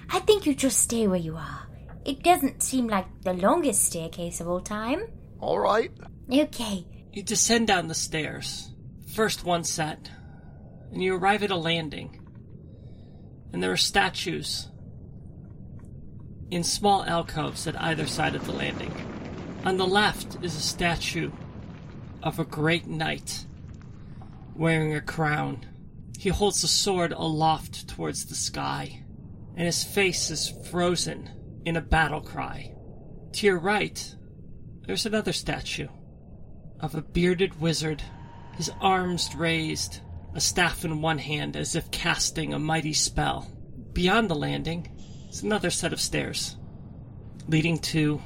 I 0.10 0.20
think 0.22 0.46
you 0.46 0.56
just 0.56 0.80
stay 0.80 1.08
where 1.08 1.20
you 1.20 1.36
are. 1.36 1.68
It 2.06 2.24
doesn't 2.24 2.64
seem 2.64 2.88
like 2.88 3.06
the 3.22 3.34
longest 3.34 3.84
staircase 3.84 4.40
of 4.40 4.48
all 4.48 4.62
time. 4.62 5.08
All 5.40 5.60
right. 5.60 5.92
Okay, 6.32 6.88
You 7.12 7.22
descend 7.24 7.68
down 7.68 7.88
the 7.88 7.94
stairs, 7.94 8.72
first 9.14 9.44
one 9.44 9.64
set, 9.64 10.10
and 10.92 11.04
you 11.04 11.16
arrive 11.16 11.44
at 11.44 11.52
a 11.52 11.56
landing. 11.56 12.22
And 13.52 13.62
there 13.62 13.72
are 13.72 13.78
statues 13.78 14.70
in 16.52 16.64
small 16.64 17.04
alcoves 17.04 17.68
at 17.68 17.80
either 17.82 18.08
side 18.08 18.36
of 18.36 18.46
the 18.46 18.54
landing. 18.54 18.94
On 19.66 19.78
the 19.78 19.86
left 19.88 20.38
is 20.44 20.56
a 20.56 20.62
statue 20.62 21.32
of 22.24 22.40
a 22.40 22.46
great 22.46 22.88
knight 22.88 23.46
wearing 24.56 24.96
a 24.96 25.02
crown. 25.02 25.66
He 26.18 26.30
holds 26.30 26.64
a 26.64 26.68
sword 26.68 27.12
aloft 27.12 27.88
towards 27.88 28.26
the 28.26 28.36
sky, 28.36 29.04
and 29.56 29.66
his 29.66 29.84
face 29.84 30.32
is 30.32 30.54
frozen 30.70 31.30
in 31.66 31.76
a 31.78 31.82
battle 31.82 32.22
cry. 32.22 32.74
To 33.34 33.46
your 33.46 33.60
right, 33.60 34.16
there's 34.86 35.06
another 35.06 35.34
statue 35.34 35.88
of 36.80 36.96
a 36.96 37.02
bearded 37.02 37.60
wizard, 37.60 38.04
his 38.56 38.72
arms 38.80 39.34
raised, 39.36 40.00
a 40.34 40.42
staff 40.42 40.86
in 40.86 41.02
one 41.02 41.18
hand 41.18 41.56
as 41.56 41.76
if 41.76 41.92
casting 41.92 42.54
a 42.54 42.60
mighty 42.60 42.94
spell. 42.94 43.52
Beyond 43.94 44.30
the 44.30 44.36
landing 44.36 44.90
is 45.30 45.44
another 45.44 45.70
set 45.70 45.94
of 45.94 46.02
stairs, 46.02 46.58
leading 47.48 47.80
to 47.80 48.22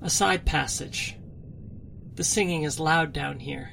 a 0.00 0.10
side 0.10 0.44
passage. 0.44 1.16
The 2.14 2.24
singing 2.24 2.62
is 2.62 2.80
loud 2.80 3.12
down 3.12 3.40
here. 3.40 3.70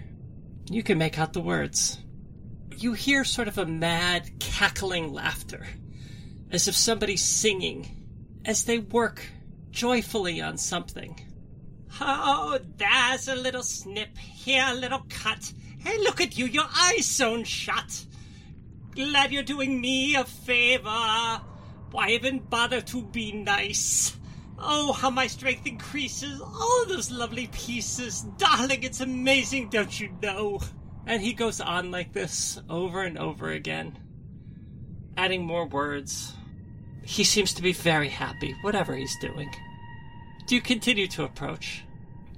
You 0.70 0.84
can 0.84 0.98
make 0.98 1.18
out 1.18 1.34
the 1.34 1.42
words. 1.42 1.98
You 2.76 2.94
hear 2.94 3.24
sort 3.24 3.48
of 3.48 3.58
a 3.58 3.66
mad, 3.66 4.40
cackling 4.40 5.14
laughter, 5.14 5.66
as 6.52 6.68
if 6.68 6.76
somebody's 6.76 7.24
singing, 7.24 7.88
as 8.46 8.66
they 8.66 8.80
work 8.80 9.26
joyfully 9.72 10.42
on 10.42 10.58
something. 10.58 11.20
Oh, 12.02 12.60
there's 12.78 13.28
a 13.28 13.36
little 13.36 13.64
snip, 13.64 14.18
here 14.18 14.66
a 14.68 14.74
little 14.74 15.06
cut. 15.10 15.52
Hey, 15.80 15.98
look 16.00 16.20
at 16.20 16.38
you, 16.38 16.46
your 16.46 16.68
eyes 16.76 17.06
sewn 17.06 17.46
shut. 17.46 18.06
Glad 18.92 19.32
you're 19.32 19.44
doing 19.44 19.80
me 19.80 20.16
a 20.16 20.26
favor. 20.26 20.90
Why 21.92 22.10
even 22.10 22.40
bother 22.40 22.82
to 22.82 23.04
be 23.04 23.32
nice? 23.32 24.18
Oh, 24.60 24.92
how 24.94 25.10
my 25.10 25.28
strength 25.28 25.68
increases. 25.68 26.42
All 26.42 26.86
those 26.88 27.12
lovely 27.12 27.48
pieces. 27.48 28.24
Darling, 28.38 28.84
it's 28.84 29.02
amazing, 29.02 29.70
don't 29.70 30.00
you 30.00 30.10
know? 30.22 30.60
And 31.06 31.22
he 31.22 31.34
goes 31.34 31.62
on 31.62 31.92
like 31.92 32.12
this 32.12 32.60
over 32.70 33.04
and 33.04 33.18
over 33.18 33.50
again, 33.52 33.98
adding 35.16 35.46
more 35.46 35.66
words. 35.66 36.34
He 37.04 37.24
seems 37.24 37.54
to 37.54 37.62
be 37.62 37.72
very 37.72 38.10
happy, 38.10 38.56
whatever 38.62 38.96
he's 38.96 39.18
doing. 39.20 39.50
Do 40.48 40.56
you 40.56 40.62
continue 40.62 41.08
to 41.10 41.24
approach. 41.24 41.84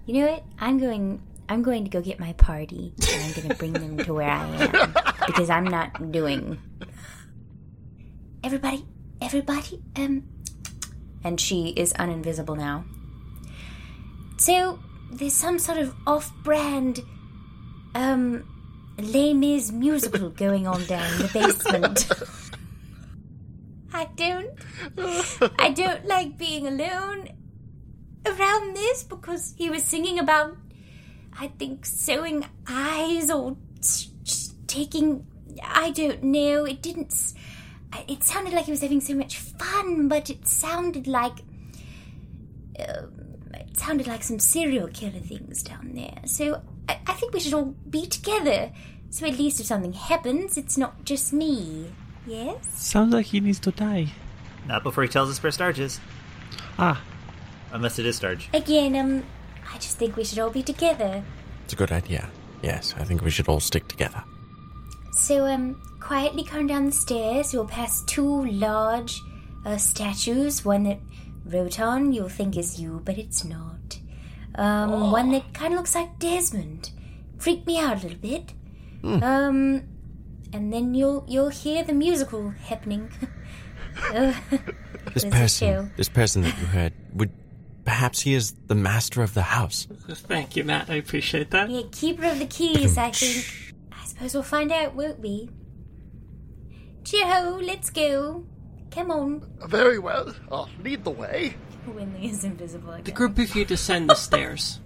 You 0.06 0.22
know 0.22 0.32
what? 0.32 0.44
I'm 0.60 0.78
going. 0.78 1.22
I'm 1.48 1.64
going 1.64 1.84
to 1.84 1.90
go 1.90 2.00
get 2.00 2.20
my 2.20 2.34
party, 2.34 2.94
and 3.12 3.24
I'm 3.24 3.32
going 3.34 3.50
to 3.50 3.56
bring 3.56 3.74
them 3.74 3.98
to 3.98 4.14
where 4.14 4.30
I 4.30 4.46
am 4.46 4.94
because 5.26 5.50
I'm 5.50 5.64
not 5.64 6.12
doing. 6.12 6.60
Everybody, 8.44 8.86
everybody, 9.20 9.82
um, 9.96 10.24
and 11.24 11.40
she 11.40 11.70
is 11.70 11.94
uninvisible 11.94 12.58
now. 12.58 12.86
So 14.38 14.80
there's 15.12 15.34
some 15.34 15.60
sort 15.60 15.78
of 15.78 15.94
off-brand, 16.08 17.02
um, 17.96 18.46
Les 18.98 19.34
Mis 19.34 19.72
musical 19.72 20.30
going 20.46 20.68
on 20.68 20.86
down 20.86 21.06
in 21.14 21.20
the 21.20 21.30
basement. 21.34 22.10
I 23.94 24.08
don't. 24.16 24.52
I 25.60 25.72
don't 25.72 26.06
like 26.06 26.38
being 26.38 26.68
alone 26.68 27.30
around 28.26 28.76
this 28.76 29.04
because 29.04 29.56
he 29.58 29.70
was 29.70 29.84
singing 29.84 30.20
about, 30.20 30.56
I 31.38 31.48
think, 31.48 31.86
sewing 31.86 32.46
eyes 32.68 33.30
or 33.30 33.58
taking. 34.68 35.26
I 35.64 35.90
don't 35.92 36.24
know. 36.24 36.66
It 36.66 36.82
didn't. 36.82 37.34
S- 37.94 38.04
It 38.08 38.24
sounded 38.24 38.54
like 38.54 38.66
he 38.66 38.72
was 38.72 38.82
having 38.82 39.02
so 39.02 39.14
much 39.16 39.38
fun, 39.38 40.08
but 40.08 40.30
it 40.30 40.48
sounded 40.48 41.08
like. 41.08 41.40
Um, 42.80 43.12
it 43.54 43.78
sounded 43.78 44.08
like 44.08 44.24
some 44.24 44.40
serial 44.40 44.88
killer 44.88 45.20
things 45.20 45.64
down 45.64 45.92
there. 45.94 46.20
So 46.26 46.62
I, 46.88 47.00
I 47.08 47.14
think 47.14 47.34
we 47.34 47.40
should 47.40 47.54
all 47.54 47.76
be 47.90 48.06
together. 48.06 48.72
So 49.10 49.26
at 49.28 49.38
least 49.38 49.60
if 49.60 49.66
something 49.66 49.94
happens, 49.94 50.58
it's 50.58 50.78
not 50.78 51.04
just 51.04 51.34
me. 51.34 51.92
Yes? 52.28 52.68
Sounds 52.80 53.14
like 53.14 53.26
he 53.28 53.40
needs 53.40 53.60
to 53.62 53.72
die. 53.72 54.14
Not 54.68 54.84
before 54.84 55.04
he 55.04 55.10
tells 55.10 55.30
us 55.30 55.42
where 55.42 55.52
Starge 55.52 55.80
is. 55.80 56.00
Ah, 56.78 57.02
Unless 57.72 58.00
it 58.00 58.06
is 58.06 58.20
Starge. 58.20 58.48
Again, 58.54 58.96
um, 58.96 59.24
I 59.74 59.78
just 59.78 59.98
think 59.98 60.16
we 60.16 60.24
should 60.24 60.40
all 60.40 60.50
be 60.52 60.64
together. 60.64 61.24
It's 61.66 61.74
a 61.74 61.76
good 61.76 61.92
idea. 61.92 62.30
Yes, 62.64 62.94
I 62.98 63.04
think 63.04 63.22
we 63.24 63.30
should 63.32 63.48
all 63.48 63.60
stick 63.60 63.88
together. 63.88 64.24
So, 65.20 65.46
um, 65.46 65.82
quietly 66.00 66.44
come 66.44 66.66
down 66.68 66.86
the 66.86 66.92
stairs. 66.92 67.54
You'll 67.54 67.66
pass 67.66 68.02
two 68.06 68.46
large 68.46 69.22
uh, 69.66 69.78
statues. 69.78 70.64
One 70.66 70.84
that 70.84 71.00
Rotan 71.46 72.14
you'll 72.14 72.30
think 72.30 72.58
is 72.58 72.80
you, 72.80 73.02
but 73.04 73.18
it's 73.18 73.44
not. 73.44 74.00
Um, 74.56 75.12
one 75.12 75.32
that 75.32 75.54
kind 75.54 75.74
of 75.74 75.78
looks 75.80 75.94
like 75.96 76.18
Desmond. 76.20 76.92
Freaked 77.38 77.68
me 77.68 77.80
out 77.80 78.00
a 78.00 78.02
little 78.08 78.18
bit. 78.20 78.54
Um, 79.04 79.84
and 80.52 80.74
then 80.74 80.94
you'll 80.94 81.24
you'll 81.28 81.50
hear 81.50 81.84
the 81.84 81.94
musical 81.94 82.50
happening. 82.52 83.10
Uh, 84.14 84.34
This 85.14 85.26
person, 85.26 85.92
this 85.98 86.08
person 86.08 86.44
that 86.44 86.58
you 86.58 86.66
heard, 86.68 86.94
would 87.14 87.32
perhaps 87.84 88.22
he 88.22 88.34
is 88.34 88.54
the 88.68 88.76
master 88.76 89.24
of 89.24 89.34
the 89.34 89.42
house. 89.42 89.88
Thank 90.08 90.56
you, 90.56 90.64
Matt. 90.64 90.90
I 90.90 90.96
appreciate 90.96 91.52
that. 91.52 91.70
yeah, 91.70 91.82
keeper 91.92 92.26
of 92.26 92.40
the 92.40 92.46
keys. 92.46 92.98
I 92.98 93.12
think. 93.12 93.69
I 94.10 94.28
suppose 94.28 94.34
we'll 94.34 94.44
find 94.44 94.72
out, 94.72 94.96
won't 94.96 95.20
we? 95.20 95.50
Cheer-ho, 97.04 97.60
let's 97.64 97.90
go. 97.90 98.46
Come 98.92 99.12
on. 99.12 99.50
Very 99.68 100.00
well. 100.00 100.34
I'll 100.52 100.70
lead 100.84 101.04
the 101.04 101.12
way. 101.12 101.56
Winley 101.88 102.30
is 102.32 102.44
invisible 102.44 102.92
again. 102.92 103.04
The 103.06 103.12
group 103.12 103.38
of 103.40 103.56
you 103.56 103.66
descend 103.66 104.10
the 104.10 104.16
stairs, 104.16 104.80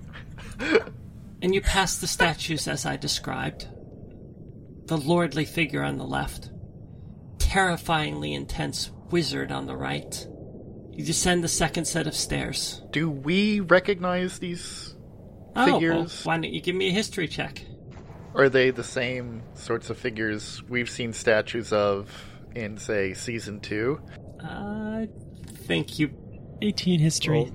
and 1.41 1.53
you 1.53 1.61
pass 1.61 1.97
the 1.97 2.07
statues 2.07 2.67
as 2.67 2.85
I 2.85 2.95
described. 2.97 3.67
The 4.85 4.97
lordly 4.97 5.43
figure 5.45 5.83
on 5.83 5.97
the 5.97 6.05
left, 6.05 6.51
terrifyingly 7.39 8.33
intense 8.33 8.91
wizard 9.09 9.51
on 9.51 9.65
the 9.65 9.75
right. 9.75 10.27
You 10.91 11.03
descend 11.03 11.43
the 11.43 11.47
second 11.49 11.85
set 11.85 12.07
of 12.07 12.15
stairs. 12.15 12.81
Do 12.91 13.09
we 13.09 13.59
recognize 13.61 14.39
these 14.39 14.95
Oh, 15.55 15.65
well, 15.65 15.79
figures? 15.79 16.25
why 16.25 16.35
don't 16.37 16.53
you 16.53 16.61
give 16.61 16.75
me 16.75 16.89
a 16.89 16.93
history 16.93 17.27
check? 17.27 17.65
Are 18.35 18.49
they 18.49 18.71
the 18.71 18.83
same 18.83 19.43
sorts 19.53 19.89
of 19.89 19.97
figures 19.97 20.63
we've 20.67 20.89
seen 20.89 21.13
statues 21.13 21.71
of 21.71 22.09
in, 22.55 22.77
say, 22.77 23.13
season 23.13 23.59
two? 23.59 23.99
I 24.43 25.07
think 25.67 25.99
you 25.99 26.09
18 26.61 26.99
history. 26.99 27.51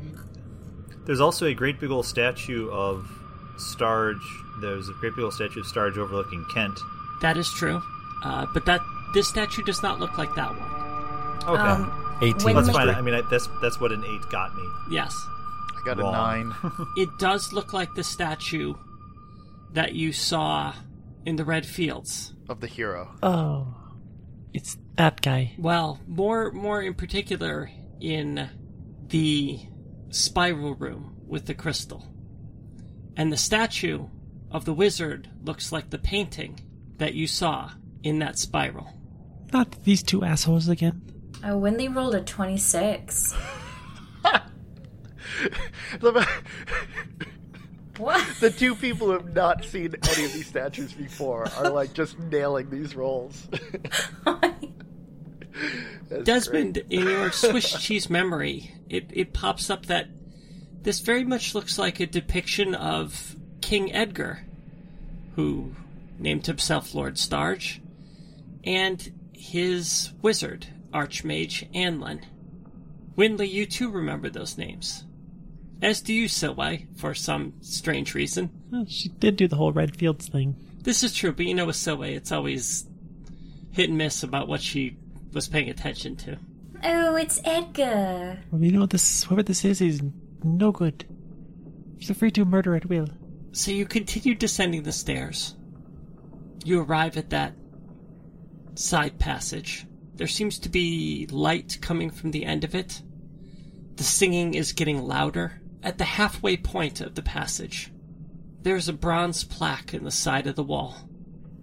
There's 1.07 1.21
also 1.21 1.47
a 1.47 1.55
great 1.55 1.81
big 1.81 1.91
old 1.91 2.07
statue 2.07 2.71
of 2.71 3.09
Starge. 3.57 4.21
There's 4.61 4.89
a 4.89 4.93
great 4.95 5.15
big 5.17 5.25
old 5.25 5.35
statue 5.35 5.61
of 5.61 5.67
Starge 5.67 5.97
overlooking 5.97 6.45
Kent. 6.53 6.79
That 7.23 7.37
is 7.37 7.51
true, 7.51 7.83
uh, 8.25 8.47
but 8.55 8.65
that 8.67 8.81
this 9.15 9.27
statue 9.29 9.63
does 9.63 9.83
not 9.83 9.99
look 9.99 10.17
like 10.19 10.35
that 10.37 10.51
one. 10.51 11.49
Okay, 11.49 11.63
Um, 11.63 12.19
18 12.23 12.45
When 12.45 12.55
that's 12.57 12.67
the- 12.69 12.73
fine. 12.73 12.89
I 12.91 13.01
mean, 13.01 13.15
I, 13.15 13.23
that's 13.23 13.49
that's 13.63 13.81
what 13.81 13.91
an 13.91 14.05
eight 14.05 14.29
got 14.31 14.55
me. 14.55 14.63
Yes, 14.91 15.15
I 15.77 15.85
got 15.85 15.99
Wrong. 15.99 16.15
a 16.15 16.17
nine. 16.17 16.55
it 16.97 17.09
does 17.19 17.53
look 17.53 17.73
like 17.73 17.95
the 17.95 18.05
statue 18.05 18.75
that 19.73 19.95
you 19.95 20.13
saw 20.13 20.75
in 21.25 21.37
the 21.37 21.45
red 21.45 21.67
fields. 21.67 22.33
of 22.49 22.61
the 22.61 22.67
hero. 22.67 23.15
Oh, 23.23 23.75
it's 24.55 24.77
that 24.97 25.21
guy. 25.21 25.55
Well, 25.59 26.01
more 26.07 26.51
more 26.53 26.83
in 26.83 26.95
particular 26.95 27.71
in 28.01 28.49
the 29.09 29.61
spiral 30.11 30.75
room 30.75 31.17
with 31.27 31.47
the 31.47 31.55
crystal. 31.55 32.07
And 33.17 33.33
the 33.33 33.37
statue 33.37 34.07
of 34.51 34.65
the 34.65 34.73
wizard 34.73 35.29
looks 35.45 35.73
like 35.73 35.91
the 35.91 35.99
painting 35.99 36.61
that 36.97 37.15
you 37.15 37.27
saw 37.27 37.71
in 38.03 38.19
that 38.21 38.39
spiral. 38.39 38.93
Not 39.53 39.83
these 39.85 40.03
two 40.03 40.25
assholes 40.25 40.69
again. 40.69 41.03
Oh, 41.45 41.61
Winley 41.61 41.95
rolled 41.95 42.15
a 42.15 42.21
26. 42.23 43.35
What? 47.99 48.27
the 48.41 48.51
two 48.51 48.75
people 48.75 49.09
who 49.09 49.13
have 49.15 49.35
not 49.35 49.65
seen 49.65 49.95
any 50.09 50.25
of 50.25 50.33
these 50.33 50.47
statues 50.47 50.93
before 50.93 51.49
are 51.57 51.71
like 51.71 51.93
just 51.93 52.19
nailing 52.19 52.71
these 52.71 52.95
rolls. 52.95 53.49
That's 56.09 56.25
Desmond, 56.25 56.75
great. 56.75 56.87
in 56.91 57.03
your 57.07 57.33
Swiss 57.33 57.83
cheese 57.83 58.09
memory, 58.09 58.75
it, 58.89 59.11
it 59.13 59.33
pops 59.33 59.69
up 59.69 59.87
that 59.87 60.09
this 60.83 61.01
very 61.01 61.25
much 61.25 61.55
looks 61.55 61.79
like 61.79 62.01
a 62.01 62.07
depiction 62.07 62.75
of 62.75 63.37
King 63.61 63.93
Edgar, 63.93 64.45
who 65.35 65.75
named 66.19 66.47
himself 66.47 66.95
Lord 66.95 67.19
Starge, 67.19 67.81
and 68.65 69.13
his 69.33 70.13
wizard, 70.23 70.69
Archmage 70.93 71.71
Anlin. 71.75 72.25
Winley, 73.17 73.51
you 73.51 73.67
too 73.67 73.91
remember 73.91 74.31
those 74.31 74.57
names. 74.57 75.05
As 75.81 76.01
do 76.01 76.13
you, 76.13 76.27
Silway, 76.27 76.87
for 76.99 77.15
some 77.15 77.55
strange 77.61 78.15
reason. 78.15 78.51
Well, 78.71 78.85
she 78.89 79.09
did 79.09 79.37
do 79.37 79.47
the 79.47 79.57
whole 79.57 79.73
red 79.73 79.97
fields 79.97 80.29
thing. 80.29 80.57
This 80.83 81.03
is 81.05 81.15
true, 81.15 81.33
but 81.33 81.47
you 81.47 81.55
know 81.55 81.67
with 81.67 81.77
Silway, 81.77 82.17
it's 82.17 82.33
always 82.33 82.87
hit 83.71 83.89
and 83.89 83.99
miss 83.99 84.23
about 84.23 84.49
what 84.49 84.61
she 84.61 84.97
was 85.33 85.49
paying 85.49 85.69
attention 85.69 86.17
to. 86.17 86.37
Oh, 86.83 87.17
it's 87.17 87.41
Edgar. 87.45 88.39
Well, 88.51 88.63
you 88.63 88.73
know 88.73 88.81
what 88.81 88.91
this 88.91 89.25
whoever 89.25 89.43
this 89.43 89.65
is, 89.65 89.79
he's 89.79 90.01
no 90.43 90.73
good. 90.73 91.05
He's 91.97 92.17
free 92.17 92.31
to 92.33 92.45
murder 92.45 92.75
at 92.77 92.87
will. 92.87 93.09
So 93.53 93.71
you 93.71 93.87
continue 93.87 94.35
descending 94.35 94.83
the 94.83 94.93
stairs. 94.93 95.57
You 96.65 96.81
arrive 96.81 97.17
at 97.17 97.31
that 97.31 97.55
side 98.75 99.19
passage. 99.19 99.87
There 100.15 100.27
seems 100.27 100.59
to 100.61 100.69
be 100.69 101.27
light 101.31 101.79
coming 101.81 102.11
from 102.11 102.31
the 102.31 102.45
end 102.45 102.65
of 102.65 102.75
it. 102.75 103.03
The 103.97 104.05
singing 104.05 104.55
is 104.55 104.73
getting 104.73 105.03
louder. 105.03 105.58
At 105.83 105.99
the 105.99 106.05
halfway 106.05 106.57
point 106.57 107.01
of 107.01 107.15
the 107.15 107.23
passage, 107.23 107.93
there's 108.63 108.89
a 108.89 108.93
bronze 108.93 109.45
plaque 109.45 109.95
in 109.95 110.05
the 110.05 110.11
side 110.11 110.47
of 110.47 110.57
the 110.57 110.63
wall, 110.63 110.97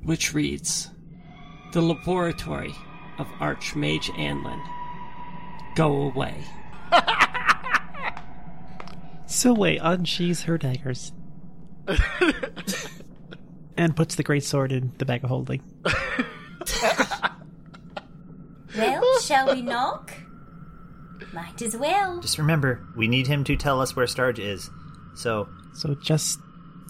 which 0.04 0.34
reads 0.34 0.90
The 1.74 1.82
Laboratory 1.82 2.74
of 3.18 3.28
Archmage 3.40 4.10
Anlin. 4.18 4.62
Go 5.76 6.04
away. 6.04 6.44
Silway 9.28 9.80
unsheathes 9.82 10.44
her 10.44 10.58
daggers. 10.58 11.12
and 13.78 13.96
puts 13.96 14.16
the 14.16 14.24
great 14.24 14.44
sword 14.44 14.72
in 14.72 14.94
the 14.98 15.06
bag 15.06 15.24
of 15.24 15.30
holding. 15.30 15.62
Well, 18.78 19.20
shall 19.22 19.54
we 19.54 19.62
knock? 19.62 20.12
Might 21.34 21.62
as 21.62 21.76
well. 21.78 22.20
Just 22.22 22.38
remember, 22.38 22.86
we 22.96 23.08
need 23.08 23.28
him 23.28 23.44
to 23.46 23.56
tell 23.56 23.82
us 23.82 23.96
where 23.96 24.06
Starge 24.08 24.40
is. 24.40 24.70
So, 25.16 25.48
So 25.74 25.96
just 25.96 26.40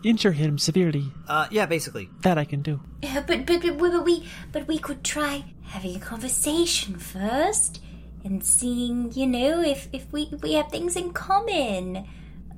injure 0.04 0.32
him 0.34 0.58
severely. 0.58 1.12
uh, 1.28 1.48
yeah, 1.52 1.66
basically. 1.66 2.10
That 2.22 2.38
I 2.38 2.46
can 2.46 2.62
do. 2.62 2.80
Uh, 3.04 3.22
but, 3.28 3.46
but, 3.46 3.62
but, 3.62 3.78
but 3.78 4.04
we 4.06 4.28
but 4.52 4.68
we 4.68 4.78
could 4.78 5.04
try 5.04 5.44
having 5.64 5.96
a 5.96 6.00
conversation 6.00 6.98
first 6.98 7.82
and 8.24 8.44
seeing, 8.44 9.12
you 9.14 9.28
know, 9.28 9.62
if 9.62 9.88
if 9.94 10.12
we 10.12 10.30
we 10.42 10.54
have 10.54 10.70
things 10.70 10.96
in 10.96 11.12
common, 11.14 12.06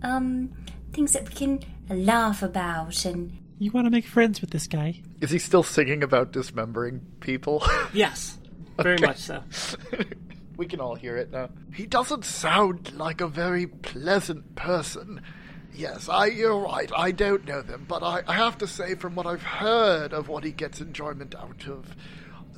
um, 0.04 0.52
things 0.94 1.12
that 1.14 1.28
we 1.28 1.36
can 1.36 1.60
laugh 1.90 2.42
about 2.44 3.06
and 3.06 3.32
You 3.60 3.72
want 3.72 3.86
to 3.86 3.92
make 3.92 4.06
friends 4.06 4.40
with 4.42 4.52
this 4.52 4.68
guy? 4.68 5.02
Is 5.22 5.32
he 5.32 5.40
still 5.40 5.64
singing 5.64 6.04
about 6.04 6.32
dismembering 6.32 7.02
people? 7.22 7.64
Yes, 7.94 8.38
very 8.78 8.98
much 9.00 9.18
so. 9.18 9.44
We 10.58 10.66
can 10.66 10.80
all 10.82 10.96
hear 10.96 11.18
it 11.18 11.32
now. 11.32 11.50
He 11.74 11.86
doesn't 11.86 12.26
sound 12.26 12.94
like 12.98 13.22
a 13.22 13.28
very 13.28 13.68
pleasant 13.68 14.56
person. 14.56 15.22
Yes, 15.74 16.10
I 16.10 16.26
you're 16.28 16.58
right. 16.60 16.92
I 16.98 17.12
don't 17.12 17.46
know 17.46 17.62
them, 17.62 17.86
but 17.88 18.02
I, 18.02 18.24
I 18.28 18.34
have 18.34 18.58
to 18.60 18.68
say 18.68 18.96
from 18.96 19.14
what 19.14 19.28
I've 19.28 19.44
heard 19.44 20.12
of 20.14 20.28
what 20.28 20.44
he 20.44 20.52
gets 20.52 20.82
enjoyment 20.82 21.36
out 21.36 21.68
of, 21.68 21.96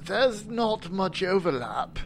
there's 0.06 0.46
not 0.46 0.90
much 0.90 1.22
overlap. 1.22 2.00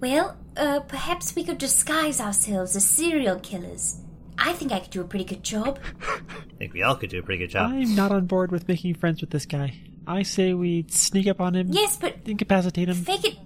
Well, 0.00 0.36
uh, 0.56 0.80
perhaps 0.80 1.36
we 1.36 1.44
could 1.44 1.58
disguise 1.58 2.20
ourselves 2.20 2.74
as 2.74 2.84
serial 2.84 3.38
killers. 3.38 4.00
I 4.36 4.52
think 4.52 4.72
I 4.72 4.80
could 4.80 4.90
do 4.90 5.00
a 5.00 5.04
pretty 5.04 5.24
good 5.24 5.42
job. 5.44 5.78
I 6.02 6.20
think 6.58 6.72
we 6.72 6.82
all 6.82 6.96
could 6.96 7.10
do 7.10 7.20
a 7.20 7.22
pretty 7.22 7.38
good 7.44 7.50
job. 7.50 7.70
I'm 7.72 7.94
not 7.94 8.10
on 8.12 8.26
board 8.26 8.50
with 8.50 8.66
making 8.68 8.94
friends 8.94 9.20
with 9.20 9.30
this 9.30 9.46
guy. 9.46 9.74
I 10.06 10.22
say 10.22 10.54
we 10.54 10.86
sneak 10.88 11.26
up 11.28 11.40
on 11.40 11.54
him, 11.54 11.68
Yes, 11.70 11.96
but 11.96 12.16
incapacitate 12.24 12.88
him. 12.88 12.96
fake 12.96 13.24
it, 13.24 13.36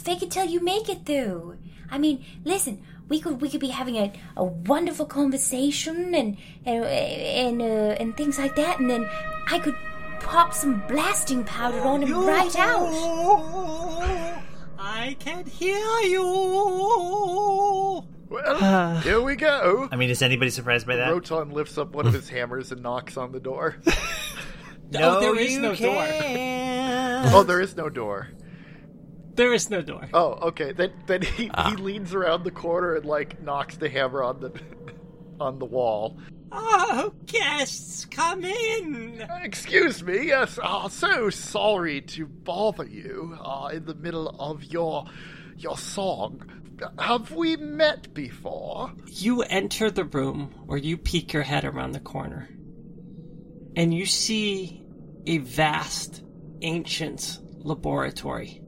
fake 0.00 0.22
it 0.22 0.30
till 0.30 0.46
you 0.46 0.60
make 0.62 0.88
it. 0.88 1.06
Though, 1.06 1.56
I 1.90 1.98
mean, 1.98 2.24
listen, 2.44 2.82
we 3.08 3.20
could 3.20 3.40
we 3.40 3.50
could 3.50 3.60
be 3.60 3.68
having 3.68 3.96
a, 3.96 4.12
a 4.36 4.44
wonderful 4.44 5.06
conversation 5.06 6.14
and 6.14 6.36
and 6.64 6.84
and, 6.84 7.62
uh, 7.62 7.96
and 8.00 8.16
things 8.16 8.38
like 8.38 8.56
that, 8.56 8.80
and 8.80 8.88
then 8.90 9.08
I 9.48 9.58
could 9.58 9.76
pop 10.20 10.54
some 10.54 10.82
blasting 10.86 11.44
powder 11.44 11.80
on 11.80 12.02
him 12.02 12.24
right 12.24 12.56
out. 12.58 12.88
I 14.78 15.16
can 15.18 15.44
hear 15.44 15.76
you. 16.04 16.22
Well, 18.30 19.00
here 19.00 19.20
we 19.20 19.34
go. 19.36 19.88
I 19.90 19.96
mean, 19.96 20.08
is 20.08 20.22
anybody 20.22 20.50
surprised 20.50 20.86
by 20.86 20.96
that? 20.96 21.10
Rotan 21.10 21.50
lifts 21.50 21.76
up 21.78 21.94
one 21.94 22.06
of 22.06 22.12
his 22.14 22.28
hammers 22.28 22.70
and 22.70 22.80
knocks 22.82 23.16
on 23.16 23.32
the 23.32 23.40
door. 23.40 23.76
oh, 24.96 25.20
there 25.20 25.36
is 25.36 25.52
you 25.52 25.60
no 25.60 25.74
door. 25.74 26.06
can't. 26.06 27.34
oh, 27.34 27.42
there 27.42 27.60
is 27.60 27.76
no 27.76 27.88
door. 27.88 28.28
There 29.40 29.54
is 29.54 29.70
no 29.70 29.80
door. 29.80 30.06
Oh, 30.12 30.32
okay. 30.48 30.72
Then 30.72 30.92
then 31.06 31.22
he, 31.22 31.50
he 31.66 31.76
leans 31.76 32.12
around 32.12 32.44
the 32.44 32.50
corner 32.50 32.96
and 32.96 33.06
like 33.06 33.40
knocks 33.40 33.74
the 33.78 33.88
hammer 33.88 34.22
on 34.22 34.38
the 34.38 34.52
on 35.40 35.58
the 35.58 35.64
wall. 35.64 36.18
Oh, 36.52 37.14
guests, 37.24 38.04
come 38.04 38.44
in. 38.44 39.26
Excuse 39.40 40.02
me. 40.02 40.26
Yes. 40.26 40.58
Uh, 40.62 40.90
so 40.90 41.30
sorry 41.30 42.02
to 42.02 42.26
bother 42.26 42.84
you 42.84 43.38
uh, 43.42 43.70
in 43.72 43.86
the 43.86 43.94
middle 43.94 44.28
of 44.38 44.62
your 44.64 45.06
your 45.56 45.78
song. 45.78 46.42
Have 46.98 47.32
we 47.32 47.56
met 47.56 48.12
before? 48.12 48.92
You 49.06 49.40
enter 49.40 49.90
the 49.90 50.04
room 50.04 50.54
or 50.68 50.76
you 50.76 50.98
peek 50.98 51.32
your 51.32 51.44
head 51.44 51.64
around 51.64 51.92
the 51.92 52.00
corner, 52.00 52.50
and 53.74 53.94
you 53.94 54.04
see 54.04 54.84
a 55.24 55.38
vast, 55.38 56.24
ancient 56.60 57.38
laboratory 57.64 58.59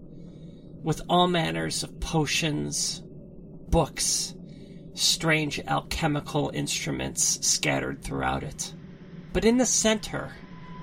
with 0.82 1.00
all 1.08 1.28
manners 1.28 1.82
of 1.82 2.00
potions, 2.00 3.02
books, 3.68 4.34
strange 4.94 5.60
alchemical 5.60 6.50
instruments 6.54 7.46
scattered 7.46 8.02
throughout 8.02 8.42
it. 8.42 8.74
But 9.32 9.44
in 9.44 9.58
the 9.58 9.66
center, 9.66 10.32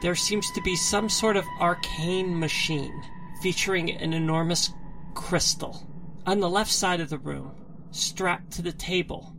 there 0.02 0.16
seems 0.16 0.50
to 0.52 0.62
be 0.62 0.76
some 0.76 1.10
sort 1.10 1.36
of 1.36 1.46
arcane 1.60 2.40
machine 2.40 3.04
featuring 3.42 3.92
an 3.92 4.14
enormous 4.14 4.72
crystal. 5.14 5.86
On 6.26 6.40
the 6.40 6.50
left 6.50 6.72
side 6.72 7.02
of 7.02 7.10
the 7.10 7.18
room, 7.18 7.52
strapped 7.92 8.52
to 8.52 8.62
the 8.62 8.72
table, 8.72 9.36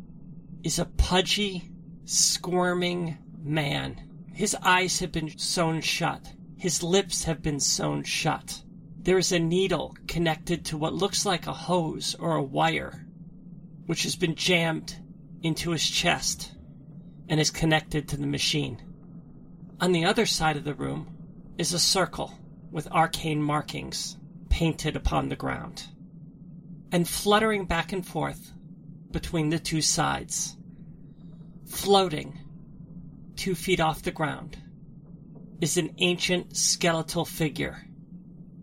is 0.62 0.78
a 0.78 0.84
pudgy, 0.84 1.70
squirming 2.04 3.18
man. 3.42 4.26
His 4.32 4.54
eyes 4.62 4.98
have 5.00 5.12
been 5.12 5.36
sewn 5.38 5.80
shut. 5.80 6.34
His 6.56 6.82
lips 6.82 7.24
have 7.24 7.42
been 7.42 7.60
sewn 7.60 8.04
shut. 8.04 8.62
There 9.10 9.18
is 9.18 9.32
a 9.32 9.40
needle 9.40 9.96
connected 10.06 10.66
to 10.66 10.78
what 10.78 10.94
looks 10.94 11.26
like 11.26 11.48
a 11.48 11.52
hose 11.52 12.14
or 12.14 12.36
a 12.36 12.42
wire, 12.44 13.08
which 13.86 14.04
has 14.04 14.14
been 14.14 14.36
jammed 14.36 14.94
into 15.42 15.72
his 15.72 15.90
chest 15.90 16.52
and 17.28 17.40
is 17.40 17.50
connected 17.50 18.06
to 18.06 18.16
the 18.16 18.28
machine. 18.28 18.80
On 19.80 19.90
the 19.90 20.04
other 20.04 20.26
side 20.26 20.56
of 20.56 20.62
the 20.62 20.74
room 20.74 21.08
is 21.58 21.72
a 21.72 21.78
circle 21.80 22.32
with 22.70 22.86
arcane 22.92 23.42
markings 23.42 24.16
painted 24.48 24.94
upon 24.94 25.28
the 25.28 25.34
ground. 25.34 25.88
And 26.92 27.08
fluttering 27.08 27.64
back 27.64 27.92
and 27.92 28.06
forth 28.06 28.52
between 29.10 29.50
the 29.50 29.58
two 29.58 29.82
sides, 29.82 30.56
floating 31.66 32.38
two 33.34 33.56
feet 33.56 33.80
off 33.80 34.02
the 34.02 34.12
ground, 34.12 34.56
is 35.60 35.78
an 35.78 35.96
ancient 35.98 36.56
skeletal 36.56 37.24
figure 37.24 37.86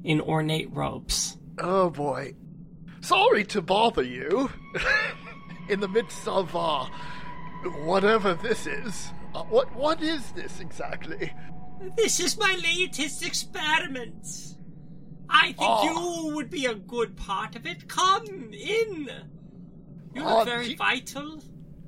in 0.04 0.22
ornate 0.22 0.70
robes. 0.74 1.38
Oh 1.60 1.90
boy. 1.90 2.34
Sorry 3.02 3.44
to 3.46 3.62
bother 3.62 4.04
you. 4.04 4.50
in 5.70 5.80
the 5.80 5.88
midst 5.88 6.28
of 6.28 6.56
uh 6.56 6.86
whatever 7.84 8.34
this 8.36 8.68
is. 8.68 9.10
Uh, 9.34 9.44
what 9.44 9.74
what 9.76 10.02
is 10.02 10.32
this 10.32 10.60
exactly? 10.60 11.34
This 11.96 12.20
is 12.20 12.38
my 12.38 12.58
latest 12.64 13.26
experiment. 13.26 14.26
I 15.30 15.48
think 15.48 15.58
Oh. 15.60 16.28
you 16.30 16.36
would 16.36 16.50
be 16.50 16.66
a 16.66 16.74
good 16.76 17.16
part 17.18 17.56
of 17.56 17.66
it. 17.66 17.88
Come 17.88 18.26
in. 18.54 19.10
You 20.16 20.24
Oh, 20.24 20.38
look 20.40 20.48
very 20.48 20.70
do- 20.70 20.78
vital. 20.78 21.44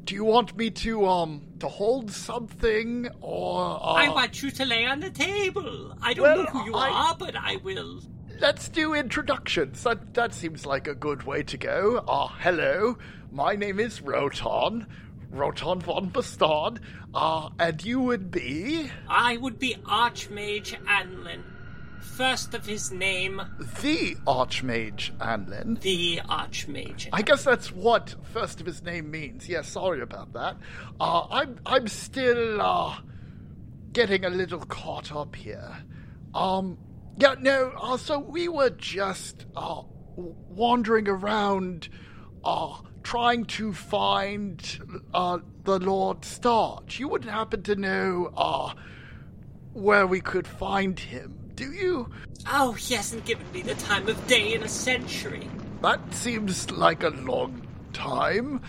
Do 0.10 0.16
you 0.16 0.24
want 0.24 0.58
me 0.58 0.72
to 0.72 1.06
um 1.06 1.44
to 1.60 1.68
hold 1.68 2.10
something 2.10 3.08
or 3.22 3.60
uh, 3.80 3.94
I 3.94 4.10
want 4.10 4.42
you 4.42 4.50
to 4.50 4.66
lay 4.66 4.88
on 4.88 5.02
the 5.02 5.12
table. 5.12 5.96
I 6.02 6.16
don't 6.16 6.24
Well, 6.24 6.38
know 6.38 6.46
who 6.50 6.66
you 6.66 6.74
I- 6.74 6.90
are, 6.90 7.16
but 7.16 7.36
I 7.36 7.58
will. 7.58 8.02
Let's 8.40 8.70
do 8.70 8.96
introductions. 8.96 9.84
That 9.84 10.16
that 10.16 10.34
seems 10.34 10.66
like 10.66 10.88
a 10.88 10.96
good 10.96 11.22
way 11.28 11.44
to 11.44 11.58
go. 11.58 12.04
Ah, 12.08 12.36
hello. 12.40 12.98
My 13.32 13.56
name 13.56 13.80
is 13.80 14.02
Rotan. 14.02 14.88
Rotan 15.30 15.80
von 15.80 16.10
Bastard. 16.10 16.80
Ah, 17.14 17.52
and 17.60 17.86
you 17.86 18.00
would 18.02 18.32
be 18.32 18.90
I 19.08 19.38
would 19.38 19.60
be 19.60 19.76
Archmage 19.86 20.74
Anlin. 20.88 21.44
First 22.20 22.54
of 22.54 22.66
his 22.66 22.92
name, 22.92 23.42
the 23.82 24.18
Archmage 24.28 25.16
Anlin. 25.20 25.80
the 25.80 26.20
Archmage. 26.28 27.08
I 27.14 27.22
guess 27.22 27.46
that's 27.46 27.72
what 27.72 28.14
first 28.34 28.60
of 28.60 28.66
his 28.66 28.84
name 28.84 29.10
means. 29.10 29.48
Yeah, 29.48 29.62
sorry 29.62 30.02
about 30.02 30.34
that. 30.34 30.58
Uh, 31.00 31.28
I'm 31.32 31.62
I'm 31.66 31.88
still 31.88 32.62
uh, 32.62 32.98
getting 33.94 34.26
a 34.26 34.30
little 34.30 34.60
caught 34.60 35.16
up 35.16 35.34
here. 35.34 35.78
Um, 36.36 36.78
yeah, 37.18 37.36
no. 37.40 37.72
Uh, 37.82 37.96
so 37.96 38.20
we 38.20 38.50
were 38.50 38.72
just 38.72 39.46
uh, 39.56 39.84
wandering 40.18 41.08
around, 41.08 41.88
uh, 42.44 42.80
trying 43.02 43.46
to 43.46 43.72
find 43.72 45.06
uh, 45.14 45.38
the 45.64 45.80
Lord 45.80 46.24
Starge. 46.24 47.00
You 47.00 47.08
wouldn't 47.08 47.32
happen 47.32 47.64
to 47.64 47.78
know 47.78 48.34
uh, 48.36 48.74
where 49.72 50.06
we 50.06 50.20
could 50.20 50.48
find 50.48 51.00
him, 51.00 51.39
do 51.60 51.74
you? 51.74 52.10
Oh, 52.50 52.72
he 52.72 52.96
hasn't 52.96 53.26
given 53.26 53.52
me 53.52 53.62
the 53.62 53.76
time 53.76 54.08
of 54.08 54.28
day 54.28 54.54
in 54.54 54.64
a 54.64 54.70
century. 54.70 55.48
That 55.82 56.00
seems 56.14 56.72
like 56.72 57.04
a 57.04 57.10
long 57.10 57.68
time. 57.92 58.62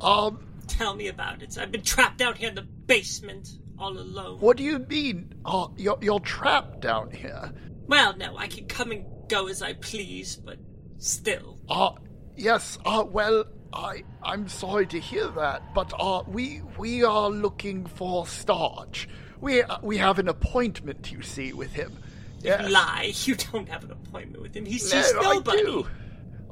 Um. 0.00 0.46
Tell 0.66 0.94
me 0.94 1.08
about 1.08 1.42
it. 1.42 1.58
I've 1.58 1.70
been 1.70 1.82
trapped 1.82 2.16
down 2.16 2.36
here 2.36 2.48
in 2.48 2.54
the 2.54 2.62
basement, 2.62 3.50
all 3.78 3.92
alone. 3.98 4.40
What 4.40 4.56
do 4.56 4.62
you 4.62 4.78
mean? 4.78 5.34
Uh, 5.44 5.68
you're, 5.76 5.98
you're 6.00 6.20
trapped 6.20 6.80
down 6.80 7.10
here. 7.10 7.52
Well, 7.86 8.16
no, 8.16 8.38
I 8.38 8.46
can 8.46 8.66
come 8.66 8.90
and 8.92 9.04
go 9.28 9.48
as 9.48 9.60
I 9.60 9.74
please, 9.74 10.36
but 10.36 10.58
still. 10.96 11.58
Uh, 11.68 11.92
yes, 12.36 12.78
uh, 12.86 13.04
well, 13.06 13.44
I, 13.72 14.04
I'm 14.22 14.48
sorry 14.48 14.86
to 14.86 15.00
hear 15.00 15.26
that, 15.28 15.74
but, 15.74 15.92
uh, 15.98 16.22
we, 16.26 16.62
we 16.78 17.02
are 17.02 17.28
looking 17.28 17.84
for 17.84 18.24
Starge. 18.24 19.08
We, 19.40 19.62
uh, 19.62 19.78
we 19.82 19.98
have 19.98 20.18
an 20.18 20.28
appointment, 20.28 21.10
you 21.10 21.20
see, 21.22 21.52
with 21.52 21.72
him. 21.72 21.98
Yes. 22.42 22.70
Lie, 22.70 23.12
you 23.24 23.34
don't 23.34 23.68
have 23.68 23.84
an 23.84 23.92
appointment 23.92 24.42
with 24.42 24.54
him. 24.56 24.64
He 24.64 24.72
No, 24.74 24.78
sees 24.78 25.12
I 25.18 25.22
nobody. 25.22 25.62
do. 25.62 25.86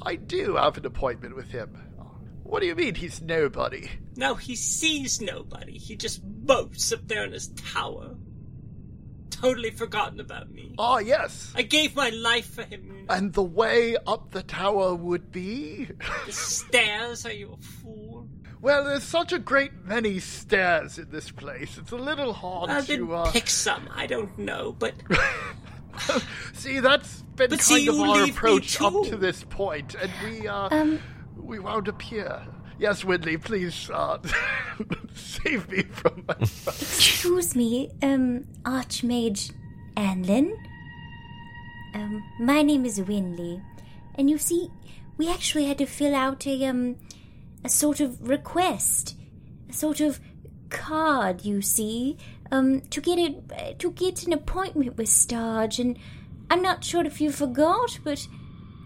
I 0.02 0.16
do 0.16 0.56
have 0.56 0.76
an 0.78 0.86
appointment 0.86 1.34
with 1.36 1.50
him. 1.50 1.76
What 2.44 2.60
do 2.60 2.66
you 2.66 2.74
mean 2.74 2.94
he's 2.94 3.20
nobody? 3.20 3.90
No, 4.16 4.34
he 4.34 4.56
sees 4.56 5.20
nobody. 5.20 5.76
He 5.78 5.96
just 5.96 6.20
boats 6.24 6.92
up 6.92 7.06
there 7.08 7.24
in 7.24 7.32
his 7.32 7.48
tower. 7.48 8.14
Totally 9.30 9.70
forgotten 9.70 10.18
about 10.18 10.50
me. 10.50 10.74
Ah, 10.78 10.98
yes. 10.98 11.52
I 11.54 11.62
gave 11.62 11.94
my 11.94 12.08
life 12.10 12.46
for 12.54 12.62
him. 12.62 12.84
you 12.86 12.92
know. 13.06 13.14
And 13.14 13.32
the 13.34 13.42
way 13.42 13.96
up 14.06 14.30
the 14.32 14.42
tower 14.42 14.94
would 14.94 15.30
be? 15.30 15.88
The 16.26 16.32
stairs, 16.32 17.24
are 17.26 17.32
you 17.32 17.52
a 17.52 17.62
fool? 17.62 18.28
well, 18.60 18.84
there's 18.84 19.04
such 19.04 19.32
a 19.32 19.38
great 19.38 19.72
many 19.84 20.18
stairs 20.18 20.98
in 20.98 21.10
this 21.10 21.30
place. 21.30 21.78
It's 21.78 21.92
a 21.92 21.96
little 21.96 22.32
hard 22.32 22.68
Well, 22.70 22.82
to, 22.84 23.14
uh... 23.14 23.30
pick 23.30 23.48
some. 23.48 23.88
I 23.94 24.06
don't 24.06 24.36
know, 24.38 24.72
but 24.72 24.94
See, 26.54 26.80
that's 26.80 27.22
been 27.36 27.50
But 27.50 27.58
kind 27.58 27.62
see, 27.62 27.88
of 27.88 28.00
our 28.00 28.24
approach 28.24 28.80
up 28.80 29.04
to 29.04 29.16
this 29.16 29.44
point, 29.44 29.94
and 29.94 30.10
we 30.24 30.46
uh, 30.48 30.68
Um, 30.70 31.00
we 31.36 31.58
wound 31.58 31.88
up 31.88 32.00
here. 32.02 32.46
Yes, 32.78 33.02
Winley, 33.02 33.42
please 33.42 33.90
uh, 33.90 34.18
save 35.14 35.68
me 35.70 35.82
from 35.82 36.24
myself. 36.28 36.80
excuse 36.80 37.56
me, 37.56 37.90
um, 38.02 38.44
Archmage 38.62 39.52
Anlin. 39.96 40.52
Um, 41.94 42.22
my 42.38 42.62
name 42.62 42.84
is 42.84 43.00
Winley, 43.00 43.62
and 44.14 44.30
you 44.30 44.38
see, 44.38 44.70
we 45.16 45.28
actually 45.28 45.66
had 45.66 45.78
to 45.78 45.86
fill 45.86 46.14
out 46.14 46.46
a 46.46 46.64
um 46.66 46.96
a 47.64 47.68
sort 47.68 48.00
of 48.00 48.28
request, 48.28 49.16
a 49.68 49.72
sort 49.72 50.00
of 50.00 50.20
card, 50.70 51.44
you 51.44 51.60
see, 51.62 52.16
um 52.50 52.80
to 52.90 53.00
get 53.00 53.18
it 53.18 53.78
to 53.78 53.90
get 53.92 54.26
an 54.26 54.32
appointment 54.32 54.96
with 54.96 55.08
Starge, 55.08 55.78
and 55.78 55.98
I'm 56.50 56.62
not 56.62 56.84
sure 56.84 57.04
if 57.04 57.20
you 57.20 57.30
forgot, 57.30 57.98
but 58.04 58.26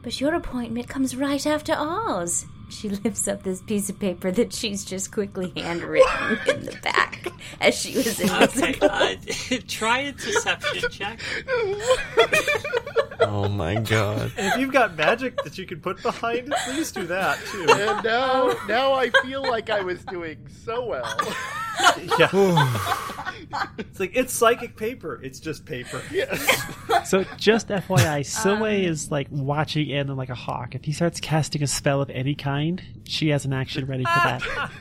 but 0.02 0.20
your 0.20 0.34
appointment 0.34 0.88
comes 0.88 1.14
right 1.16 1.46
after 1.46 1.72
ours. 1.72 2.44
She 2.70 2.88
lifts 3.04 3.28
up 3.28 3.42
this 3.42 3.60
piece 3.62 3.88
of 3.90 4.00
paper 4.00 4.30
that 4.30 4.52
she's 4.52 4.84
just 4.84 5.12
quickly 5.12 5.52
handwritten 5.56 6.38
in 6.48 6.64
the 6.64 6.78
back 6.82 7.28
as 7.60 7.74
she 7.78 7.94
was 7.96 8.18
Okay, 8.18 8.32
invisible. 8.72 8.88
uh, 8.90 9.14
try 9.68 9.98
a 10.00 10.12
deception 10.12 10.90
check. 10.90 11.20
Oh 13.20 13.48
my 13.48 13.76
god. 13.76 14.32
If 14.36 14.56
you've 14.58 14.72
got 14.72 14.96
magic 14.96 15.36
that 15.44 15.56
you 15.58 15.66
can 15.66 15.80
put 15.80 16.02
behind 16.02 16.52
please 16.66 16.90
do 16.92 17.06
that 17.06 17.38
too. 17.50 17.66
And 17.68 18.02
now, 18.04 18.54
now 18.66 18.92
I 18.94 19.10
feel 19.22 19.42
like 19.42 19.70
I 19.70 19.82
was 19.82 20.02
doing 20.06 20.38
so 20.64 20.84
well. 20.86 21.04
Yeah. 22.18 22.28
it's 23.78 24.00
like 24.00 24.12
it's 24.14 24.32
psychic 24.32 24.76
paper. 24.76 25.20
It's 25.22 25.40
just 25.40 25.64
paper. 25.64 26.02
So 27.04 27.24
just 27.36 27.68
FYI, 27.68 28.20
Silway 28.20 28.80
um, 28.86 28.92
is 28.92 29.10
like 29.10 29.28
watching 29.30 29.88
in 29.88 30.08
like 30.16 30.28
a 30.28 30.34
hawk. 30.34 30.74
If 30.74 30.84
he 30.84 30.92
starts 30.92 31.20
casting 31.20 31.62
a 31.62 31.66
spell 31.66 32.00
of 32.02 32.10
any 32.10 32.34
kind, 32.34 32.82
she 33.04 33.28
has 33.28 33.44
an 33.44 33.52
action 33.52 33.86
ready 33.86 34.04
for 34.04 34.10
that. 34.10 34.70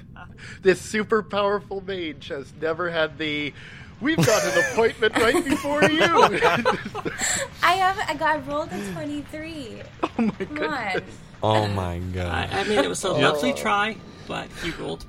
This 0.63 0.81
super 0.81 1.22
powerful 1.22 1.81
mage 1.81 2.30
has 2.30 2.51
never 2.59 2.89
had 2.89 3.18
the. 3.19 3.53
We've 3.99 4.18
got 4.18 4.43
an 4.43 4.63
appointment 4.72 5.15
right 5.18 5.45
before 5.45 5.84
you. 5.84 6.01
I 6.01 7.73
have 7.73 7.99
I 8.07 8.15
got 8.18 8.47
rolled 8.47 8.72
a 8.72 8.91
twenty 8.93 9.22
three. 9.23 9.81
Oh, 10.01 10.09
oh 10.18 10.23
my 10.23 10.45
god. 10.45 11.03
Oh 11.43 11.68
my 11.68 11.93
I, 11.93 11.99
god. 11.99 12.49
I 12.53 12.63
mean, 12.63 12.80
it 12.80 12.89
was 12.89 13.03
a 13.03 13.11
lovely 13.11 13.53
try, 13.53 13.97
but 14.27 14.48
you 14.64 14.73
rolled. 14.80 15.03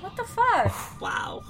What 0.00 0.16
the 0.16 0.24
fuck? 0.24 1.00
Wow. 1.00 1.42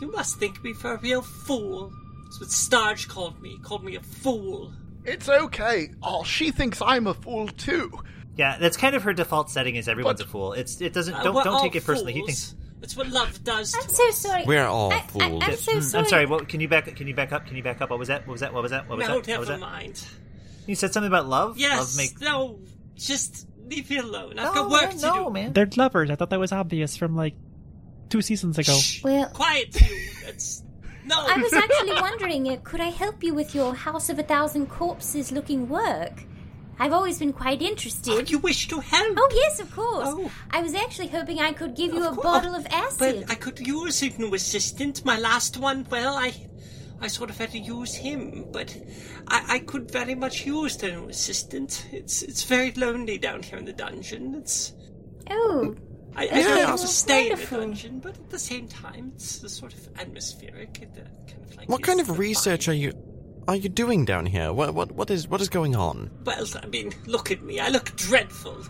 You 0.00 0.10
must 0.10 0.38
think 0.38 0.62
me 0.64 0.72
for 0.72 0.94
a 0.94 0.98
real 0.98 1.22
fool. 1.22 1.92
That's 2.24 2.40
what 2.40 2.48
Starge 2.50 3.08
called 3.08 3.40
me. 3.42 3.58
Called 3.62 3.84
me 3.84 3.96
a 3.96 4.00
fool. 4.00 4.72
It's 5.04 5.28
okay. 5.28 5.90
Oh, 6.02 6.24
she 6.24 6.50
thinks 6.50 6.80
I'm 6.80 7.06
a 7.06 7.14
fool 7.14 7.48
too. 7.48 7.92
Yeah, 8.36 8.56
that's 8.58 8.76
kind 8.76 8.94
of 8.96 9.02
her 9.02 9.12
default 9.12 9.50
setting. 9.50 9.76
Is 9.76 9.88
everyone's 9.88 10.20
But- 10.20 10.26
a 10.28 10.30
fool? 10.30 10.52
It's 10.54 10.80
it 10.80 10.92
doesn't 10.92 11.14
Uh, 11.14 11.22
don't 11.22 11.34
we're 11.34 11.44
don't 11.44 11.54
all 11.54 11.62
take 11.62 11.76
it 11.76 11.84
personally. 11.84 12.12
He 12.14 12.20
fools. 12.20 12.28
thinks. 12.50 12.54
That's 12.80 12.96
what 12.96 13.08
love 13.10 13.44
does. 13.44 13.74
I'm 13.76 13.82
to 13.82 13.88
so 13.94 14.08
us. 14.08 14.16
sorry. 14.18 14.44
We're 14.44 14.64
all 14.66 14.92
I, 14.92 14.96
I, 14.96 15.00
fools. 15.02 15.42
I'm 15.44 15.56
so 15.56 15.72
Mm, 15.72 15.82
sorry. 15.82 16.02
I'm 16.04 16.08
sorry. 16.08 16.26
What 16.26 16.48
can 16.48 16.60
you 16.60 16.66
back? 16.68 16.96
Can 16.96 17.06
you 17.06 17.14
back 17.14 17.30
up? 17.32 17.46
Can 17.46 17.56
you 17.56 17.62
back 17.62 17.80
up? 17.80 17.90
What 17.90 17.98
was 17.98 18.08
that? 18.08 18.26
What 18.26 18.32
was 18.32 18.40
that? 18.40 18.52
What 18.52 18.62
was 18.62 18.70
that? 18.72 18.88
What 18.88 18.98
was 18.98 19.06
that? 19.06 19.10
No, 19.10 19.14
What 19.16 19.20
was 19.20 19.26
that? 19.28 19.32
What 19.34 19.40
was 19.40 19.48
never 19.50 19.60
that? 19.60 19.66
mind. 19.70 20.04
You 20.66 20.74
said 20.74 20.92
something 20.92 21.08
about 21.08 21.28
love. 21.28 21.58
Yes. 21.58 21.78
Love 21.78 21.96
make. 21.96 22.20
No. 22.20 22.58
Just 22.96 23.46
leave 23.74 23.90
me 23.90 23.98
alone. 23.98 24.38
I've 24.38 24.54
No, 24.54 24.62
got 24.62 24.70
work 24.70 24.82
man, 24.90 24.98
to 24.98 25.06
no, 25.06 25.24
do. 25.26 25.30
man. 25.32 25.52
They're 25.52 25.70
lovers. 25.76 26.10
I 26.10 26.14
thought 26.16 26.30
that 26.30 26.38
was 26.40 26.52
obvious 26.52 26.96
from 26.96 27.16
like 27.16 27.34
two 28.10 28.22
seasons 28.22 28.58
ago. 28.58 28.76
Well, 29.04 29.28
Quiet, 29.30 29.80
you. 29.80 29.96
That's 30.24 30.62
no. 31.06 31.16
I 31.18 31.36
was 31.38 31.52
actually 31.52 31.94
wondering, 32.00 32.48
uh, 32.48 32.56
could 32.62 32.80
I 32.80 32.90
help 32.90 33.22
you 33.24 33.34
with 33.34 33.54
your 33.54 33.74
House 33.74 34.08
of 34.10 34.18
a 34.18 34.22
Thousand 34.22 34.66
Corpses 34.68 35.32
looking 35.32 35.68
work? 35.68 36.24
I've 36.78 36.92
always 36.92 37.18
been 37.18 37.32
quite 37.32 37.62
interested. 37.62 38.30
You 38.30 38.38
wish 38.38 38.66
to 38.68 38.80
help. 38.80 39.14
Oh 39.16 39.28
yes, 39.34 39.60
of 39.60 39.70
course. 39.74 40.08
Oh. 40.10 40.30
I 40.50 40.62
was 40.62 40.74
actually 40.74 41.08
hoping 41.08 41.38
I 41.38 41.52
could 41.52 41.76
give 41.76 41.92
you 41.94 42.04
Of 42.04 42.12
a 42.12 42.16
course. 42.16 42.24
bottle 42.24 42.54
of 42.54 42.66
acid. 42.66 43.24
But 43.26 43.30
I 43.30 43.34
could 43.36 43.60
use 43.60 44.02
a 44.02 44.08
new 44.18 44.34
assistant. 44.34 45.04
My 45.04 45.18
last 45.18 45.58
one, 45.58 45.86
well, 45.90 46.14
I, 46.16 46.32
I 47.02 47.08
sort 47.08 47.30
of 47.30 47.36
had 47.38 47.50
to 47.52 47.58
use 47.58 47.94
him. 47.94 48.46
But 48.52 48.76
I, 49.28 49.56
I 49.56 49.58
could 49.58 49.90
very 49.90 50.14
much 50.14 50.46
use 50.46 50.76
the 50.76 50.88
new 50.92 51.08
assistant. 51.08 51.86
It's 51.92 52.22
it's 52.22 52.44
very 52.44 52.72
lonely 52.72 53.18
down 53.18 53.42
here 53.42 53.58
in 53.58 53.64
the 53.64 53.72
dungeon. 53.72 54.34
It's 54.36 54.72
Oh, 55.30 55.74
I, 56.16 56.22
I 56.22 56.24
Yeah, 56.24 56.42
don't 56.42 56.58
have 56.58 56.68
that's 56.70 56.82
to 56.82 56.88
stay 56.88 57.28
wonderful. 57.30 57.60
in 57.60 57.70
the 57.70 57.74
dungeon, 57.76 58.00
but 58.00 58.16
at 58.18 58.30
the 58.30 58.38
same 58.38 58.68
time, 58.68 59.12
it's 59.14 59.42
a 59.42 59.48
sort 59.48 59.72
of 59.74 59.88
atmospheric. 59.98 60.78
It, 60.82 60.90
uh, 60.96 61.08
kind 61.30 61.42
of 61.44 61.56
like 61.56 61.68
What 61.68 61.82
kind 61.82 62.00
of 62.00 62.18
research 62.18 62.66
vibe. 62.66 62.68
are 62.70 62.74
you 62.74 62.92
are 63.48 63.56
you 63.56 63.68
doing 63.68 64.04
down 64.04 64.26
here? 64.26 64.52
What 64.52 64.74
what 64.74 64.92
what 64.92 65.10
is 65.10 65.26
what 65.28 65.40
is 65.40 65.48
going 65.48 65.74
on? 65.74 66.10
Well, 66.24 66.46
I 66.62 66.66
mean, 66.66 66.92
look 67.06 67.30
at 67.30 67.42
me. 67.42 67.58
I 67.60 67.68
look 67.68 67.96
dreadful. 67.96 68.62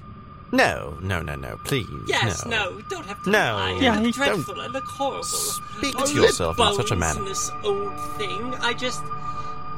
No, 0.53 0.99
no, 1.01 1.23
no, 1.23 1.35
no, 1.35 1.57
please. 1.65 1.87
Yes, 2.07 2.45
no. 2.45 2.75
no, 2.75 2.81
don't 2.91 3.07
have 3.07 3.23
to 3.25 3.31
No. 3.31 3.39
lie. 3.57 3.79
Yeah, 3.81 3.95
I 3.95 4.03
look 4.03 4.15
dreadful. 4.15 4.61
I 4.61 4.67
look 4.67 4.85
horrible. 4.85 5.23
Speak 5.25 5.97
to 5.97 6.15
yourself 6.15 6.59
in 6.61 6.75
such 6.75 6.91
a 6.91 6.95
bones 6.95 7.01
manner. 7.01 7.21
in 7.21 7.25
this 7.27 7.51
old 7.65 7.99
thing. 8.19 8.55
I 8.61 8.75
just 8.75 9.03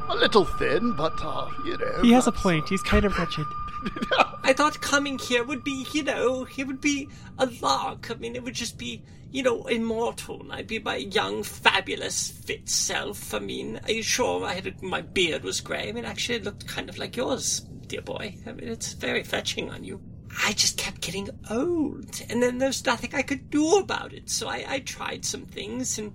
A 0.09 0.17
little 0.17 0.45
thin, 0.45 0.93
but 0.97 1.15
uh, 1.25 1.49
you 1.65 1.79
know. 1.79 2.03
He 2.03 2.11
has 2.13 2.27
a 2.27 2.31
that's, 2.33 2.43
point. 2.43 2.69
He's 2.69 2.83
kind 2.83 3.05
of 3.05 3.17
wretched. 3.17 3.47
I 4.43 4.53
thought 4.53 4.81
coming 4.81 5.19
here 5.19 5.45
would 5.45 5.63
be, 5.63 5.87
you 5.93 6.03
know, 6.03 6.47
it 6.57 6.67
would 6.67 6.81
be 6.81 7.09
a 7.39 7.47
lark. 7.63 8.11
I 8.11 8.15
mean, 8.15 8.35
it 8.35 8.43
would 8.43 8.55
just 8.55 8.77
be, 8.77 9.03
you 9.31 9.43
know, 9.43 9.65
immortal. 9.67 10.41
and 10.41 10.53
I'd 10.53 10.67
be 10.67 10.79
my 10.81 10.97
young, 10.97 11.43
fabulous, 11.45 12.31
fit 12.31 12.69
self. 12.69 13.33
I 13.33 13.39
mean, 13.39 13.79
are 13.85 13.93
you 13.93 14.03
sure 14.03 14.45
I 14.45 14.55
had 14.55 14.67
a, 14.67 14.73
my 14.85 15.03
beard 15.03 15.45
was 15.45 15.61
grey? 15.61 15.89
I 15.89 15.93
mean, 15.93 16.05
actually, 16.05 16.37
it 16.37 16.45
looked 16.45 16.67
kind 16.67 16.89
of 16.89 16.99
like 16.99 17.17
yours, 17.17 17.61
dear 17.87 18.03
boy. 18.03 18.37
I 18.47 18.53
mean, 18.53 18.69
it's 18.69 18.93
very 18.95 19.23
fetching 19.23 19.71
on 19.71 19.85
you. 19.85 20.01
I 20.43 20.53
just 20.53 20.79
kept 20.79 21.01
getting 21.01 21.29
old, 21.51 22.21
and 22.29 22.43
then 22.43 22.59
there's 22.59 22.85
nothing 22.85 23.15
I 23.15 23.23
could 23.23 23.51
do 23.51 23.77
about 23.79 24.13
it. 24.13 24.29
So 24.31 24.49
I, 24.49 24.65
I 24.69 24.79
tried 24.81 25.25
some 25.25 25.47
things, 25.47 25.99
and 25.99 26.13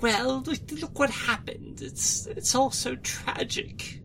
well, 0.00 0.42
look, 0.46 0.58
look 0.80 0.98
what 0.98 1.10
happened. 1.10 1.80
It's 1.82 2.26
it's 2.26 2.54
all 2.54 2.70
so 2.70 2.96
tragic. 2.96 4.00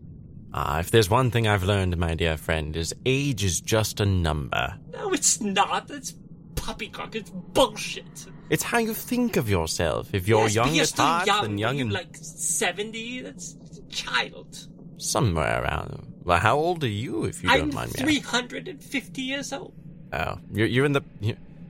Ah, 0.52 0.78
if 0.78 0.90
there's 0.90 1.10
one 1.10 1.30
thing 1.30 1.46
I've 1.48 1.64
learned, 1.64 1.96
my 1.98 2.14
dear 2.14 2.36
friend, 2.36 2.76
is 2.76 2.94
age 3.04 3.44
is 3.44 3.60
just 3.60 4.00
a 4.00 4.06
number. 4.06 4.74
No, 4.92 5.12
it's 5.12 5.40
not. 5.40 5.88
That's 5.88 6.14
poppycock. 6.54 7.14
It's 7.16 7.30
bullshit. 7.30 8.26
It's 8.50 8.62
how 8.62 8.78
you 8.78 8.94
think 8.94 9.36
of 9.36 9.48
yourself. 9.50 10.14
If 10.14 10.28
you're 10.28 10.42
Yes, 10.44 10.54
young 10.54 10.74
you're 10.74 10.84
at 10.84 10.90
heart 10.92 11.26
young. 11.26 11.44
and 11.44 11.60
young 11.60 11.80
and 11.80 11.92
like 11.92 12.16
seventy. 12.16 13.20
That's 13.20 13.56
a 13.78 13.82
child. 13.90 14.68
somewhere 14.96 15.62
around. 15.64 16.13
Well, 16.24 16.38
how 16.40 16.56
old 16.56 16.82
are 16.84 16.88
you, 16.88 17.24
if 17.24 17.42
you 17.42 17.50
I'm 17.50 17.58
don't 17.60 17.74
mind 17.74 17.92
me? 17.94 18.00
three 18.00 18.16
asking? 18.18 18.22
hundred 18.30 18.68
and 18.68 18.82
fifty 18.82 19.22
years 19.22 19.52
old. 19.52 19.74
Oh, 20.12 20.38
you're 20.52 20.66
you're 20.66 20.86
in 20.86 20.92
the 20.92 21.02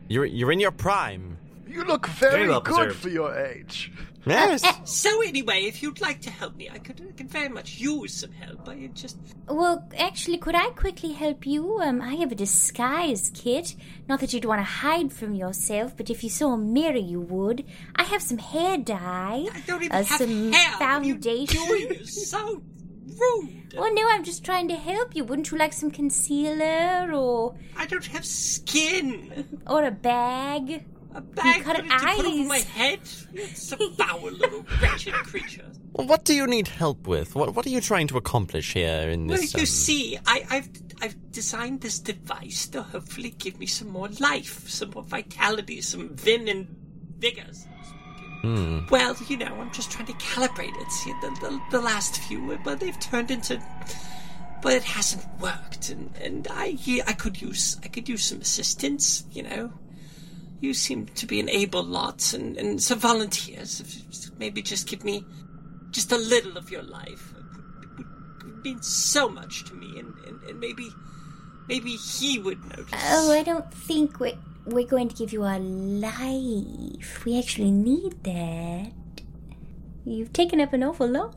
you're 0.09 0.24
you're 0.26 0.52
in 0.52 0.60
your 0.60 0.70
prime. 0.70 1.39
You 1.66 1.82
look 1.85 2.06
very, 2.06 2.32
Very 2.36 2.48
well 2.48 2.60
good 2.60 2.74
preserved. 2.76 3.01
for 3.01 3.09
your 3.09 3.36
age. 3.36 3.90
Yes. 4.26 4.64
So 4.85 5.20
anyway, 5.22 5.64
if 5.64 5.82
you'd 5.82 6.01
like 6.01 6.20
to 6.22 6.31
help 6.31 6.55
me, 6.56 6.70
I 6.70 6.78
could, 6.78 7.01
I 7.06 7.12
could 7.12 7.28
very 7.28 7.48
much 7.48 7.78
use 7.78 8.14
some 8.14 8.31
help. 8.32 8.66
I 8.68 8.89
just 8.94 9.16
well, 9.48 9.86
actually, 9.98 10.39
could 10.39 10.55
I 10.55 10.70
quickly 10.70 11.12
help 11.12 11.44
you? 11.47 11.81
Um, 11.81 12.01
I 12.01 12.14
have 12.14 12.31
a 12.32 12.35
disguise 12.36 13.31
kit. 13.35 13.74
Not 14.09 14.20
that 14.20 14.32
you'd 14.32 14.44
want 14.44 14.60
to 14.60 14.64
hide 14.64 15.12
from 15.12 15.35
yourself, 15.35 15.97
but 15.97 16.09
if 16.10 16.22
you 16.24 16.31
saw 16.31 16.52
a 16.52 16.59
mirror, 16.59 16.97
you 16.97 17.20
would. 17.20 17.64
I 17.97 18.05
have 18.05 18.22
some 18.22 18.39
hair 18.39 18.78
dye, 18.78 19.47
I 19.52 19.60
don't 19.66 19.82
even 19.82 19.93
uh, 19.97 20.05
have 20.05 20.18
some 20.18 20.52
hair. 20.52 20.70
What 20.78 20.82
are 20.82 21.02
you 21.05 21.14
foundation. 21.14 21.66
doing? 21.66 21.86
You're 21.94 22.05
so 22.06 22.62
rude. 23.06 23.74
Well, 23.74 23.93
no, 23.93 24.02
I'm 24.10 24.24
just 24.24 24.44
trying 24.44 24.68
to 24.68 24.76
help 24.76 25.16
you. 25.16 25.24
Wouldn't 25.24 25.51
you 25.51 25.59
like 25.59 25.72
some 25.72 25.90
concealer 25.90 27.12
or 27.12 27.55
I 27.76 27.86
don't 27.86 28.06
have 28.06 28.24
skin. 28.24 29.60
or 29.66 29.85
a 29.85 29.90
bag? 29.90 30.85
A 31.14 31.20
bag 31.20 31.62
cut 31.62 31.76
put 31.76 31.85
it 31.85 31.89
to 31.89 31.97
put 31.97 32.26
over 32.26 32.28
eyes. 32.28 32.48
my 32.48 32.59
head. 32.59 33.01
It's 33.35 33.72
a 33.72 33.76
foul 33.93 34.31
little 34.32 34.66
wretched 34.82 35.14
creature. 35.14 35.70
Well, 35.93 36.09
what 36.09 36.24
do 36.24 36.35
you 36.35 36.47
need 36.47 36.66
help 36.66 37.06
with? 37.06 37.36
What 37.36 37.55
what 37.55 37.66
are 37.66 37.70
you 37.70 37.81
trying 37.81 38.09
to 38.09 38.16
accomplish 38.16 38.72
here 38.72 39.09
in 39.09 39.28
this? 39.28 39.39
Well, 39.39 39.60
you 39.60 39.60
um, 39.60 39.66
see, 39.66 40.18
I, 40.26 40.44
I've 40.51 40.68
I've 41.01 41.31
designed 41.31 41.82
this 41.82 42.01
device 42.01 42.66
to 42.68 42.82
hopefully 42.82 43.31
give 43.31 43.60
me 43.60 43.66
some 43.66 43.90
more 43.90 44.09
life, 44.18 44.68
some 44.68 44.90
more 44.90 45.05
vitality, 45.05 45.81
some 45.82 46.16
vim 46.16 46.48
and 46.48 46.66
vigor. 47.18 47.47
So 48.44 48.54
to 48.54 48.56
speak. 48.56 48.80
hmm. 48.80 48.86
Well, 48.90 49.16
you 49.28 49.36
know, 49.36 49.54
I'm 49.60 49.72
just 49.72 49.90
trying 49.90 50.06
to 50.06 50.12
calibrate 50.14 50.80
it. 50.80 50.90
See, 50.92 51.12
the, 51.20 51.28
the, 51.40 51.60
the 51.70 51.80
last 51.80 52.18
few, 52.20 52.58
but 52.64 52.80
they've 52.80 52.98
turned 53.00 53.30
into. 53.30 53.62
But 54.62 54.72
it 54.72 54.84
hasn't 54.84 55.26
worked, 55.40 55.90
and, 55.90 56.10
and 56.22 56.48
I 56.50 56.78
I 57.06 57.12
could 57.12 57.40
use 57.42 57.78
I 57.84 57.88
could 57.88 58.08
use 58.08 58.24
some 58.24 58.40
assistance. 58.40 59.24
You 59.30 59.42
know, 59.42 59.72
you 60.60 60.72
seem 60.72 61.06
to 61.06 61.26
be 61.26 61.38
an 61.38 61.50
able 61.50 61.82
lot, 61.82 62.32
and, 62.32 62.56
and 62.56 62.82
some 62.82 62.98
volunteers. 62.98 63.82
Maybe 64.38 64.62
just 64.62 64.88
give 64.88 65.04
me 65.04 65.26
just 65.90 66.12
a 66.12 66.16
little 66.16 66.56
of 66.56 66.70
your 66.70 66.82
life. 66.82 67.34
It 67.36 67.88
would, 67.98 68.06
it 68.40 68.44
would 68.44 68.64
mean 68.64 68.82
so 68.82 69.28
much 69.28 69.64
to 69.64 69.74
me, 69.74 69.98
and, 69.98 70.14
and, 70.26 70.42
and 70.44 70.60
maybe 70.60 70.88
maybe 71.68 71.96
he 71.96 72.38
would 72.38 72.64
notice. 72.64 72.88
Oh, 73.10 73.32
I 73.32 73.42
don't 73.42 73.70
think 73.72 74.18
we're, 74.18 74.38
we're 74.66 74.86
going 74.86 75.08
to 75.08 75.14
give 75.14 75.32
you 75.32 75.42
our 75.42 75.58
life. 75.58 77.24
We 77.24 77.38
actually 77.38 77.70
need 77.70 78.22
that. 78.24 78.92
You've 80.04 80.32
taken 80.32 80.60
up 80.60 80.72
an 80.72 80.82
awful 80.82 81.08
lot. 81.08 81.34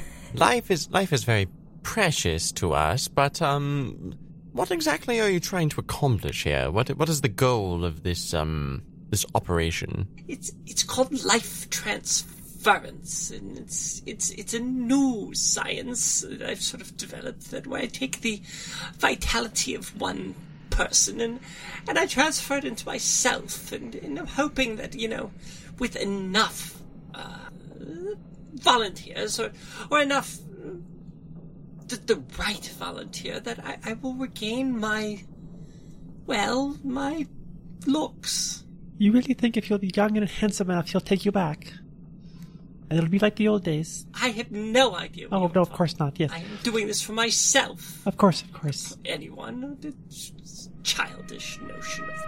life 0.34 0.70
is 0.70 0.90
life 0.90 1.12
is 1.12 1.24
very 1.24 1.48
precious 1.82 2.52
to 2.52 2.72
us, 2.74 3.08
but 3.08 3.40
um, 3.40 4.14
what 4.52 4.70
exactly 4.70 5.20
are 5.20 5.30
you 5.30 5.40
trying 5.40 5.68
to 5.70 5.80
accomplish 5.80 6.44
here? 6.44 6.70
What 6.70 6.88
what 6.96 7.08
is 7.08 7.20
the 7.20 7.28
goal 7.28 7.84
of 7.84 8.02
this 8.02 8.34
um 8.34 8.82
this 9.10 9.24
operation? 9.34 10.08
It's 10.26 10.52
it's 10.66 10.82
called 10.82 11.24
life 11.24 11.70
transference, 11.70 13.30
and 13.30 13.58
it's 13.58 14.02
it's 14.06 14.30
it's 14.30 14.54
a 14.54 14.60
new 14.60 15.32
science 15.34 16.22
that 16.22 16.42
I've 16.42 16.62
sort 16.62 16.82
of 16.82 16.96
developed 16.96 17.50
that 17.50 17.66
where 17.66 17.82
I 17.82 17.86
take 17.86 18.20
the 18.20 18.42
vitality 18.98 19.74
of 19.74 19.98
one 20.00 20.34
person, 20.78 21.20
and 21.20 21.40
and 21.88 21.98
I 21.98 22.06
transferred 22.06 22.64
into 22.64 22.86
myself, 22.86 23.72
and, 23.72 23.94
and 23.96 24.18
I'm 24.18 24.26
hoping 24.26 24.76
that 24.76 24.94
you 24.94 25.08
know, 25.08 25.32
with 25.78 25.96
enough 25.96 26.80
uh, 27.14 27.50
volunteers 28.54 29.40
or 29.40 29.50
or 29.90 30.00
enough 30.00 30.38
the, 31.88 31.96
the 31.96 32.22
right 32.38 32.66
volunteer 32.78 33.40
that 33.40 33.58
I, 33.64 33.78
I 33.84 33.92
will 33.94 34.14
regain 34.14 34.78
my 34.78 35.24
well 36.26 36.76
my 36.84 37.26
looks. 37.86 38.64
You 38.98 39.12
really 39.12 39.34
think 39.34 39.56
if 39.56 39.70
you'll 39.70 39.78
be 39.78 39.92
young 39.94 40.16
and 40.16 40.28
handsome 40.28 40.70
enough, 40.70 40.90
he'll 40.90 41.00
take 41.00 41.24
you 41.24 41.32
back? 41.32 41.72
And 42.90 42.98
it'll 42.98 43.10
be 43.10 43.18
like 43.18 43.36
the 43.36 43.48
old 43.48 43.64
days. 43.64 44.06
I 44.14 44.28
have 44.28 44.50
no 44.50 44.96
idea. 44.96 45.28
what 45.28 45.36
Oh, 45.36 45.40
you're 45.42 45.52
no, 45.54 45.60
of 45.62 45.70
course 45.72 45.98
not. 45.98 46.18
Yes. 46.18 46.30
I 46.32 46.38
am 46.38 46.58
doing 46.62 46.86
this 46.86 47.02
for 47.02 47.12
myself. 47.12 48.06
Of 48.06 48.16
course, 48.16 48.42
of 48.42 48.52
course. 48.52 48.96
Anyone? 49.04 49.76
It's 49.82 50.70
childish 50.84 51.60
notion 51.60 52.04
of. 52.04 52.22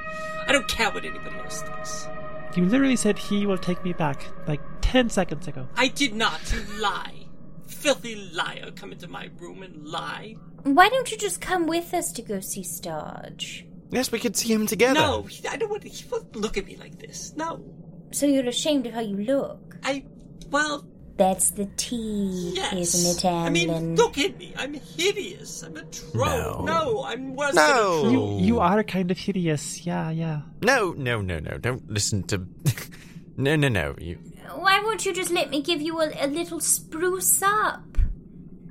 I 0.46 0.52
don't 0.52 0.68
care 0.68 0.90
what 0.90 1.04
anybody 1.04 1.36
else 1.38 1.62
thinks. 1.62 2.08
You 2.56 2.66
literally 2.66 2.96
said 2.96 3.18
he 3.18 3.46
will 3.46 3.58
take 3.58 3.82
me 3.84 3.92
back 3.92 4.26
like 4.46 4.60
10 4.82 5.08
seconds 5.08 5.48
ago. 5.48 5.68
I 5.76 5.88
did 5.88 6.14
not. 6.14 6.40
You 6.52 6.80
lie. 6.80 7.26
Filthy 7.66 8.16
liar. 8.34 8.70
Come 8.76 8.92
into 8.92 9.08
my 9.08 9.30
room 9.38 9.62
and 9.62 9.86
lie. 9.86 10.36
Why 10.64 10.88
don't 10.90 11.10
you 11.10 11.16
just 11.16 11.40
come 11.40 11.66
with 11.66 11.94
us 11.94 12.12
to 12.12 12.22
go 12.22 12.40
see 12.40 12.62
Starge? 12.62 13.66
Yes, 13.90 14.12
we 14.12 14.18
could 14.18 14.36
see 14.36 14.52
him 14.52 14.66
together. 14.66 14.94
No, 15.00 15.26
I 15.48 15.56
don't 15.56 15.70
want. 15.70 15.84
He 15.84 16.04
won't 16.10 16.36
look 16.36 16.58
at 16.58 16.66
me 16.66 16.76
like 16.76 16.98
this. 16.98 17.32
No. 17.34 17.64
So 18.12 18.26
you're 18.26 18.46
ashamed 18.46 18.86
of 18.86 18.92
how 18.94 19.00
you 19.00 19.16
look? 19.16 19.76
I. 19.82 20.04
Well, 20.50 20.84
That's 21.16 21.50
the 21.50 21.66
tea, 21.76 22.52
yes. 22.56 22.72
isn't 22.94 23.24
it, 23.24 23.28
I 23.30 23.50
mean, 23.50 23.94
look 23.94 24.16
at 24.16 24.38
me. 24.38 24.54
I'm 24.56 24.72
hideous. 24.72 25.62
I'm 25.62 25.76
a 25.76 25.82
troll. 25.84 26.64
No. 26.64 26.64
No, 26.64 27.04
I'm 27.04 27.36
worse 27.36 27.54
No. 27.54 28.02
than 28.04 28.06
a 28.06 28.10
You, 28.12 28.16
troll. 28.16 28.40
you 28.40 28.58
are 28.60 28.82
kind 28.84 29.10
of 29.10 29.18
hideous. 29.18 29.84
Yeah, 29.84 30.08
yeah. 30.10 30.40
No, 30.62 30.92
no, 30.96 31.20
no, 31.20 31.38
no. 31.38 31.58
Don't 31.58 31.90
listen 31.90 32.22
to. 32.28 32.46
no, 33.36 33.54
no, 33.56 33.68
no. 33.68 33.94
You. 33.98 34.16
Why 34.56 34.80
won't 34.82 35.04
you 35.04 35.12
just 35.12 35.30
let 35.30 35.50
me 35.50 35.60
give 35.62 35.80
you 35.82 36.00
a, 36.00 36.08
a 36.24 36.26
little 36.26 36.58
spruce 36.60 37.42
up? 37.42 37.89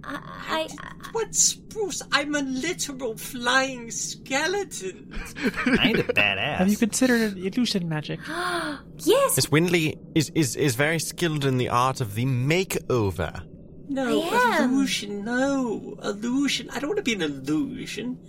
I, 0.10 0.68
I, 0.80 1.10
What 1.12 1.36
spruce? 1.36 2.02
I'm 2.12 2.36
a 2.36 2.42
literal 2.42 3.18
flying 3.18 3.92
skeleton. 3.92 5.12
Kind 5.76 6.00
of 6.00 6.08
badass. 6.08 6.58
Have 6.58 6.70
you 6.70 6.78
considered 6.78 7.38
illusion 7.38 7.88
magic? 7.88 8.20
yes, 8.28 9.36
Miss 9.36 9.48
Winley 9.48 9.98
is, 10.16 10.32
is, 10.36 10.56
is 10.56 10.76
very 10.76 11.00
skilled 11.00 11.46
in 11.46 11.58
the 11.58 11.70
art 11.70 12.02
of 12.02 12.16
the 12.16 12.26
makeover. 12.26 13.46
No, 13.88 14.30
illusion, 14.60 15.26
no. 15.26 15.98
Illusion. 16.04 16.70
I 16.72 16.80
don't 16.80 16.90
want 16.90 16.98
to 16.98 17.04
be 17.04 17.14
an 17.14 17.22
illusion. 17.22 18.20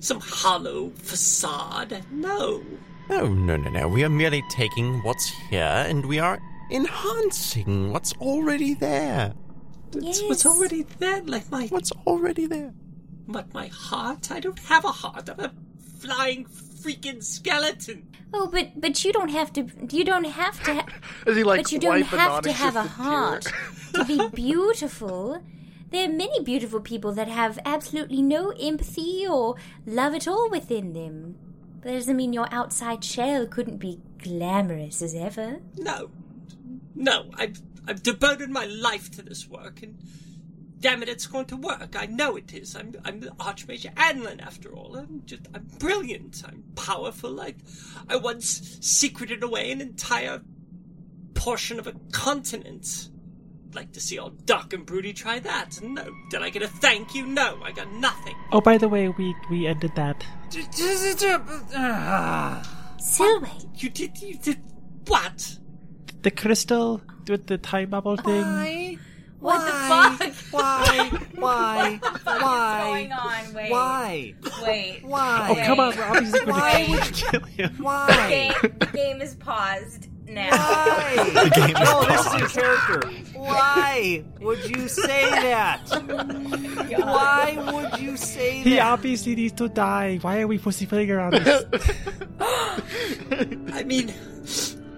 Some 0.00 0.20
hollow 0.20 0.90
facade. 0.96 2.04
No. 2.10 2.62
No, 3.08 3.26
no, 3.26 3.56
no, 3.56 3.70
no. 3.70 3.88
We 3.88 4.04
are 4.04 4.10
merely 4.10 4.42
taking 4.50 5.02
what's 5.02 5.28
here 5.50 5.84
and 5.88 6.04
we 6.06 6.18
are 6.18 6.38
enhancing 6.70 7.90
what's 7.90 8.12
already 8.14 8.74
there. 8.74 9.32
It's 9.94 10.20
yes. 10.20 10.22
what's 10.28 10.46
already 10.46 10.82
there, 10.98 11.22
like 11.22 11.50
my 11.50 11.66
What's 11.68 11.92
already 12.06 12.46
there? 12.46 12.72
but 13.26 13.52
my 13.52 13.66
heart. 13.68 14.30
I 14.30 14.40
don't 14.40 14.58
have 14.60 14.84
a 14.84 14.92
heart. 14.92 15.28
I'm 15.28 15.40
a 15.40 15.52
flying 16.00 16.46
freaking 16.46 17.22
skeleton. 17.22 18.06
Oh, 18.32 18.46
but 18.46 18.80
but 18.80 19.04
you 19.04 19.12
don't 19.12 19.30
have 19.30 19.52
to. 19.54 19.66
You 19.90 20.04
don't 20.04 20.24
have 20.24 20.62
to. 20.64 20.74
Ha- 20.74 20.86
Is 21.26 21.36
he 21.36 21.42
like 21.44 21.62
but 21.62 21.72
you 21.72 21.78
don't 21.78 22.02
have 22.02 22.42
to 22.42 22.52
have 22.52 22.76
a 22.76 22.82
heart 22.82 23.46
to 23.94 24.04
be 24.04 24.28
beautiful. 24.34 25.42
There 25.90 26.04
are 26.08 26.12
many 26.12 26.42
beautiful 26.44 26.80
people 26.80 27.12
that 27.12 27.28
have 27.28 27.58
absolutely 27.64 28.20
no 28.20 28.50
empathy 28.60 29.26
or 29.26 29.56
love 29.86 30.14
at 30.14 30.28
all 30.28 30.50
within 30.50 30.92
them. 30.92 31.36
But 31.80 31.84
that 31.88 31.94
doesn't 31.94 32.16
mean 32.16 32.32
your 32.34 32.48
outside 32.52 33.02
shell 33.04 33.46
couldn't 33.46 33.78
be 33.78 34.00
glamorous 34.22 35.00
as 35.00 35.14
ever. 35.14 35.60
No. 35.78 36.10
No, 36.94 37.30
I've 37.34 37.62
I've 37.88 38.02
devoted 38.02 38.50
my 38.50 38.66
life 38.66 39.10
to 39.12 39.22
this 39.22 39.48
work 39.48 39.82
and 39.82 39.98
damn 40.80 41.02
it, 41.02 41.08
it's 41.08 41.26
going 41.26 41.46
to 41.46 41.56
work. 41.56 41.96
I 41.98 42.06
know 42.06 42.36
it 42.36 42.52
is. 42.54 42.76
I'm 42.76 42.94
I'm 43.04 43.20
the 43.20 43.30
Archmage 43.30 43.92
Anlin 43.94 44.40
after 44.40 44.72
all. 44.72 44.96
I'm 44.96 45.22
just 45.24 45.42
I'm 45.54 45.66
brilliant. 45.78 46.42
I'm 46.46 46.62
powerful. 46.76 47.40
I 47.40 47.54
I 48.08 48.16
once 48.16 48.78
secreted 48.80 49.42
away 49.42 49.72
an 49.72 49.80
entire 49.80 50.42
portion 51.34 51.78
of 51.78 51.86
a 51.86 51.94
continent. 52.12 53.08
Like 53.74 53.92
to 53.92 54.00
see 54.00 54.18
old 54.18 54.46
Duck 54.46 54.72
and 54.72 54.86
Broody 54.86 55.12
try 55.12 55.38
that. 55.40 55.80
No. 55.82 56.06
Did 56.30 56.42
I 56.42 56.50
get 56.50 56.62
a 56.62 56.68
thank 56.68 57.14
you? 57.14 57.26
No, 57.26 57.60
I 57.62 57.72
got 57.72 57.92
nothing. 57.92 58.34
Oh, 58.50 58.60
by 58.60 58.78
the 58.78 58.88
way, 58.88 59.08
we 59.08 59.34
we 59.50 59.66
ended 59.66 59.94
that. 59.96 60.24
Silway, 62.98 63.82
You 63.82 63.90
did 63.90 64.20
you 64.20 64.34
did 64.38 64.60
what? 65.06 65.58
The 66.22 66.30
crystal 66.30 67.02
with 67.28 67.46
the 67.46 67.58
time 67.58 67.90
bubble 67.90 68.16
thing. 68.16 68.42
Why? 68.42 68.98
What 69.40 69.64
the 70.18 70.32
fuck? 70.32 70.52
Why? 70.52 71.08
Why? 71.36 72.00
going 72.82 73.12
on? 73.12 73.54
Wait, 73.54 73.70
Why? 73.70 74.34
wait. 74.64 75.00
Why? 75.04 75.48
Oh, 75.50 75.54
come 75.64 75.78
on, 75.80 75.96
we're 75.96 76.04
obviously 76.04 76.40
going 76.44 77.00
to 77.00 77.12
kill 77.12 77.40
him. 77.42 77.74
Why? 77.78 78.52
the 78.62 78.86
game 78.92 79.20
is 79.22 79.36
paused 79.36 80.08
now. 80.26 80.50
Why? 80.50 81.30
The 81.44 81.50
game 81.50 81.76
is 81.76 81.88
No, 81.88 82.04
this 82.04 82.26
is 82.26 82.56
your 82.56 82.76
character. 82.78 83.08
Why 83.38 84.24
would 84.40 84.68
you 84.70 84.88
say 84.88 85.30
that? 85.30 85.82
Oh 87.00 87.04
Why 87.06 87.70
would 87.72 88.00
you 88.00 88.16
say 88.16 88.58
He 88.62 88.74
that? 88.76 88.86
obviously 88.92 89.36
needs 89.36 89.52
to 89.54 89.68
die. 89.68 90.18
Why 90.20 90.40
are 90.40 90.46
we 90.48 90.58
pussyfooting 90.58 91.10
around 91.10 91.34
this? 91.34 91.64
I 92.40 93.84
mean, 93.86 94.12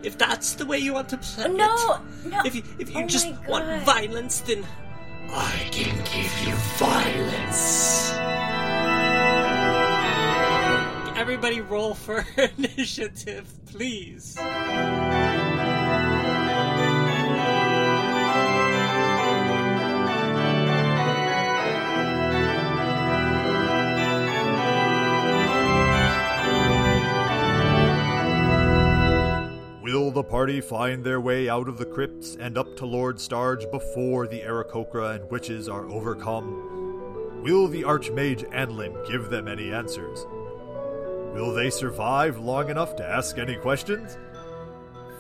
if 0.03 0.19
that's 0.19 0.55
the 0.55 0.67
way 0.67 0.79
you 0.79 0.95
want 0.95 1.09
to 1.11 1.19
play 1.19 1.45
it. 1.45 1.53
No, 1.53 2.01
no. 2.25 2.41
If 2.45 2.55
you, 2.55 2.63
if 2.79 2.91
you 2.91 3.03
Oh 3.03 3.07
just 3.07 3.29
want 3.49 3.83
violence, 3.83 4.41
then 4.41 4.65
I 5.31 5.69
can 5.71 5.97
give 6.05 6.49
you 6.49 6.55
violence. 6.79 8.13
Everybody 11.19 11.61
roll 11.61 11.95
for 11.95 12.25
initiative, 12.59 13.47
please. 13.67 14.37
Will 29.83 30.11
the 30.11 30.23
party 30.23 30.61
find 30.61 31.03
their 31.03 31.23
way 31.23 31.49
out 31.49 31.67
of 31.67 31.79
the 31.79 31.87
crypts 31.87 32.37
and 32.39 32.59
up 32.59 32.77
to 32.77 32.85
Lord 32.85 33.17
Starge 33.17 33.71
before 33.71 34.27
the 34.27 34.41
Aarakocra 34.41 35.15
and 35.15 35.31
witches 35.31 35.71
are 35.71 35.89
overcome? 35.89 37.43
Will 37.43 37.67
the 37.67 37.85
Archmage 37.85 38.45
Anlin 38.53 38.95
give 39.09 39.31
them 39.31 39.49
any 39.49 39.73
answers? 39.73 40.27
Will 41.33 41.55
they 41.55 41.71
survive 41.71 42.39
long 42.39 42.69
enough 42.69 42.95
to 42.97 43.07
ask 43.07 43.39
any 43.39 43.57
questions? 43.57 44.19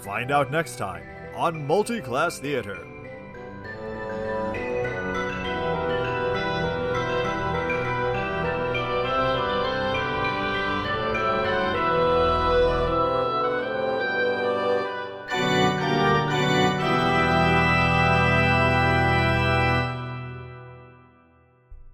Find 0.02 0.30
out 0.30 0.50
next 0.50 0.76
time 0.76 1.04
on 1.34 1.66
Multiclass 1.66 2.38
Theater. 2.38 2.89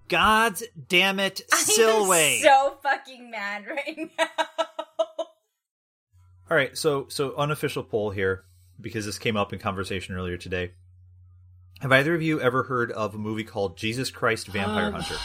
God 0.09 0.57
damn 0.89 1.19
it, 1.21 1.41
Silway. 1.53 2.37
I'm 2.39 2.43
so 2.43 2.79
fucking 2.83 3.31
mad 3.31 3.65
right 3.67 4.11
now. 4.19 4.27
All 6.49 6.57
right, 6.57 6.77
so 6.79 7.07
so 7.09 7.35
unofficial 7.37 7.83
poll 7.83 8.11
here 8.11 8.45
because 8.81 9.05
this 9.07 9.19
came 9.19 9.37
up 9.37 9.53
in 9.53 9.59
conversation 9.59 10.15
earlier 10.15 10.37
today. 10.37 10.73
Have 11.81 11.93
either 11.93 12.15
of 12.15 12.23
you 12.23 12.41
ever 12.41 12.65
heard 12.65 12.93
of 12.93 13.15
a 13.15 13.19
movie 13.19 13.45
called 13.45 13.77
Jesus 13.77 14.11
Christ 14.11 14.47
Vampire 14.49 14.87
Um, 14.87 14.93
Hunter? 14.95 15.17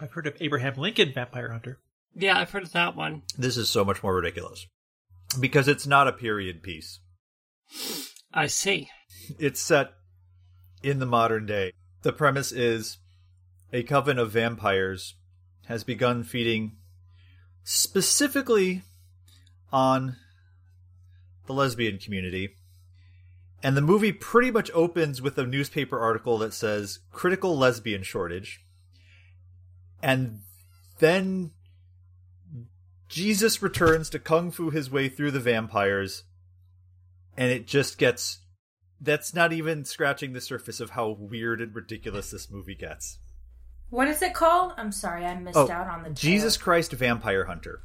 I've 0.00 0.12
heard 0.12 0.26
of 0.26 0.34
Abraham 0.40 0.74
Lincoln 0.76 1.12
Vampire 1.14 1.50
Hunter. 1.50 1.78
Yeah, 2.14 2.38
I've 2.38 2.50
heard 2.50 2.64
of 2.64 2.72
that 2.72 2.96
one. 2.96 3.22
This 3.38 3.56
is 3.56 3.70
so 3.70 3.84
much 3.84 4.02
more 4.02 4.14
ridiculous 4.16 4.66
because 5.40 5.68
it's 5.68 5.86
not 5.86 6.08
a 6.08 6.12
period 6.12 6.62
piece. 6.62 7.00
I 8.34 8.48
see. 8.48 8.90
It's 9.38 9.60
set 9.60 9.92
in 10.82 10.98
the 10.98 11.06
modern 11.06 11.46
day. 11.46 11.72
The 12.02 12.12
premise 12.12 12.50
is 12.52 12.98
a 13.72 13.82
coven 13.82 14.18
of 14.18 14.30
vampires 14.30 15.14
has 15.66 15.84
begun 15.84 16.22
feeding 16.24 16.76
specifically 17.64 18.82
on 19.72 20.16
the 21.46 21.54
lesbian 21.54 21.98
community. 21.98 22.56
And 23.62 23.76
the 23.76 23.80
movie 23.80 24.12
pretty 24.12 24.50
much 24.50 24.70
opens 24.74 25.22
with 25.22 25.38
a 25.38 25.46
newspaper 25.46 25.98
article 25.98 26.36
that 26.38 26.52
says 26.52 26.98
critical 27.12 27.56
lesbian 27.56 28.02
shortage. 28.02 28.60
And 30.02 30.40
then 30.98 31.52
Jesus 33.08 33.62
returns 33.62 34.10
to 34.10 34.18
kung 34.18 34.50
fu 34.50 34.70
his 34.70 34.90
way 34.90 35.08
through 35.08 35.30
the 35.30 35.40
vampires, 35.40 36.24
and 37.36 37.52
it 37.52 37.66
just 37.66 37.98
gets. 37.98 38.40
That's 39.00 39.34
not 39.34 39.52
even 39.52 39.84
scratching 39.84 40.32
the 40.32 40.40
surface 40.40 40.80
of 40.80 40.90
how 40.90 41.16
weird 41.18 41.60
and 41.60 41.74
ridiculous 41.74 42.30
this 42.30 42.50
movie 42.50 42.74
gets. 42.74 43.18
What 43.92 44.08
is 44.08 44.22
it 44.22 44.32
called? 44.32 44.72
I'm 44.78 44.90
sorry, 44.90 45.26
I 45.26 45.34
missed 45.38 45.56
Oh, 45.56 45.70
out 45.70 45.86
on 45.86 46.02
the 46.02 46.10
Jesus. 46.10 46.56
Christ 46.56 46.92
Vampire 46.92 47.44
Hunter. 47.44 47.82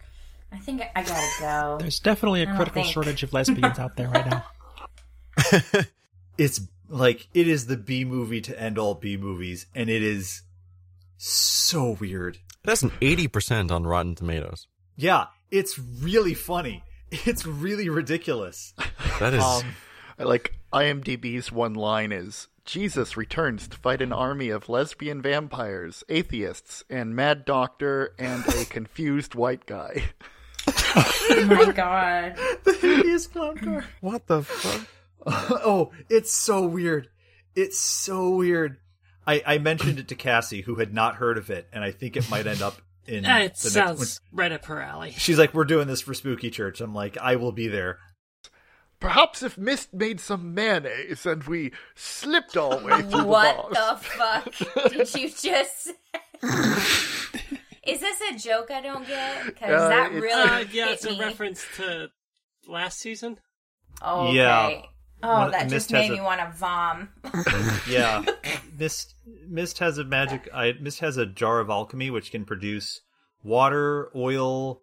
I 0.53 0.57
think 0.57 0.81
I, 0.81 0.89
I 0.95 1.03
gotta 1.03 1.27
go. 1.41 1.77
There's 1.81 1.99
definitely 1.99 2.39
I 2.39 2.43
a 2.43 2.45
don't 2.47 2.55
critical 2.55 2.83
think. 2.83 2.93
shortage 2.93 3.23
of 3.23 3.33
lesbians 3.33 3.77
out 3.77 3.97
there 3.97 4.07
right 4.07 4.25
now. 4.25 4.45
It's 6.37 6.61
like 6.87 7.27
it 7.33 7.47
is 7.47 7.65
the 7.65 7.77
B 7.77 8.05
movie 8.05 8.41
to 8.41 8.61
end 8.61 8.77
all 8.77 8.93
B 8.93 9.17
movies, 9.17 9.65
and 9.73 9.89
it 9.89 10.03
is 10.03 10.43
so 11.17 11.97
weird. 11.99 12.37
It 12.63 12.69
has 12.69 12.83
an 12.83 12.91
80% 13.01 13.71
on 13.71 13.85
Rotten 13.87 14.13
Tomatoes. 14.15 14.67
Yeah, 14.95 15.25
it's 15.49 15.79
really 15.79 16.35
funny. 16.35 16.83
It's 17.11 17.45
really 17.45 17.89
ridiculous. 17.89 18.73
That 19.19 19.33
is. 19.33 19.43
Um, 19.43 19.63
like 20.19 20.53
IMDb's 20.71 21.51
one 21.51 21.73
line 21.73 22.11
is 22.11 22.47
Jesus 22.67 23.15
returns 23.15 23.65
to 23.69 23.77
fight 23.77 24.01
an 24.01 24.11
army 24.11 24.49
of 24.49 24.67
lesbian 24.67 25.21
vampires, 25.21 26.03
atheists, 26.09 26.83
and 26.89 27.15
mad 27.15 27.45
doctor 27.45 28.13
and 28.19 28.45
a 28.45 28.65
confused 28.69 29.35
white 29.35 29.65
guy. 29.65 30.03
oh 30.67 31.45
my 31.47 31.71
god. 31.71 32.35
the 32.65 32.73
hideous 32.73 33.25
clown 33.27 33.57
car. 33.57 33.85
what 34.01 34.27
the 34.27 34.43
fuck? 34.43 34.85
oh, 35.25 35.91
it's 36.09 36.33
so 36.33 36.67
weird. 36.67 37.07
It's 37.55 37.79
so 37.79 38.31
weird. 38.31 38.77
I, 39.25 39.41
I 39.45 39.57
mentioned 39.59 39.99
it 39.99 40.09
to 40.09 40.15
Cassie, 40.15 40.61
who 40.61 40.75
had 40.75 40.93
not 40.93 41.15
heard 41.15 41.37
of 41.37 41.49
it, 41.49 41.69
and 41.71 41.85
I 41.85 41.91
think 41.91 42.17
it 42.17 42.29
might 42.29 42.47
end 42.47 42.61
up 42.61 42.81
in 43.05 43.23
it 43.23 43.55
the 43.55 43.69
sounds 43.69 43.99
next. 43.99 44.21
right 44.33 44.51
up 44.51 44.65
her 44.65 44.81
alley. 44.81 45.11
She's 45.17 45.39
like, 45.39 45.53
"We're 45.53 45.63
doing 45.63 45.87
this 45.87 46.01
for 46.01 46.13
Spooky 46.13 46.49
Church." 46.49 46.81
I'm 46.81 46.93
like, 46.93 47.17
"I 47.17 47.37
will 47.37 47.53
be 47.53 47.69
there." 47.69 47.99
Perhaps 48.99 49.43
if 49.43 49.57
Mist 49.57 49.93
made 49.93 50.19
some 50.19 50.53
mayonnaise 50.55 51.25
and 51.25 51.43
we 51.43 51.71
slipped 51.95 52.57
all 52.57 52.77
the 52.79 52.85
way 52.85 53.01
through 53.03 53.23
What 53.25 53.69
the 53.69 53.75
the 53.75 53.97
fuck 54.03 54.89
did 54.91 55.13
you 55.15 55.29
just? 55.29 55.91
Is 57.85 58.01
this 58.01 58.21
a 58.31 58.37
joke 58.37 58.69
I 58.71 58.81
don't 58.81 59.07
get? 59.07 59.45
Because 59.45 59.81
Uh, 59.81 59.89
that 59.89 60.11
really 60.11 60.33
Uh, 60.33 60.59
yeah, 60.71 60.85
hit 60.87 60.93
it's 60.93 61.05
a 61.05 61.17
reference 61.17 61.65
to 61.77 62.09
last 62.67 62.99
season. 62.99 63.39
Oh, 64.01 64.31
Yeah. 64.33 64.65
okay. 64.67 64.89
Oh, 65.23 65.33
One- 65.33 65.51
that 65.51 65.63
Mist 65.69 65.89
just 65.89 65.91
has 65.91 66.01
made 66.09 66.11
a- 66.11 66.15
me 66.15 66.21
want 66.21 66.41
to 66.41 66.51
vom. 66.57 67.09
Yeah, 67.89 68.23
Mist 68.77 69.15
Mist 69.47 69.79
has 69.79 69.97
a 69.97 70.03
magic. 70.03 70.47
I, 70.53 70.73
Mist 70.79 70.99
has 70.99 71.17
a 71.17 71.25
jar 71.25 71.59
of 71.59 71.69
alchemy 71.69 72.09
which 72.11 72.29
can 72.31 72.45
produce 72.45 73.01
water, 73.43 74.09
oil. 74.15 74.81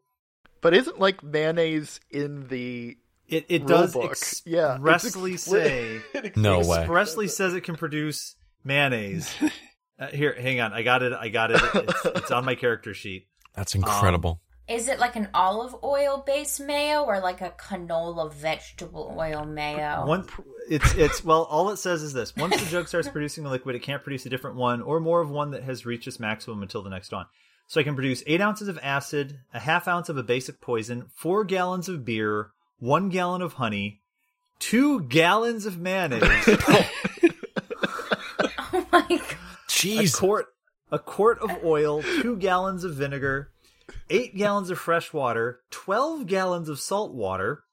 But 0.60 0.74
isn't 0.74 0.98
like 0.98 1.22
mayonnaise 1.22 2.00
in 2.10 2.48
the 2.48 2.96
It 3.28 3.46
it 3.48 3.66
does 3.66 3.92
book. 3.92 4.16
Yeah, 4.44 4.76
it's 4.76 5.04
expressly 5.04 5.32
expli- 5.34 5.38
say 5.38 6.00
No 6.36 6.58
explicitly- 6.60 6.68
way. 6.68 6.78
expressly 6.80 7.28
says 7.28 7.54
it 7.54 7.62
can 7.62 7.76
produce 7.76 8.36
mayonnaise. 8.64 9.34
Uh, 9.96 10.08
here, 10.08 10.34
hang 10.36 10.60
on. 10.60 10.72
I 10.72 10.82
got 10.82 11.04
it. 11.04 11.12
I 11.12 11.28
got 11.28 11.52
it. 11.52 11.60
It's, 11.72 12.04
it's 12.04 12.30
on 12.32 12.44
my 12.44 12.56
character 12.56 12.94
sheet. 12.94 13.28
That's 13.54 13.76
incredible. 13.76 14.40
Is 14.66 14.88
it 14.88 14.98
like 14.98 15.14
an 15.14 15.28
olive 15.32 15.76
oil 15.84 16.24
based 16.26 16.60
mayo 16.60 17.04
or 17.04 17.20
like 17.20 17.40
a 17.42 17.50
canola 17.50 18.32
vegetable 18.34 19.14
oil 19.16 19.44
mayo? 19.44 20.04
One, 20.04 20.26
it's 20.68 20.94
it's 20.94 21.22
well. 21.22 21.44
All 21.44 21.70
it 21.70 21.76
says 21.76 22.02
is 22.02 22.12
this: 22.12 22.34
once 22.34 22.60
the 22.60 22.68
jug 22.70 22.88
starts 22.88 23.08
producing 23.08 23.44
the 23.44 23.50
liquid, 23.50 23.76
it 23.76 23.82
can't 23.82 24.02
produce 24.02 24.26
a 24.26 24.30
different 24.30 24.56
one 24.56 24.82
or 24.82 24.98
more 24.98 25.20
of 25.20 25.30
one 25.30 25.52
that 25.52 25.62
has 25.62 25.86
reached 25.86 26.08
its 26.08 26.18
maximum 26.18 26.60
until 26.62 26.82
the 26.82 26.90
next 26.90 27.10
dawn. 27.10 27.26
So 27.68 27.80
I 27.80 27.84
can 27.84 27.94
produce 27.94 28.24
eight 28.26 28.40
ounces 28.40 28.66
of 28.66 28.80
acid, 28.82 29.38
a 29.54 29.60
half 29.60 29.86
ounce 29.86 30.08
of 30.08 30.16
a 30.16 30.24
basic 30.24 30.60
poison, 30.60 31.04
four 31.14 31.44
gallons 31.44 31.88
of 31.88 32.04
beer, 32.04 32.50
one 32.78 33.08
gallon 33.08 33.42
of 33.42 33.54
honey, 33.54 34.02
two 34.58 35.00
gallons 35.02 35.66
of 35.66 35.78
mayonnaise, 35.78 36.22
oh. 36.68 36.90
oh 38.72 38.86
my 38.92 39.06
god. 39.08 39.20
a 39.20 39.24
Jeez. 39.68 40.16
quart 40.16 40.46
a 40.90 40.98
quart 40.98 41.38
of 41.40 41.50
oil, 41.64 42.02
two 42.02 42.36
gallons 42.36 42.84
of 42.84 42.94
vinegar, 42.94 43.50
eight 44.10 44.36
gallons 44.36 44.70
of 44.70 44.78
fresh 44.78 45.12
water, 45.12 45.60
twelve 45.70 46.26
gallons 46.26 46.68
of 46.68 46.78
salt 46.80 47.12
water. 47.14 47.64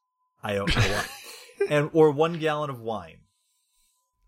I 0.43 0.55
don't 0.55 0.75
know 0.75 0.81
what, 0.81 1.09
and 1.69 1.89
or 1.93 2.11
one 2.11 2.39
gallon 2.39 2.69
of 2.69 2.79
wine. 2.81 3.17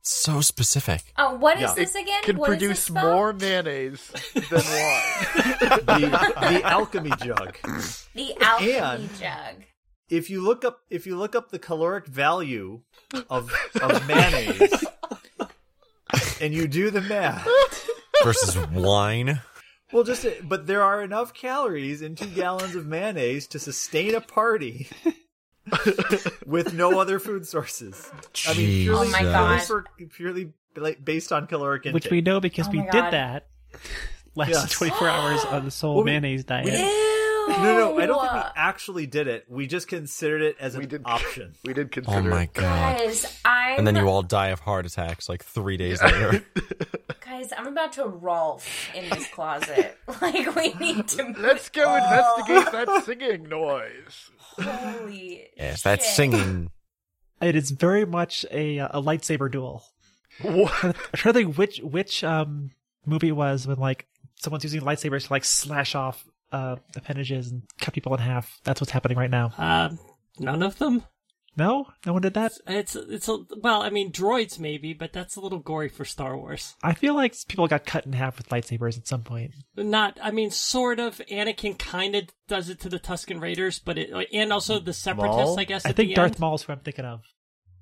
So 0.06 0.42
specific. 0.42 1.02
Oh, 1.18 1.36
what 1.36 1.56
is 1.58 1.62
Yeah. 1.62 1.74
this 1.76 1.96
again? 1.96 2.24
Can 2.24 2.38
What 2.38 2.50
is 2.52 2.58
produce 2.58 2.86
this 2.88 2.90
more 2.90 3.32
mayonnaise 3.32 4.06
than 4.34 4.44
wine. 4.52 5.80
The 5.86 6.34
the 6.42 6.62
alchemy 6.66 7.12
jug. 7.24 7.58
The 8.14 8.36
alchemy 8.42 8.74
And- 8.74 9.10
jug. 9.18 9.56
If 10.14 10.30
you 10.30 10.42
look 10.42 10.64
up 10.64 10.80
if 10.90 11.08
you 11.08 11.18
look 11.18 11.36
up 11.36 11.50
the 11.50 11.58
caloric 11.60 12.06
value 12.06 12.82
of 13.30 13.52
of 13.82 14.08
mayonnaise 14.08 14.86
and 16.40 16.54
you 16.54 16.68
do 16.68 16.92
the 16.92 17.02
math 17.02 17.48
Versus 18.24 18.56
wine. 18.68 19.42
well 19.92 20.04
just 20.04 20.26
but 20.44 20.68
there 20.68 20.84
are 20.84 21.02
enough 21.02 21.34
calories 21.34 22.02
in 22.04 22.16
two 22.16 22.28
gallons 22.28 22.76
of 22.76 22.86
mayonnaise 22.86 23.48
to 23.48 23.60
sustain 23.60 24.14
a 24.14 24.22
party 24.22 24.88
with 26.46 26.74
no 26.74 27.00
other 27.00 27.20
food 27.20 27.48
sources 27.48 28.10
i 28.48 28.54
mean 28.54 28.84
purely, 28.84 29.08
Oh 29.08 29.12
my 29.12 29.24
God. 29.24 29.62
for, 29.64 29.86
purely 30.14 30.54
based 31.04 31.32
on 31.32 31.48
caloric 31.48 31.86
intake 31.86 31.94
Which 31.96 32.10
we 32.12 32.22
know 32.22 32.40
because 32.40 32.68
Oh 32.68 32.72
we 32.72 32.78
my 32.80 32.90
did 32.92 33.04
that 33.14 33.48
last 34.36 34.50
Yes. 34.50 34.72
24 34.74 35.10
hours 35.10 35.46
on 35.46 35.66
the 35.66 35.72
sole 35.72 35.96
Well, 35.96 36.04
we- 36.04 36.12
mayonnaise 36.12 36.44
diet. 36.44 36.68
Ew. 37.48 37.54
no 37.64 37.78
no 37.78 38.00
i 38.00 38.06
don't 38.06 38.22
think 38.22 38.34
we 38.34 38.40
actually 38.56 39.06
did 39.08 39.28
it 39.28 39.46
we 39.50 39.68
just 39.68 39.88
considered 39.88 40.42
it 40.42 40.56
as 40.60 40.76
We 40.78 40.84
an 40.84 40.90
did 40.90 41.02
option 41.06 41.56
We 41.66 41.74
did 41.74 41.92
consider. 41.92 42.18
Oh 42.18 42.22
my 42.24 42.44
it. 42.44 42.54
god. 42.54 42.98
Guys, 43.00 43.40
I'm 43.46 43.78
And 43.80 43.88
then 43.88 43.96
you 43.96 44.08
all 44.08 44.22
die 44.24 44.50
of 44.50 44.60
heart 44.62 44.86
attacks 44.86 45.28
like 45.30 45.44
three 45.44 45.78
days 45.78 46.02
later. 46.02 46.44
guys, 47.26 47.52
I'm 47.58 47.68
about 47.68 47.94
to 47.94 48.06
Rolf 48.06 48.90
in 48.96 49.10
this 49.10 49.28
closet. 49.28 49.98
like 50.22 50.56
we 50.56 50.74
need 50.74 51.08
to 51.10 51.34
Let's 51.38 51.70
go 51.70 51.96
investigate 51.96 52.72
that 52.72 53.04
singing 53.06 53.44
noise. 53.50 54.30
Holy 54.60 55.48
yes, 55.58 55.82
that's 55.84 56.06
shit. 56.06 56.16
singing. 56.16 56.72
It 57.42 57.56
is 57.56 57.72
very 57.72 58.06
much 58.06 58.46
a 58.52 58.78
a 58.80 59.02
lightsaber 59.02 59.50
duel. 59.52 59.84
What? 60.42 60.72
I'm 60.84 60.94
trying 61.14 61.34
to 61.34 61.40
think 61.40 61.58
which 61.58 61.80
which 61.80 62.24
um 62.24 62.72
movie 63.06 63.30
it 63.30 63.36
was 63.36 63.68
when 63.68 63.78
like 63.78 64.08
someone's 64.36 64.64
using 64.64 64.82
lightsabers 64.82 65.28
to 65.28 65.34
like 65.34 65.44
slash 65.46 65.96
off 65.96 66.26
uh 66.54 66.76
appendages 66.96 67.52
and 67.52 67.64
cut 67.80 67.94
people 67.94 68.14
in 68.14 68.20
half. 68.20 68.60
That's 68.64 68.80
what's 68.80 68.92
happening 68.92 69.18
right 69.18 69.32
now. 69.32 69.52
Uh, 69.58 69.90
none 70.40 70.64
of 70.64 70.78
them. 70.78 71.04
No, 71.56 71.88
no 72.06 72.14
one 72.14 72.24
did 72.24 72.34
that. 72.34 72.54
It's 72.66 72.96
it's 72.96 73.30
a 73.30 73.38
well, 73.62 73.84
I 73.84 73.92
mean, 73.92 74.12
droids 74.12 74.60
maybe, 74.60 74.94
but 74.94 75.14
that's 75.14 75.36
a 75.36 75.40
little 75.40 75.60
gory 75.60 75.88
for 75.88 76.04
Star 76.04 76.36
Wars. 76.36 76.74
I 76.82 76.94
feel 76.94 77.14
like 77.14 77.36
people 77.48 77.68
got 77.68 77.86
cut 77.86 78.08
in 78.08 78.14
half 78.14 78.38
with 78.38 78.50
lightsabers 78.50 78.98
at 78.98 79.08
some 79.08 79.22
point. 79.22 79.52
Not, 79.76 80.18
I 80.22 80.32
mean, 80.32 80.50
sort 80.50 81.00
of. 81.00 81.22
Anakin 81.32 81.78
kind 81.78 82.16
of 82.16 82.24
does 82.48 82.70
it 82.70 82.80
to 82.82 82.90
the 82.90 83.00
Tusken 83.00 83.40
Raiders, 83.40 83.80
but 83.80 84.00
it 84.00 84.10
and 84.34 84.52
also 84.52 84.80
the 84.80 84.94
Separatists, 84.94 85.50
Maul? 85.50 85.60
I 85.60 85.64
guess. 85.66 85.86
I 85.86 85.90
at 85.90 85.96
think 85.96 86.10
the 86.10 86.16
Darth 86.16 86.32
end. 86.34 86.40
Maul's 86.40 86.64
who 86.64 86.74
I'm 86.74 86.80
thinking 86.80 87.06
of. 87.06 87.22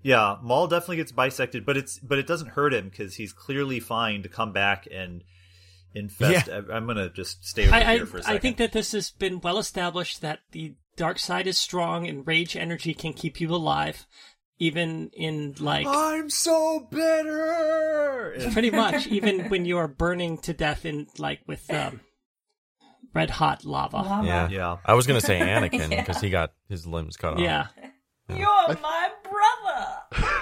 Yeah, 0.04 0.38
Maul 0.42 0.68
definitely 0.68 0.98
gets 0.98 1.14
bisected, 1.14 1.66
but 1.66 1.78
it's 1.78 1.98
but 2.00 2.18
it 2.18 2.28
doesn't 2.28 2.50
hurt 2.50 2.74
him 2.74 2.90
because 2.90 3.16
he's 3.16 3.32
clearly 3.32 3.80
fine 3.80 4.24
to 4.24 4.30
come 4.30 4.52
back 4.52 4.88
and 4.92 5.24
infest. 5.94 6.50
I, 6.50 6.62
I'm 6.74 6.88
gonna 6.88 7.10
just 7.10 7.46
stay 7.46 7.68
over 7.68 7.76
I, 7.76 7.96
here 7.96 8.06
for 8.06 8.18
a 8.18 8.24
second. 8.24 8.36
I 8.36 8.40
think 8.40 8.58
that 8.58 8.72
this 8.72 8.94
has 8.94 9.12
been 9.12 9.42
well 9.42 9.58
established 9.58 10.22
that 10.22 10.40
the 10.52 10.76
dark 10.96 11.20
side 11.20 11.48
is 11.48 11.58
strong 11.58 12.08
and 12.08 12.26
rage 12.26 12.56
energy 12.56 12.94
can 12.94 13.14
keep 13.14 13.42
you 13.42 13.50
alive, 13.50 14.06
even 14.60 15.10
in 15.14 15.56
like 15.60 15.88
I'm 15.88 16.30
so 16.30 16.88
bitter. 16.90 18.36
pretty 18.54 18.72
much 18.72 19.08
even 19.08 19.50
when 19.50 19.66
you 19.66 19.78
are 19.78 19.88
burning 19.88 20.38
to 20.40 20.54
death 20.54 20.86
in 20.86 21.08
like 21.18 21.42
with 21.48 21.72
um, 21.74 22.02
red 23.14 23.30
hot 23.30 23.66
lava. 23.66 23.98
Lava. 23.98 24.28
Yeah. 24.28 24.50
Yeah. 24.50 24.78
I 24.86 24.94
was 24.94 25.08
gonna 25.08 25.22
say 25.22 25.40
Anakin 25.40 25.90
because 25.90 26.22
he 26.22 26.30
got 26.30 26.54
his 26.70 26.86
limbs 26.86 27.18
cut 27.18 27.34
off. 27.34 27.40
Yeah. 27.40 27.68
You're 28.30 28.78
my 28.82 29.10
brother. 29.24 30.42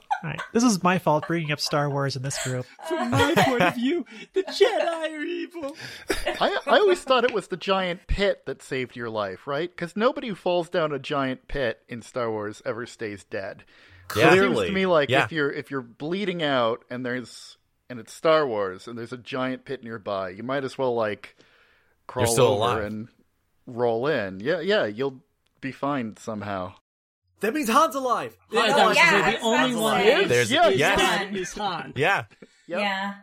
All 0.24 0.30
right, 0.30 0.40
this 0.54 0.64
is 0.64 0.82
my 0.82 0.98
fault 0.98 1.26
bringing 1.26 1.52
up 1.52 1.60
Star 1.60 1.90
Wars 1.90 2.16
in 2.16 2.22
this 2.22 2.42
group. 2.42 2.64
From 2.88 3.10
my 3.10 3.34
point 3.36 3.60
of 3.60 3.74
view, 3.74 4.06
the 4.32 4.42
Jedi 4.44 5.10
are 5.12 5.22
evil. 5.22 5.76
I, 6.40 6.58
I 6.66 6.78
always 6.78 7.02
thought 7.02 7.24
it 7.24 7.34
was 7.34 7.48
the 7.48 7.58
giant 7.58 8.06
pit 8.06 8.46
that 8.46 8.62
saved 8.62 8.96
your 8.96 9.10
life, 9.10 9.46
right? 9.46 9.68
Because 9.70 9.96
nobody 9.96 10.28
who 10.28 10.34
falls 10.34 10.70
down 10.70 10.92
a 10.92 10.98
giant 10.98 11.46
pit 11.46 11.80
in 11.90 12.00
Star 12.00 12.30
Wars 12.30 12.62
ever 12.64 12.86
stays 12.86 13.24
dead. 13.24 13.64
Yeah. 14.16 14.32
It 14.32 14.40
seems 14.40 14.60
to 14.60 14.72
me 14.72 14.86
like 14.86 15.10
Yeah. 15.10 15.24
if 15.24 15.32
you're 15.32 15.52
if 15.52 15.70
you're 15.70 15.82
bleeding 15.82 16.42
out 16.42 16.86
and 16.88 17.04
there's 17.04 17.58
and 17.90 18.00
it's 18.00 18.12
Star 18.14 18.46
Wars 18.46 18.88
and 18.88 18.96
there's 18.96 19.12
a 19.12 19.18
giant 19.18 19.66
pit 19.66 19.84
nearby, 19.84 20.30
you 20.30 20.42
might 20.42 20.64
as 20.64 20.78
well 20.78 20.94
like 20.94 21.36
crawl 22.06 22.26
still 22.26 22.46
over 22.46 22.54
alive. 22.80 22.84
and 22.84 23.08
roll 23.66 24.06
in. 24.06 24.40
Yeah, 24.40 24.60
yeah, 24.60 24.86
you'll 24.86 25.20
be 25.60 25.70
fine 25.72 26.16
somehow. 26.16 26.74
That 27.44 27.54
means 27.54 27.68
Han's 27.68 27.94
alive. 27.94 28.36
Yeah, 28.50 28.60
Han 28.60 28.68
that 28.76 28.88
was 28.88 28.96
yeah, 28.96 29.30
the 29.30 29.38
I 29.38 29.40
only 29.42 29.76
one 29.76 30.00
say. 30.02 30.24
There's 30.24 30.50
Yeah, 30.50 30.68
yeah. 30.68 30.96
yeah. 30.98 31.18
Han 31.18 31.36
is 31.36 31.52
Han. 31.52 31.92
Yeah. 31.96 32.24
Yep. 32.66 32.80
Yeah. 32.80 33.14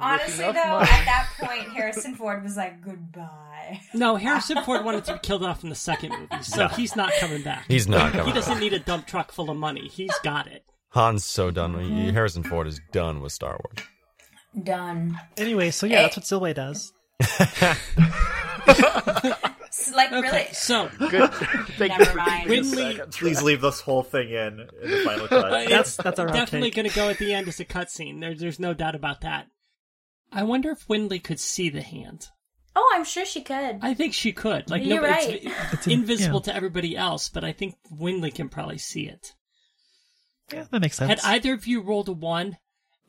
Honestly, 0.00 0.44
though, 0.44 0.52
money. 0.52 0.88
at 0.90 1.04
that 1.04 1.28
point, 1.40 1.68
Harrison 1.72 2.14
Ford 2.14 2.42
was 2.44 2.56
like, 2.56 2.80
"Goodbye." 2.80 3.80
No, 3.94 4.16
Harrison 4.16 4.62
Ford 4.64 4.84
wanted 4.84 5.04
to 5.04 5.14
be 5.14 5.18
killed 5.20 5.44
off 5.44 5.62
in 5.64 5.68
the 5.68 5.74
second 5.76 6.10
movie, 6.10 6.42
so 6.42 6.68
he's 6.68 6.96
not 6.96 7.12
coming 7.20 7.42
back. 7.42 7.66
He's 7.68 7.88
not 7.88 8.14
he 8.26 8.32
doesn't 8.32 8.58
need 8.58 8.72
a 8.72 8.78
dump 8.80 9.06
truck 9.06 9.30
full 9.32 9.50
of 9.50 9.56
money. 9.56 9.88
He's 9.88 10.14
got 10.22 10.46
it. 10.48 10.64
Han's 10.90 11.24
so 11.24 11.50
done. 11.52 11.74
Mm-hmm. 11.74 12.10
Harrison 12.10 12.42
Ford 12.42 12.66
is 12.66 12.80
done 12.92 13.20
with 13.20 13.32
Star 13.32 13.60
Wars. 13.64 13.86
Done. 14.64 15.20
Anyway, 15.36 15.70
so 15.70 15.86
yeah, 15.86 16.02
that's 16.02 16.16
what 16.16 16.24
Silway 16.26 16.54
does. 16.54 16.92
S- 19.70 19.92
Like 19.94 20.12
Okay, 20.12 20.20
really. 20.30 20.46
so 20.52 20.88
Good. 20.98 21.30
Thank 21.78 21.90
Never 21.92 22.02
you 22.02 22.04
for 22.10 22.16
mind. 22.16 22.48
giving 22.48 22.64
Winley- 22.64 23.00
uh, 23.00 23.06
Please 23.06 23.42
leave 23.42 23.60
this 23.60 23.80
whole 23.80 24.02
thing 24.02 24.30
in 24.30 24.68
in 24.82 24.90
the 24.90 25.02
final 25.04 25.28
cut. 25.28 25.50
That's 25.68 25.96
that's 25.96 26.18
our 26.18 26.26
definitely 26.26 26.70
outtake. 26.70 26.74
going 26.74 26.88
to 26.88 26.94
go 26.96 27.08
at 27.08 27.18
the 27.18 27.32
end 27.34 27.48
as 27.48 27.60
a 27.60 27.64
cutscene. 27.64 28.20
There, 28.20 28.34
there's 28.34 28.58
no 28.58 28.74
doubt 28.74 28.94
about 28.94 29.20
that. 29.22 29.46
I 30.32 30.42
wonder 30.44 30.70
if 30.70 30.86
Winley 30.88 31.22
could 31.22 31.40
see 31.40 31.70
the 31.70 31.82
hand. 31.82 32.28
Oh, 32.76 32.92
I'm 32.94 33.04
sure 33.04 33.26
she 33.26 33.42
could. 33.42 33.80
I 33.82 33.94
think 33.94 34.14
she 34.14 34.32
could. 34.32 34.70
Like, 34.70 34.84
You're 34.84 35.02
no, 35.02 35.08
right. 35.08 35.40
it's, 35.42 35.72
it's 35.72 35.86
invisible 35.88 36.40
to 36.42 36.54
everybody 36.54 36.96
else, 36.96 37.28
but 37.28 37.42
I 37.42 37.50
think 37.52 37.74
Winley 37.92 38.32
can 38.32 38.48
probably 38.48 38.78
see 38.78 39.08
it. 39.08 39.34
Yeah, 40.52 40.64
that 40.70 40.80
makes 40.80 40.96
sense. 40.96 41.08
Had 41.22 41.34
either 41.34 41.52
of 41.52 41.66
you 41.66 41.80
rolled 41.80 42.08
a 42.08 42.12
one, 42.12 42.58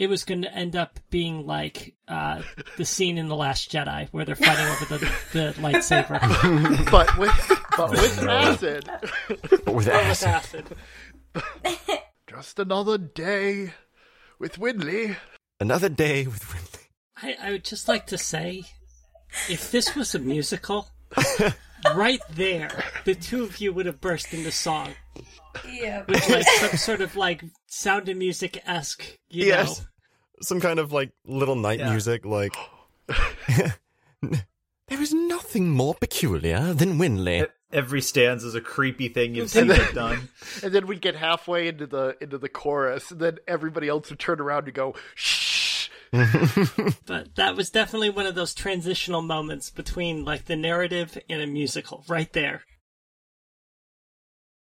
it 0.01 0.09
was 0.09 0.23
going 0.23 0.41
to 0.41 0.51
end 0.51 0.75
up 0.75 0.99
being 1.11 1.45
like 1.45 1.93
uh, 2.07 2.41
the 2.75 2.83
scene 2.83 3.19
in 3.19 3.27
the 3.27 3.35
Last 3.35 3.71
Jedi 3.71 4.09
where 4.09 4.25
they're 4.25 4.35
fighting 4.35 4.65
over 4.65 4.85
the, 4.85 4.97
the 5.31 5.53
lightsaber. 5.61 6.19
But 6.91 7.15
with 7.19 7.61
but 7.77 7.91
with 7.91 8.23
acid. 8.27 8.89
But 9.63 9.75
with 9.75 9.87
acid. 9.87 10.75
acid. 11.35 11.99
Just 12.27 12.57
another 12.57 12.97
day 12.97 13.73
with 14.39 14.57
Winley. 14.57 15.17
Another 15.59 15.87
day 15.89 16.25
with 16.25 16.45
Winley. 16.45 16.87
I, 17.21 17.35
I 17.39 17.51
would 17.51 17.63
just 17.63 17.87
like 17.87 18.07
to 18.07 18.17
say, 18.17 18.63
if 19.49 19.69
this 19.69 19.95
was 19.95 20.15
a 20.15 20.19
musical, 20.19 20.87
right 21.95 22.21
there, 22.31 22.83
the 23.05 23.13
two 23.13 23.43
of 23.43 23.61
you 23.61 23.71
would 23.71 23.85
have 23.85 24.01
burst 24.01 24.33
into 24.33 24.51
song 24.51 24.95
yeah. 25.67 26.03
with 26.07 26.27
like 26.29 26.47
some 26.47 26.77
sort 26.77 27.01
of 27.01 27.15
like 27.15 27.43
sound 27.67 28.09
and 28.09 28.17
music 28.17 28.61
esque, 28.65 29.03
you 29.29 29.45
Yes. 29.45 29.79
know. 29.79 29.85
Some 30.41 30.59
kind 30.59 30.79
of 30.79 30.91
like 30.91 31.11
little 31.25 31.55
night 31.55 31.79
Yeah. 31.79 31.91
music, 31.91 32.25
like. 32.25 32.55
there 34.21 35.01
is 35.01 35.13
nothing 35.13 35.69
more 35.69 35.95
peculiar 35.95 36.73
than 36.73 36.97
Winley. 36.97 37.47
Every 37.73 38.01
stanza 38.01 38.47
is 38.47 38.55
a 38.55 38.61
creepy 38.61 39.07
thing 39.07 39.33
you've 39.35 39.49
seen 39.57 39.71
it 39.71 39.93
done. 39.93 40.29
And 40.63 40.73
then 40.73 40.87
we'd 40.87 41.01
get 41.01 41.15
halfway 41.15 41.67
into 41.69 41.87
the 41.87 42.17
into 42.21 42.37
the 42.37 42.49
chorus, 42.49 43.11
and 43.11 43.19
then 43.19 43.37
everybody 43.47 43.87
else 43.87 44.09
would 44.09 44.19
turn 44.19 44.39
around 44.41 44.65
and 44.65 44.73
go, 44.73 44.95
shh. 45.15 45.87
But 46.11 47.35
that 47.35 47.55
was 47.55 47.69
definitely 47.69 48.09
one 48.09 48.25
of 48.25 48.35
those 48.35 48.53
transitional 48.53 49.21
moments 49.21 49.69
between 49.69 50.25
like 50.25 50.45
the 50.45 50.57
narrative 50.57 51.17
and 51.29 51.41
a 51.41 51.47
musical, 51.47 52.03
right 52.09 52.31
there. 52.33 52.63